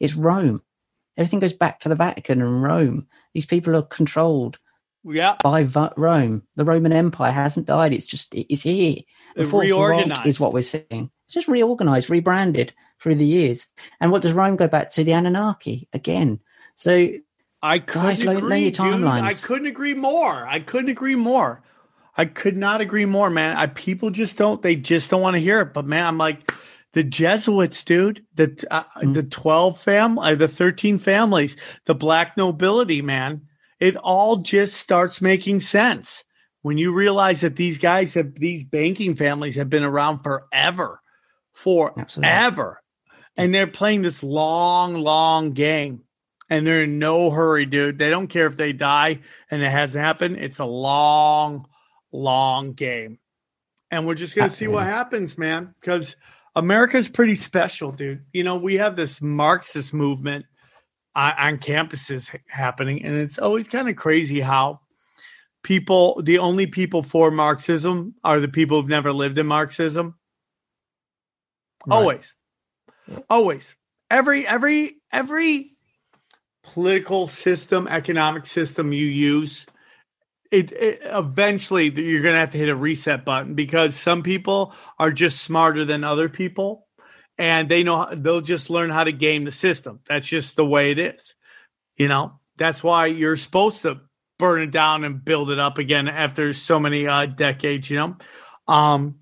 It's 0.00 0.14
Rome. 0.14 0.62
Everything 1.18 1.40
goes 1.40 1.52
back 1.52 1.80
to 1.80 1.90
the 1.90 1.94
Vatican 1.94 2.40
and 2.40 2.62
Rome. 2.62 3.06
These 3.34 3.44
people 3.44 3.76
are 3.76 3.82
controlled 3.82 4.58
Yeah, 5.04 5.36
by 5.42 5.64
Va- 5.64 5.92
Rome. 5.98 6.44
The 6.56 6.64
Roman 6.64 6.94
Empire 6.94 7.32
hasn't 7.32 7.66
died. 7.66 7.92
It's 7.92 8.06
just 8.06 8.34
it's 8.34 8.62
here. 8.62 8.96
The 9.36 9.44
reorganized. 9.44 10.26
is 10.26 10.40
what 10.40 10.54
we're 10.54 10.62
seeing. 10.62 11.10
It's 11.26 11.34
just 11.34 11.48
reorganized, 11.48 12.08
rebranded 12.08 12.72
through 12.98 13.16
the 13.16 13.26
years. 13.26 13.66
And 14.00 14.10
what 14.10 14.22
does 14.22 14.32
Rome 14.32 14.56
go 14.56 14.68
back 14.68 14.88
to? 14.92 15.04
The 15.04 15.12
Anunnaki 15.12 15.86
again. 15.92 16.40
So 16.76 17.10
I 17.62 17.78
couldn't 17.78 18.08
Guys, 18.08 18.24
learn- 18.24 18.34
learn 18.36 18.44
agree, 18.46 18.60
your 18.62 18.70
timelines. 18.72 19.22
I 19.22 19.34
couldn't 19.34 19.66
agree 19.68 19.94
more. 19.94 20.46
I 20.48 20.60
couldn't 20.60 20.90
agree 20.90 21.14
more. 21.14 21.62
I 22.16 22.24
could 22.26 22.56
not 22.56 22.80
agree 22.80 23.06
more, 23.06 23.30
man. 23.30 23.56
I, 23.56 23.66
people 23.66 24.10
just 24.10 24.36
don't. 24.36 24.60
They 24.60 24.76
just 24.76 25.10
don't 25.10 25.22
want 25.22 25.34
to 25.34 25.40
hear 25.40 25.60
it. 25.60 25.72
But 25.72 25.86
man, 25.86 26.04
I'm 26.04 26.18
like 26.18 26.52
the 26.92 27.02
Jesuits, 27.04 27.84
dude. 27.84 28.24
The 28.34 28.64
uh, 28.70 28.82
Hmm. 28.96 29.12
the 29.14 29.22
twelve 29.22 29.78
family, 29.80 30.34
the 30.34 30.48
thirteen 30.48 30.98
families, 30.98 31.56
the 31.86 31.94
black 31.94 32.36
nobility, 32.36 33.00
man. 33.00 33.42
It 33.80 33.96
all 33.96 34.36
just 34.38 34.76
starts 34.76 35.20
making 35.22 35.60
sense 35.60 36.22
when 36.60 36.78
you 36.78 36.92
realize 36.94 37.40
that 37.40 37.56
these 37.56 37.78
guys 37.78 38.14
have 38.14 38.34
these 38.34 38.62
banking 38.64 39.14
families 39.16 39.54
have 39.56 39.70
been 39.70 39.82
around 39.84 40.18
forever, 40.22 41.00
Absolutely. 41.66 42.28
forever, 42.28 42.82
and 43.36 43.54
they're 43.54 43.66
playing 43.66 44.02
this 44.02 44.22
long, 44.22 44.94
long 44.94 45.52
game 45.52 46.02
and 46.52 46.66
they're 46.66 46.82
in 46.82 46.98
no 46.98 47.30
hurry, 47.30 47.64
dude. 47.64 47.96
They 47.98 48.10
don't 48.10 48.26
care 48.26 48.46
if 48.46 48.58
they 48.58 48.74
die 48.74 49.20
and 49.50 49.62
it 49.62 49.70
hasn't 49.70 50.04
happened. 50.04 50.36
It's 50.36 50.58
a 50.58 50.66
long, 50.66 51.66
long 52.12 52.74
game. 52.74 53.18
And 53.90 54.06
we're 54.06 54.16
just 54.16 54.36
going 54.36 54.50
to 54.50 54.54
see 54.54 54.68
what 54.68 54.84
happens, 54.84 55.38
man, 55.38 55.74
because 55.80 56.14
America's 56.54 57.08
pretty 57.08 57.36
special, 57.36 57.90
dude. 57.90 58.26
You 58.34 58.44
know, 58.44 58.56
we 58.56 58.74
have 58.74 58.96
this 58.96 59.22
Marxist 59.22 59.94
movement 59.94 60.44
on, 61.16 61.32
on 61.38 61.56
campuses 61.56 62.36
happening, 62.48 63.02
and 63.02 63.14
it's 63.14 63.38
always 63.38 63.66
kind 63.66 63.88
of 63.88 63.96
crazy 63.96 64.40
how 64.40 64.80
people, 65.62 66.20
the 66.22 66.36
only 66.36 66.66
people 66.66 67.02
for 67.02 67.30
Marxism 67.30 68.14
are 68.22 68.40
the 68.40 68.48
people 68.48 68.78
who've 68.78 68.90
never 68.90 69.10
lived 69.10 69.38
in 69.38 69.46
Marxism. 69.46 70.18
Right. 71.86 71.96
Always. 71.96 72.34
Always. 73.30 73.74
Every, 74.10 74.46
every, 74.46 74.96
every 75.10 75.71
political 76.62 77.26
system, 77.26 77.88
economic 77.88 78.46
system 78.46 78.92
you 78.92 79.06
use, 79.06 79.66
it, 80.50 80.70
it 80.72 81.00
eventually 81.04 81.84
you're 81.84 82.22
going 82.22 82.34
to 82.34 82.40
have 82.40 82.52
to 82.52 82.58
hit 82.58 82.68
a 82.68 82.76
reset 82.76 83.24
button 83.24 83.54
because 83.54 83.96
some 83.96 84.22
people 84.22 84.74
are 84.98 85.10
just 85.10 85.42
smarter 85.42 85.84
than 85.84 86.04
other 86.04 86.28
people 86.28 86.86
and 87.38 87.68
they 87.68 87.82
know 87.82 88.08
they'll 88.14 88.42
just 88.42 88.70
learn 88.70 88.90
how 88.90 89.04
to 89.04 89.12
game 89.12 89.44
the 89.44 89.52
system. 89.52 90.00
That's 90.08 90.26
just 90.26 90.56
the 90.56 90.66
way 90.66 90.90
it 90.90 90.98
is. 90.98 91.34
You 91.96 92.08
know, 92.08 92.38
that's 92.56 92.82
why 92.82 93.06
you're 93.06 93.36
supposed 93.36 93.82
to 93.82 94.00
burn 94.38 94.62
it 94.62 94.70
down 94.70 95.04
and 95.04 95.24
build 95.24 95.50
it 95.50 95.58
up 95.58 95.78
again 95.78 96.08
after 96.08 96.52
so 96.52 96.78
many 96.78 97.06
uh, 97.06 97.26
decades, 97.26 97.88
you 97.88 97.96
know. 97.96 98.16
Um, 98.68 99.20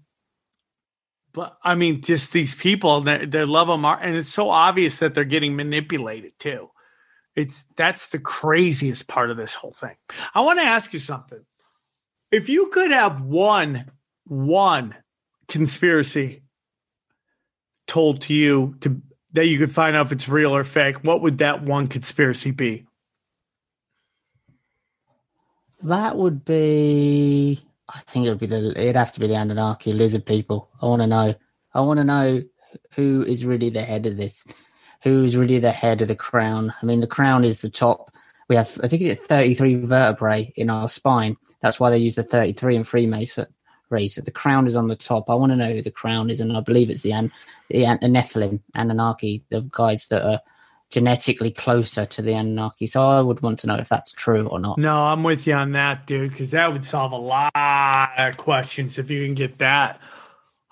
but 1.33 1.57
I 1.63 1.77
mean, 1.77 2.03
just 2.03 2.33
these 2.33 2.55
people, 2.55 3.03
they, 3.03 3.25
they 3.25 3.45
love 3.45 3.69
them, 3.69 3.85
are, 3.85 4.01
and 4.01 4.17
it's 4.17 4.33
so 4.33 4.51
obvious 4.51 4.99
that 4.99 5.15
they're 5.15 5.25
getting 5.25 5.55
manipulated 5.55 6.33
too. 6.39 6.71
It's 7.41 7.65
that's 7.77 8.09
the 8.09 8.19
craziest 8.19 9.09
part 9.09 9.31
of 9.31 9.37
this 9.37 9.55
whole 9.55 9.73
thing. 9.73 9.97
I 10.35 10.43
want 10.43 10.59
to 10.59 10.65
ask 10.65 10.93
you 10.93 10.99
something. 10.99 11.45
If 12.31 12.49
you 12.49 12.69
could 12.69 12.91
have 12.91 13.23
one 13.23 13.91
one 14.25 14.95
conspiracy 15.49 16.43
told 17.87 18.21
to 18.23 18.35
you 18.35 18.77
to 18.81 19.01
that 19.33 19.47
you 19.47 19.59
could 19.59 19.73
find 19.73 19.97
out 19.97 20.07
if 20.07 20.13
it's 20.13 20.29
real 20.29 20.55
or 20.55 20.65
fake, 20.65 21.03
what 21.03 21.23
would 21.23 21.39
that 21.39 21.63
one 21.63 21.89
conspiracy 21.89 22.51
be? 22.51 22.87
That 25.83 26.17
would 26.17 26.45
be. 26.45 27.65
I 27.89 28.01
think 28.07 28.27
it 28.27 28.29
would 28.29 28.39
be 28.39 28.47
the. 28.47 28.71
It'd 28.79 28.97
have 28.97 29.13
to 29.13 29.21
be 29.21 29.27
the 29.27 29.37
Anunnaki 29.37 29.93
lizard 29.93 30.27
people. 30.27 30.69
I 30.83 30.87
want 30.87 31.03
to 31.03 31.07
know. 31.07 31.35
I 31.73 31.81
want 31.81 31.99
to 31.99 32.05
know 32.05 32.43
who 32.95 33.25
is 33.27 33.47
really 33.47 33.71
the 33.71 33.83
head 33.83 34.07
of 34.07 34.17
this 34.17 34.45
who's 35.03 35.37
really 35.37 35.59
the 35.59 35.73
head 35.73 36.03
of 36.03 36.09
the 36.09 36.17
crown. 36.17 36.75
I 36.81 36.87
mean, 36.87 37.01
the 37.01 37.07
crown 37.07 37.45
is 37.45 37.63
the 37.63 37.71
top. 37.71 38.13
We 38.49 38.57
have, 38.57 38.79
I 38.83 38.89
think 38.89 39.03
it's 39.03 39.25
33 39.27 39.77
vertebrae 39.77 40.53
in 40.57 40.71
our 40.71 40.89
spine. 40.89 41.37
That's 41.61 41.79
why 41.79 41.91
they 41.91 41.99
use 41.99 42.17
the 42.17 42.23
33 42.23 42.77
in 42.77 42.85
Freemason. 42.85 43.47
So 44.07 44.21
the 44.21 44.31
crown 44.31 44.69
is 44.69 44.77
on 44.77 44.87
the 44.87 44.95
top. 44.95 45.29
I 45.29 45.35
want 45.35 45.51
to 45.51 45.57
know 45.57 45.73
who 45.73 45.83
the 45.83 45.91
crown 45.91 46.31
is, 46.31 46.41
and 46.41 46.57
I 46.57 46.61
believe 46.61 46.91
it's 46.91 47.03
the, 47.03 47.13
An- 47.13 47.33
the, 47.71 47.85
An- 47.87 47.99
the 48.01 48.07
Nephilim, 48.07 48.61
Anunnaki, 48.73 49.43
the 49.49 49.63
guys 49.63 50.07
that 50.09 50.25
are 50.25 50.41
genetically 50.91 51.51
closer 51.51 52.05
to 52.05 52.23
the 52.23 52.33
Anunnaki. 52.33 52.87
So 52.87 53.05
I 53.05 53.21
would 53.21 53.41
want 53.41 53.59
to 53.61 53.67
know 53.67 53.75
if 53.77 53.89
that's 53.89 54.13
true 54.13 54.47
or 54.47 54.61
not. 54.61 54.79
No, 54.79 55.07
I'm 55.07 55.25
with 55.25 55.45
you 55.47 55.55
on 55.55 55.73
that, 55.73 56.07
dude, 56.07 56.31
because 56.31 56.53
that 56.53 56.73
would 56.73 56.85
solve 56.85 57.11
a 57.11 57.17
lot 57.17 57.51
of 58.17 58.37
questions 58.37 58.97
if 58.97 59.11
you 59.11 59.25
can 59.25 59.35
get 59.35 59.59
that. 59.59 60.01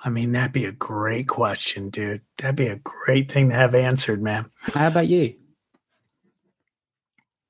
I 0.00 0.10
mean, 0.10 0.32
that'd 0.32 0.52
be 0.52 0.64
a 0.64 0.72
great 0.72 1.26
question, 1.26 1.90
dude. 1.90 2.22
That'd 2.36 2.56
be 2.56 2.68
a 2.68 2.76
great 2.76 3.32
thing 3.32 3.48
to 3.48 3.54
have 3.56 3.74
answered, 3.74 4.22
man. 4.22 4.50
How 4.60 4.86
about 4.86 5.08
you? 5.08 5.34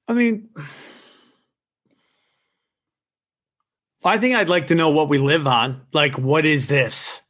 I 0.06 0.14
mean, 0.14 0.48
I 4.02 4.16
think 4.16 4.34
I'd 4.34 4.48
like 4.48 4.68
to 4.68 4.74
know 4.74 4.90
what 4.90 5.10
we 5.10 5.18
live 5.18 5.46
on. 5.46 5.82
Like, 5.92 6.16
what 6.16 6.46
is 6.46 6.68
this? 6.68 7.20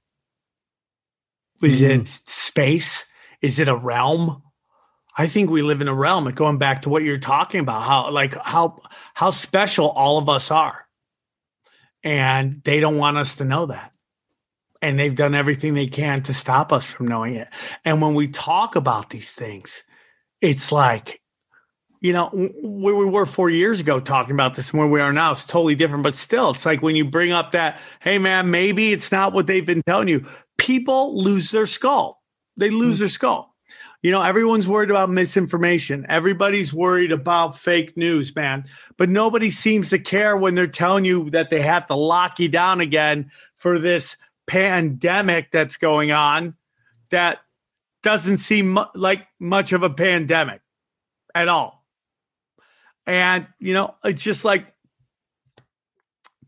Is 1.60 1.80
mm. 1.80 2.02
it 2.02 2.08
space? 2.08 3.04
Is 3.42 3.58
it 3.58 3.68
a 3.68 3.74
realm? 3.74 4.42
I 5.16 5.26
think 5.26 5.50
we 5.50 5.62
live 5.62 5.80
in 5.80 5.88
a 5.88 5.94
realm. 5.94 6.30
Going 6.30 6.58
back 6.58 6.82
to 6.82 6.88
what 6.88 7.02
you're 7.02 7.18
talking 7.18 7.58
about, 7.58 7.82
how 7.82 8.12
like 8.12 8.36
how 8.36 8.80
how 9.14 9.32
special 9.32 9.90
all 9.90 10.18
of 10.18 10.28
us 10.28 10.52
are, 10.52 10.86
and 12.04 12.62
they 12.62 12.78
don't 12.78 12.98
want 12.98 13.16
us 13.16 13.34
to 13.36 13.44
know 13.44 13.66
that 13.66 13.92
and 14.80 14.98
they've 14.98 15.14
done 15.14 15.34
everything 15.34 15.74
they 15.74 15.86
can 15.86 16.22
to 16.22 16.34
stop 16.34 16.72
us 16.72 16.86
from 16.86 17.08
knowing 17.08 17.34
it. 17.34 17.48
And 17.84 18.00
when 18.00 18.14
we 18.14 18.28
talk 18.28 18.76
about 18.76 19.10
these 19.10 19.32
things, 19.32 19.82
it's 20.40 20.70
like, 20.70 21.20
you 22.00 22.12
know, 22.12 22.28
where 22.62 22.94
we 22.94 23.06
were 23.06 23.26
four 23.26 23.50
years 23.50 23.80
ago 23.80 23.98
talking 23.98 24.32
about 24.32 24.54
this 24.54 24.70
and 24.70 24.78
where 24.78 24.88
we 24.88 25.00
are 25.00 25.12
now 25.12 25.32
is 25.32 25.44
totally 25.44 25.74
different. 25.74 26.04
But 26.04 26.14
still, 26.14 26.50
it's 26.50 26.64
like 26.64 26.80
when 26.80 26.94
you 26.94 27.04
bring 27.04 27.32
up 27.32 27.52
that, 27.52 27.80
hey, 28.00 28.18
man, 28.18 28.50
maybe 28.50 28.92
it's 28.92 29.10
not 29.10 29.32
what 29.32 29.46
they've 29.48 29.66
been 29.66 29.82
telling 29.86 30.08
you, 30.08 30.24
people 30.58 31.20
lose 31.20 31.50
their 31.50 31.66
skull. 31.66 32.22
They 32.56 32.70
lose 32.70 32.96
mm-hmm. 32.96 33.00
their 33.00 33.08
skull. 33.08 33.54
You 34.00 34.12
know, 34.12 34.22
everyone's 34.22 34.68
worried 34.68 34.90
about 34.90 35.10
misinformation. 35.10 36.06
Everybody's 36.08 36.72
worried 36.72 37.10
about 37.10 37.58
fake 37.58 37.96
news, 37.96 38.34
man. 38.36 38.64
But 38.96 39.08
nobody 39.08 39.50
seems 39.50 39.90
to 39.90 39.98
care 39.98 40.36
when 40.36 40.54
they're 40.54 40.68
telling 40.68 41.04
you 41.04 41.30
that 41.30 41.50
they 41.50 41.62
have 41.62 41.88
to 41.88 41.96
lock 41.96 42.38
you 42.38 42.48
down 42.48 42.80
again 42.80 43.32
for 43.56 43.80
this 43.80 44.16
pandemic 44.48 45.52
that's 45.52 45.76
going 45.76 46.10
on 46.10 46.54
that 47.10 47.38
doesn't 48.02 48.38
seem 48.38 48.78
like 48.94 49.26
much 49.38 49.72
of 49.72 49.82
a 49.82 49.90
pandemic 49.90 50.60
at 51.34 51.48
all. 51.48 51.84
And, 53.06 53.46
you 53.58 53.74
know, 53.74 53.94
it's 54.04 54.22
just 54.22 54.44
like 54.44 54.66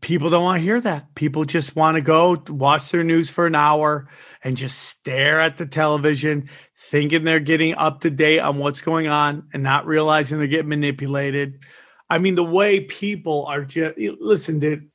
people 0.01 0.29
don't 0.29 0.43
want 0.43 0.59
to 0.59 0.63
hear 0.63 0.81
that. 0.81 1.15
People 1.15 1.45
just 1.45 1.75
want 1.75 1.95
to 1.95 2.01
go 2.01 2.41
watch 2.49 2.91
their 2.91 3.03
news 3.03 3.29
for 3.29 3.45
an 3.45 3.55
hour 3.55 4.07
and 4.43 4.57
just 4.57 4.79
stare 4.79 5.39
at 5.39 5.57
the 5.57 5.65
television, 5.65 6.49
thinking 6.77 7.23
they're 7.23 7.39
getting 7.39 7.75
up 7.75 8.01
to 8.01 8.09
date 8.09 8.39
on 8.39 8.57
what's 8.57 8.81
going 8.81 9.07
on 9.07 9.47
and 9.53 9.63
not 9.63 9.85
realizing 9.85 10.37
they're 10.37 10.47
getting 10.47 10.69
manipulated. 10.69 11.63
I 12.09 12.17
mean, 12.17 12.35
the 12.35 12.43
way 12.43 12.81
people 12.81 13.45
are 13.45 13.63
just 13.63 13.97
listen, 13.97 14.59
dude. 14.59 14.90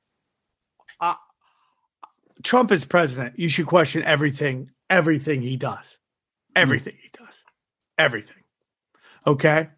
Trump 2.43 2.73
is 2.73 2.85
president. 2.85 3.39
You 3.39 3.49
should 3.49 3.67
question 3.67 4.03
everything, 4.03 4.71
everything 4.91 5.43
he 5.43 5.57
does, 5.57 5.99
everything 6.55 6.95
mm. 6.95 7.01
he 7.03 7.11
does, 7.13 7.45
everything. 7.99 8.43
Okay. 9.27 9.69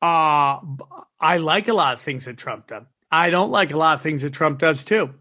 Uh, 0.00 0.58
I 1.20 1.38
like 1.38 1.68
a 1.68 1.74
lot 1.74 1.94
of 1.94 2.00
things 2.00 2.26
that 2.26 2.36
Trump 2.36 2.66
does. 2.66 2.84
I 3.10 3.30
don't 3.30 3.50
like 3.50 3.72
a 3.72 3.76
lot 3.76 3.96
of 3.96 4.02
things 4.02 4.22
that 4.22 4.32
Trump 4.32 4.58
does 4.58 4.84
too. 4.84 5.14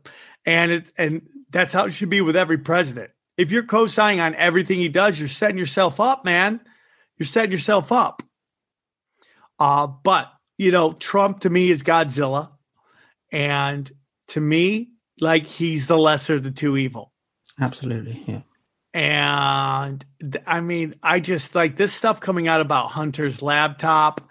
And 0.46 0.72
it's, 0.72 0.92
and 0.98 1.28
that's 1.50 1.74
how 1.74 1.86
it 1.86 1.92
should 1.92 2.10
be 2.10 2.22
with 2.22 2.36
every 2.36 2.58
president. 2.58 3.12
If 3.38 3.52
you're 3.52 3.64
co-signing 3.64 4.20
on 4.20 4.36
everything 4.36 4.80
he 4.80 4.90
does, 4.90 5.20
you're 5.20 5.28
setting 5.28 5.58
yourself 5.58 6.00
up, 6.00 6.26
man. 6.26 6.62
You're 7.18 7.28
setting 7.28 7.52
yourself 7.52 7.92
up. 7.92 8.24
Uh, 9.60 9.88
but 9.88 10.32
you 10.58 10.72
know, 10.72 10.94
Trump 10.94 11.42
to 11.42 11.50
me 11.50 11.72
is 11.72 11.84
Godzilla. 11.84 12.52
And 13.32 13.92
to 14.30 14.42
me, 14.42 14.91
like 15.22 15.46
he's 15.46 15.88
the 15.88 15.98
lesser 15.98 16.36
of 16.36 16.44
the 16.44 16.52
two 16.52 16.76
evil. 16.76 17.14
Absolutely, 17.60 18.24
yeah. 18.28 18.42
And 18.94 20.04
I 20.46 20.60
mean, 20.60 20.96
I 21.02 21.22
just 21.22 21.56
like 21.56 21.78
this 21.78 21.94
stuff 21.94 22.20
coming 22.20 22.50
out 22.50 22.60
about 22.60 22.88
Hunter's 22.88 23.42
laptop. 23.42 24.22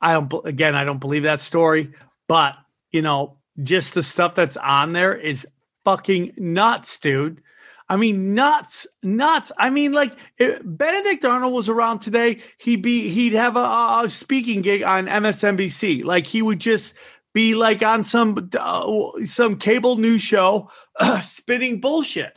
I 0.00 0.12
don't 0.12 0.32
again, 0.44 0.74
I 0.74 0.84
don't 0.84 0.98
believe 0.98 1.22
that 1.22 1.40
story, 1.40 1.92
but 2.26 2.56
you 2.90 3.02
know, 3.02 3.38
just 3.62 3.94
the 3.94 4.02
stuff 4.02 4.34
that's 4.34 4.56
on 4.56 4.92
there 4.92 5.14
is 5.14 5.46
fucking 5.84 6.32
nuts, 6.36 6.98
dude. 6.98 7.42
I 7.88 7.96
mean, 7.96 8.34
nuts, 8.34 8.86
nuts. 9.04 9.52
I 9.56 9.70
mean, 9.70 9.92
like 9.92 10.12
eh, 10.40 10.58
Benedict 10.64 11.24
Arnold 11.24 11.54
was 11.54 11.68
around 11.68 12.00
today, 12.00 12.40
he'd 12.58 12.82
be 12.82 13.08
he'd 13.08 13.34
have 13.34 13.56
a, 13.56 14.00
a, 14.02 14.08
speaking 14.08 14.62
gig 14.62 14.82
on 14.82 15.06
MSNBC. 15.06 16.04
Like 16.04 16.26
he 16.26 16.42
would 16.42 16.58
just 16.58 16.94
be 17.36 17.54
like 17.54 17.82
on 17.82 18.02
some 18.02 18.48
uh, 18.58 19.10
some 19.24 19.58
cable 19.58 19.96
news 19.96 20.22
show 20.22 20.70
uh, 20.98 21.20
spitting 21.20 21.82
bullshit. 21.82 22.32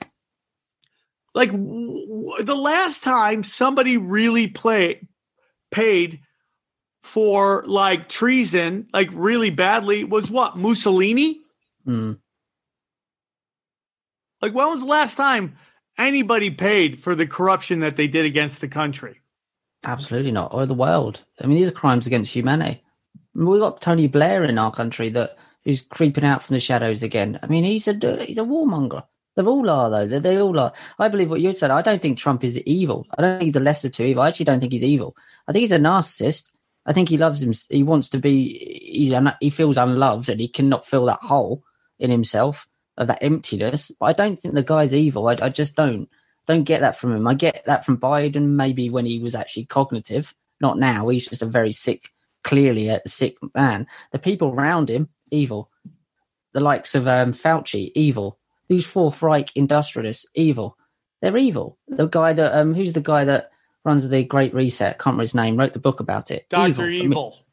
Like 1.34 1.52
w- 1.52 2.44
the 2.44 2.58
last 2.58 3.02
time 3.02 3.44
somebody 3.44 3.96
really 3.96 4.48
play 4.48 5.08
paid 5.72 6.20
for 7.02 7.64
like 7.66 8.10
treason, 8.10 8.90
like 8.92 9.10
really 9.14 9.52
badly, 9.52 10.04
was 10.04 10.30
what 10.30 10.58
Mussolini. 10.58 11.40
Mm. 11.88 12.20
Like 14.42 14.54
when 14.54 14.68
was 14.68 14.82
the 14.82 14.86
last 14.86 15.16
time 15.16 15.56
anybody 15.98 16.52
paid 16.52 17.00
for 17.00 17.16
the 17.16 17.26
corruption 17.26 17.80
that 17.80 17.96
they 17.96 18.08
did 18.08 18.26
against 18.26 18.60
the 18.60 18.68
country? 18.68 19.22
Absolutely 19.86 20.34
not, 20.34 20.54
or 20.54 20.66
the 20.66 20.74
world. 20.74 21.24
I 21.40 21.48
mean, 21.48 21.56
these 21.56 21.70
are 21.70 21.72
crimes 21.72 22.06
against 22.06 22.34
humanity. 22.34 22.84
We've 23.34 23.60
got 23.60 23.82
Tony 23.82 24.08
Blair 24.08 24.44
in 24.44 24.58
our 24.58 24.72
country 24.72 25.10
that 25.10 25.38
is 25.66 25.82
creeping 25.82 26.26
out 26.26 26.44
from 26.44 26.56
the 26.56 26.60
shadows 26.60 27.04
again. 27.04 27.40
I 27.42 27.48
mean, 27.48 27.64
he's 27.64 27.88
a 27.88 27.94
he's 28.26 28.38
a 28.38 28.42
warmonger. 28.42 29.04
They 29.36 29.44
all 29.44 29.70
are 29.70 29.90
though. 29.90 30.08
They, 30.08 30.20
they 30.20 30.42
all 30.42 30.60
are. 30.60 30.74
I 30.98 31.08
believe 31.08 31.30
what 31.30 31.42
you 31.42 31.52
said. 31.52 31.72
I 31.72 31.82
don't 31.82 32.02
think 32.02 32.18
Trump 32.18 32.44
is 32.44 32.58
evil. 32.60 33.06
I 33.18 33.22
don't 33.22 33.40
think 33.40 33.48
he's 33.48 33.56
a 33.56 33.62
lesser 33.62 33.90
two 33.90 34.04
evil. 34.04 34.24
I 34.24 34.30
actually 34.30 34.46
don't 34.46 34.60
think 34.60 34.74
he's 34.74 34.84
evil. 34.84 35.16
I 35.48 35.52
think 35.52 35.62
he's 35.62 35.72
a 35.72 35.80
narcissist. 35.80 36.52
I 36.86 36.94
think 36.94 37.10
he 37.10 37.18
loves 37.18 37.42
him. 37.42 37.54
He 37.70 37.84
wants 37.84 38.10
to 38.10 38.18
be. 38.18 38.82
He's 38.82 39.14
he 39.40 39.50
feels 39.50 39.78
unloved 39.78 40.30
and 40.30 40.42
he 40.42 40.48
cannot 40.48 40.86
fill 40.86 41.06
that 41.06 41.20
hole 41.20 41.64
in 42.00 42.10
himself 42.10 42.68
of 42.98 43.08
that 43.08 43.24
emptiness. 43.24 43.92
But 44.00 44.06
I 44.08 44.14
don't 44.14 44.40
think 44.40 44.56
the 44.56 44.64
guy's 44.64 44.94
evil. 44.94 45.28
I, 45.28 45.38
I 45.42 45.50
just 45.50 45.76
don't 45.76 46.10
don't 46.48 46.64
get 46.64 46.82
that 46.82 46.98
from 46.98 47.16
him. 47.16 47.28
I 47.28 47.36
get 47.36 47.64
that 47.66 47.86
from 47.86 47.98
Biden 47.98 48.56
maybe 48.56 48.90
when 48.90 49.06
he 49.06 49.20
was 49.20 49.36
actually 49.36 49.66
cognitive. 49.66 50.34
Not 50.60 50.80
now. 50.80 51.08
He's 51.08 51.28
just 51.28 51.44
a 51.44 51.46
very 51.46 51.72
sick 51.72 52.12
clearly 52.44 52.90
a 52.90 53.02
sick 53.08 53.38
man. 53.56 53.88
The 54.12 54.20
people 54.20 54.50
around 54.50 54.90
him, 54.90 55.10
evil. 55.32 55.70
The 56.54 56.60
likes 56.60 56.96
of 56.96 57.08
um, 57.08 57.34
Fauci, 57.34 57.92
evil. 57.96 58.40
These 58.68 58.88
Fourth 58.88 59.22
Reich 59.22 59.56
industrialists, 59.56 60.26
evil. 60.36 60.78
They're 61.22 61.38
evil. 61.38 61.78
The 61.88 62.08
guy 62.08 62.34
that, 62.34 62.54
um, 62.54 62.74
who's 62.74 62.94
the 62.94 63.02
guy 63.02 63.26
that 63.26 63.52
runs 63.84 64.08
the 64.08 64.24
Great 64.24 64.54
Reset? 64.54 64.98
Can't 64.98 65.14
remember 65.14 65.22
his 65.22 65.36
name. 65.36 65.58
Wrote 65.58 65.74
the 65.74 65.80
book 65.80 66.00
about 66.00 66.32
it. 66.32 66.48
Doctor 66.50 66.88
Evil. 66.88 67.46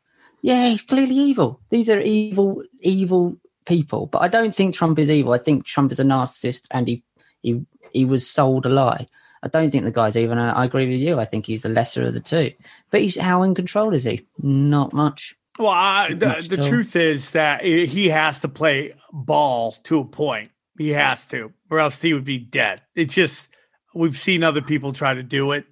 Yeah, 0.42 0.68
he's 0.68 0.82
clearly 0.82 1.16
evil. 1.16 1.60
These 1.70 1.90
are 1.90 2.00
evil, 2.00 2.62
evil 2.80 3.36
people. 3.64 4.06
But 4.06 4.22
I 4.22 4.28
don't 4.28 4.54
think 4.54 4.74
Trump 4.74 4.98
is 4.98 5.10
evil. 5.10 5.32
I 5.32 5.38
think 5.38 5.64
Trump 5.64 5.90
is 5.90 5.98
a 5.98 6.04
narcissist, 6.04 6.66
and 6.70 6.86
he 6.86 7.02
he 7.42 7.66
he 7.92 8.04
was 8.04 8.28
sold 8.28 8.66
a 8.66 8.68
lie. 8.68 9.08
I 9.42 9.48
don't 9.48 9.70
think 9.70 9.84
the 9.84 9.90
guy's 9.90 10.16
even. 10.16 10.38
I, 10.38 10.50
I 10.50 10.64
agree 10.64 10.88
with 10.88 11.00
you. 11.00 11.18
I 11.18 11.24
think 11.24 11.46
he's 11.46 11.62
the 11.62 11.68
lesser 11.68 12.04
of 12.04 12.14
the 12.14 12.20
two. 12.20 12.52
But 12.90 13.02
he's 13.02 13.16
how 13.16 13.42
in 13.42 13.54
control 13.54 13.94
is 13.94 14.04
he? 14.04 14.26
Not 14.42 14.92
much. 14.92 15.36
Well, 15.58 15.68
I, 15.70 16.12
the, 16.14 16.26
Much 16.26 16.48
the 16.48 16.56
truth 16.58 16.96
is 16.96 17.30
that 17.30 17.64
he 17.64 18.08
has 18.08 18.40
to 18.40 18.48
play 18.48 18.94
ball 19.12 19.72
to 19.84 20.00
a 20.00 20.04
point. 20.04 20.50
He 20.76 20.90
has 20.90 21.24
to, 21.26 21.52
or 21.70 21.80
else 21.80 22.02
he 22.02 22.12
would 22.12 22.24
be 22.26 22.38
dead. 22.38 22.82
It's 22.94 23.14
just 23.14 23.48
we've 23.94 24.18
seen 24.18 24.42
other 24.44 24.60
people 24.60 24.92
try 24.92 25.14
to 25.14 25.22
do 25.22 25.52
it, 25.52 25.64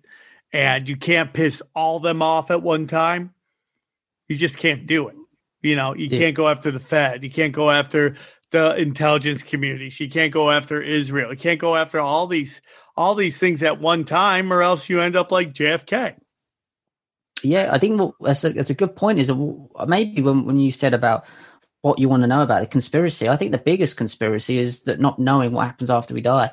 and 0.52 0.88
you 0.88 0.96
can't 0.96 1.32
piss 1.34 1.62
all 1.74 2.00
them 2.00 2.22
off 2.22 2.50
at 2.50 2.62
one 2.62 2.86
time. 2.86 3.34
You 4.28 4.36
just 4.36 4.56
can't 4.56 4.86
do 4.86 5.08
it. 5.08 5.16
You 5.60 5.76
know, 5.76 5.94
you 5.94 6.08
Yeah. 6.10 6.18
can't 6.18 6.36
go 6.36 6.48
after 6.48 6.70
the 6.70 6.80
Fed. 6.80 7.22
You 7.22 7.30
can't 7.30 7.52
go 7.52 7.70
after 7.70 8.16
the 8.50 8.74
intelligence 8.76 9.42
community. 9.42 9.92
You 10.02 10.08
can't 10.08 10.32
go 10.32 10.50
after 10.50 10.80
Israel. 10.80 11.30
You 11.32 11.36
can't 11.38 11.60
go 11.60 11.76
after 11.76 12.00
all 12.00 12.26
these 12.26 12.62
all 12.96 13.14
these 13.14 13.38
things 13.38 13.62
at 13.62 13.80
one 13.80 14.04
time, 14.04 14.52
or 14.52 14.62
else 14.62 14.88
you 14.88 15.00
end 15.00 15.16
up 15.16 15.32
like 15.32 15.52
JFK. 15.52 16.16
Yeah, 17.42 17.68
I 17.70 17.78
think 17.78 18.00
what, 18.00 18.14
that's, 18.20 18.44
a, 18.44 18.50
that's 18.50 18.70
a 18.70 18.74
good 18.74 18.96
point. 18.96 19.18
Is 19.18 19.30
maybe 19.86 20.22
when, 20.22 20.44
when 20.44 20.58
you 20.58 20.72
said 20.72 20.94
about 20.94 21.26
what 21.82 21.98
you 21.98 22.08
want 22.08 22.22
to 22.22 22.26
know 22.26 22.42
about 22.42 22.60
the 22.60 22.66
conspiracy, 22.66 23.28
I 23.28 23.36
think 23.36 23.52
the 23.52 23.58
biggest 23.58 23.96
conspiracy 23.96 24.58
is 24.58 24.82
that 24.84 25.00
not 25.00 25.18
knowing 25.18 25.52
what 25.52 25.66
happens 25.66 25.90
after 25.90 26.14
we 26.14 26.22
die. 26.22 26.50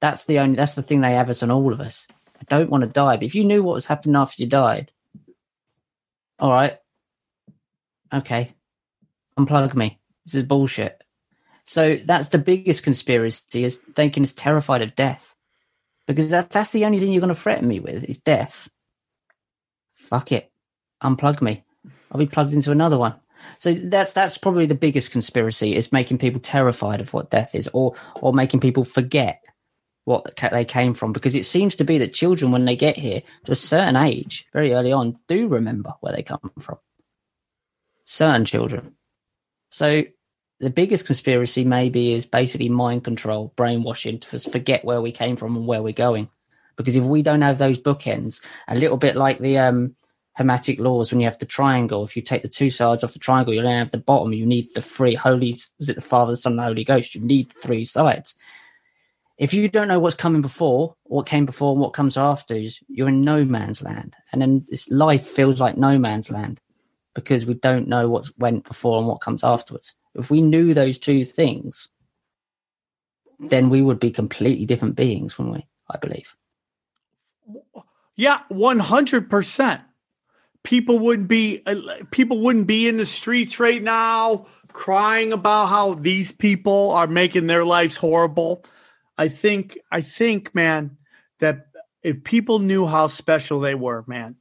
That's 0.00 0.24
the 0.24 0.40
only. 0.40 0.56
That's 0.56 0.74
the 0.74 0.82
thing 0.82 1.00
they 1.00 1.12
have 1.12 1.30
us 1.30 1.42
on 1.42 1.50
all 1.50 1.72
of 1.72 1.80
us. 1.80 2.06
I 2.40 2.44
don't 2.48 2.70
want 2.70 2.82
to 2.82 2.90
die, 2.90 3.16
but 3.16 3.24
if 3.24 3.34
you 3.34 3.44
knew 3.44 3.62
what 3.62 3.74
was 3.74 3.86
happening 3.86 4.16
after 4.16 4.42
you 4.42 4.48
died, 4.48 4.92
all 6.38 6.52
right, 6.52 6.78
okay, 8.12 8.54
unplug 9.38 9.74
me. 9.74 10.00
This 10.24 10.34
is 10.34 10.42
bullshit. 10.42 11.02
So 11.64 11.96
that's 11.96 12.28
the 12.28 12.38
biggest 12.38 12.82
conspiracy 12.82 13.64
is 13.64 13.78
thinking 13.94 14.22
is 14.22 14.34
terrified 14.34 14.82
of 14.82 14.94
death, 14.94 15.34
because 16.06 16.30
that, 16.30 16.50
that's 16.50 16.72
the 16.72 16.84
only 16.84 16.98
thing 16.98 17.12
you're 17.12 17.20
going 17.20 17.34
to 17.34 17.40
threaten 17.40 17.68
me 17.68 17.80
with 17.80 18.04
is 18.04 18.18
death 18.18 18.68
fuck 20.06 20.32
it, 20.32 20.50
unplug 21.02 21.42
me. 21.42 21.64
I'll 22.10 22.18
be 22.18 22.26
plugged 22.26 22.54
into 22.54 22.70
another 22.70 22.98
one. 22.98 23.14
So 23.58 23.74
that's 23.74 24.12
that's 24.12 24.38
probably 24.38 24.66
the 24.66 24.74
biggest 24.74 25.10
conspiracy 25.12 25.74
is 25.74 25.92
making 25.92 26.18
people 26.18 26.40
terrified 26.40 27.00
of 27.00 27.12
what 27.12 27.30
death 27.30 27.54
is, 27.54 27.68
or 27.72 27.94
or 28.16 28.32
making 28.32 28.60
people 28.60 28.84
forget 28.84 29.42
what 30.04 30.36
they 30.52 30.64
came 30.64 30.94
from. 30.94 31.12
Because 31.12 31.34
it 31.34 31.44
seems 31.44 31.76
to 31.76 31.84
be 31.84 31.98
that 31.98 32.14
children, 32.14 32.50
when 32.50 32.64
they 32.64 32.76
get 32.76 32.96
here 32.96 33.22
to 33.44 33.52
a 33.52 33.56
certain 33.56 33.96
age, 33.96 34.46
very 34.52 34.72
early 34.72 34.92
on, 34.92 35.18
do 35.28 35.48
remember 35.48 35.92
where 36.00 36.14
they 36.14 36.22
come 36.22 36.50
from. 36.60 36.78
Certain 38.04 38.44
children. 38.44 38.94
So 39.70 40.04
the 40.60 40.70
biggest 40.70 41.06
conspiracy 41.06 41.64
maybe 41.64 42.12
is 42.12 42.26
basically 42.26 42.68
mind 42.68 43.04
control, 43.04 43.52
brainwashing 43.56 44.18
to 44.20 44.38
forget 44.38 44.84
where 44.84 45.02
we 45.02 45.12
came 45.12 45.36
from 45.36 45.56
and 45.56 45.66
where 45.66 45.82
we're 45.82 45.92
going. 45.92 46.30
Because 46.76 46.96
if 46.96 47.04
we 47.04 47.22
don't 47.22 47.42
have 47.42 47.58
those 47.58 47.78
bookends, 47.78 48.40
a 48.68 48.74
little 48.74 48.96
bit 48.96 49.16
like 49.16 49.38
the 49.38 49.58
um, 49.58 49.94
hermetic 50.34 50.78
laws 50.78 51.10
when 51.10 51.20
you 51.20 51.26
have 51.26 51.38
the 51.38 51.46
triangle, 51.46 52.04
if 52.04 52.16
you 52.16 52.22
take 52.22 52.42
the 52.42 52.48
two 52.48 52.70
sides 52.70 53.02
off 53.02 53.12
the 53.12 53.18
triangle, 53.18 53.54
you 53.54 53.62
don't 53.62 53.72
have 53.72 53.90
the 53.90 53.98
bottom. 53.98 54.32
You 54.32 54.46
need 54.46 54.68
the 54.74 54.82
three 54.82 55.14
holy. 55.14 55.56
Was 55.78 55.88
it 55.88 55.96
the 55.96 56.02
Father, 56.02 56.32
the 56.32 56.36
Son, 56.36 56.52
and 56.52 56.58
the 56.58 56.64
Holy 56.64 56.84
Ghost? 56.84 57.14
You 57.14 57.20
need 57.20 57.52
three 57.52 57.84
sides. 57.84 58.34
If 59.38 59.52
you 59.52 59.68
don't 59.68 59.88
know 59.88 60.00
what's 60.00 60.16
coming 60.16 60.40
before, 60.40 60.96
what 61.04 61.26
came 61.26 61.44
before, 61.44 61.72
and 61.72 61.80
what 61.80 61.92
comes 61.92 62.16
after, 62.16 62.58
you're 62.88 63.08
in 63.08 63.20
no 63.20 63.44
man's 63.44 63.82
land, 63.82 64.16
and 64.32 64.40
then 64.40 64.64
this 64.70 64.88
life 64.90 65.26
feels 65.26 65.60
like 65.60 65.76
no 65.76 65.98
man's 65.98 66.30
land 66.30 66.60
because 67.14 67.44
we 67.44 67.54
don't 67.54 67.88
know 67.88 68.08
what 68.08 68.30
went 68.38 68.64
before 68.64 68.98
and 68.98 69.06
what 69.06 69.20
comes 69.20 69.44
afterwards. 69.44 69.94
If 70.18 70.30
we 70.30 70.40
knew 70.40 70.74
those 70.74 70.98
two 70.98 71.24
things, 71.24 71.88
then 73.38 73.70
we 73.70 73.82
would 73.82 74.00
be 74.00 74.10
completely 74.10 74.66
different 74.66 74.96
beings, 74.96 75.38
wouldn't 75.38 75.56
we? 75.56 75.66
I 75.90 75.98
believe. 75.98 76.34
Yeah, 78.16 78.40
one 78.48 78.78
hundred 78.78 79.30
percent. 79.30 79.82
People 80.62 80.98
wouldn't 80.98 81.28
be 81.28 81.62
uh, 81.66 81.76
people 82.10 82.40
wouldn't 82.40 82.66
be 82.66 82.88
in 82.88 82.96
the 82.96 83.06
streets 83.06 83.60
right 83.60 83.82
now 83.82 84.46
crying 84.72 85.32
about 85.32 85.66
how 85.66 85.94
these 85.94 86.32
people 86.32 86.90
are 86.90 87.06
making 87.06 87.46
their 87.46 87.64
lives 87.64 87.96
horrible. 87.96 88.64
I 89.16 89.28
think 89.28 89.78
I 89.92 90.00
think, 90.00 90.54
man, 90.54 90.96
that 91.38 91.68
if 92.02 92.24
people 92.24 92.58
knew 92.58 92.86
how 92.86 93.06
special 93.06 93.60
they 93.60 93.74
were, 93.74 94.04
man, 94.06 94.36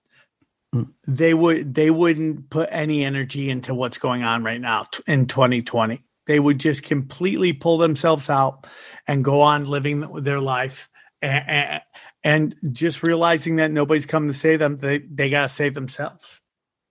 Mm. 0.75 0.89
they 1.07 1.33
would 1.33 1.73
they 1.73 1.89
wouldn't 1.89 2.49
put 2.49 2.69
any 2.71 3.03
energy 3.03 3.49
into 3.49 3.73
what's 3.73 3.97
going 3.97 4.23
on 4.23 4.43
right 4.43 4.59
now 4.59 4.87
t- 4.91 5.03
in 5.07 5.27
2020. 5.27 6.03
They 6.27 6.39
would 6.39 6.59
just 6.59 6.83
completely 6.83 7.53
pull 7.53 7.77
themselves 7.77 8.29
out 8.29 8.67
and 9.07 9.23
go 9.23 9.41
on 9.41 9.65
living 9.65 10.01
their 10.21 10.39
life 10.39 10.89
and, 11.21 11.81
and 12.23 12.55
just 12.71 13.03
realizing 13.03 13.57
that 13.57 13.71
nobody's 13.71 14.05
coming 14.05 14.29
to 14.29 14.37
save 14.37 14.59
them. 14.59 14.77
They 14.77 14.99
they 14.99 15.29
gotta 15.29 15.49
save 15.49 15.73
themselves. 15.75 16.41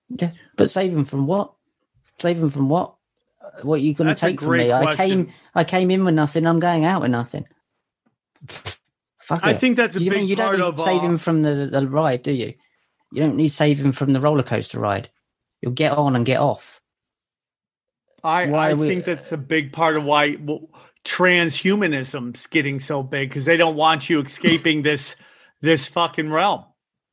Yeah, 0.08 0.30
but 0.56 0.70
save 0.70 0.92
them 0.92 1.04
from 1.04 1.26
what? 1.26 1.52
Save 2.20 2.40
them 2.40 2.50
from 2.50 2.68
what? 2.68 2.94
What 3.62 3.76
are 3.76 3.82
you 3.82 3.94
going 3.94 4.14
to 4.14 4.20
take 4.20 4.40
from 4.40 4.52
me? 4.58 4.72
I 4.72 4.94
came, 4.94 5.32
I 5.54 5.64
came 5.64 5.90
in 5.90 6.04
with 6.04 6.14
nothing. 6.14 6.46
I'm 6.46 6.60
going 6.60 6.84
out 6.84 7.02
with 7.02 7.10
nothing. 7.10 7.46
Fuck 8.48 9.40
I 9.42 9.52
it. 9.52 9.60
think 9.60 9.76
that's 9.76 9.96
a 9.96 10.02
you 10.02 10.10
big 10.10 10.20
mean 10.20 10.28
you 10.28 10.36
part 10.36 10.58
don't 10.58 10.74
of 10.74 10.80
save 10.80 11.00
uh, 11.00 11.04
him 11.04 11.18
from 11.18 11.42
the, 11.42 11.68
the 11.70 11.86
ride, 11.88 12.22
do 12.22 12.32
you? 12.32 12.54
You 13.12 13.22
don't 13.22 13.36
need 13.36 13.50
saving 13.50 13.92
from 13.92 14.12
the 14.12 14.20
roller 14.20 14.42
coaster 14.42 14.80
ride. 14.80 15.10
You'll 15.60 15.72
get 15.72 15.92
on 15.92 16.16
and 16.16 16.26
get 16.26 16.40
off. 16.40 16.80
I, 18.22 18.50
I 18.50 18.74
we- 18.74 18.88
think 18.88 19.04
that's 19.04 19.32
a 19.32 19.36
big 19.36 19.72
part 19.72 19.96
of 19.96 20.04
why 20.04 20.36
well, 20.40 20.70
transhumanism's 21.04 22.46
getting 22.46 22.80
so 22.80 23.02
big 23.02 23.28
because 23.28 23.44
they 23.44 23.56
don't 23.56 23.76
want 23.76 24.08
you 24.08 24.20
escaping 24.20 24.82
this 24.82 25.16
this 25.60 25.86
fucking 25.88 26.30
realm. 26.30 26.64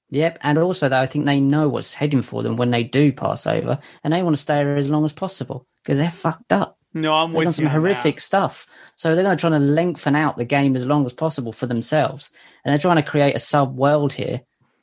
Yep, 0.09 0.39
and 0.41 0.57
also 0.57 0.89
though 0.89 0.99
I 0.99 1.05
think 1.05 1.25
they 1.25 1.39
know 1.39 1.69
what's 1.69 1.93
heading 1.93 2.21
for 2.21 2.43
them 2.43 2.57
when 2.57 2.71
they 2.71 2.83
do 2.83 3.11
pass 3.11 3.47
over, 3.47 3.79
and 4.03 4.13
they 4.13 4.23
want 4.23 4.35
to 4.35 4.41
stay 4.41 4.55
there 4.55 4.75
as 4.75 4.89
long 4.89 5.05
as 5.05 5.13
possible 5.13 5.67
because 5.83 5.99
they're 5.99 6.11
fucked 6.11 6.51
up. 6.51 6.77
No, 6.93 7.13
I'm 7.13 7.31
They've 7.31 7.37
with 7.37 7.45
done 7.45 7.53
some 7.53 7.65
horrific 7.67 8.19
stuff. 8.19 8.67
So 8.97 9.15
they're 9.15 9.23
going 9.23 9.37
to 9.37 9.39
try 9.39 9.49
to 9.49 9.59
lengthen 9.59 10.15
out 10.15 10.37
the 10.37 10.43
game 10.45 10.75
as 10.75 10.85
long 10.85 11.05
as 11.05 11.13
possible 11.13 11.53
for 11.53 11.65
themselves. 11.65 12.31
And 12.63 12.71
they're 12.71 12.79
trying 12.79 12.97
to 12.97 13.09
create 13.09 13.33
a 13.33 13.39
sub 13.39 13.77
world 13.77 14.11
here 14.11 14.41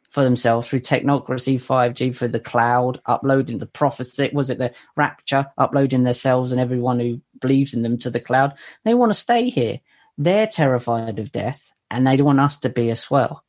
for 0.09 0.25
themselves 0.25 0.69
through 0.69 0.81
technocracy, 0.81 1.57
5G, 1.57 2.15
for 2.15 2.29
the 2.29 2.41
cloud, 2.41 3.01
uploading 3.07 3.59
the 3.59 3.67
prophecy. 3.67 4.31
Was 4.33 4.51
it 4.51 4.59
the 4.59 4.73
rapture? 4.97 5.47
Uploading 5.59 6.05
themselves 6.05 6.53
and 6.53 6.61
everyone 6.61 6.99
who 6.99 7.21
believes 7.41 7.75
in 7.75 7.83
them 7.83 7.99
to 7.99 8.11
the 8.11 8.21
cloud. 8.21 8.57
They 8.85 8.95
want 8.95 9.11
to 9.11 9.19
stay 9.19 9.51
here. 9.51 9.81
They're 10.17 10.47
terrified 10.47 11.19
of 11.19 11.31
death 11.31 11.71
and 11.91 12.07
they 12.07 12.17
don't 12.17 12.27
want 12.27 12.41
us 12.41 12.59
to 12.59 12.69
be 12.69 12.91
as 12.91 13.11
well. 13.11 13.45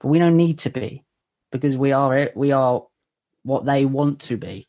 But 0.00 0.08
we 0.08 0.18
don't 0.18 0.36
need 0.36 0.60
to 0.60 0.70
be 0.70 1.04
because 1.52 1.76
we 1.76 1.92
are, 1.92 2.16
it. 2.16 2.36
we 2.36 2.52
are 2.52 2.86
what 3.42 3.64
they 3.64 3.84
want 3.84 4.20
to 4.20 4.36
be. 4.36 4.68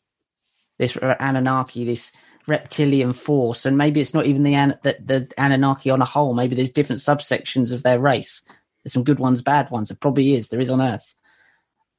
This 0.78 0.96
Anunnaki, 0.96 1.84
this 1.84 2.12
reptilian 2.46 3.12
force, 3.12 3.66
and 3.66 3.76
maybe 3.76 4.00
it's 4.00 4.14
not 4.14 4.26
even 4.26 4.42
the, 4.42 4.78
the 4.82 4.96
the 5.04 5.28
Anunnaki 5.36 5.90
on 5.90 6.00
a 6.00 6.06
whole. 6.06 6.32
Maybe 6.32 6.56
there's 6.56 6.70
different 6.70 7.00
subsections 7.00 7.72
of 7.72 7.82
their 7.82 7.98
race. 7.98 8.42
There's 8.82 8.94
some 8.94 9.04
good 9.04 9.18
ones, 9.18 9.42
bad 9.42 9.70
ones. 9.70 9.90
It 9.90 10.00
probably 10.00 10.34
is. 10.34 10.48
There 10.48 10.60
is 10.60 10.70
on 10.70 10.80
Earth, 10.80 11.14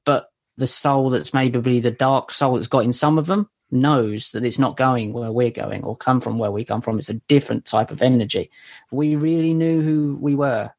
but 0.05 0.31
the 0.57 0.67
soul 0.67 1.09
that's 1.09 1.33
maybe 1.33 1.79
the 1.79 1.91
dark 1.91 2.31
soul 2.31 2.55
that's 2.55 2.67
got 2.67 2.85
in 2.85 2.93
some 2.93 3.17
of 3.17 3.27
them 3.27 3.49
knows 3.71 4.31
that 4.31 4.43
it's 4.43 4.59
not 4.59 4.77
going 4.77 5.13
where 5.13 5.31
we're 5.31 5.49
going 5.49 5.83
or 5.83 5.95
come 5.95 6.19
from 6.19 6.37
where 6.37 6.51
we 6.51 6.65
come 6.65 6.81
from. 6.81 6.99
It's 6.99 7.09
a 7.09 7.15
different 7.15 7.65
type 7.65 7.89
of 7.89 8.01
energy. 8.01 8.51
We 8.91 9.15
really 9.15 9.53
knew 9.53 9.81
who 9.81 10.17
we 10.19 10.35
were, 10.35 10.71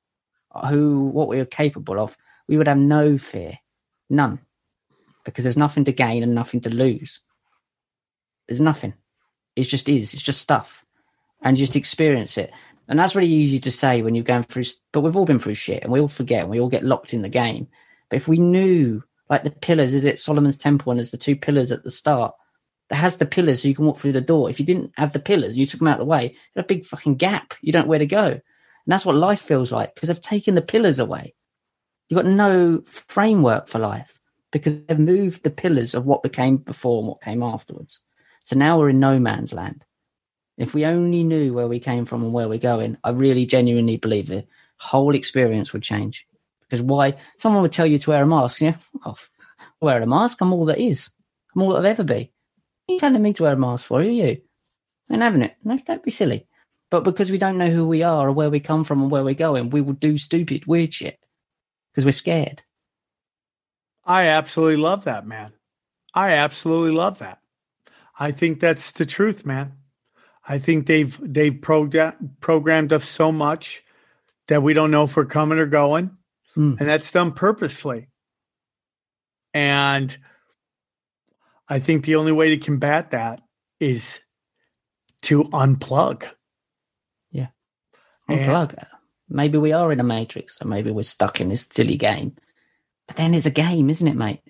who 0.68 1.06
what 1.06 1.28
we 1.28 1.38
were 1.38 1.46
capable 1.46 1.98
of, 1.98 2.16
we 2.48 2.56
would 2.58 2.68
have 2.68 2.78
no 2.78 3.16
fear, 3.16 3.58
none, 4.10 4.40
because 5.24 5.44
there's 5.44 5.56
nothing 5.56 5.84
to 5.84 5.92
gain 5.92 6.22
and 6.22 6.34
nothing 6.34 6.60
to 6.60 6.70
lose. 6.70 7.20
There's 8.48 8.60
nothing. 8.60 8.94
It 9.56 9.64
just 9.64 9.88
is. 9.88 10.12
It's 10.12 10.22
just 10.22 10.40
stuff, 10.40 10.84
and 11.42 11.56
just 11.56 11.76
experience 11.76 12.36
it. 12.36 12.52
And 12.88 12.98
that's 12.98 13.14
really 13.14 13.32
easy 13.32 13.58
to 13.60 13.70
say 13.70 14.02
when 14.02 14.14
you're 14.14 14.24
going 14.24 14.42
through. 14.44 14.64
But 14.92 15.00
we've 15.00 15.16
all 15.16 15.24
been 15.24 15.38
through 15.38 15.54
shit, 15.54 15.82
and 15.82 15.92
we 15.92 16.00
all 16.00 16.08
forget, 16.08 16.42
and 16.42 16.50
we 16.50 16.60
all 16.60 16.68
get 16.68 16.84
locked 16.84 17.14
in 17.14 17.22
the 17.22 17.28
game. 17.28 17.68
But 18.10 18.16
if 18.16 18.28
we 18.28 18.38
knew, 18.38 19.02
like 19.28 19.44
the 19.44 19.50
pillars, 19.50 19.94
is 19.94 20.04
it 20.04 20.18
Solomon's 20.18 20.56
Temple, 20.56 20.90
and 20.90 20.98
there's 20.98 21.10
the 21.10 21.16
two 21.16 21.36
pillars 21.36 21.72
at 21.72 21.84
the 21.84 21.90
start. 21.90 22.34
That 22.88 22.96
has 22.96 23.16
the 23.16 23.26
pillars 23.26 23.62
so 23.62 23.68
you 23.68 23.74
can 23.74 23.86
walk 23.86 23.98
through 23.98 24.12
the 24.12 24.20
door. 24.20 24.50
If 24.50 24.60
you 24.60 24.66
didn't 24.66 24.92
have 24.98 25.12
the 25.12 25.18
pillars, 25.18 25.56
you 25.56 25.64
took 25.64 25.78
them 25.78 25.88
out 25.88 25.94
of 25.94 26.00
the 26.00 26.04
way. 26.04 26.34
A 26.56 26.62
big 26.62 26.84
fucking 26.84 27.16
gap. 27.16 27.54
You 27.62 27.72
don't 27.72 27.84
know 27.84 27.90
where 27.90 27.98
to 27.98 28.06
go. 28.06 28.26
And 28.26 28.42
that's 28.86 29.06
what 29.06 29.16
life 29.16 29.40
feels 29.40 29.72
like 29.72 29.94
because 29.94 30.08
they've 30.08 30.20
taken 30.20 30.54
the 30.54 30.62
pillars 30.62 30.98
away. 30.98 31.34
You've 32.08 32.18
got 32.18 32.26
no 32.26 32.82
framework 32.86 33.68
for 33.68 33.78
life 33.78 34.20
because 34.50 34.82
they've 34.84 34.98
moved 34.98 35.44
the 35.44 35.50
pillars 35.50 35.94
of 35.94 36.04
what 36.04 36.22
became 36.22 36.58
before 36.58 36.98
and 36.98 37.08
what 37.08 37.22
came 37.22 37.42
afterwards. 37.42 38.02
So 38.42 38.58
now 38.58 38.78
we're 38.78 38.90
in 38.90 39.00
no 39.00 39.18
man's 39.18 39.52
land. 39.52 39.84
If 40.58 40.74
we 40.74 40.84
only 40.84 41.24
knew 41.24 41.54
where 41.54 41.68
we 41.68 41.80
came 41.80 42.04
from 42.04 42.22
and 42.22 42.32
where 42.32 42.48
we're 42.48 42.58
going, 42.58 42.98
I 43.02 43.10
really 43.10 43.46
genuinely 43.46 43.96
believe 43.96 44.26
the 44.26 44.44
whole 44.76 45.14
experience 45.14 45.72
would 45.72 45.82
change. 45.82 46.26
Because 46.72 46.82
why? 46.82 47.16
Someone 47.36 47.60
would 47.60 47.72
tell 47.72 47.86
you 47.86 47.98
to 47.98 48.10
wear 48.10 48.22
a 48.22 48.26
mask. 48.26 48.62
Yeah, 48.62 48.72
fuck 48.72 49.06
off. 49.06 49.30
I 49.60 49.84
wear 49.84 50.00
a 50.00 50.06
mask. 50.06 50.40
I'm 50.40 50.54
all 50.54 50.64
that 50.64 50.78
is. 50.78 51.10
I'm 51.54 51.60
all 51.60 51.74
that 51.74 51.80
I've 51.80 51.84
ever 51.84 52.02
be. 52.02 52.32
you 52.88 52.98
telling 52.98 53.20
me 53.20 53.34
to 53.34 53.42
wear 53.42 53.52
a 53.52 53.58
mask 53.58 53.88
for? 53.88 54.00
Are 54.00 54.02
you? 54.02 54.40
And 55.10 55.20
having 55.20 55.42
it. 55.42 55.54
No, 55.62 55.76
don't 55.76 56.02
be 56.02 56.10
silly. 56.10 56.46
But 56.90 57.04
because 57.04 57.30
we 57.30 57.36
don't 57.36 57.58
know 57.58 57.68
who 57.68 57.86
we 57.86 58.02
are 58.02 58.26
or 58.26 58.32
where 58.32 58.48
we 58.48 58.58
come 58.58 58.84
from 58.84 59.02
and 59.02 59.10
where 59.10 59.22
we're 59.22 59.34
going, 59.34 59.68
we 59.68 59.82
will 59.82 59.92
do 59.92 60.16
stupid, 60.16 60.64
weird 60.66 60.94
shit 60.94 61.18
because 61.92 62.06
we're 62.06 62.12
scared. 62.12 62.62
I 64.06 64.28
absolutely 64.28 64.76
love 64.76 65.04
that, 65.04 65.26
man. 65.26 65.52
I 66.14 66.30
absolutely 66.30 66.92
love 66.92 67.18
that. 67.18 67.40
I 68.18 68.30
think 68.30 68.60
that's 68.60 68.92
the 68.92 69.04
truth, 69.04 69.44
man. 69.44 69.74
I 70.48 70.58
think 70.58 70.86
they've 70.86 71.20
they've 71.22 71.60
program, 71.60 72.36
programmed 72.40 72.94
us 72.94 73.06
so 73.06 73.30
much 73.30 73.84
that 74.48 74.62
we 74.62 74.72
don't 74.72 74.90
know 74.90 75.04
if 75.04 75.16
we're 75.16 75.26
coming 75.26 75.58
or 75.58 75.66
going, 75.66 76.16
Mm. 76.56 76.78
and 76.78 76.88
that's 76.88 77.12
done 77.12 77.32
purposefully. 77.32 78.08
And 79.54 80.16
I 81.68 81.78
think 81.78 82.04
the 82.04 82.16
only 82.16 82.32
way 82.32 82.50
to 82.50 82.58
combat 82.58 83.12
that 83.12 83.40
is 83.80 84.20
to 85.22 85.44
unplug. 85.44 86.24
Yeah. 87.30 87.48
Unplug. 88.28 88.84
Maybe 89.28 89.56
we 89.58 89.72
are 89.72 89.90
in 89.92 90.00
a 90.00 90.04
matrix, 90.04 90.60
or 90.60 90.68
maybe 90.68 90.90
we're 90.90 91.02
stuck 91.02 91.40
in 91.40 91.48
this 91.48 91.66
silly 91.70 91.96
game. 91.96 92.36
But 93.06 93.16
then 93.16 93.34
it's 93.34 93.46
a 93.46 93.50
game, 93.50 93.88
isn't 93.88 94.06
it, 94.06 94.16
mate? 94.16 94.42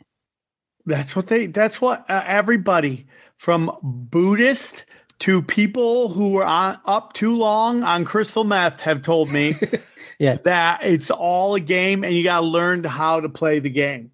That's 0.84 1.14
what 1.14 1.28
they. 1.28 1.46
That's 1.46 1.80
what 1.80 2.08
uh, 2.10 2.24
everybody 2.26 3.06
from 3.38 3.70
Buddhist 3.82 4.84
to 5.22 5.40
people 5.42 6.08
who 6.08 6.30
were 6.32 6.44
on, 6.44 6.80
up 6.84 7.12
too 7.12 7.36
long 7.36 7.82
on 7.82 8.04
crystal 8.04 8.44
meth 8.44 8.80
have 8.80 9.02
told 9.02 9.30
me 9.30 9.56
Yeah. 10.18 10.36
that 10.44 10.84
it's 10.84 11.10
all 11.10 11.54
a 11.54 11.60
game, 11.60 12.04
and 12.04 12.14
you 12.14 12.22
got 12.24 12.40
to 12.40 12.46
learn 12.46 12.84
how 12.84 13.20
to 13.20 13.28
play 13.28 13.58
the 13.60 13.70
game. 13.70 14.10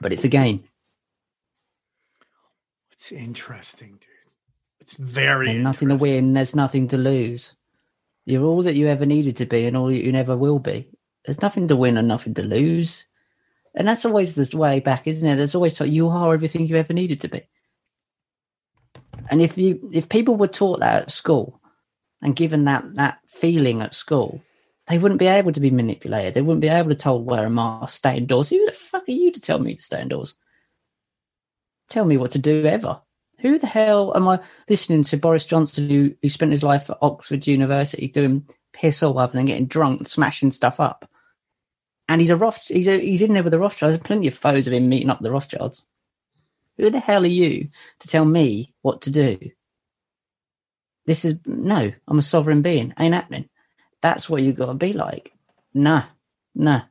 But 0.00 0.12
it's 0.12 0.24
a 0.24 0.28
game. 0.28 0.64
It's 2.92 3.12
interesting, 3.12 3.92
dude. 3.92 4.08
It's 4.80 4.94
very 4.94 5.52
There's 5.52 5.62
nothing 5.64 5.88
to 5.88 5.96
win. 5.96 6.32
There's 6.32 6.54
nothing 6.54 6.88
to 6.88 6.96
lose. 6.96 7.54
You're 8.24 8.44
all 8.44 8.62
that 8.62 8.74
you 8.76 8.88
ever 8.88 9.06
needed 9.06 9.36
to 9.38 9.46
be 9.46 9.66
and 9.66 9.76
all 9.76 9.86
that 9.88 10.04
you 10.04 10.12
never 10.12 10.36
will 10.36 10.58
be. 10.58 10.88
There's 11.24 11.42
nothing 11.42 11.68
to 11.68 11.76
win 11.76 11.96
and 11.96 12.08
nothing 12.08 12.34
to 12.34 12.42
lose. 12.42 13.04
And 13.74 13.86
that's 13.88 14.04
always 14.04 14.34
the 14.34 14.56
way 14.56 14.80
back, 14.80 15.06
isn't 15.06 15.28
it? 15.28 15.36
There's 15.36 15.54
always 15.54 15.78
you 15.80 16.08
are 16.08 16.32
everything 16.34 16.66
you 16.66 16.76
ever 16.76 16.92
needed 16.92 17.20
to 17.22 17.28
be. 17.28 17.42
And 19.28 19.42
if 19.42 19.58
you 19.58 19.90
if 19.92 20.08
people 20.08 20.36
were 20.36 20.46
taught 20.48 20.80
that 20.80 21.02
at 21.02 21.10
school 21.10 21.60
and 22.22 22.36
given 22.36 22.64
that 22.64 22.84
that 22.94 23.18
feeling 23.26 23.82
at 23.82 23.94
school, 23.94 24.42
they 24.86 24.98
wouldn't 24.98 25.18
be 25.18 25.26
able 25.26 25.52
to 25.52 25.60
be 25.60 25.70
manipulated. 25.70 26.34
They 26.34 26.42
wouldn't 26.42 26.60
be 26.60 26.68
able 26.68 26.90
to 26.90 26.94
told 26.94 27.26
wear 27.26 27.46
a 27.46 27.50
mask, 27.50 27.96
stay 27.96 28.16
indoors. 28.16 28.50
Who 28.50 28.64
the 28.66 28.72
fuck 28.72 29.08
are 29.08 29.12
you 29.12 29.32
to 29.32 29.40
tell 29.40 29.58
me 29.58 29.74
to 29.74 29.82
stay 29.82 30.00
indoors? 30.00 30.34
Tell 31.88 32.04
me 32.04 32.16
what 32.16 32.32
to 32.32 32.38
do 32.38 32.64
ever. 32.66 33.00
Who 33.40 33.58
the 33.58 33.66
hell 33.66 34.16
am 34.16 34.26
I 34.28 34.40
listening 34.68 35.02
to 35.04 35.16
Boris 35.16 35.44
Johnson, 35.44 35.90
who, 35.90 36.14
who 36.22 36.28
spent 36.28 36.52
his 36.52 36.62
life 36.62 36.88
at 36.88 36.98
Oxford 37.02 37.46
University 37.46 38.08
doing 38.08 38.48
piss 38.72 39.02
all 39.02 39.18
other 39.18 39.34
than 39.34 39.46
getting 39.46 39.66
drunk 39.66 40.00
and 40.00 40.08
smashing 40.08 40.50
stuff 40.50 40.80
up? 40.80 41.08
And 42.08 42.20
he's 42.20 42.30
a 42.30 42.36
Roth, 42.36 42.68
he's 42.68 42.88
a, 42.88 42.98
he's 42.98 43.20
in 43.20 43.34
there 43.34 43.42
with 43.42 43.50
the 43.50 43.58
Rothschilds. 43.58 43.96
There's 43.96 44.06
plenty 44.06 44.28
of 44.28 44.34
photos 44.34 44.66
of 44.66 44.72
him 44.72 44.88
meeting 44.88 45.10
up 45.10 45.18
with 45.18 45.24
the 45.24 45.32
Rothschilds. 45.32 45.84
Who 46.78 46.90
the 46.90 47.00
hell 47.00 47.24
are 47.24 47.26
you 47.26 47.68
to 48.00 48.08
tell 48.08 48.24
me 48.24 48.74
what 48.82 49.02
to 49.02 49.10
do? 49.10 49.38
This 51.06 51.24
is 51.24 51.36
no. 51.46 51.92
I'm 52.08 52.18
a 52.18 52.22
sovereign 52.22 52.62
being. 52.62 52.92
Ain't 52.98 53.14
happening. 53.14 53.48
That's 54.02 54.28
what 54.28 54.42
you 54.42 54.52
got 54.52 54.66
to 54.66 54.74
be 54.74 54.92
like. 54.92 55.32
Nah, 55.72 56.04
nah. 56.54 56.82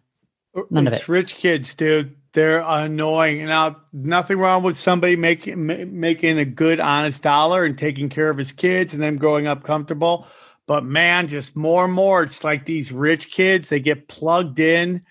Oh, 0.56 0.66
None 0.70 0.88
of 0.88 0.94
it's 0.94 1.04
it. 1.04 1.10
rich 1.10 1.36
kids, 1.36 1.74
dude. 1.74 2.16
They're 2.34 2.60
annoying. 2.60 3.46
Now, 3.46 3.78
nothing 3.94 4.38
wrong 4.38 4.64
with 4.64 4.78
somebody 4.78 5.16
making 5.16 5.66
making 6.00 6.38
a 6.38 6.46
good, 6.46 6.80
honest 6.80 7.24
dollar 7.24 7.64
and 7.64 7.78
taking 7.78 8.10
care 8.10 8.30
of 8.30 8.38
his 8.38 8.52
kids 8.52 8.94
and 8.94 9.02
then 9.02 9.16
growing 9.18 9.48
up 9.48 9.64
comfortable. 9.64 10.28
But 10.68 10.84
man, 10.84 11.28
just 11.28 11.56
more 11.56 11.86
and 11.86 11.94
more, 11.94 12.24
it's 12.24 12.44
like 12.44 12.66
these 12.66 12.92
rich 12.92 13.32
kids. 13.32 13.70
They 13.70 13.80
get 13.80 14.08
plugged 14.08 14.60
in 14.60 15.04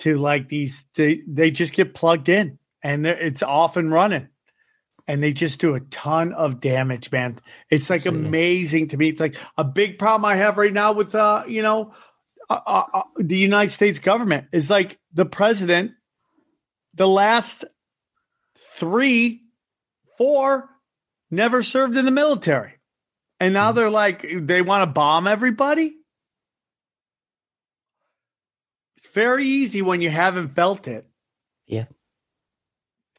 to 0.00 0.16
like 0.16 0.48
these. 0.48 0.84
They 0.94 1.22
they 1.26 1.50
just 1.50 1.72
get 1.72 1.94
plugged 1.94 2.28
in, 2.28 2.58
and 2.84 3.06
it's 3.06 3.42
off 3.42 3.76
and 3.78 3.90
running, 3.90 4.28
and 5.08 5.22
they 5.22 5.32
just 5.32 5.58
do 5.58 5.74
a 5.74 5.80
ton 5.80 6.34
of 6.34 6.60
damage, 6.60 7.10
man. 7.10 7.38
It's 7.70 7.88
like 7.90 8.02
Absolutely. 8.02 8.28
amazing 8.28 8.88
to 8.88 8.96
me. 8.98 9.08
It's 9.08 9.20
like 9.20 9.36
a 9.56 9.64
big 9.64 9.98
problem 9.98 10.26
I 10.26 10.36
have 10.36 10.58
right 10.58 10.72
now 10.72 10.92
with 10.92 11.14
uh, 11.14 11.44
you 11.48 11.62
know, 11.62 11.94
uh, 12.48 12.60
uh, 12.66 12.84
uh, 12.92 13.02
the 13.18 13.38
United 13.38 13.70
States 13.70 13.98
government 13.98 14.48
is 14.52 14.68
like 14.68 15.00
the 15.12 15.24
president, 15.24 15.92
the 16.92 17.08
last 17.08 17.64
three, 18.56 19.40
four 20.18 20.68
never 21.30 21.62
served 21.62 21.96
in 21.96 22.04
the 22.04 22.10
military. 22.10 22.74
And 23.40 23.54
now 23.54 23.72
they're 23.72 23.90
like, 23.90 24.24
they 24.30 24.62
want 24.62 24.84
to 24.84 24.90
bomb 24.92 25.26
everybody. 25.26 25.94
It's 28.96 29.08
very 29.08 29.44
easy 29.44 29.82
when 29.82 30.00
you 30.00 30.10
haven't 30.10 30.48
felt 30.48 30.86
it. 30.86 31.06
Yeah. 31.66 31.86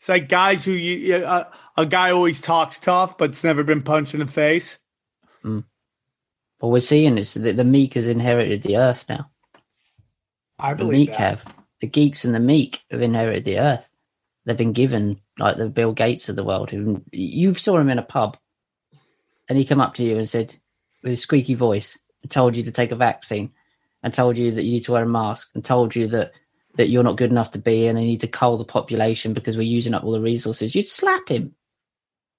It's 0.06 0.10
like 0.10 0.30
guys 0.30 0.64
who 0.64 0.72
you, 0.74 1.16
uh, 1.16 1.50
a 1.76 1.84
guy 1.84 2.12
always 2.12 2.40
talks 2.40 2.78
tough, 2.78 3.18
but's 3.18 3.44
never 3.44 3.64
been 3.64 3.82
punched 3.82 4.14
in 4.14 4.20
the 4.20 4.28
face. 4.28 4.78
What 6.60 6.70
we're 6.70 6.80
seeing 6.80 7.18
is 7.18 7.34
that 7.34 7.58
the 7.58 7.64
meek 7.64 7.96
has 7.96 8.06
inherited 8.06 8.62
the 8.62 8.78
earth 8.78 9.06
now. 9.10 9.32
I 10.60 10.74
The 10.74 10.78
believe 10.78 10.92
meek 10.92 11.10
that. 11.10 11.18
have. 11.18 11.56
The 11.82 11.88
geeks 11.88 12.24
and 12.24 12.36
the 12.36 12.40
meek 12.40 12.84
have 12.92 13.02
inherited 13.02 13.46
the 13.46 13.58
earth. 13.58 13.90
They've 14.46 14.56
been 14.56 14.74
given 14.74 15.22
like 15.40 15.58
the 15.58 15.70
Bill 15.70 15.92
Gates 15.92 16.30
of 16.30 16.36
the 16.36 16.44
world. 16.44 16.70
Who 16.70 17.02
you 17.12 17.56
saw 17.56 17.80
him 17.80 17.90
in 17.90 17.98
a 17.98 18.04
pub, 18.04 18.38
and 19.50 19.58
he 19.58 19.66
come 19.66 19.82
up 19.82 19.96
to 19.96 20.04
you 20.04 20.18
and 20.20 20.30
said, 20.30 20.56
with 21.02 21.14
a 21.14 21.18
squeaky 21.18 21.56
voice, 21.56 21.98
and 22.22 22.30
told 22.30 22.56
you 22.56 22.62
to 22.62 22.72
take 22.72 22.92
a 22.92 22.96
vaccine, 22.96 23.54
and 24.04 24.14
told 24.14 24.38
you 24.38 24.52
that 24.52 24.66
you 24.66 24.74
need 24.74 24.84
to 24.84 24.92
wear 24.92 25.04
a 25.06 25.08
mask, 25.08 25.50
and 25.56 25.66
told 25.66 25.96
you 25.96 26.06
that 26.10 26.32
that 26.76 26.90
you're 26.90 27.04
not 27.04 27.18
good 27.18 27.32
enough 27.32 27.52
to 27.52 27.60
be, 27.60 27.88
and 27.88 27.98
they 27.98 28.06
need 28.06 28.22
to 28.22 28.28
cull 28.28 28.58
the 28.58 28.66
population 28.66 29.34
because 29.34 29.58
we're 29.58 29.64
using 29.64 29.94
up 29.94 30.04
all 30.04 30.12
the 30.12 30.22
resources. 30.22 30.76
You'd 30.76 30.88
slap 30.88 31.30
him. 31.30 31.56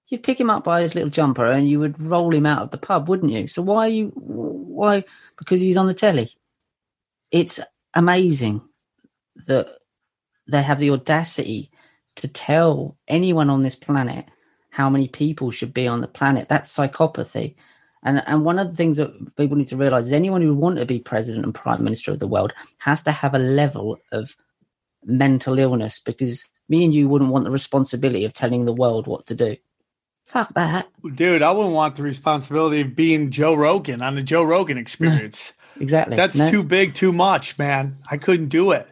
You'd 0.09 0.23
pick 0.23 0.39
him 0.39 0.51
up 0.51 0.63
by 0.63 0.83
his 0.83 0.95
little 0.95 1.11
jumper 1.11 1.47
and 1.47 1.69
you 1.69 1.81
would 1.81 2.01
roll 2.01 2.33
him 2.33 2.47
out 2.47 2.63
of 2.63 2.71
the 2.71 2.79
pub, 2.79 3.09
wouldn't 3.09 3.33
you? 3.33 3.49
So 3.49 3.61
why 3.63 3.87
are 3.87 3.91
you 3.91 4.13
why 4.15 5.05
because 5.37 5.61
he's 5.61 5.77
on 5.77 5.89
the 5.89 5.95
telly? 5.95 6.31
It's 7.33 7.59
amazing 7.93 8.63
that 9.47 9.69
they 10.49 10.63
have 10.63 10.79
the 10.79 10.91
audacity 10.91 11.73
to 12.17 12.29
tell 12.29 12.97
anyone 13.09 13.51
on 13.51 13.63
this 13.63 13.75
planet 13.75 14.27
how 14.71 14.89
many 14.89 15.09
people 15.09 15.51
should 15.51 15.75
be 15.75 15.89
on 15.89 16.03
the 16.03 16.07
planet. 16.07 16.49
That's 16.49 16.75
psychopathy. 16.75 17.57
And 18.07 18.23
and 18.27 18.45
one 18.45 18.59
of 18.59 18.71
the 18.71 18.77
things 18.77 18.97
that 18.99 19.37
people 19.37 19.57
need 19.57 19.69
to 19.69 19.77
realize 19.77 20.07
is 20.07 20.13
anyone 20.13 20.41
who 20.41 20.55
want 20.55 20.79
to 20.79 20.87
be 20.87 21.01
president 21.01 21.45
and 21.45 21.55
prime 21.55 21.83
minister 21.83 22.13
of 22.13 22.21
the 22.21 22.29
world 22.29 22.53
has 22.79 23.03
to 23.03 23.11
have 23.11 23.35
a 23.35 23.39
level 23.39 23.99
of 24.13 24.37
mental 25.05 25.59
illness 25.59 25.99
because 25.99 26.45
me 26.69 26.85
and 26.85 26.95
you 26.95 27.09
wouldn't 27.09 27.33
want 27.33 27.45
the 27.45 27.51
responsibility 27.51 28.25
of 28.25 28.33
telling 28.33 28.65
the 28.65 28.73
world 28.73 29.07
what 29.09 29.27
to 29.27 29.35
do. 29.35 29.57
Fuck 30.25 30.55
that. 30.55 30.89
Dude, 31.15 31.43
I 31.43 31.51
wouldn't 31.51 31.75
want 31.75 31.97
the 31.97 32.03
responsibility 32.05 32.81
of 32.81 32.97
being 32.97 33.31
Joe 33.31 33.55
Rogan 33.55 34.03
on 34.03 34.15
the 34.15 34.23
Joe 34.23 34.43
Rogan 34.45 34.79
experience. 34.79 35.53
Exactly. 35.79 36.17
That's 36.17 36.37
No. 36.39 36.51
too 36.51 36.63
big, 36.63 36.95
too 36.95 37.13
much, 37.13 37.59
man. 37.59 37.97
I 38.11 38.17
couldn't 38.17 38.49
do 38.49 38.71
it. 38.71 38.89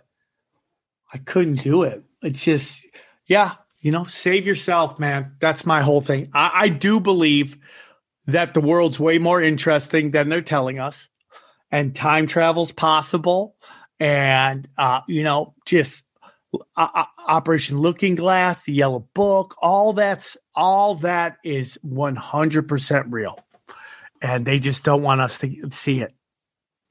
I 1.10 1.16
couldn't 1.16 1.60
do 1.62 1.82
it. 1.84 2.02
It's 2.20 2.44
just, 2.44 2.86
yeah, 3.26 3.52
you 3.80 3.90
know, 3.90 4.04
save 4.04 4.46
yourself, 4.46 4.98
man. 4.98 5.32
That's 5.40 5.64
my 5.64 5.80
whole 5.80 6.02
thing. 6.02 6.28
I, 6.34 6.50
I 6.54 6.68
do 6.68 7.00
believe 7.00 7.56
that 8.26 8.54
the 8.54 8.60
world's 8.60 8.98
way 9.00 9.18
more 9.18 9.42
interesting 9.42 10.10
than 10.12 10.28
they're 10.28 10.42
telling 10.42 10.78
us, 10.78 11.08
and 11.70 11.94
time 11.94 12.26
travel's 12.26 12.72
possible, 12.72 13.56
and 14.00 14.68
uh, 14.78 15.00
you 15.08 15.22
know, 15.22 15.54
just 15.66 16.04
uh, 16.76 17.04
Operation 17.26 17.78
Looking 17.78 18.14
Glass, 18.14 18.64
the 18.64 18.72
Yellow 18.72 19.08
Book, 19.14 19.56
all 19.60 19.92
that's 19.92 20.36
all 20.54 20.94
that 20.96 21.38
is 21.44 21.78
one 21.82 22.16
hundred 22.16 22.68
percent 22.68 23.06
real, 23.10 23.38
and 24.22 24.46
they 24.46 24.58
just 24.58 24.84
don't 24.84 25.02
want 25.02 25.20
us 25.20 25.38
to 25.40 25.70
see 25.70 26.00
it. 26.00 26.14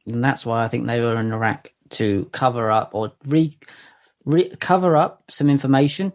and 0.05 0.23
that's 0.23 0.45
why 0.45 0.64
I 0.64 0.68
think 0.68 0.88
they 0.88 1.01
were 1.01 1.19
in 1.19 1.31
Iraq 1.31 1.69
to 1.91 2.26
cover 2.31 2.72
up 2.72 2.91
or 2.93 3.14
re, 3.26 3.57
re 4.26 4.49
cover 4.60 4.97
up 4.97 5.23
some 5.30 5.49
information, 5.49 6.14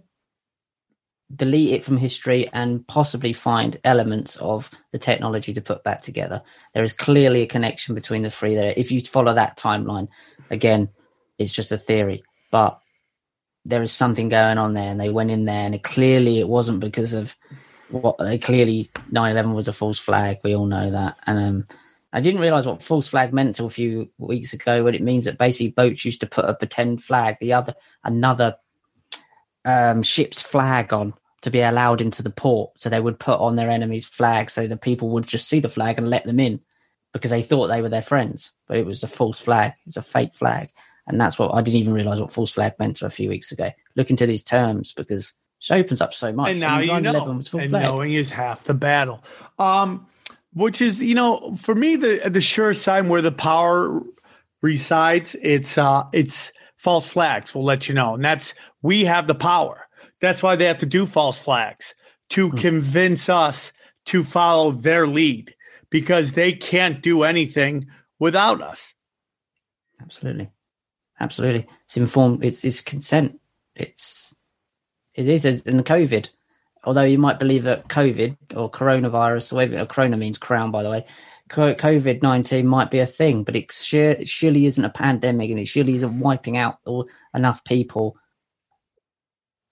delete 1.35 1.73
it 1.73 1.85
from 1.85 1.99
history, 1.99 2.49
and 2.53 2.87
possibly 2.87 3.33
find 3.33 3.79
elements 3.85 4.37
of 4.37 4.71
the 4.93 4.99
technology 4.99 5.53
to 5.53 5.61
put 5.61 5.85
back 5.85 6.01
together. 6.01 6.43
There 6.75 6.83
is 6.83 6.93
clearly 6.93 7.43
a 7.43 7.47
connection 7.47 7.95
between 7.95 8.23
the 8.23 8.31
three 8.31 8.55
there. 8.55 8.73
If 8.77 8.91
you 8.91 9.01
follow 9.03 9.35
that 9.35 9.59
timeline, 9.59 10.09
again, 10.51 10.89
it's 11.39 11.53
just 11.53 11.73
a 11.73 11.77
theory, 11.77 12.23
but 12.51 12.81
there 13.65 13.83
is 13.83 13.93
something 13.93 14.29
going 14.29 14.59
on 14.59 14.75
there, 14.75 14.91
and 14.91 15.01
they 15.01 15.11
went 15.11 15.31
in 15.31 15.45
there, 15.45 15.67
and 15.67 15.75
it, 15.75 15.83
clearly 15.83 16.41
it 16.41 16.49
wasn't 16.49 16.81
because 16.81 17.13
of 17.13 17.37
what 17.91 18.19
they 18.19 18.39
clearly 18.39 18.91
9-11 19.11 19.55
was 19.55 19.69
a 19.69 19.73
false 19.73 19.99
flag. 19.99 20.39
We 20.43 20.57
all 20.57 20.67
know 20.67 20.91
that, 20.91 21.19
and 21.27 21.39
um, 21.39 21.65
I 22.13 22.21
didn't 22.21 22.41
realize 22.41 22.67
what 22.67 22.83
false 22.83 23.09
flag 23.09 23.35
meant 23.35 23.49
until 23.49 23.67
a 23.67 23.71
few 23.71 24.11
weeks 24.17 24.53
ago. 24.53 24.83
But 24.83 24.95
it 24.95 25.03
means 25.03 25.27
that 25.27 25.39
basically 25.39 25.73
boats 25.73 26.05
used 26.05 26.21
to 26.21 26.27
put 26.27 26.47
a 26.47 26.55
pretend 26.55 27.03
flag, 27.03 27.37
the 27.41 27.53
other 27.53 27.75
another 28.03 28.57
um, 29.69 30.03
ship's 30.03 30.41
flag 30.41 30.93
on 30.95 31.13
to 31.43 31.51
be 31.51 31.61
allowed 31.61 32.01
into 32.01 32.23
the 32.23 32.31
port. 32.31 32.81
So 32.81 32.89
they 32.89 33.01
would 33.01 33.19
put 33.19 33.39
on 33.39 33.57
their 33.57 33.71
enemy's 33.71 34.07
flag 34.07 34.51
so 34.51 34.67
the 34.67 34.77
people 34.77 35.11
would 35.11 35.27
just 35.27 35.47
see 35.47 35.61
the 35.61 35.69
flag 35.69 35.99
and 35.99 36.09
let 36.09 36.25
them 36.25 36.41
in 36.41 36.61
because 37.13 37.31
they 37.31 37.43
thought 37.43 37.69
they 37.69 37.83
were 37.83 37.91
their 37.91 38.03
friends. 38.03 38.53
But 38.67 38.79
it 38.79 38.87
was 38.87 39.03
a 39.03 39.09
false 39.09 39.39
flag. 39.39 39.75
It's 39.87 39.99
a 39.99 40.03
fake 40.03 40.35
flag. 40.35 40.71
And 41.07 41.21
that's 41.21 41.39
what 41.39 41.55
I 41.55 41.61
didn't 41.61 41.81
even 41.81 41.93
realize 41.93 42.21
what 42.21 42.33
false 42.33 42.53
flag 42.53 42.75
meant 42.79 43.03
a 43.03 43.11
few 43.11 43.29
weeks 43.29 43.53
ago. 43.53 43.71
Look 43.95 44.11
into 44.11 44.27
these 44.27 44.43
terms 44.43 44.93
because 44.93 45.35
it 45.69 45.75
opens 45.75 46.01
up 46.01 46.15
so 46.15 46.33
much. 46.33 46.51
and 46.51 46.61
now 46.61 46.79
you 46.81 47.01
know. 47.01 47.29
And 47.31 47.47
flag. 47.47 47.71
knowing 47.71 48.15
is 48.15 48.31
half 48.31 48.65
the 48.65 48.75
battle. 48.75 49.23
Um, 49.59 50.07
which 50.55 50.81
is, 50.81 51.01
you 51.01 51.15
know, 51.15 51.57
for 51.57 51.75
me 51.75 51.97
the 51.97 52.23
the 52.29 52.41
sure 52.41 52.75
sign 52.75 53.09
where 53.09 53.23
the 53.23 53.33
power 53.33 54.03
resides. 54.61 55.37
It's 55.41 55.79
uh, 55.79 56.05
it's 56.13 56.53
false 56.79 57.07
flags. 57.07 57.55
We'll 57.55 57.65
let 57.65 57.89
you 57.89 57.95
know, 57.95 58.15
and 58.15 58.25
that's 58.25 58.55
we 58.81 59.05
have 59.05 59.27
the 59.27 59.35
power. 59.35 59.87
That's 60.21 60.43
why 60.43 60.57
they 60.57 60.65
have 60.65 60.79
to 60.79 60.87
do 60.87 61.05
false 61.05 61.39
flags 61.39 61.95
to 62.31 62.49
hmm. 62.49 62.57
convince 62.57 63.29
us 63.29 63.73
to 64.07 64.25
follow 64.25 64.73
their 64.73 65.07
lead 65.07 65.55
because 65.91 66.33
they 66.33 66.53
can't 66.53 67.03
do 67.03 67.25
anything 67.25 67.87
without 68.19 68.63
us. 68.63 68.95
Absolutely, 70.01 70.49
absolutely. 71.21 71.67
It's 71.85 71.97
informed. 71.97 72.45
It's 72.45 72.65
it's 72.65 72.81
consent. 72.81 73.41
It's 73.75 74.35
it 75.15 75.29
is 75.29 75.45
as 75.45 75.63
in 75.63 75.77
the 75.77 75.83
COVID. 75.83 76.29
Although 76.85 77.03
you 77.03 77.19
might 77.19 77.41
believe 77.41 77.65
that 77.65 77.89
COVID 77.89 78.37
or 78.55 78.71
coronavirus, 78.71 79.53
or 79.53 79.57
whatever 79.57 79.83
or 79.83 79.87
corona 79.87 80.17
means 80.17 80.39
crown, 80.39 80.71
by 80.71 80.85
the 80.85 80.91
way, 80.91 81.05
COVID 81.49 82.23
nineteen 82.23 82.67
might 82.67 82.91
be 82.91 82.99
a 82.99 83.07
thing, 83.07 83.45
but 83.45 83.57
it, 83.57 83.73
sure, 83.73 84.17
surely 84.25 84.67
isn't 84.67 84.85
a 84.85 84.91
pandemic, 84.91 85.51
and 85.51 85.59
it 85.59 85.67
surely 85.67 85.95
isn't 85.95 86.21
wiping 86.21 86.57
out 86.57 86.79
all, 86.85 87.09
enough 87.35 87.65
people. 87.65 88.17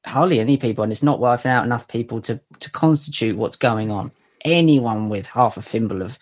Hardly 0.05 0.41
any 0.41 0.57
people, 0.57 0.85
and 0.85 0.93
it's 0.93 1.03
not 1.03 1.21
wiping 1.21 1.51
out 1.51 1.65
enough 1.65 1.89
people 1.89 2.21
to 2.23 2.41
to 2.61 2.71
constitute 2.71 3.37
what's 3.37 3.57
going 3.57 3.91
on. 3.91 4.13
Anyone 4.45 5.09
with 5.09 5.27
half 5.27 5.57
a 5.57 5.63
thimble 5.63 6.03
of 6.03 6.19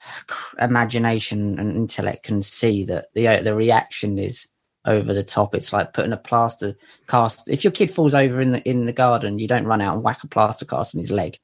imagination 0.60 1.58
and 1.58 1.76
intellect 1.76 2.24
can 2.24 2.42
see 2.42 2.84
that 2.84 3.06
the 3.14 3.40
the 3.42 3.54
reaction 3.54 4.18
is 4.18 4.48
over 4.84 5.12
the 5.12 5.24
top. 5.24 5.54
It's 5.54 5.72
like 5.72 5.92
putting 5.92 6.12
a 6.12 6.16
plaster 6.16 6.76
cast. 7.06 7.48
If 7.48 7.64
your 7.64 7.72
kid 7.72 7.90
falls 7.90 8.14
over 8.14 8.40
in 8.40 8.52
the 8.52 8.68
in 8.68 8.86
the 8.86 8.92
garden, 8.92 9.38
you 9.38 9.48
don't 9.48 9.66
run 9.66 9.80
out 9.80 9.94
and 9.94 10.04
whack 10.04 10.24
a 10.24 10.28
plaster 10.28 10.64
cast 10.64 10.94
on 10.94 11.00
his 11.00 11.10
leg, 11.10 11.38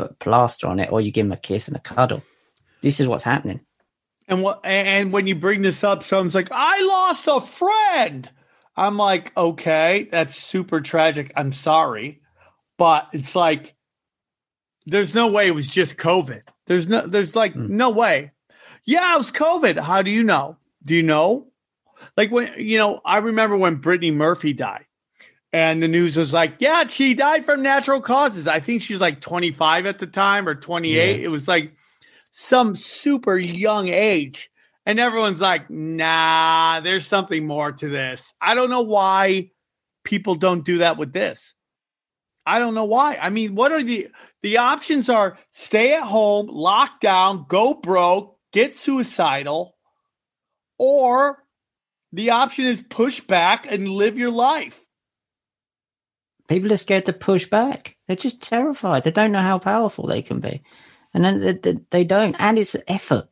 put 0.00 0.18
plaster 0.18 0.66
on 0.66 0.78
it, 0.78 0.90
or 0.92 1.00
you 1.00 1.10
give 1.10 1.26
him 1.26 1.32
a 1.32 1.36
kiss 1.36 1.68
and 1.68 1.76
a 1.76 1.80
cuddle. 1.80 2.22
This 2.82 3.00
is 3.00 3.08
what's 3.08 3.24
happening. 3.24 3.60
And 4.28 4.42
what? 4.42 4.60
And 4.64 5.12
when 5.12 5.26
you 5.26 5.34
bring 5.34 5.62
this 5.62 5.82
up, 5.84 6.02
someone's 6.02 6.34
like, 6.34 6.48
"I 6.52 6.80
lost 6.82 7.26
a 7.26 7.40
friend." 7.40 8.30
I'm 8.76 8.96
like, 8.96 9.36
"Okay, 9.36 10.08
that's 10.10 10.36
super 10.36 10.80
tragic. 10.80 11.32
I'm 11.36 11.52
sorry, 11.52 12.22
but 12.78 13.08
it's 13.12 13.34
like, 13.34 13.74
there's 14.86 15.14
no 15.14 15.28
way 15.28 15.48
it 15.48 15.54
was 15.54 15.68
just 15.68 15.96
COVID. 15.96 16.42
There's 16.66 16.88
no, 16.88 17.06
there's 17.06 17.36
like 17.36 17.54
hmm. 17.54 17.76
no 17.76 17.90
way. 17.90 18.32
Yeah, 18.84 19.14
it 19.14 19.18
was 19.18 19.30
COVID. 19.30 19.78
How 19.78 20.02
do 20.02 20.10
you 20.10 20.22
know? 20.22 20.56
Do 20.84 20.94
you 20.94 21.02
know? 21.02 21.48
Like 22.16 22.30
when 22.30 22.54
you 22.56 22.78
know, 22.78 23.00
I 23.04 23.18
remember 23.18 23.56
when 23.56 23.76
Brittany 23.76 24.10
Murphy 24.10 24.52
died, 24.52 24.86
and 25.52 25.82
the 25.82 25.88
news 25.88 26.16
was 26.16 26.32
like, 26.32 26.56
"Yeah, 26.58 26.86
she 26.86 27.14
died 27.14 27.44
from 27.44 27.62
natural 27.62 28.00
causes." 28.00 28.46
I 28.46 28.60
think 28.60 28.82
she's 28.82 29.00
like 29.00 29.20
25 29.20 29.86
at 29.86 29.98
the 29.98 30.06
time 30.06 30.48
or 30.48 30.54
28. 30.54 31.22
It 31.22 31.28
was 31.28 31.48
like 31.48 31.72
some 32.30 32.76
super 32.76 33.36
young 33.36 33.88
age. 33.88 34.50
And 34.86 34.98
everyone's 34.98 35.40
like, 35.40 35.70
nah, 35.70 36.80
there's 36.80 37.06
something 37.06 37.46
more 37.46 37.72
to 37.72 37.88
this. 37.88 38.34
I 38.40 38.54
don't 38.54 38.70
know 38.70 38.82
why 38.82 39.50
people 40.04 40.34
don't 40.34 40.64
do 40.64 40.78
that 40.78 40.96
with 40.96 41.12
this. 41.12 41.54
I 42.46 42.58
don't 42.58 42.74
know 42.74 42.86
why. 42.86 43.16
I 43.16 43.30
mean, 43.30 43.54
what 43.54 43.72
are 43.72 43.82
the 43.82 44.08
the 44.42 44.56
options 44.56 45.08
are 45.08 45.38
stay 45.50 45.94
at 45.94 46.02
home, 46.02 46.48
lock 46.48 47.00
down, 47.00 47.44
go 47.46 47.74
broke, 47.74 48.38
get 48.52 48.74
suicidal, 48.74 49.76
or 50.78 51.44
the 52.12 52.30
option 52.30 52.64
is 52.64 52.82
push 52.82 53.20
back 53.20 53.70
and 53.70 53.88
live 53.88 54.18
your 54.18 54.30
life. 54.30 54.80
People 56.50 56.72
are 56.72 56.78
scared 56.78 57.06
to 57.06 57.12
push 57.12 57.46
back. 57.46 57.96
They're 58.08 58.16
just 58.16 58.42
terrified. 58.42 59.04
They 59.04 59.12
don't 59.12 59.30
know 59.30 59.40
how 59.40 59.60
powerful 59.60 60.08
they 60.08 60.20
can 60.20 60.40
be, 60.40 60.62
and 61.14 61.24
then 61.24 61.38
they, 61.38 61.52
they, 61.52 61.78
they 61.90 62.02
don't. 62.02 62.34
And 62.40 62.58
it's 62.58 62.74
effort. 62.88 63.28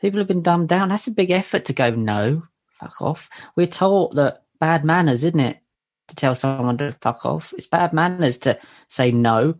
People 0.00 0.18
have 0.18 0.28
been 0.28 0.42
dumbed 0.42 0.68
down. 0.68 0.90
That's 0.90 1.08
a 1.08 1.10
big 1.10 1.32
effort 1.32 1.64
to 1.64 1.72
go 1.72 1.90
no, 1.90 2.44
fuck 2.78 3.02
off. 3.02 3.28
We're 3.56 3.66
taught 3.66 4.14
that 4.14 4.44
bad 4.60 4.84
manners, 4.84 5.24
isn't 5.24 5.40
it? 5.40 5.58
To 6.06 6.14
tell 6.14 6.36
someone 6.36 6.78
to 6.78 6.96
fuck 7.02 7.26
off. 7.26 7.52
It's 7.58 7.66
bad 7.66 7.92
manners 7.92 8.38
to 8.38 8.56
say 8.86 9.10
no. 9.10 9.56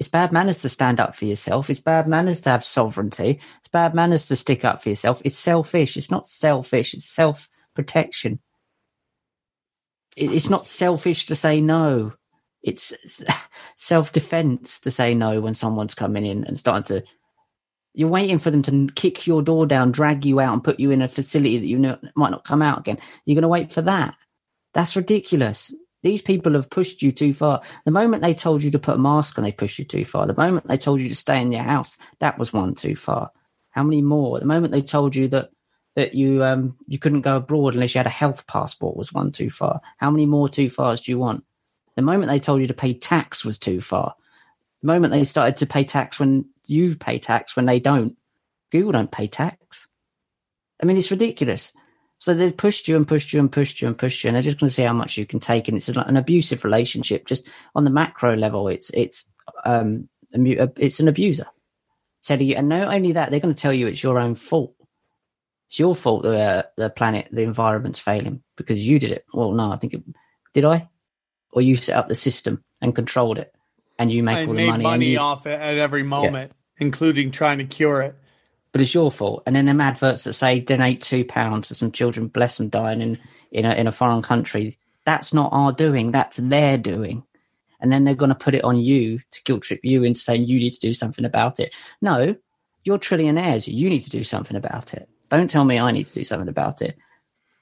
It's 0.00 0.08
bad 0.08 0.32
manners 0.32 0.62
to 0.62 0.68
stand 0.68 0.98
up 0.98 1.14
for 1.14 1.26
yourself. 1.26 1.70
It's 1.70 1.78
bad 1.78 2.08
manners 2.08 2.40
to 2.40 2.50
have 2.50 2.64
sovereignty. 2.64 3.38
It's 3.60 3.68
bad 3.68 3.94
manners 3.94 4.26
to 4.26 4.34
stick 4.34 4.64
up 4.64 4.82
for 4.82 4.88
yourself. 4.88 5.22
It's 5.24 5.36
selfish. 5.36 5.96
It's 5.96 6.10
not 6.10 6.26
selfish. 6.26 6.94
It's 6.94 7.08
self 7.08 7.48
protection. 7.76 8.40
It's 10.16 10.50
not 10.50 10.66
selfish 10.66 11.26
to 11.26 11.36
say 11.36 11.60
no. 11.60 12.12
It's 12.62 12.92
self 13.76 14.12
defense 14.12 14.80
to 14.80 14.90
say 14.90 15.14
no 15.14 15.40
when 15.40 15.54
someone's 15.54 15.94
coming 15.94 16.24
in 16.24 16.44
and 16.44 16.58
starting 16.58 16.84
to. 16.84 17.06
You're 17.94 18.08
waiting 18.08 18.38
for 18.38 18.50
them 18.50 18.62
to 18.62 18.88
kick 18.94 19.26
your 19.26 19.42
door 19.42 19.66
down, 19.66 19.92
drag 19.92 20.24
you 20.24 20.40
out, 20.40 20.54
and 20.54 20.64
put 20.64 20.80
you 20.80 20.90
in 20.90 21.02
a 21.02 21.08
facility 21.08 21.58
that 21.58 21.66
you 21.66 21.78
know 21.78 21.98
might 22.14 22.30
not 22.30 22.44
come 22.44 22.62
out 22.62 22.78
again. 22.78 22.98
You're 23.26 23.34
going 23.34 23.42
to 23.42 23.48
wait 23.48 23.70
for 23.70 23.82
that. 23.82 24.14
That's 24.72 24.96
ridiculous. 24.96 25.72
These 26.02 26.22
people 26.22 26.54
have 26.54 26.70
pushed 26.70 27.02
you 27.02 27.12
too 27.12 27.32
far. 27.32 27.62
The 27.84 27.90
moment 27.90 28.22
they 28.22 28.34
told 28.34 28.62
you 28.62 28.70
to 28.72 28.78
put 28.78 28.96
a 28.96 28.98
mask 28.98 29.38
on, 29.38 29.44
they 29.44 29.52
pushed 29.52 29.78
you 29.78 29.84
too 29.84 30.04
far. 30.04 30.26
The 30.26 30.34
moment 30.34 30.66
they 30.66 30.78
told 30.78 31.00
you 31.00 31.08
to 31.08 31.14
stay 31.14 31.40
in 31.40 31.52
your 31.52 31.62
house, 31.62 31.98
that 32.18 32.38
was 32.38 32.52
one 32.52 32.74
too 32.74 32.96
far. 32.96 33.30
How 33.70 33.82
many 33.82 34.02
more? 34.02 34.40
The 34.40 34.46
moment 34.46 34.72
they 34.72 34.80
told 34.82 35.14
you 35.14 35.28
that 35.28 35.50
that 35.94 36.14
you 36.14 36.42
um 36.42 36.76
you 36.86 36.98
couldn't 36.98 37.20
go 37.22 37.36
abroad 37.36 37.74
unless 37.74 37.94
you 37.94 37.98
had 37.98 38.06
a 38.06 38.10
health 38.10 38.46
passport 38.46 38.96
was 38.96 39.12
one 39.12 39.32
too 39.32 39.50
far. 39.50 39.80
How 39.98 40.10
many 40.10 40.26
more 40.26 40.48
too 40.48 40.70
fars 40.70 41.02
do 41.02 41.12
you 41.12 41.18
want? 41.18 41.44
The 41.96 42.02
moment 42.02 42.30
they 42.30 42.38
told 42.38 42.60
you 42.60 42.66
to 42.66 42.74
pay 42.74 42.94
tax 42.94 43.44
was 43.44 43.58
too 43.58 43.80
far. 43.80 44.14
The 44.80 44.86
moment 44.86 45.12
they 45.12 45.24
started 45.24 45.56
to 45.58 45.66
pay 45.66 45.84
tax 45.84 46.18
when 46.18 46.46
you 46.66 46.96
pay 46.96 47.18
tax 47.18 47.54
when 47.54 47.66
they 47.66 47.80
don't. 47.80 48.16
Google 48.70 48.92
don't 48.92 49.12
pay 49.12 49.26
tax. 49.26 49.88
I 50.82 50.86
mean, 50.86 50.96
it's 50.96 51.10
ridiculous. 51.10 51.72
So 52.18 52.32
they've 52.32 52.56
pushed 52.56 52.88
you 52.88 52.96
and 52.96 53.06
pushed 53.06 53.32
you 53.32 53.40
and 53.40 53.50
pushed 53.50 53.82
you 53.82 53.88
and 53.88 53.98
pushed 53.98 54.22
you, 54.22 54.28
and 54.28 54.34
they're 54.34 54.42
just 54.42 54.58
going 54.58 54.68
to 54.68 54.74
see 54.74 54.82
how 54.82 54.92
much 54.92 55.18
you 55.18 55.26
can 55.26 55.40
take. 55.40 55.68
And 55.68 55.76
it's 55.76 55.88
an 55.88 56.16
abusive 56.16 56.64
relationship. 56.64 57.26
Just 57.26 57.48
on 57.74 57.84
the 57.84 57.90
macro 57.90 58.36
level, 58.36 58.68
it's 58.68 58.90
it's 58.94 59.28
um 59.64 60.08
it's 60.32 61.00
an 61.00 61.08
abuser. 61.08 61.46
Telling 62.22 62.46
you, 62.46 62.54
and 62.54 62.68
not 62.68 62.94
only 62.94 63.12
that, 63.12 63.30
they're 63.30 63.40
going 63.40 63.54
to 63.54 63.60
tell 63.60 63.72
you 63.72 63.88
it's 63.88 64.02
your 64.02 64.20
own 64.20 64.36
fault. 64.36 64.74
It's 65.72 65.78
your 65.78 65.96
fault 65.96 66.22
the 66.22 66.38
uh, 66.38 66.62
the 66.76 66.90
planet, 66.90 67.28
the 67.32 67.40
environment's 67.40 67.98
failing 67.98 68.42
because 68.56 68.86
you 68.86 68.98
did 68.98 69.10
it. 69.10 69.24
Well, 69.32 69.52
no, 69.52 69.72
I 69.72 69.76
think 69.76 69.94
it, 69.94 70.02
did 70.52 70.66
I, 70.66 70.90
or 71.50 71.62
you 71.62 71.76
set 71.76 71.96
up 71.96 72.08
the 72.08 72.14
system 72.14 72.62
and 72.82 72.94
controlled 72.94 73.38
it, 73.38 73.54
and 73.98 74.12
you 74.12 74.22
make 74.22 74.40
and 74.40 74.48
all 74.50 74.54
the 74.54 74.66
money. 74.66 74.82
money, 74.82 75.06
and 75.06 75.12
you, 75.14 75.18
off 75.18 75.46
it 75.46 75.58
at 75.58 75.78
every 75.78 76.02
moment, 76.02 76.52
including 76.76 77.30
trying 77.30 77.56
to 77.56 77.64
cure 77.64 78.02
it. 78.02 78.14
but 78.72 78.82
it's 78.82 78.92
your 78.92 79.10
fault. 79.10 79.44
And 79.46 79.56
then 79.56 79.64
them 79.64 79.80
adverts 79.80 80.24
that 80.24 80.34
say 80.34 80.60
donate 80.60 81.00
two 81.00 81.24
pounds 81.24 81.68
to 81.68 81.74
some 81.74 81.90
children, 81.90 82.28
bless 82.28 82.58
them 82.58 82.68
dying 82.68 83.00
in 83.00 83.18
in 83.50 83.64
a 83.64 83.72
in 83.72 83.86
a 83.86 83.92
foreign 83.92 84.20
country. 84.20 84.76
That's 85.06 85.32
not 85.32 85.54
our 85.54 85.72
doing. 85.72 86.10
That's 86.10 86.36
their 86.36 86.76
doing. 86.76 87.24
And 87.80 87.90
then 87.90 88.04
they're 88.04 88.14
going 88.14 88.28
to 88.28 88.34
put 88.34 88.54
it 88.54 88.62
on 88.62 88.76
you 88.76 89.20
to 89.30 89.42
guilt 89.42 89.62
trip 89.62 89.80
you 89.82 90.04
into 90.04 90.20
saying 90.20 90.44
you 90.44 90.58
need 90.58 90.72
to 90.72 90.80
do 90.80 90.92
something 90.94 91.24
about 91.24 91.60
it. 91.60 91.74
No, 92.02 92.36
you're 92.84 92.98
trillionaires. 92.98 93.66
You 93.72 93.90
need 93.90 94.04
to 94.04 94.10
do 94.10 94.22
something 94.22 94.56
about 94.56 94.94
it. 94.94 95.08
Don't 95.36 95.50
tell 95.50 95.64
me 95.64 95.78
I 95.78 95.90
need 95.90 96.06
to 96.06 96.14
do 96.14 96.24
something 96.24 96.48
about 96.48 96.82
it 96.82 96.96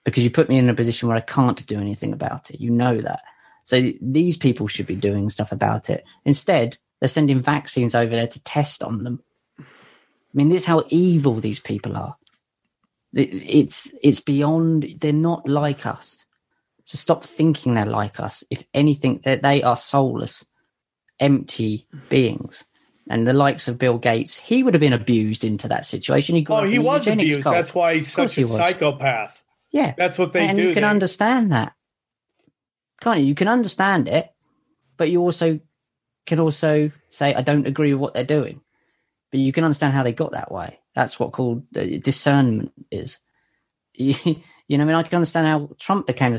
because 0.05 0.24
you 0.24 0.30
put 0.30 0.48
me 0.48 0.59
in 0.59 0.68
a 0.68 0.74
position 0.74 1.09
where 1.09 1.16
I 1.16 1.22
can't 1.22 1.64
do 1.66 1.78
anything 1.78 2.12
about 2.12 2.51
it. 2.51 2.60
You 2.60 2.70
know 2.70 2.98
that. 3.01 3.22
So 3.62 3.92
these 4.01 4.36
people 4.36 4.66
should 4.66 4.86
be 4.86 4.97
doing 4.97 5.28
stuff 5.28 5.52
about 5.52 5.90
it. 5.90 6.05
Instead, 6.24 6.78
they're 7.01 7.09
sending 7.09 7.40
vaccines 7.40 7.94
over 7.94 8.14
there 8.14 8.26
to 8.26 8.42
test 8.42 8.82
on 8.82 9.05
them. 9.05 9.22
I 9.59 9.64
mean, 10.34 10.48
this 10.48 10.62
is 10.62 10.66
how 10.66 10.84
evil 10.88 11.34
these 11.34 11.60
people 11.60 11.97
are. 11.97 12.16
It's 13.12 13.92
it's 14.02 14.20
beyond. 14.20 14.97
They're 15.01 15.12
not 15.12 15.48
like 15.48 15.86
us. 15.86 16.24
So 16.84 16.97
stop 16.97 17.24
thinking 17.24 17.74
they're 17.74 17.86
like 17.86 18.20
us. 18.20 18.44
If 18.51 18.64
anything, 18.74 19.20
that 19.24 19.42
they 19.42 19.62
are 19.62 19.76
soulless, 19.76 20.44
empty 21.18 21.86
beings. 22.09 22.64
And 23.11 23.27
the 23.27 23.32
likes 23.32 23.66
of 23.66 23.77
Bill 23.77 23.99
Gates, 23.99 24.39
he 24.39 24.62
would 24.62 24.73
have 24.73 24.81
been 24.81 24.93
abused 24.93 25.43
into 25.43 25.66
that 25.66 25.85
situation. 25.85 26.37
He 26.37 26.47
Oh, 26.49 26.62
he 26.62 26.78
was 26.78 27.09
abused. 27.09 27.43
cult. 27.43 27.57
That's 27.57 27.74
why 27.74 27.97
he's 27.97 28.11
such 28.11 28.39
a 28.39 28.43
he 28.43 28.45
psychopath. 28.45 29.43
Yeah, 29.73 29.95
That's 29.99 30.16
what 30.16 30.32
they 30.32 30.43
do. 30.43 30.49
and 30.49 30.57
do. 30.57 30.69
you 30.69 30.74
can 30.74 30.85
understand 30.85 31.51
that, 31.51 31.73
can't 33.01 33.19
you? 33.19 33.27
You 33.27 33.35
can 33.35 33.49
understand 33.49 34.07
it, 34.09 34.31
but 34.97 35.11
you 35.11 35.20
also 35.23 35.59
can 36.24 36.39
also 36.39 36.93
say, 37.09 37.35
"I 37.35 37.43
don't 37.43 37.66
agree 37.66 37.93
with 37.93 38.01
what 38.01 38.15
they're 38.15 38.24
doing," 38.24 38.61
but 39.32 39.41
you 39.41 39.53
can 39.53 39.65
understand 39.65 39.93
how 39.93 40.05
they 40.05 40.12
got 40.12 40.31
that 40.32 40.53
way. 40.53 40.78
That's 40.95 41.19
what 41.19 41.32
called 41.32 41.65
uh, 41.77 41.85
discernment 42.03 42.73
is. 42.93 43.19
you, 43.95 44.15
know, 44.69 44.82
I 44.82 44.87
mean, 44.87 44.95
I 44.95 45.03
can 45.03 45.16
understand 45.16 45.49
how 45.49 45.70
Trump 45.81 46.07
became 46.07 46.32
a 46.35 46.37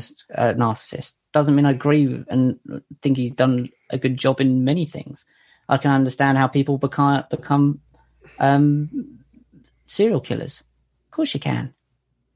narcissist. 0.54 1.18
Doesn't 1.34 1.54
mean 1.54 1.66
I 1.66 1.70
agree 1.72 2.24
and 2.28 2.58
think 3.02 3.18
he's 3.18 3.32
done 3.32 3.68
a 3.90 3.98
good 3.98 4.16
job 4.16 4.40
in 4.40 4.64
many 4.64 4.86
things. 4.86 5.26
I 5.68 5.78
can 5.78 5.90
understand 5.90 6.38
how 6.38 6.46
people 6.46 6.78
become 6.78 7.24
become 7.30 7.80
um, 8.38 9.18
serial 9.86 10.20
killers. 10.20 10.62
Of 11.06 11.10
course, 11.12 11.34
you 11.34 11.40
can. 11.40 11.74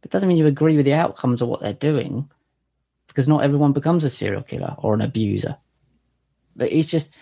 It 0.02 0.10
doesn't 0.10 0.28
mean 0.28 0.38
you 0.38 0.46
agree 0.46 0.76
with 0.76 0.86
the 0.86 0.94
outcomes 0.94 1.42
of 1.42 1.48
what 1.48 1.60
they're 1.60 1.72
doing, 1.72 2.30
because 3.08 3.28
not 3.28 3.42
everyone 3.42 3.72
becomes 3.72 4.04
a 4.04 4.10
serial 4.10 4.42
killer 4.42 4.74
or 4.78 4.94
an 4.94 5.00
abuser. 5.00 5.56
But 6.54 6.72
it's 6.72 6.88
just 6.88 7.14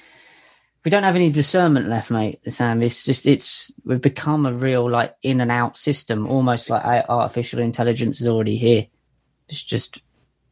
we 0.84 0.90
don't 0.90 1.02
have 1.02 1.16
any 1.16 1.30
discernment 1.30 1.88
left, 1.88 2.10
mate. 2.10 2.40
Sam, 2.52 2.82
it's 2.82 3.04
just 3.04 3.26
it's 3.26 3.72
we've 3.84 4.00
become 4.00 4.44
a 4.44 4.52
real 4.52 4.88
like 4.88 5.16
in 5.22 5.40
and 5.40 5.50
out 5.50 5.76
system, 5.76 6.26
almost 6.26 6.68
like 6.68 6.84
artificial 7.08 7.60
intelligence 7.60 8.20
is 8.20 8.28
already 8.28 8.56
here. 8.56 8.86
It's 9.48 9.64
just 9.64 10.02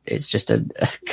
it's 0.07 0.31
just 0.31 0.51
a. 0.51 0.65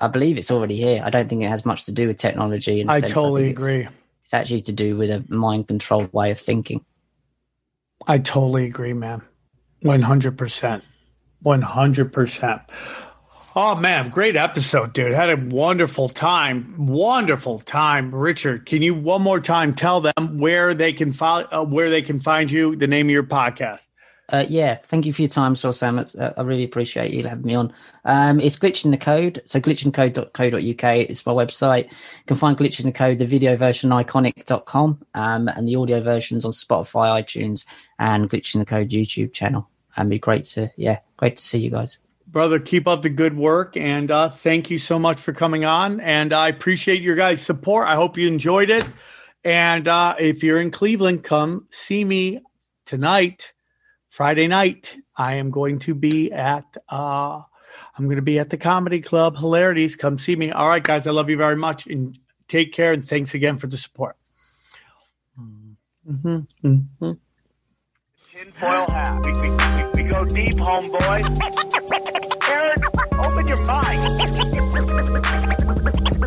I 0.00 0.08
believe 0.08 0.38
it's 0.38 0.50
already 0.50 0.76
here. 0.76 1.02
I 1.04 1.10
don't 1.10 1.28
think 1.28 1.42
it 1.42 1.48
has 1.48 1.64
much 1.64 1.84
to 1.86 1.92
do 1.92 2.06
with 2.06 2.16
technology. 2.16 2.84
I 2.86 3.00
sense. 3.00 3.12
totally 3.12 3.42
think 3.44 3.58
it's- 3.58 3.64
agree. 3.72 3.88
It's 4.22 4.34
actually 4.34 4.60
to 4.62 4.72
do 4.72 4.96
with 4.96 5.08
a 5.10 5.24
mind 5.32 5.68
controlled 5.68 6.12
way 6.12 6.32
of 6.32 6.38
thinking. 6.40 6.84
I 8.08 8.18
totally 8.18 8.66
agree, 8.66 8.92
man. 8.92 9.22
One 9.82 10.02
hundred 10.02 10.36
percent. 10.36 10.82
One 11.42 11.62
hundred 11.62 12.12
percent. 12.12 12.62
Oh 13.54 13.76
man, 13.76 14.10
great 14.10 14.36
episode, 14.36 14.92
dude. 14.94 15.14
Had 15.14 15.30
a 15.30 15.36
wonderful 15.36 16.08
time. 16.08 16.74
Wonderful 16.76 17.60
time. 17.60 18.12
Richard, 18.12 18.66
can 18.66 18.82
you 18.82 18.94
one 18.94 19.22
more 19.22 19.38
time 19.40 19.74
tell 19.74 20.00
them 20.00 20.38
where 20.38 20.74
they 20.74 20.92
can 20.92 21.12
follow, 21.12 21.46
uh, 21.52 21.64
where 21.64 21.88
they 21.88 22.02
can 22.02 22.18
find 22.18 22.50
you, 22.50 22.74
the 22.74 22.86
name 22.88 23.06
of 23.06 23.12
your 23.12 23.22
podcast? 23.22 23.86
Uh, 24.28 24.44
yeah, 24.48 24.74
thank 24.74 25.06
you 25.06 25.12
for 25.12 25.22
your 25.22 25.28
time, 25.28 25.54
Saul 25.54 25.72
Sam. 25.72 25.98
It's, 25.98 26.14
uh, 26.14 26.32
I 26.36 26.42
really 26.42 26.64
appreciate 26.64 27.12
you 27.12 27.26
having 27.26 27.44
me 27.44 27.54
on. 27.54 27.72
Um, 28.04 28.40
it's 28.40 28.58
Glitch 28.58 28.84
in 28.84 28.90
the 28.90 28.96
Code. 28.96 29.40
So 29.44 29.60
glitchinthecode.co.uk 29.60 31.10
is 31.10 31.24
my 31.24 31.32
website. 31.32 31.84
You 31.84 32.24
can 32.26 32.36
find 32.36 32.56
Glitch 32.56 32.80
in 32.80 32.86
the 32.86 32.92
Code, 32.92 33.18
the 33.18 33.26
video 33.26 33.56
version, 33.56 33.90
ickonic.com, 33.90 35.04
um, 35.14 35.48
and 35.48 35.68
the 35.68 35.76
audio 35.76 36.00
versions 36.00 36.44
on 36.44 36.50
Spotify, 36.52 37.22
iTunes, 37.22 37.64
and 37.98 38.28
Glitch 38.28 38.54
in 38.54 38.58
the 38.58 38.66
Code 38.66 38.90
YouTube 38.90 39.32
channel. 39.32 39.68
And 39.96 40.10
be 40.10 40.18
great 40.18 40.46
to, 40.46 40.70
yeah, 40.76 40.98
great 41.16 41.36
to 41.36 41.42
see 41.42 41.58
you 41.58 41.70
guys. 41.70 41.98
Brother, 42.26 42.58
keep 42.58 42.88
up 42.88 43.02
the 43.02 43.08
good 43.08 43.36
work 43.36 43.76
and 43.76 44.10
uh, 44.10 44.28
thank 44.30 44.68
you 44.68 44.78
so 44.78 44.98
much 44.98 45.20
for 45.20 45.32
coming 45.32 45.64
on. 45.64 46.00
And 46.00 46.32
I 46.32 46.48
appreciate 46.48 47.00
your 47.00 47.14
guys' 47.14 47.40
support. 47.40 47.86
I 47.86 47.94
hope 47.94 48.18
you 48.18 48.26
enjoyed 48.26 48.70
it. 48.70 48.84
And 49.44 49.86
uh, 49.86 50.16
if 50.18 50.42
you're 50.42 50.60
in 50.60 50.72
Cleveland, 50.72 51.22
come 51.22 51.66
see 51.70 52.04
me 52.04 52.40
tonight, 52.84 53.52
Friday 54.16 54.46
night. 54.46 54.96
I 55.14 55.34
am 55.34 55.50
going 55.50 55.80
to 55.80 55.94
be 55.94 56.32
at 56.32 56.64
uh, 56.88 57.42
I'm 57.98 58.06
going 58.06 58.16
to 58.16 58.22
be 58.22 58.38
at 58.38 58.48
the 58.48 58.56
Comedy 58.56 59.02
Club. 59.02 59.36
Hilarities, 59.36 59.94
come 59.94 60.16
see 60.16 60.34
me. 60.34 60.50
All 60.50 60.66
right, 60.66 60.82
guys, 60.82 61.06
I 61.06 61.10
love 61.10 61.28
you 61.28 61.36
very 61.36 61.56
much 61.56 61.86
and 61.86 62.18
take 62.48 62.72
care. 62.72 62.94
And 62.94 63.06
thanks 63.06 63.34
again 63.34 63.58
for 63.58 63.66
the 63.66 63.76
support. 63.76 64.16
Mm-hmm. 65.38 66.38
Mm-hmm. 66.66 67.12
tinfoil 68.30 68.90
hat. 68.90 69.22
We, 69.26 69.32
we, 69.32 69.50
we, 69.50 69.84
we 69.96 70.04
go 70.10 70.24
deep, 70.24 70.56
homeboy. 70.64 71.20
Aaron, 72.48 72.80
open 73.22 73.46
your 73.46 73.62
mind. 73.66 74.02